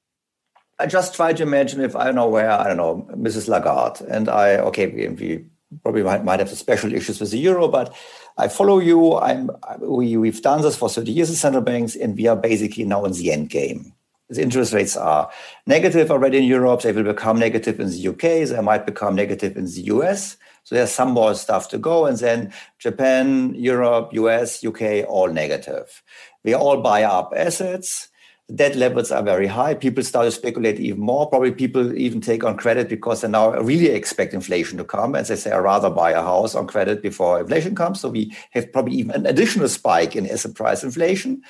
I 0.78 0.88
just 0.88 1.16
try 1.16 1.32
to 1.32 1.44
imagine 1.44 1.82
if 1.82 1.96
I 1.96 2.12
know 2.12 2.28
where, 2.28 2.50
I 2.50 2.68
don't 2.68 2.78
know, 2.78 3.08
Mrs. 3.16 3.48
Lagarde, 3.48 4.02
and 4.10 4.28
I, 4.28 4.58
okay, 4.58 4.88
we, 4.88 5.08
we 5.08 5.46
probably 5.84 6.04
might, 6.04 6.24
might 6.24 6.40
have 6.40 6.50
special 6.50 6.94
issues 6.94 7.20
with 7.20 7.32
the 7.32 7.38
euro, 7.38 7.68
but 7.68 7.96
I 8.38 8.48
follow 8.48 8.80
you. 8.80 9.16
I'm, 9.18 9.50
we, 9.80 10.18
we've 10.18 10.42
done 10.42 10.62
this 10.62 10.76
for 10.76 10.90
30 10.90 11.12
years 11.12 11.30
in 11.30 11.36
central 11.36 11.64
banks, 11.64 11.96
and 11.96 12.16
we 12.18 12.28
are 12.28 12.36
basically 12.36 12.84
now 12.86 13.06
in 13.06 13.14
the 13.14 13.32
end 13.32 13.50
game. 13.50 13.94
The 14.30 14.42
interest 14.42 14.72
rates 14.72 14.96
are 14.96 15.30
negative 15.68 16.10
already 16.10 16.38
in 16.38 16.46
Europe. 16.46 16.82
They 16.82 16.94
will 16.94 17.04
become 17.04 17.38
negative 17.38 17.80
in 17.80 17.90
the 17.90 18.08
UK. 18.08 18.48
They 18.48 18.62
might 18.62 18.86
become 18.86 19.14
negative 19.14 19.58
in 19.58 19.66
the 19.66 19.82
US. 19.94 20.38
So 20.64 20.76
there's 20.76 20.92
some 20.92 21.12
more 21.12 21.36
stuff 21.36 21.68
to 21.70 21.78
go. 21.78 22.06
And 22.06 22.18
then 22.18 22.54
Japan, 22.80 23.54
Europe, 23.56 24.12
US, 24.14 24.64
UK, 24.64 25.06
all 25.08 25.28
negative. 25.28 26.02
We 26.46 26.54
all 26.54 26.82
buy 26.82 27.04
up 27.04 27.34
assets. 27.36 28.08
Debt 28.54 28.76
levels 28.76 29.12
are 29.12 29.24
very 29.24 29.48
high. 29.48 29.74
People 29.74 30.04
start 30.04 30.26
to 30.26 30.32
speculate 30.32 30.80
even 30.80 31.00
more. 31.00 31.30
Probably 31.30 31.52
people 31.52 31.96
even 31.98 32.20
take 32.20 32.44
on 32.44 32.58
credit 32.58 32.90
because 32.90 33.22
they 33.22 33.28
now 33.28 33.52
really 33.62 33.88
expect 33.88 34.34
inflation 34.34 34.78
to 34.78 34.84
come. 34.84 35.16
And 35.16 35.26
they 35.26 35.36
say, 35.36 35.52
I'd 35.52 35.60
rather 35.60 35.90
buy 35.90 36.12
a 36.12 36.22
house 36.22 36.54
on 36.54 36.68
credit 36.68 37.02
before 37.02 37.40
inflation 37.40 37.76
comes. 37.76 38.02
So 38.02 38.10
we 38.10 38.36
have 38.52 38.72
probably 38.74 38.96
even 38.96 39.12
an 39.16 39.26
additional 39.26 39.70
spike 39.70 40.16
in 40.16 40.30
asset 40.30 40.56
price 40.56 40.84
inflation. 40.84 41.44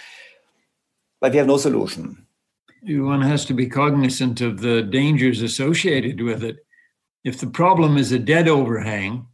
But 1.19 1.31
we 1.31 1.37
have 1.39 1.47
no 1.47 1.57
solution. 1.57 2.27
One 2.83 3.21
has 3.21 3.45
to 3.45 3.53
be 3.53 3.67
cognizant 3.67 4.41
of 4.41 4.61
the 4.61 4.81
dangers 4.83 5.41
associated 5.41 6.21
with 6.21 6.43
it 6.43 6.57
if 7.23 7.39
the 7.39 7.47
problem 7.47 7.97
is 7.97 8.11
a 8.11 8.19
debt 8.19 8.47
overhang, 8.47 9.27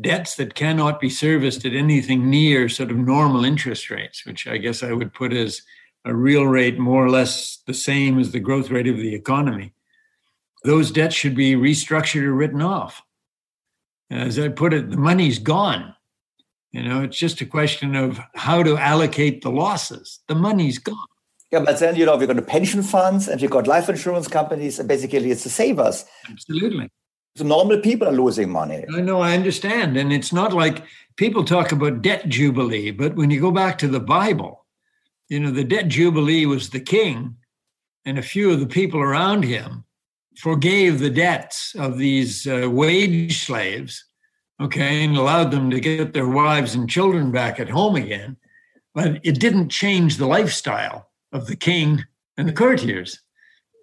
debts 0.00 0.36
that 0.36 0.54
cannot 0.54 1.00
be 1.00 1.10
serviced 1.10 1.64
at 1.64 1.74
anything 1.74 2.30
near 2.30 2.68
sort 2.68 2.90
of 2.90 2.96
normal 2.96 3.44
interest 3.44 3.90
rates, 3.90 4.24
which 4.24 4.46
I 4.46 4.58
guess 4.58 4.82
I 4.82 4.92
would 4.92 5.12
put 5.12 5.32
as 5.32 5.62
a 6.04 6.14
real 6.14 6.44
rate 6.46 6.78
more 6.78 7.04
or 7.04 7.10
less 7.10 7.58
the 7.66 7.74
same 7.74 8.18
as 8.18 8.32
the 8.32 8.40
growth 8.40 8.70
rate 8.70 8.86
of 8.86 8.96
the 8.96 9.14
economy, 9.14 9.72
those 10.64 10.90
debts 10.90 11.14
should 11.14 11.34
be 11.34 11.54
restructured 11.54 12.22
or 12.22 12.34
written 12.34 12.62
off. 12.62 13.02
As 14.10 14.38
I 14.38 14.48
put 14.48 14.74
it, 14.74 14.90
the 14.90 14.96
money's 14.96 15.38
gone. 15.38 15.94
You 16.72 16.82
know, 16.82 17.02
it's 17.02 17.16
just 17.16 17.40
a 17.40 17.46
question 17.46 17.94
of 17.94 18.20
how 18.34 18.62
to 18.62 18.76
allocate 18.76 19.42
the 19.42 19.50
losses. 19.50 20.20
The 20.28 20.34
money's 20.34 20.78
gone. 20.78 21.06
Yeah, 21.52 21.60
but 21.60 21.78
then 21.78 21.94
you 21.94 22.04
know 22.04 22.16
we've 22.16 22.26
got 22.26 22.36
the 22.36 22.42
pension 22.42 22.82
funds 22.82 23.28
and 23.28 23.40
we've 23.40 23.50
got 23.50 23.68
life 23.68 23.88
insurance 23.88 24.26
companies, 24.26 24.78
and 24.78 24.88
basically 24.88 25.30
it's 25.30 25.44
the 25.44 25.50
savers. 25.50 26.04
Absolutely. 26.28 26.90
So 27.36 27.44
normal 27.44 27.80
people 27.80 28.08
are 28.08 28.12
losing 28.12 28.50
money. 28.50 28.84
I 28.94 29.00
know, 29.00 29.20
I 29.20 29.34
understand. 29.34 29.96
And 29.96 30.12
it's 30.12 30.32
not 30.32 30.52
like 30.52 30.84
people 31.16 31.44
talk 31.44 31.72
about 31.72 32.02
debt 32.02 32.28
jubilee, 32.28 32.90
but 32.92 33.16
when 33.16 33.30
you 33.30 33.40
go 33.40 33.50
back 33.50 33.78
to 33.78 33.88
the 33.88 34.00
Bible, 34.00 34.63
you 35.28 35.40
know, 35.40 35.50
the 35.50 35.64
debt 35.64 35.88
jubilee 35.88 36.46
was 36.46 36.70
the 36.70 36.80
king 36.80 37.36
and 38.04 38.18
a 38.18 38.22
few 38.22 38.50
of 38.50 38.60
the 38.60 38.66
people 38.66 39.00
around 39.00 39.44
him 39.44 39.84
forgave 40.38 40.98
the 40.98 41.10
debts 41.10 41.74
of 41.76 41.98
these 41.98 42.46
uh, 42.46 42.68
wage 42.70 43.44
slaves, 43.44 44.04
okay, 44.60 45.04
and 45.04 45.16
allowed 45.16 45.50
them 45.50 45.70
to 45.70 45.80
get 45.80 46.12
their 46.12 46.28
wives 46.28 46.74
and 46.74 46.90
children 46.90 47.30
back 47.30 47.60
at 47.60 47.70
home 47.70 47.96
again. 47.96 48.36
But 48.94 49.20
it 49.24 49.40
didn't 49.40 49.70
change 49.70 50.16
the 50.16 50.26
lifestyle 50.26 51.10
of 51.32 51.46
the 51.46 51.56
king 51.56 52.04
and 52.36 52.48
the 52.48 52.52
courtiers. 52.52 53.20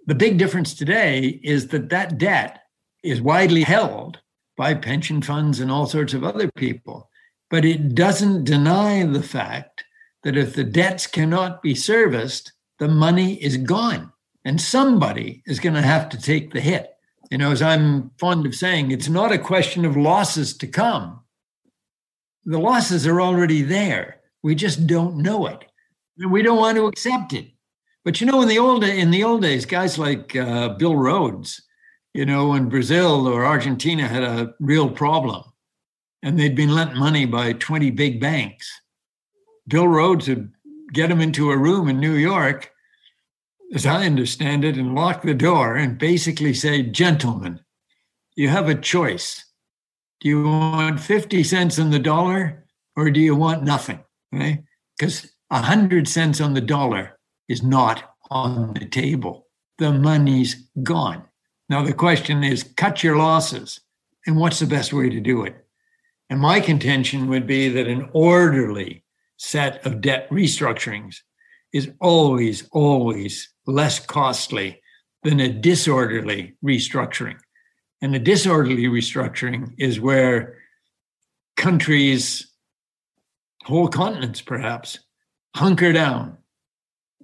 The 0.07 0.15
big 0.15 0.38
difference 0.38 0.73
today 0.73 1.39
is 1.43 1.68
that 1.69 1.89
that 1.89 2.18
debt 2.18 2.59
is 3.03 3.22
widely 3.22 3.63
held 3.63 4.19
by 4.57 4.73
pension 4.73 5.22
funds 5.22 5.59
and 5.59 5.72
all 5.72 5.85
sorts 5.85 6.13
of 6.13 6.23
other 6.23 6.49
people. 6.51 7.09
But 7.49 7.65
it 7.65 7.95
doesn't 7.95 8.45
deny 8.45 9.05
the 9.05 9.23
fact 9.23 9.84
that 10.23 10.38
if 10.38 10.53
the 10.53 10.64
debts 10.64 11.07
cannot 11.07 11.61
be 11.61 11.76
serviced, 11.76 12.53
the 12.80 12.88
money 12.88 13.41
is 13.41 13.57
gone 13.57 14.11
and 14.45 14.60
somebody 14.60 15.43
is 15.45 15.60
going 15.60 15.76
to 15.76 15.81
have 15.81 16.10
to 16.10 16.22
take 16.22 16.52
the 16.52 16.61
hit. 16.61 16.91
You 17.30 17.38
know, 17.38 17.52
as 17.52 17.61
I'm 17.61 18.11
fond 18.18 18.45
of 18.45 18.56
saying, 18.56 18.91
it's 18.91 19.07
not 19.07 19.31
a 19.31 19.38
question 19.38 19.85
of 19.85 19.95
losses 19.95 20.57
to 20.57 20.68
come. 20.68 21.22
The 22.45 22.60
losses 22.60 23.07
are 23.07 23.22
already 23.22 23.61
there. 23.61 24.22
We 24.43 24.56
just 24.56 24.88
don't 24.88 25.18
know 25.18 25.45
it. 25.48 25.64
And 26.18 26.31
we 26.31 26.41
don't 26.41 26.57
want 26.57 26.77
to 26.77 26.88
accept 26.88 27.34
it. 27.34 27.48
But 28.03 28.19
you 28.19 28.27
know, 28.27 28.41
in 28.41 28.48
the 28.48 28.57
old 28.60 28.84
in 28.84 29.11
the 29.11 29.23
old 29.23 29.43
days, 29.43 29.65
guys 29.65 29.99
like 29.99 30.35
uh, 30.35 30.69
Bill 30.69 30.95
Rhodes, 30.95 31.61
you 32.14 32.26
know, 32.26 32.49
when 32.49 32.68
Brazil 32.68 33.27
or 33.27 33.45
Argentina 33.45 34.07
had 34.07 34.23
a 34.23 34.53
real 34.60 34.89
problem, 34.89 35.43
and 36.23 36.38
they'd 36.38 36.56
been 36.56 36.73
lent 36.73 36.95
money 36.95 37.26
by 37.26 37.53
20 37.53 37.91
big 37.91 38.19
banks, 38.19 38.80
Bill 39.72 39.88
Rhodes 39.88 40.27
would 40.27 40.52
get 40.93 41.10
him 41.10 41.22
into 41.22 41.49
a 41.49 41.57
room 41.57 41.89
in 41.89 41.99
New 41.99 42.14
York 42.14 42.72
as 43.73 43.85
I 43.85 44.06
understand 44.06 44.65
it, 44.65 44.77
and 44.77 44.93
lock 44.93 45.22
the 45.22 45.34
door 45.34 45.77
and 45.77 45.98
basically 45.98 46.53
say, 46.53 46.84
Gentlemen, 46.84 47.61
you 48.35 48.49
have 48.49 48.68
a 48.68 48.76
choice. 48.76 49.45
Do 50.19 50.30
you 50.30 50.43
want 50.43 50.99
50 50.99 51.43
cents 51.43 51.80
on 51.80 51.89
the 51.89 51.99
dollar 51.99 52.65
or 52.95 53.10
do 53.10 53.19
you 53.19 53.35
want 53.35 53.64
nothing? 53.64 53.99
Because 54.31 55.31
100 55.48 56.07
cents 56.07 56.41
on 56.41 56.53
the 56.53 56.61
dollar 56.61 57.18
is 57.48 57.64
not 57.64 58.15
on 58.30 58.73
the 58.73 58.85
table. 58.85 59.48
The 59.77 59.91
money's 59.91 60.68
gone. 60.84 61.23
Now, 61.69 61.84
the 61.84 61.93
question 61.93 62.43
is 62.43 62.64
cut 62.76 63.03
your 63.03 63.15
losses. 63.15 63.80
And 64.27 64.38
what's 64.38 64.60
the 64.60 64.68
best 64.68 64.93
way 64.93 65.10
to 65.10 65.19
do 65.19 65.43
it? 65.43 65.56
And 66.30 66.39
my 66.39 66.60
contention 66.60 67.27
would 67.30 67.48
be 67.48 67.69
that 67.69 67.88
an 67.88 68.10
orderly 68.14 69.03
set 69.41 69.84
of 69.88 70.01
debt 70.01 70.30
restructurings 70.30 71.18
is 71.73 71.89
always, 71.99 72.69
always 72.72 73.51
less 73.65 73.99
costly 73.99 74.80
than 75.23 75.39
a 75.39 75.49
disorderly 75.49 76.55
restructuring. 76.63 77.38
And 78.03 78.15
a 78.15 78.19
disorderly 78.19 78.84
restructuring 78.84 79.73
is 79.80 79.99
where 79.99 80.57
countries, 81.57 82.51
whole 83.63 83.88
continents 83.88 84.41
perhaps, 84.41 84.99
hunker 85.55 85.91
down, 85.91 86.38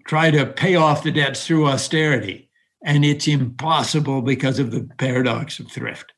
try 0.08 0.32
to 0.32 0.48
pay 0.48 0.74
off 0.74 1.04
the 1.04 1.12
debts 1.12 1.46
through 1.46 1.68
austerity. 1.68 2.50
And 2.84 3.06
it's 3.06 3.28
impossible 3.28 4.24
because 4.24 4.58
of 4.58 4.72
the 4.72 4.90
paradox 4.98 5.60
of 5.60 5.72
thrift. 5.72 6.14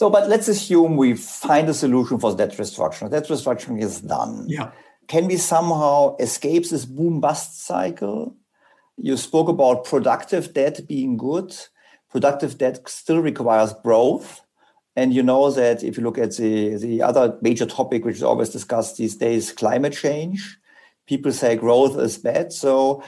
So, 0.00 0.08
but 0.08 0.30
let's 0.30 0.48
assume 0.48 0.96
we 0.96 1.12
find 1.12 1.68
a 1.68 1.74
solution 1.74 2.18
for 2.18 2.34
debt 2.34 2.52
restructuring. 2.52 3.10
Debt 3.10 3.28
restructuring 3.28 3.82
is 3.82 4.00
done. 4.00 4.46
Yeah. 4.48 4.70
Can 5.08 5.26
we 5.26 5.36
somehow 5.36 6.16
escape 6.16 6.66
this 6.66 6.86
boom 6.86 7.20
bust 7.20 7.66
cycle? 7.66 8.34
You 8.96 9.18
spoke 9.18 9.50
about 9.50 9.84
productive 9.84 10.54
debt 10.54 10.88
being 10.88 11.18
good. 11.18 11.54
Productive 12.08 12.56
debt 12.56 12.80
still 12.88 13.20
requires 13.20 13.74
growth. 13.74 14.40
And 14.96 15.12
you 15.12 15.22
know 15.22 15.50
that 15.50 15.84
if 15.84 15.98
you 15.98 16.02
look 16.02 16.16
at 16.16 16.34
the, 16.34 16.76
the 16.76 17.02
other 17.02 17.36
major 17.42 17.66
topic, 17.66 18.06
which 18.06 18.16
is 18.16 18.22
always 18.22 18.48
discussed 18.48 18.96
these 18.96 19.16
days, 19.16 19.52
climate 19.52 19.92
change, 19.92 20.58
people 21.06 21.30
say 21.30 21.56
growth 21.56 21.98
is 21.98 22.16
bad. 22.16 22.54
So 22.54 23.04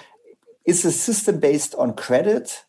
is 0.67 0.83
the 0.83 0.93
system 0.93 1.41
based 1.41 1.75
on 1.77 1.95
credit? 1.95 2.65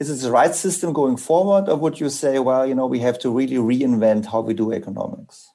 Is 0.00 0.10
it 0.10 0.24
the 0.24 0.30
right 0.30 0.54
system 0.54 0.92
going 0.92 1.16
forward? 1.16 1.68
Or 1.68 1.76
would 1.76 1.98
you 1.98 2.08
say, 2.08 2.38
well, 2.38 2.66
you 2.66 2.74
know, 2.74 2.86
we 2.86 3.00
have 3.00 3.18
to 3.20 3.30
really 3.30 3.56
reinvent 3.56 4.26
how 4.26 4.40
we 4.40 4.54
do 4.54 4.72
economics? 4.72 5.48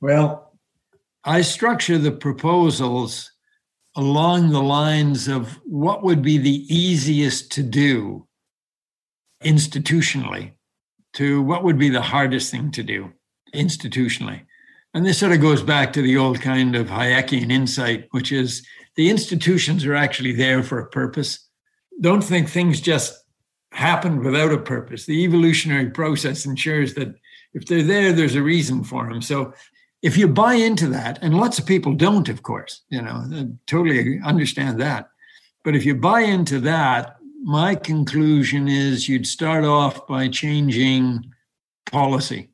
Well, 0.00 0.52
I 1.24 1.42
structure 1.42 1.98
the 1.98 2.12
proposals 2.12 3.30
along 3.96 4.50
the 4.50 4.62
lines 4.62 5.28
of 5.28 5.60
what 5.64 6.02
would 6.02 6.22
be 6.22 6.38
the 6.38 6.74
easiest 6.74 7.52
to 7.52 7.62
do 7.62 8.26
institutionally 9.42 10.52
to 11.14 11.42
what 11.42 11.62
would 11.62 11.78
be 11.78 11.88
the 11.88 12.02
hardest 12.02 12.50
thing 12.50 12.70
to 12.72 12.82
do 12.82 13.12
institutionally. 13.54 14.42
And 14.94 15.06
this 15.06 15.18
sort 15.18 15.32
of 15.32 15.40
goes 15.40 15.62
back 15.62 15.92
to 15.92 16.02
the 16.02 16.16
old 16.16 16.40
kind 16.40 16.74
of 16.74 16.88
Hayekian 16.88 17.50
insight, 17.50 18.08
which 18.10 18.32
is 18.32 18.66
the 18.96 19.10
institutions 19.10 19.84
are 19.84 19.94
actually 19.94 20.32
there 20.32 20.62
for 20.62 20.78
a 20.78 20.88
purpose. 20.88 21.48
Don't 22.00 22.22
think 22.22 22.48
things 22.48 22.80
just 22.80 23.23
happened 23.74 24.24
without 24.24 24.52
a 24.52 24.58
purpose. 24.58 25.04
The 25.04 25.24
evolutionary 25.24 25.90
process 25.90 26.46
ensures 26.46 26.94
that 26.94 27.14
if 27.52 27.66
they're 27.66 27.82
there, 27.82 28.12
there's 28.12 28.36
a 28.36 28.42
reason 28.42 28.84
for 28.84 29.08
them. 29.08 29.20
So 29.20 29.52
if 30.02 30.16
you 30.16 30.28
buy 30.28 30.54
into 30.54 30.88
that, 30.88 31.18
and 31.22 31.36
lots 31.36 31.58
of 31.58 31.66
people 31.66 31.94
don't, 31.94 32.28
of 32.28 32.42
course, 32.42 32.82
you 32.88 33.02
know, 33.02 33.48
totally 33.66 34.20
understand 34.24 34.80
that. 34.80 35.08
But 35.64 35.74
if 35.74 35.84
you 35.84 35.94
buy 35.94 36.20
into 36.20 36.60
that, 36.60 37.16
my 37.42 37.74
conclusion 37.74 38.68
is 38.68 39.08
you'd 39.08 39.26
start 39.26 39.64
off 39.64 40.06
by 40.06 40.28
changing 40.28 41.32
policy. 41.90 42.50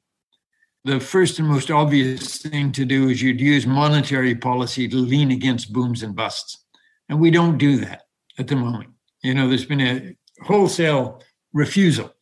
The 0.85 1.01
first 1.01 1.39
and 1.39 1.49
most 1.49 1.71
obvious 1.71 2.39
thing 2.39 2.73
to 2.73 2.85
do 2.85 3.09
is 3.09 3.21
you'd 3.21 3.41
use 3.41 3.67
monetary 3.67 4.35
policy 4.35 4.89
to 4.89 4.97
lean 4.97 5.31
against 5.31 5.73
booms 5.73 6.03
and 6.03 6.17
busts. 6.17 6.65
And 7.09 7.21
we 7.21 7.31
don't 7.31 7.59
do 7.59 7.77
that 7.79 8.03
at 8.39 8.49
the 8.49 8.57
moment. 8.57 8.91
You 9.23 9.35
know, 9.35 9.49
there's 9.49 9.67
been 9.67 9.81
a 9.81 10.17
wholesale 10.43 11.23
refusal 11.53 12.15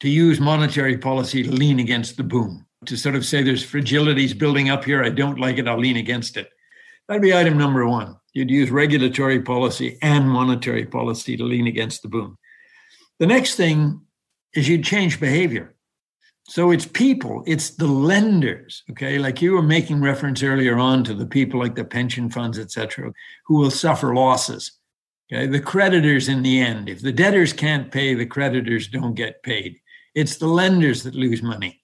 to 0.00 0.08
use 0.08 0.40
monetary 0.40 0.98
policy 0.98 1.42
to 1.42 1.50
lean 1.50 1.80
against 1.80 2.16
the 2.16 2.22
boom 2.22 2.66
to 2.84 2.96
sort 2.96 3.14
of 3.14 3.24
say 3.24 3.42
there's 3.42 3.64
fragilities 3.64 4.36
building 4.36 4.68
up 4.68 4.84
here. 4.84 5.02
I 5.02 5.10
don't 5.10 5.40
like 5.40 5.58
it. 5.58 5.66
I'll 5.66 5.78
lean 5.78 5.96
against 5.96 6.36
it. 6.36 6.48
That'd 7.08 7.22
be 7.22 7.34
item 7.34 7.56
number 7.56 7.86
one. 7.86 8.16
You'd 8.34 8.50
use 8.50 8.70
regulatory 8.70 9.40
policy 9.40 9.98
and 10.02 10.28
monetary 10.28 10.84
policy 10.84 11.36
to 11.36 11.44
lean 11.44 11.66
against 11.66 12.02
the 12.02 12.08
boom. 12.08 12.36
The 13.18 13.26
next 13.26 13.54
thing 13.54 14.02
is 14.54 14.68
you'd 14.68 14.84
change 14.84 15.20
behavior. 15.20 15.74
So 16.48 16.70
it's 16.70 16.86
people, 16.86 17.42
it's 17.46 17.70
the 17.70 17.86
lenders, 17.86 18.84
okay? 18.90 19.18
Like 19.18 19.42
you 19.42 19.52
were 19.52 19.62
making 19.62 20.00
reference 20.00 20.42
earlier 20.42 20.78
on 20.78 21.02
to 21.04 21.14
the 21.14 21.26
people 21.26 21.58
like 21.58 21.74
the 21.74 21.84
pension 21.84 22.30
funds, 22.30 22.58
et 22.58 22.70
cetera, 22.70 23.12
who 23.46 23.56
will 23.56 23.70
suffer 23.70 24.14
losses. 24.14 24.72
Okay, 25.32 25.46
the 25.46 25.60
creditors 25.60 26.28
in 26.28 26.42
the 26.42 26.60
end. 26.60 26.88
If 26.88 27.02
the 27.02 27.12
debtors 27.12 27.52
can't 27.52 27.90
pay, 27.90 28.14
the 28.14 28.26
creditors 28.26 28.86
don't 28.88 29.14
get 29.14 29.42
paid. 29.42 29.80
It's 30.14 30.36
the 30.36 30.46
lenders 30.46 31.02
that 31.02 31.14
lose 31.14 31.42
money 31.42 31.82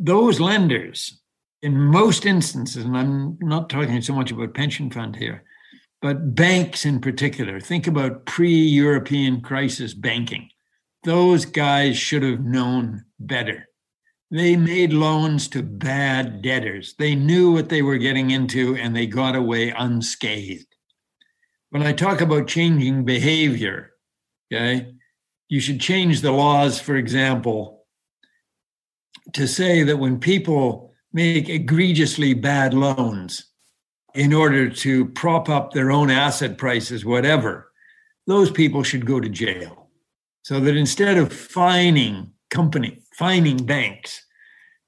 those 0.00 0.40
lenders, 0.40 1.20
in 1.62 1.78
most 1.78 2.24
instances, 2.24 2.84
and 2.84 2.96
I'm 2.96 3.38
not 3.40 3.68
talking 3.68 4.00
so 4.00 4.14
much 4.14 4.32
about 4.32 4.54
pension 4.54 4.90
fund 4.90 5.14
here, 5.14 5.44
but 6.00 6.34
banks 6.34 6.86
in 6.86 7.00
particular, 7.00 7.60
think 7.60 7.86
about 7.86 8.24
pre 8.24 8.50
European 8.50 9.42
crisis 9.42 9.92
banking. 9.92 10.48
Those 11.04 11.44
guys 11.44 11.98
should 11.98 12.22
have 12.22 12.40
known 12.40 13.04
better. 13.18 13.68
They 14.30 14.56
made 14.56 14.92
loans 14.92 15.48
to 15.48 15.62
bad 15.62 16.40
debtors. 16.40 16.94
They 16.98 17.14
knew 17.14 17.52
what 17.52 17.68
they 17.68 17.82
were 17.82 17.98
getting 17.98 18.30
into 18.30 18.76
and 18.76 18.94
they 18.96 19.06
got 19.06 19.34
away 19.34 19.70
unscathed. 19.70 20.69
When 21.70 21.82
I 21.84 21.92
talk 21.92 22.20
about 22.20 22.48
changing 22.48 23.04
behavior, 23.04 23.92
okay, 24.52 24.92
you 25.48 25.60
should 25.60 25.80
change 25.80 26.20
the 26.20 26.32
laws, 26.32 26.80
for 26.80 26.96
example, 26.96 27.86
to 29.34 29.46
say 29.46 29.84
that 29.84 29.96
when 29.96 30.18
people 30.18 30.92
make 31.12 31.48
egregiously 31.48 32.34
bad 32.34 32.74
loans 32.74 33.46
in 34.14 34.32
order 34.32 34.68
to 34.68 35.06
prop 35.10 35.48
up 35.48 35.72
their 35.72 35.92
own 35.92 36.10
asset 36.10 36.58
prices, 36.58 37.04
whatever, 37.04 37.70
those 38.26 38.50
people 38.50 38.82
should 38.82 39.06
go 39.06 39.20
to 39.20 39.28
jail. 39.28 39.88
So 40.42 40.58
that 40.58 40.76
instead 40.76 41.18
of 41.18 41.32
fining 41.32 42.32
company, 42.50 43.02
fining 43.14 43.64
banks, 43.64 44.24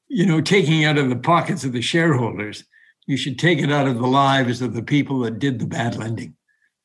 you 0.09 0.27
know, 0.27 0.41
taking 0.41 0.85
out 0.85 0.99
of 0.99 1.09
the 1.09 1.17
pockets 1.17 1.63
of 1.63 1.73
the 1.73 1.83
shareholders, 1.83 2.65
you 3.07 3.17
should 3.17 3.39
take 3.39 3.61
it 3.61 3.71
out 3.71 3.87
of 3.87 3.99
the 3.99 4.07
lives 4.07 4.63
of 4.63 4.75
the 4.75 4.83
people 4.83 5.21
that 5.21 5.39
did 5.39 5.61
the 5.61 5.67
bad 5.67 5.97
lending. 5.97 6.35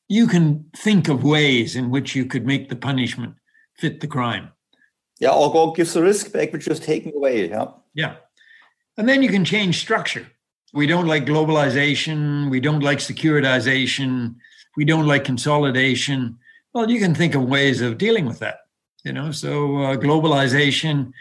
You 0.08 0.26
can 0.26 0.70
think 0.76 1.08
of 1.08 1.22
ways 1.22 1.76
in 1.76 1.90
which 1.90 2.14
you 2.16 2.24
could 2.24 2.46
make 2.46 2.68
the 2.68 2.76
punishment 2.76 3.34
fit 3.78 4.00
the 4.00 4.06
crime. 4.06 4.50
Yeah, 5.20 5.32
or 5.32 5.52
go 5.52 5.72
gives 5.72 5.94
the 5.94 6.02
risk 6.02 6.32
back, 6.32 6.52
which 6.52 6.68
is 6.68 6.80
taken 6.80 7.12
away. 7.14 7.48
Yeah. 7.48 7.66
Yeah. 7.94 8.16
And 8.96 9.08
then 9.08 9.22
you 9.22 9.28
can 9.28 9.44
change 9.44 9.80
structure. 9.80 10.26
We 10.72 10.86
don't 10.86 11.06
like 11.06 11.24
globalization. 11.24 12.50
We 12.50 12.60
don't 12.60 12.82
like 12.82 12.98
securitization. 12.98 14.36
We 14.76 14.84
don't 14.84 15.06
like 15.06 15.24
consolidation. 15.24 16.38
Well, 16.72 16.90
you 16.90 17.00
can 17.00 17.14
think 17.14 17.34
of 17.34 17.42
ways 17.44 17.80
of 17.80 17.98
dealing 17.98 18.26
with 18.26 18.38
that. 18.40 18.58
You 19.04 19.12
know, 19.12 19.30
so 19.32 19.76
uh, 19.78 19.96
globalization, 19.96 21.12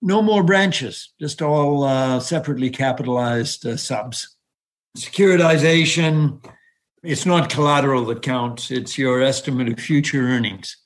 no 0.00 0.22
more 0.22 0.42
branches, 0.42 1.10
just 1.20 1.42
all 1.42 1.84
uh, 1.84 2.20
separately 2.20 2.70
capitalized 2.70 3.66
uh, 3.66 3.76
subs. 3.76 4.36
Securitization, 4.96 6.42
it's 7.02 7.26
not 7.26 7.50
collateral 7.50 8.04
that 8.06 8.22
counts, 8.22 8.70
it's 8.70 8.98
your 8.98 9.22
estimate 9.22 9.68
of 9.68 9.78
future 9.78 10.22
earnings. 10.22 10.76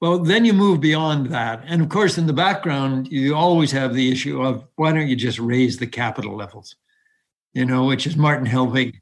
Well, 0.00 0.20
then 0.20 0.44
you 0.44 0.52
move 0.52 0.80
beyond 0.80 1.26
that. 1.30 1.64
And 1.66 1.82
of 1.82 1.88
course, 1.88 2.18
in 2.18 2.26
the 2.26 2.32
background, 2.32 3.08
you 3.08 3.34
always 3.34 3.72
have 3.72 3.94
the 3.94 4.12
issue 4.12 4.42
of 4.42 4.64
why 4.76 4.92
don't 4.92 5.08
you 5.08 5.16
just 5.16 5.38
raise 5.38 5.78
the 5.78 5.88
capital 5.88 6.36
levels? 6.36 6.76
You 7.52 7.64
know, 7.64 7.86
which 7.86 8.06
is 8.06 8.16
Martin 8.16 8.46
Hellwig. 8.46 9.00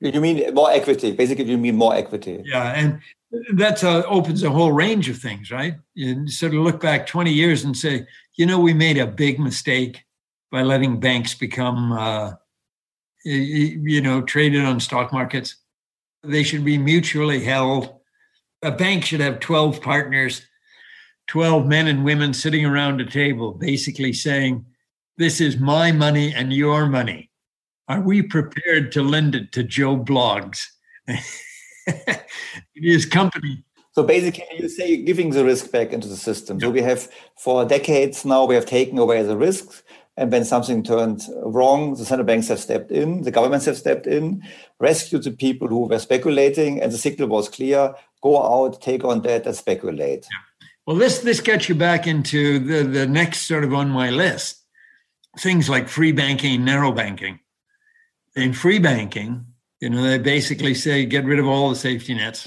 You 0.00 0.20
mean 0.20 0.54
more 0.54 0.70
equity? 0.70 1.12
Basically, 1.12 1.44
you 1.44 1.58
mean 1.58 1.76
more 1.76 1.94
equity. 1.94 2.42
Yeah. 2.44 2.72
And 2.74 3.00
that 3.54 3.82
uh, 3.82 4.02
opens 4.06 4.42
a 4.42 4.50
whole 4.50 4.72
range 4.72 5.08
of 5.08 5.18
things, 5.18 5.50
right? 5.50 5.74
You 5.94 6.28
sort 6.28 6.54
of 6.54 6.60
look 6.60 6.80
back 6.80 7.06
20 7.06 7.32
years 7.32 7.64
and 7.64 7.76
say, 7.76 8.06
you 8.36 8.46
know, 8.46 8.58
we 8.58 8.72
made 8.72 8.98
a 8.98 9.06
big 9.06 9.40
mistake 9.40 10.04
by 10.50 10.62
letting 10.62 11.00
banks 11.00 11.34
become, 11.34 11.92
uh, 11.92 12.32
you 13.24 14.00
know, 14.00 14.22
traded 14.22 14.64
on 14.64 14.80
stock 14.80 15.12
markets. 15.12 15.56
They 16.22 16.42
should 16.42 16.64
be 16.64 16.78
mutually 16.78 17.42
held 17.44 18.00
a 18.62 18.70
bank 18.70 19.04
should 19.04 19.20
have 19.20 19.40
12 19.40 19.80
partners, 19.80 20.42
12 21.28 21.66
men 21.66 21.86
and 21.86 22.04
women 22.04 22.34
sitting 22.34 22.66
around 22.66 23.00
a 23.00 23.06
table, 23.06 23.52
basically 23.52 24.12
saying, 24.12 24.64
This 25.16 25.40
is 25.40 25.58
my 25.58 25.92
money 25.92 26.34
and 26.34 26.52
your 26.52 26.86
money. 26.86 27.30
Are 27.88 28.00
we 28.00 28.22
prepared 28.22 28.92
to 28.92 29.02
lend 29.02 29.34
it 29.34 29.52
to 29.52 29.62
Joe 29.62 29.96
Bloggs? 29.96 30.64
His 32.74 33.06
company. 33.06 33.64
So 33.92 34.04
basically, 34.04 34.44
you 34.56 34.68
say 34.68 35.02
giving 35.02 35.30
the 35.30 35.44
risk 35.44 35.72
back 35.72 35.92
into 35.92 36.06
the 36.06 36.16
system. 36.16 36.60
So 36.60 36.70
we 36.70 36.82
have, 36.82 37.10
for 37.36 37.64
decades 37.64 38.24
now, 38.24 38.44
we 38.44 38.54
have 38.54 38.66
taken 38.66 38.98
away 38.98 39.22
the 39.22 39.36
risks. 39.36 39.82
And 40.20 40.30
when 40.30 40.44
something 40.44 40.82
turned 40.82 41.22
wrong, 41.42 41.94
the 41.94 42.04
central 42.04 42.26
banks 42.26 42.48
have 42.48 42.60
stepped 42.60 42.90
in, 42.90 43.22
the 43.22 43.30
governments 43.30 43.64
have 43.64 43.78
stepped 43.78 44.06
in, 44.06 44.42
rescued 44.78 45.22
the 45.22 45.30
people 45.30 45.66
who 45.66 45.88
were 45.88 45.98
speculating, 45.98 46.82
and 46.82 46.92
the 46.92 46.98
signal 46.98 47.28
was 47.28 47.48
clear 47.48 47.94
go 48.22 48.36
out, 48.42 48.82
take 48.82 49.02
on 49.02 49.22
debt, 49.22 49.46
and 49.46 49.56
speculate. 49.56 50.26
Yeah. 50.30 50.66
Well, 50.86 50.96
this 50.96 51.20
this 51.20 51.40
gets 51.40 51.70
you 51.70 51.74
back 51.74 52.06
into 52.06 52.58
the, 52.58 52.82
the 52.82 53.06
next 53.06 53.48
sort 53.48 53.64
of 53.64 53.72
on 53.72 53.88
my 53.88 54.10
list. 54.10 54.62
Things 55.38 55.70
like 55.70 55.88
free 55.88 56.12
banking, 56.12 56.66
narrow 56.66 56.92
banking. 56.92 57.40
In 58.36 58.52
free 58.52 58.78
banking, 58.78 59.46
you 59.80 59.88
know, 59.88 60.02
they 60.02 60.18
basically 60.18 60.74
say 60.74 61.06
get 61.06 61.24
rid 61.24 61.38
of 61.38 61.46
all 61.46 61.70
the 61.70 61.76
safety 61.76 62.12
nets. 62.12 62.46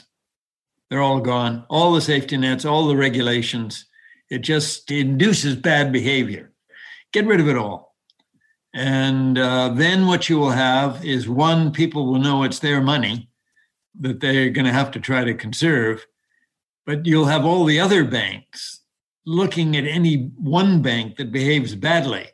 They're 0.91 1.01
all 1.01 1.21
gone. 1.21 1.65
All 1.71 1.93
the 1.93 2.01
safety 2.01 2.37
nets, 2.37 2.65
all 2.65 2.87
the 2.87 2.95
regulations. 2.95 3.87
It 4.29 4.39
just 4.39 4.91
induces 4.91 5.55
bad 5.55 5.91
behavior. 5.91 6.52
Get 7.14 7.26
rid 7.26 7.40
of 7.40 7.48
it 7.48 7.57
all. 7.57 7.95
And 8.73 9.38
uh, 9.38 9.69
then 9.69 10.07
what 10.07 10.27
you 10.30 10.40
will 10.40 10.52
have 10.52 11.06
is 11.06 11.30
one, 11.30 11.72
people 11.72 12.07
will 12.07 12.19
know 12.19 12.44
it's 12.44 12.60
their 12.60 12.81
money 12.81 13.30
that 13.99 14.19
they're 14.19 14.49
going 14.49 14.65
to 14.65 14.73
have 14.73 14.91
to 14.91 14.99
try 14.99 15.23
to 15.23 15.35
conserve. 15.35 16.06
But 16.85 17.06
you'll 17.06 17.26
have 17.26 17.45
all 17.45 17.65
the 17.65 17.80
other 17.80 18.03
banks 18.03 18.81
looking 19.26 19.77
at 19.77 19.85
any 19.85 20.31
one 20.38 20.81
bank 20.81 21.18
that 21.18 21.31
behaves 21.31 21.76
badly 21.76 22.27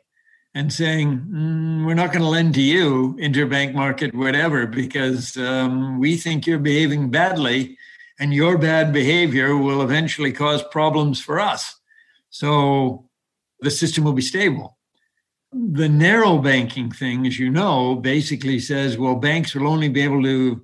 and 0.54 0.72
saying, 0.72 1.20
mm, 1.30 1.86
we're 1.86 1.94
not 1.94 2.10
going 2.10 2.22
to 2.22 2.28
lend 2.28 2.54
to 2.54 2.62
you, 2.62 3.16
interbank 3.20 3.74
market, 3.74 4.14
whatever, 4.14 4.66
because 4.66 5.36
um, 5.36 6.00
we 6.00 6.16
think 6.16 6.46
you're 6.46 6.58
behaving 6.58 7.10
badly 7.10 7.76
and 8.18 8.34
your 8.34 8.58
bad 8.58 8.92
behavior 8.92 9.56
will 9.56 9.82
eventually 9.82 10.32
cause 10.32 10.62
problems 10.70 11.20
for 11.20 11.38
us. 11.38 11.78
So 12.30 13.09
the 13.62 13.70
system 13.70 14.04
will 14.04 14.12
be 14.12 14.22
stable. 14.22 14.78
The 15.52 15.88
narrow 15.88 16.38
banking 16.38 16.90
thing, 16.90 17.26
as 17.26 17.38
you 17.38 17.50
know, 17.50 17.96
basically 17.96 18.60
says, 18.60 18.96
well, 18.96 19.16
banks 19.16 19.54
will 19.54 19.66
only 19.66 19.88
be 19.88 20.02
able 20.02 20.22
to 20.22 20.62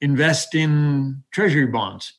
invest 0.00 0.54
in 0.54 1.22
treasury 1.30 1.66
bonds. 1.66 2.14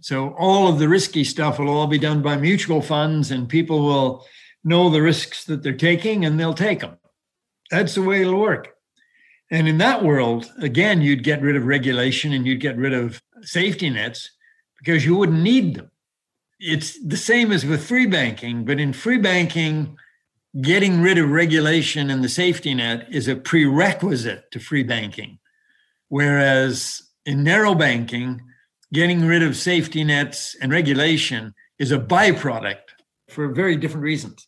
So 0.00 0.34
all 0.38 0.68
of 0.68 0.78
the 0.78 0.88
risky 0.88 1.24
stuff 1.24 1.58
will 1.58 1.68
all 1.68 1.86
be 1.86 1.98
done 1.98 2.22
by 2.22 2.36
mutual 2.36 2.82
funds, 2.82 3.30
and 3.30 3.48
people 3.48 3.84
will 3.84 4.24
know 4.64 4.90
the 4.90 5.02
risks 5.02 5.44
that 5.44 5.62
they're 5.62 5.72
taking 5.72 6.24
and 6.24 6.38
they'll 6.38 6.54
take 6.54 6.80
them. 6.80 6.98
That's 7.70 7.94
the 7.94 8.02
way 8.02 8.22
it'll 8.22 8.40
work. 8.40 8.74
And 9.50 9.66
in 9.66 9.78
that 9.78 10.04
world, 10.04 10.50
again, 10.60 11.00
you'd 11.02 11.24
get 11.24 11.42
rid 11.42 11.56
of 11.56 11.64
regulation 11.64 12.32
and 12.32 12.46
you'd 12.46 12.60
get 12.60 12.76
rid 12.76 12.92
of 12.92 13.22
safety 13.42 13.90
nets 13.90 14.30
because 14.78 15.04
you 15.04 15.16
wouldn't 15.16 15.42
need 15.42 15.74
them. 15.74 15.90
It's 16.60 16.98
the 17.02 17.16
same 17.16 17.52
as 17.52 17.64
with 17.64 17.86
free 17.86 18.06
banking, 18.06 18.66
but 18.66 18.78
in 18.78 18.92
free 18.92 19.16
banking, 19.16 19.96
getting 20.60 21.00
rid 21.00 21.16
of 21.16 21.30
regulation 21.30 22.10
and 22.10 22.22
the 22.22 22.28
safety 22.28 22.74
net 22.74 23.06
is 23.10 23.28
a 23.28 23.36
prerequisite 23.36 24.50
to 24.50 24.60
free 24.60 24.82
banking. 24.82 25.38
Whereas 26.08 27.02
in 27.24 27.44
narrow 27.44 27.74
banking, 27.74 28.42
getting 28.92 29.24
rid 29.24 29.42
of 29.42 29.56
safety 29.56 30.04
nets 30.04 30.54
and 30.60 30.70
regulation 30.70 31.54
is 31.78 31.92
a 31.92 31.98
byproduct 31.98 32.90
for 33.28 33.48
very 33.48 33.76
different 33.76 34.04
reasons. 34.04 34.46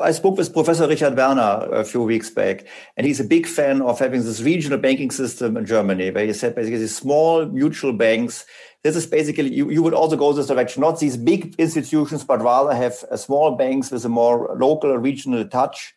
I 0.00 0.10
spoke 0.10 0.36
with 0.36 0.52
Professor 0.52 0.88
Richard 0.88 1.16
Werner 1.16 1.68
a 1.72 1.84
few 1.84 2.02
weeks 2.02 2.28
back, 2.28 2.66
and 2.96 3.06
he's 3.06 3.20
a 3.20 3.24
big 3.24 3.46
fan 3.46 3.80
of 3.80 4.00
having 4.00 4.24
this 4.24 4.42
regional 4.42 4.78
banking 4.78 5.12
system 5.12 5.56
in 5.56 5.64
Germany, 5.64 6.10
where 6.10 6.26
he 6.26 6.32
said 6.32 6.56
basically 6.56 6.86
small 6.88 7.46
mutual 7.46 7.92
banks. 7.92 8.44
This 8.86 8.94
is 8.94 9.06
basically, 9.08 9.52
you, 9.52 9.68
you 9.68 9.82
would 9.82 9.94
also 9.94 10.14
go 10.14 10.32
this 10.32 10.46
direction, 10.46 10.80
not 10.80 11.00
these 11.00 11.16
big 11.16 11.56
institutions, 11.58 12.22
but 12.22 12.40
rather 12.40 12.72
have 12.72 13.04
uh, 13.10 13.16
small 13.16 13.56
banks 13.56 13.90
with 13.90 14.04
a 14.04 14.08
more 14.08 14.56
local, 14.60 14.92
or 14.92 15.00
regional 15.00 15.44
touch 15.48 15.92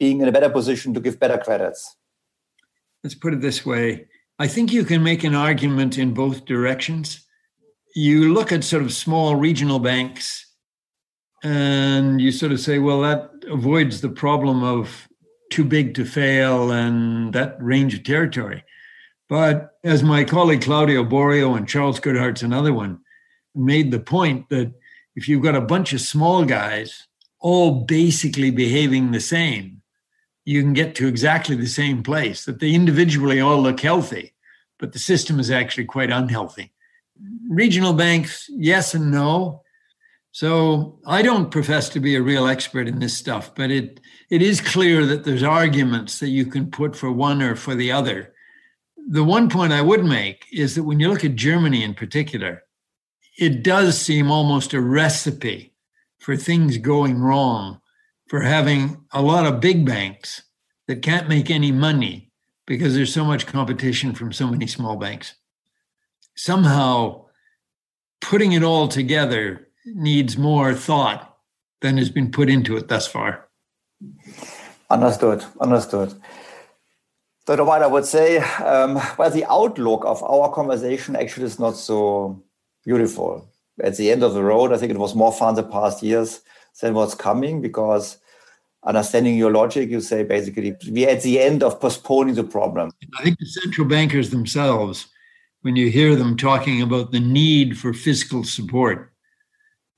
being 0.00 0.20
in 0.20 0.26
a 0.26 0.32
better 0.32 0.50
position 0.50 0.92
to 0.94 0.98
give 0.98 1.20
better 1.20 1.38
credits. 1.38 1.96
Let's 3.04 3.14
put 3.14 3.32
it 3.32 3.42
this 3.42 3.64
way 3.64 4.08
I 4.40 4.48
think 4.48 4.72
you 4.72 4.82
can 4.82 5.04
make 5.04 5.22
an 5.22 5.36
argument 5.36 5.98
in 5.98 6.14
both 6.14 6.44
directions. 6.44 7.24
You 7.94 8.34
look 8.34 8.50
at 8.50 8.64
sort 8.64 8.82
of 8.82 8.92
small 8.92 9.36
regional 9.36 9.78
banks 9.78 10.44
and 11.44 12.20
you 12.20 12.32
sort 12.32 12.50
of 12.50 12.58
say, 12.58 12.80
well, 12.80 13.02
that 13.02 13.30
avoids 13.48 14.00
the 14.00 14.08
problem 14.08 14.64
of 14.64 15.08
too 15.52 15.64
big 15.64 15.94
to 15.94 16.04
fail 16.04 16.72
and 16.72 17.32
that 17.34 17.56
range 17.60 17.94
of 17.94 18.02
territory. 18.02 18.64
But 19.32 19.78
as 19.82 20.02
my 20.02 20.24
colleague 20.24 20.60
Claudio 20.60 21.02
Borio 21.04 21.56
and 21.56 21.66
Charles 21.66 21.98
Goodhart's 21.98 22.42
another 22.42 22.74
one 22.74 23.00
made 23.54 23.90
the 23.90 23.98
point 23.98 24.50
that 24.50 24.74
if 25.16 25.26
you've 25.26 25.42
got 25.42 25.54
a 25.54 25.60
bunch 25.62 25.94
of 25.94 26.02
small 26.02 26.44
guys 26.44 27.06
all 27.40 27.80
basically 27.86 28.50
behaving 28.50 29.10
the 29.10 29.20
same, 29.20 29.80
you 30.44 30.60
can 30.60 30.74
get 30.74 30.94
to 30.96 31.08
exactly 31.08 31.56
the 31.56 31.66
same 31.66 32.02
place, 32.02 32.44
that 32.44 32.60
they 32.60 32.74
individually 32.74 33.40
all 33.40 33.58
look 33.62 33.80
healthy, 33.80 34.34
but 34.78 34.92
the 34.92 34.98
system 34.98 35.40
is 35.40 35.50
actually 35.50 35.86
quite 35.86 36.10
unhealthy. 36.10 36.70
Regional 37.48 37.94
banks, 37.94 38.50
yes 38.50 38.92
and 38.92 39.10
no. 39.10 39.62
So 40.32 40.98
I 41.06 41.22
don't 41.22 41.50
profess 41.50 41.88
to 41.88 42.00
be 42.00 42.16
a 42.16 42.22
real 42.22 42.46
expert 42.46 42.86
in 42.86 42.98
this 42.98 43.16
stuff, 43.16 43.54
but 43.54 43.70
it 43.70 43.98
it 44.28 44.42
is 44.42 44.60
clear 44.60 45.06
that 45.06 45.24
there's 45.24 45.42
arguments 45.42 46.18
that 46.18 46.28
you 46.28 46.44
can 46.44 46.70
put 46.70 46.94
for 46.94 47.10
one 47.10 47.40
or 47.40 47.56
for 47.56 47.74
the 47.74 47.92
other. 47.92 48.31
The 49.08 49.24
one 49.24 49.48
point 49.48 49.72
I 49.72 49.82
would 49.82 50.04
make 50.04 50.46
is 50.52 50.74
that 50.74 50.84
when 50.84 51.00
you 51.00 51.08
look 51.08 51.24
at 51.24 51.34
Germany 51.34 51.82
in 51.82 51.94
particular, 51.94 52.62
it 53.38 53.62
does 53.62 54.00
seem 54.00 54.30
almost 54.30 54.74
a 54.74 54.80
recipe 54.80 55.74
for 56.18 56.36
things 56.36 56.76
going 56.78 57.18
wrong 57.18 57.80
for 58.28 58.40
having 58.40 59.04
a 59.12 59.20
lot 59.20 59.46
of 59.46 59.60
big 59.60 59.84
banks 59.84 60.42
that 60.86 61.02
can't 61.02 61.28
make 61.28 61.50
any 61.50 61.72
money 61.72 62.30
because 62.66 62.94
there's 62.94 63.12
so 63.12 63.24
much 63.24 63.46
competition 63.46 64.14
from 64.14 64.32
so 64.32 64.46
many 64.46 64.66
small 64.66 64.96
banks. 64.96 65.34
Somehow, 66.34 67.26
putting 68.20 68.52
it 68.52 68.62
all 68.62 68.88
together 68.88 69.68
needs 69.84 70.38
more 70.38 70.74
thought 70.74 71.36
than 71.80 71.98
has 71.98 72.08
been 72.08 72.30
put 72.30 72.48
into 72.48 72.76
it 72.76 72.88
thus 72.88 73.06
far. 73.06 73.48
Understood. 74.88 75.44
Understood. 75.60 76.14
So, 77.46 77.64
what 77.64 77.82
I 77.82 77.86
would 77.88 78.04
say, 78.04 78.38
um, 78.38 79.00
well, 79.18 79.30
the 79.30 79.44
outlook 79.50 80.04
of 80.04 80.22
our 80.22 80.52
conversation 80.52 81.16
actually 81.16 81.46
is 81.46 81.58
not 81.58 81.76
so 81.76 82.40
beautiful. 82.84 83.48
At 83.82 83.96
the 83.96 84.12
end 84.12 84.22
of 84.22 84.34
the 84.34 84.44
road, 84.44 84.72
I 84.72 84.76
think 84.76 84.92
it 84.92 84.98
was 84.98 85.14
more 85.14 85.32
fun 85.32 85.54
the 85.54 85.64
past 85.64 86.02
years 86.02 86.40
than 86.80 86.94
what's 86.94 87.14
coming 87.14 87.60
because 87.60 88.18
understanding 88.84 89.36
your 89.36 89.52
logic, 89.52 89.90
you 89.90 90.00
say 90.00 90.22
basically 90.22 90.76
we're 90.88 91.08
at 91.08 91.22
the 91.22 91.40
end 91.40 91.62
of 91.62 91.80
postponing 91.80 92.34
the 92.34 92.44
problem. 92.44 92.90
I 93.18 93.22
think 93.22 93.38
the 93.38 93.46
central 93.46 93.86
bankers 93.86 94.30
themselves, 94.30 95.06
when 95.62 95.74
you 95.74 95.90
hear 95.90 96.14
them 96.16 96.36
talking 96.36 96.80
about 96.82 97.12
the 97.12 97.20
need 97.20 97.78
for 97.78 97.92
fiscal 97.92 98.44
support, 98.44 99.12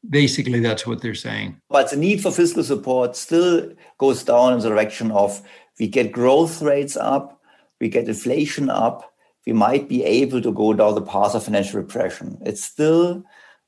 basically 0.08 0.60
that's 0.60 0.86
what 0.86 1.02
they're 1.02 1.14
saying. 1.14 1.60
But 1.68 1.90
the 1.90 1.96
need 1.96 2.22
for 2.22 2.30
fiscal 2.30 2.64
support 2.64 3.16
still 3.16 3.72
goes 3.98 4.22
down 4.22 4.54
in 4.54 4.60
the 4.60 4.68
direction 4.68 5.10
of 5.10 5.42
we 5.78 5.88
get 5.88 6.12
growth 6.12 6.62
rates 6.62 6.96
up, 6.96 7.33
we 7.84 7.90
get 7.90 8.08
inflation 8.08 8.70
up, 8.70 9.12
we 9.46 9.52
might 9.52 9.90
be 9.90 10.02
able 10.04 10.40
to 10.40 10.50
go 10.50 10.72
down 10.72 10.94
the 10.94 11.02
path 11.02 11.34
of 11.34 11.44
financial 11.44 11.78
repression. 11.78 12.38
It's 12.40 12.64
still 12.64 13.22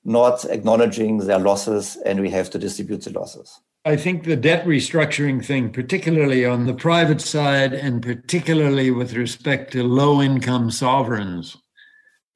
not 0.07 0.47
acknowledging 0.47 1.19
their 1.19 1.39
losses 1.39 1.99
and 2.07 2.23
we 2.23 2.31
have 2.31 2.49
to 2.51 2.59
distribute 2.59 3.03
the 3.03 3.11
losses. 3.11 3.61
I 3.85 3.97
think 3.97 4.25
the 4.25 4.35
debt 4.35 4.65
restructuring 4.65 5.45
thing, 5.45 5.71
particularly 5.71 6.47
on 6.47 6.65
the 6.65 6.73
private 6.73 7.21
side 7.21 7.75
and 7.75 8.03
particularly 8.03 8.91
with 8.91 9.13
respect 9.13 9.73
to 9.73 9.85
low 9.85 10.23
income 10.23 10.71
sovereigns, 10.71 11.59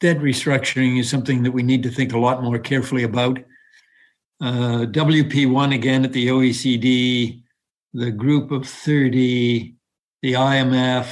debt 0.01 0.19
restructuring 0.19 1.01
is 1.01 1.09
something 1.09 1.43
that 1.45 1.53
we 1.53 1.63
need 1.63 1.83
to 1.85 1.91
think 1.91 2.13
a 2.13 2.19
lot 2.19 2.43
more 2.43 2.59
carefully 2.59 3.05
about. 3.05 3.39
Uh, 4.43 4.85
WP1 4.85 5.75
again 5.75 6.05
at 6.05 6.13
the 6.13 6.27
OECD, 6.29 7.43
the 7.95 8.11
group 8.11 8.51
of 8.51 8.69
30, 8.69 9.75
the 10.21 10.33
IMF, 10.35 11.07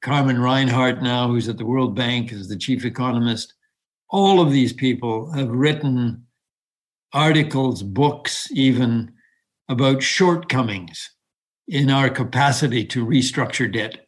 Carmen 0.00 0.40
Reinhart 0.40 1.02
now, 1.02 1.28
who's 1.28 1.48
at 1.48 1.58
the 1.58 1.66
World 1.66 1.94
Bank 1.94 2.32
as 2.32 2.48
the 2.48 2.56
chief 2.56 2.84
economist. 2.84 3.54
All 4.10 4.40
of 4.40 4.52
these 4.52 4.72
people 4.72 5.32
have 5.32 5.50
written 5.50 6.24
articles, 7.12 7.82
books, 7.82 8.50
even 8.52 9.12
about 9.68 10.02
shortcomings 10.02 11.10
in 11.66 11.90
our 11.90 12.08
capacity 12.08 12.84
to 12.86 13.04
restructure 13.04 13.70
debt. 13.70 14.06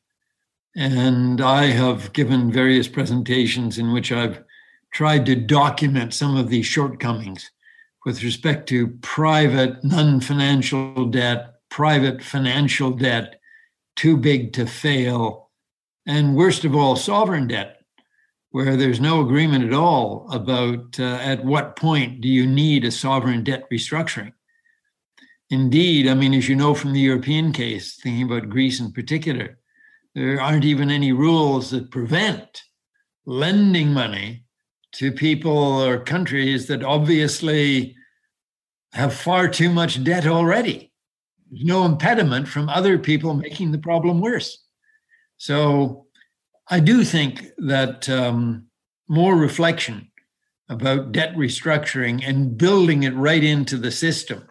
And 0.76 1.40
I 1.40 1.66
have 1.66 2.12
given 2.12 2.52
various 2.52 2.88
presentations 2.88 3.76
in 3.76 3.92
which 3.92 4.12
I've 4.12 4.42
tried 4.92 5.26
to 5.26 5.36
document 5.36 6.14
some 6.14 6.36
of 6.36 6.48
these 6.48 6.66
shortcomings 6.66 7.50
with 8.06 8.22
respect 8.22 8.68
to 8.68 8.88
private 9.02 9.82
non 9.84 10.20
financial 10.20 11.06
debt, 11.06 11.54
private 11.68 12.22
financial 12.22 12.90
debt, 12.92 13.40
too 13.96 14.16
big 14.16 14.52
to 14.54 14.66
fail, 14.66 15.49
and 16.06 16.36
worst 16.36 16.64
of 16.64 16.74
all, 16.74 16.96
sovereign 16.96 17.46
debt, 17.46 17.82
where 18.50 18.76
there's 18.76 19.00
no 19.00 19.20
agreement 19.20 19.64
at 19.64 19.72
all 19.72 20.28
about 20.32 20.98
uh, 20.98 21.18
at 21.22 21.44
what 21.44 21.76
point 21.76 22.20
do 22.20 22.28
you 22.28 22.46
need 22.46 22.84
a 22.84 22.90
sovereign 22.90 23.44
debt 23.44 23.64
restructuring. 23.72 24.32
Indeed, 25.50 26.08
I 26.08 26.14
mean, 26.14 26.34
as 26.34 26.48
you 26.48 26.54
know 26.54 26.74
from 26.74 26.92
the 26.92 27.00
European 27.00 27.52
case, 27.52 27.96
thinking 27.96 28.24
about 28.24 28.48
Greece 28.48 28.80
in 28.80 28.92
particular, 28.92 29.58
there 30.14 30.40
aren't 30.40 30.64
even 30.64 30.90
any 30.90 31.12
rules 31.12 31.70
that 31.70 31.90
prevent 31.90 32.62
lending 33.26 33.92
money 33.92 34.44
to 34.92 35.12
people 35.12 35.52
or 35.52 36.00
countries 36.00 36.66
that 36.66 36.82
obviously 36.82 37.96
have 38.92 39.14
far 39.14 39.48
too 39.48 39.70
much 39.70 40.02
debt 40.02 40.26
already. 40.26 40.92
There's 41.50 41.64
no 41.64 41.84
impediment 41.84 42.48
from 42.48 42.68
other 42.68 42.98
people 42.98 43.34
making 43.34 43.72
the 43.72 43.78
problem 43.78 44.20
worse. 44.20 44.64
So 45.40 46.04
I 46.68 46.80
do 46.80 47.02
think 47.02 47.46
that 47.56 48.10
um, 48.10 48.66
more 49.08 49.34
reflection 49.34 50.10
about 50.68 51.12
debt 51.12 51.34
restructuring 51.34 52.22
and 52.28 52.58
building 52.58 53.04
it 53.04 53.14
right 53.14 53.42
into 53.42 53.78
the 53.78 53.90
system. 53.90 54.46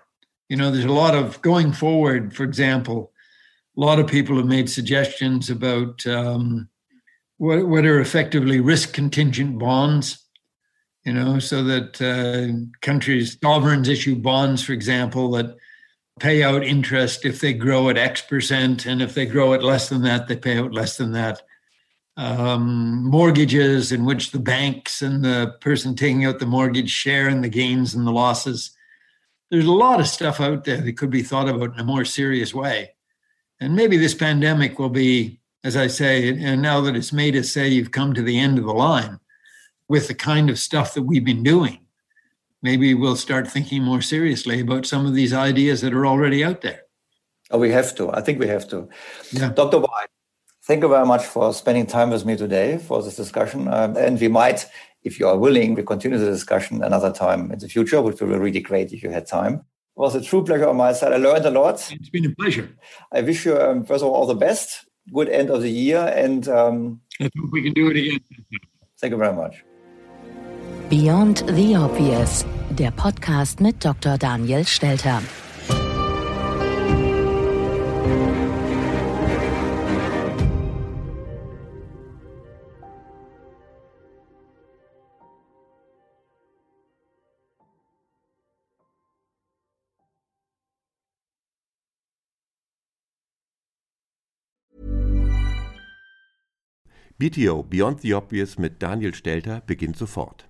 You 0.49 0.57
know, 0.57 0.71
there's 0.71 0.85
a 0.85 0.91
lot 0.91 1.13
of 1.13 1.39
going 1.43 1.73
forward, 1.73 2.35
for 2.35 2.43
example, 2.43 3.11
a 3.77 3.79
lot 3.79 3.99
of 3.99 4.07
people 4.07 4.35
have 4.37 4.47
made 4.47 4.67
suggestions 4.67 5.51
about 5.51 6.07
um, 6.07 6.67
what, 7.37 7.67
what 7.67 7.85
are 7.85 8.01
effectively 8.01 8.59
risk 8.59 8.91
contingent 8.91 9.59
bonds, 9.59 10.25
you 11.05 11.13
know, 11.13 11.37
so 11.37 11.63
that 11.65 12.01
uh, 12.01 12.65
countries, 12.81 13.37
sovereigns 13.43 13.87
issue 13.87 14.15
bonds, 14.15 14.63
for 14.63 14.73
example, 14.73 15.29
that 15.33 15.55
pay 16.19 16.43
out 16.43 16.63
interest 16.63 17.25
if 17.25 17.41
they 17.41 17.53
grow 17.53 17.89
at 17.89 17.97
X 17.97 18.21
percent. 18.21 18.85
And 18.85 19.01
if 19.01 19.13
they 19.13 19.25
grow 19.25 19.53
at 19.53 19.63
less 19.63 19.89
than 19.89 20.01
that, 20.03 20.27
they 20.27 20.35
pay 20.35 20.57
out 20.57 20.73
less 20.73 20.97
than 20.97 21.11
that. 21.13 21.41
Um, 22.17 23.05
mortgages 23.05 23.91
in 23.91 24.03
which 24.03 24.31
the 24.31 24.39
banks 24.39 25.01
and 25.01 25.23
the 25.23 25.55
person 25.61 25.95
taking 25.95 26.25
out 26.25 26.39
the 26.39 26.45
mortgage 26.45 26.89
share 26.89 27.29
in 27.29 27.41
the 27.41 27.49
gains 27.49 27.95
and 27.95 28.05
the 28.05 28.11
losses 28.11 28.75
there's 29.49 29.65
a 29.65 29.71
lot 29.71 29.99
of 29.99 30.07
stuff 30.07 30.39
out 30.39 30.63
there 30.63 30.81
that 30.81 30.97
could 30.97 31.09
be 31.09 31.23
thought 31.23 31.49
about 31.49 31.73
in 31.73 31.79
a 31.79 31.83
more 31.83 32.05
serious 32.05 32.53
way. 32.53 32.93
And 33.59 33.75
maybe 33.75 33.97
this 33.97 34.13
pandemic 34.13 34.79
will 34.79 34.89
be, 34.89 35.39
as 35.63 35.75
I 35.75 35.87
say, 35.87 36.29
and 36.29 36.61
now 36.61 36.81
that 36.81 36.95
it's 36.95 37.11
made 37.11 37.35
us 37.35 37.49
say 37.49 37.67
you've 37.67 37.91
come 37.91 38.13
to 38.13 38.21
the 38.21 38.39
end 38.39 38.57
of 38.57 38.65
the 38.65 38.73
line 38.73 39.19
with 39.87 40.07
the 40.07 40.13
kind 40.13 40.49
of 40.49 40.59
stuff 40.59 40.93
that 40.93 41.01
we've 41.01 41.25
been 41.25 41.43
doing, 41.43 41.79
maybe 42.61 42.94
we'll 42.94 43.15
start 43.15 43.48
thinking 43.48 43.84
more 43.84 44.02
seriously 44.02 44.60
about 44.60 44.86
some 44.86 45.06
of 45.06 45.14
these 45.14 45.34
ideas 45.34 45.81
that 45.81 45.94
are 45.94 46.06
already 46.06 46.44
out 46.44 46.61
there. 46.61 46.81
Oh, 47.52 47.60
we 47.60 47.72
have 47.72 47.95
to. 47.95 48.11
I 48.11 48.22
think 48.22 48.40
we 48.40 48.48
have 48.48 48.68
to. 48.69 48.88
Yeah. 49.31 49.49
Dr. 49.49 49.80
White, 49.80 50.10
thank 50.64 50.84
you 50.84 50.90
very 50.90 51.06
much 51.06 51.26
for 51.26 51.53
spending 51.53 51.88
time 51.88 52.11
with 52.11 52.26
me 52.26 52.38
today 52.38 52.77
for 52.77 53.02
this 53.02 53.15
discussion. 53.15 53.68
Um, 53.68 53.98
and 53.98 54.19
we 54.19 54.27
might 54.27 54.68
if 55.03 55.19
you 55.19 55.27
are 55.27 55.38
willing, 55.38 55.76
we 55.76 55.84
continue 55.84 56.18
the 56.18 56.26
discussion 56.26 56.84
another 56.84 57.11
time 57.11 57.52
in 57.52 57.60
the 57.60 57.69
future, 57.69 58.02
which 58.02 58.19
will 58.19 58.27
be 58.27 58.38
really 58.38 58.60
great 58.60 58.91
if 58.91 59.02
you 59.03 59.10
had 59.10 59.27
time. 59.27 59.56
It 59.56 60.02
was 60.02 60.15
a 60.15 60.22
true 60.22 60.44
pleasure 60.44 60.68
on 60.68 60.77
my 60.77 60.94
side. 60.94 61.14
I 61.14 61.18
learned 61.18 61.45
a 61.45 61.52
lot. 61.52 61.91
It's 61.91 62.10
been 62.10 62.26
a 62.26 62.36
pleasure. 62.36 62.69
I 63.11 63.22
wish 63.22 63.45
you, 63.45 63.60
um, 63.60 63.84
first 63.86 64.03
of 64.03 64.10
all, 64.10 64.15
all 64.15 64.27
the 64.27 64.36
best. 64.36 64.86
Good 65.14 65.30
end 65.30 65.49
of 65.49 65.61
the 65.61 65.72
year. 65.72 66.14
And 66.15 66.48
um, 66.48 67.02
I 67.19 67.30
hope 67.38 67.52
we 67.52 67.64
can 67.64 67.73
do 67.73 67.90
it 67.90 67.98
again. 67.98 68.19
Thank 68.99 69.11
you 69.11 69.18
very 69.18 69.34
much. 69.34 69.64
Beyond 70.89 71.43
the 71.55 71.77
Obvious, 71.77 72.47
der 72.71 72.89
Podcast 72.89 73.61
mit 73.61 73.85
Dr. 73.85 74.17
Daniel 74.17 74.65
Stelter. 74.65 75.21
BTO 97.19 97.61
Beyond 97.61 98.01
the 98.01 98.15
Obvious 98.15 98.57
mit 98.57 98.81
Daniel 98.81 99.13
Stelter 99.13 99.61
beginnt 99.67 99.95
sofort. 99.95 100.49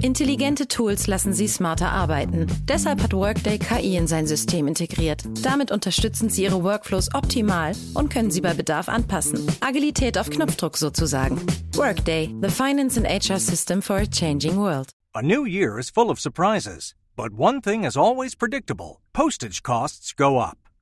Intelligente 0.00 0.68
Tools 0.68 1.08
lassen 1.08 1.32
Sie 1.32 1.48
smarter 1.48 1.90
arbeiten. 1.90 2.46
Deshalb 2.68 3.02
hat 3.02 3.12
Workday 3.12 3.58
KI 3.58 3.96
in 3.96 4.06
sein 4.06 4.28
System 4.28 4.68
integriert. 4.68 5.24
Damit 5.42 5.72
unterstützen 5.72 6.28
Sie 6.28 6.44
Ihre 6.44 6.62
Workflows 6.62 7.12
optimal 7.14 7.72
und 7.94 8.08
können 8.08 8.30
sie 8.30 8.40
bei 8.40 8.54
Bedarf 8.54 8.88
anpassen. 8.88 9.44
Agilität 9.60 10.16
auf 10.16 10.30
Knopfdruck 10.30 10.76
sozusagen. 10.76 11.40
Workday, 11.74 12.32
the 12.40 12.48
finance 12.48 12.96
and 12.96 13.08
HR 13.08 13.40
system 13.40 13.82
for 13.82 13.96
a 13.96 14.06
changing 14.06 14.56
world. 14.56 14.90
A 15.14 15.22
new 15.22 15.44
year 15.44 15.78
is 15.78 15.90
full 15.90 16.10
of 16.10 16.20
surprises, 16.20 16.94
but 17.16 17.32
one 17.36 17.60
thing 17.60 17.84
is 17.84 17.96
always 17.96 18.36
predictable 18.36 19.00
postage 19.12 19.64
costs 19.64 20.14
go 20.14 20.38
up. 20.38 20.67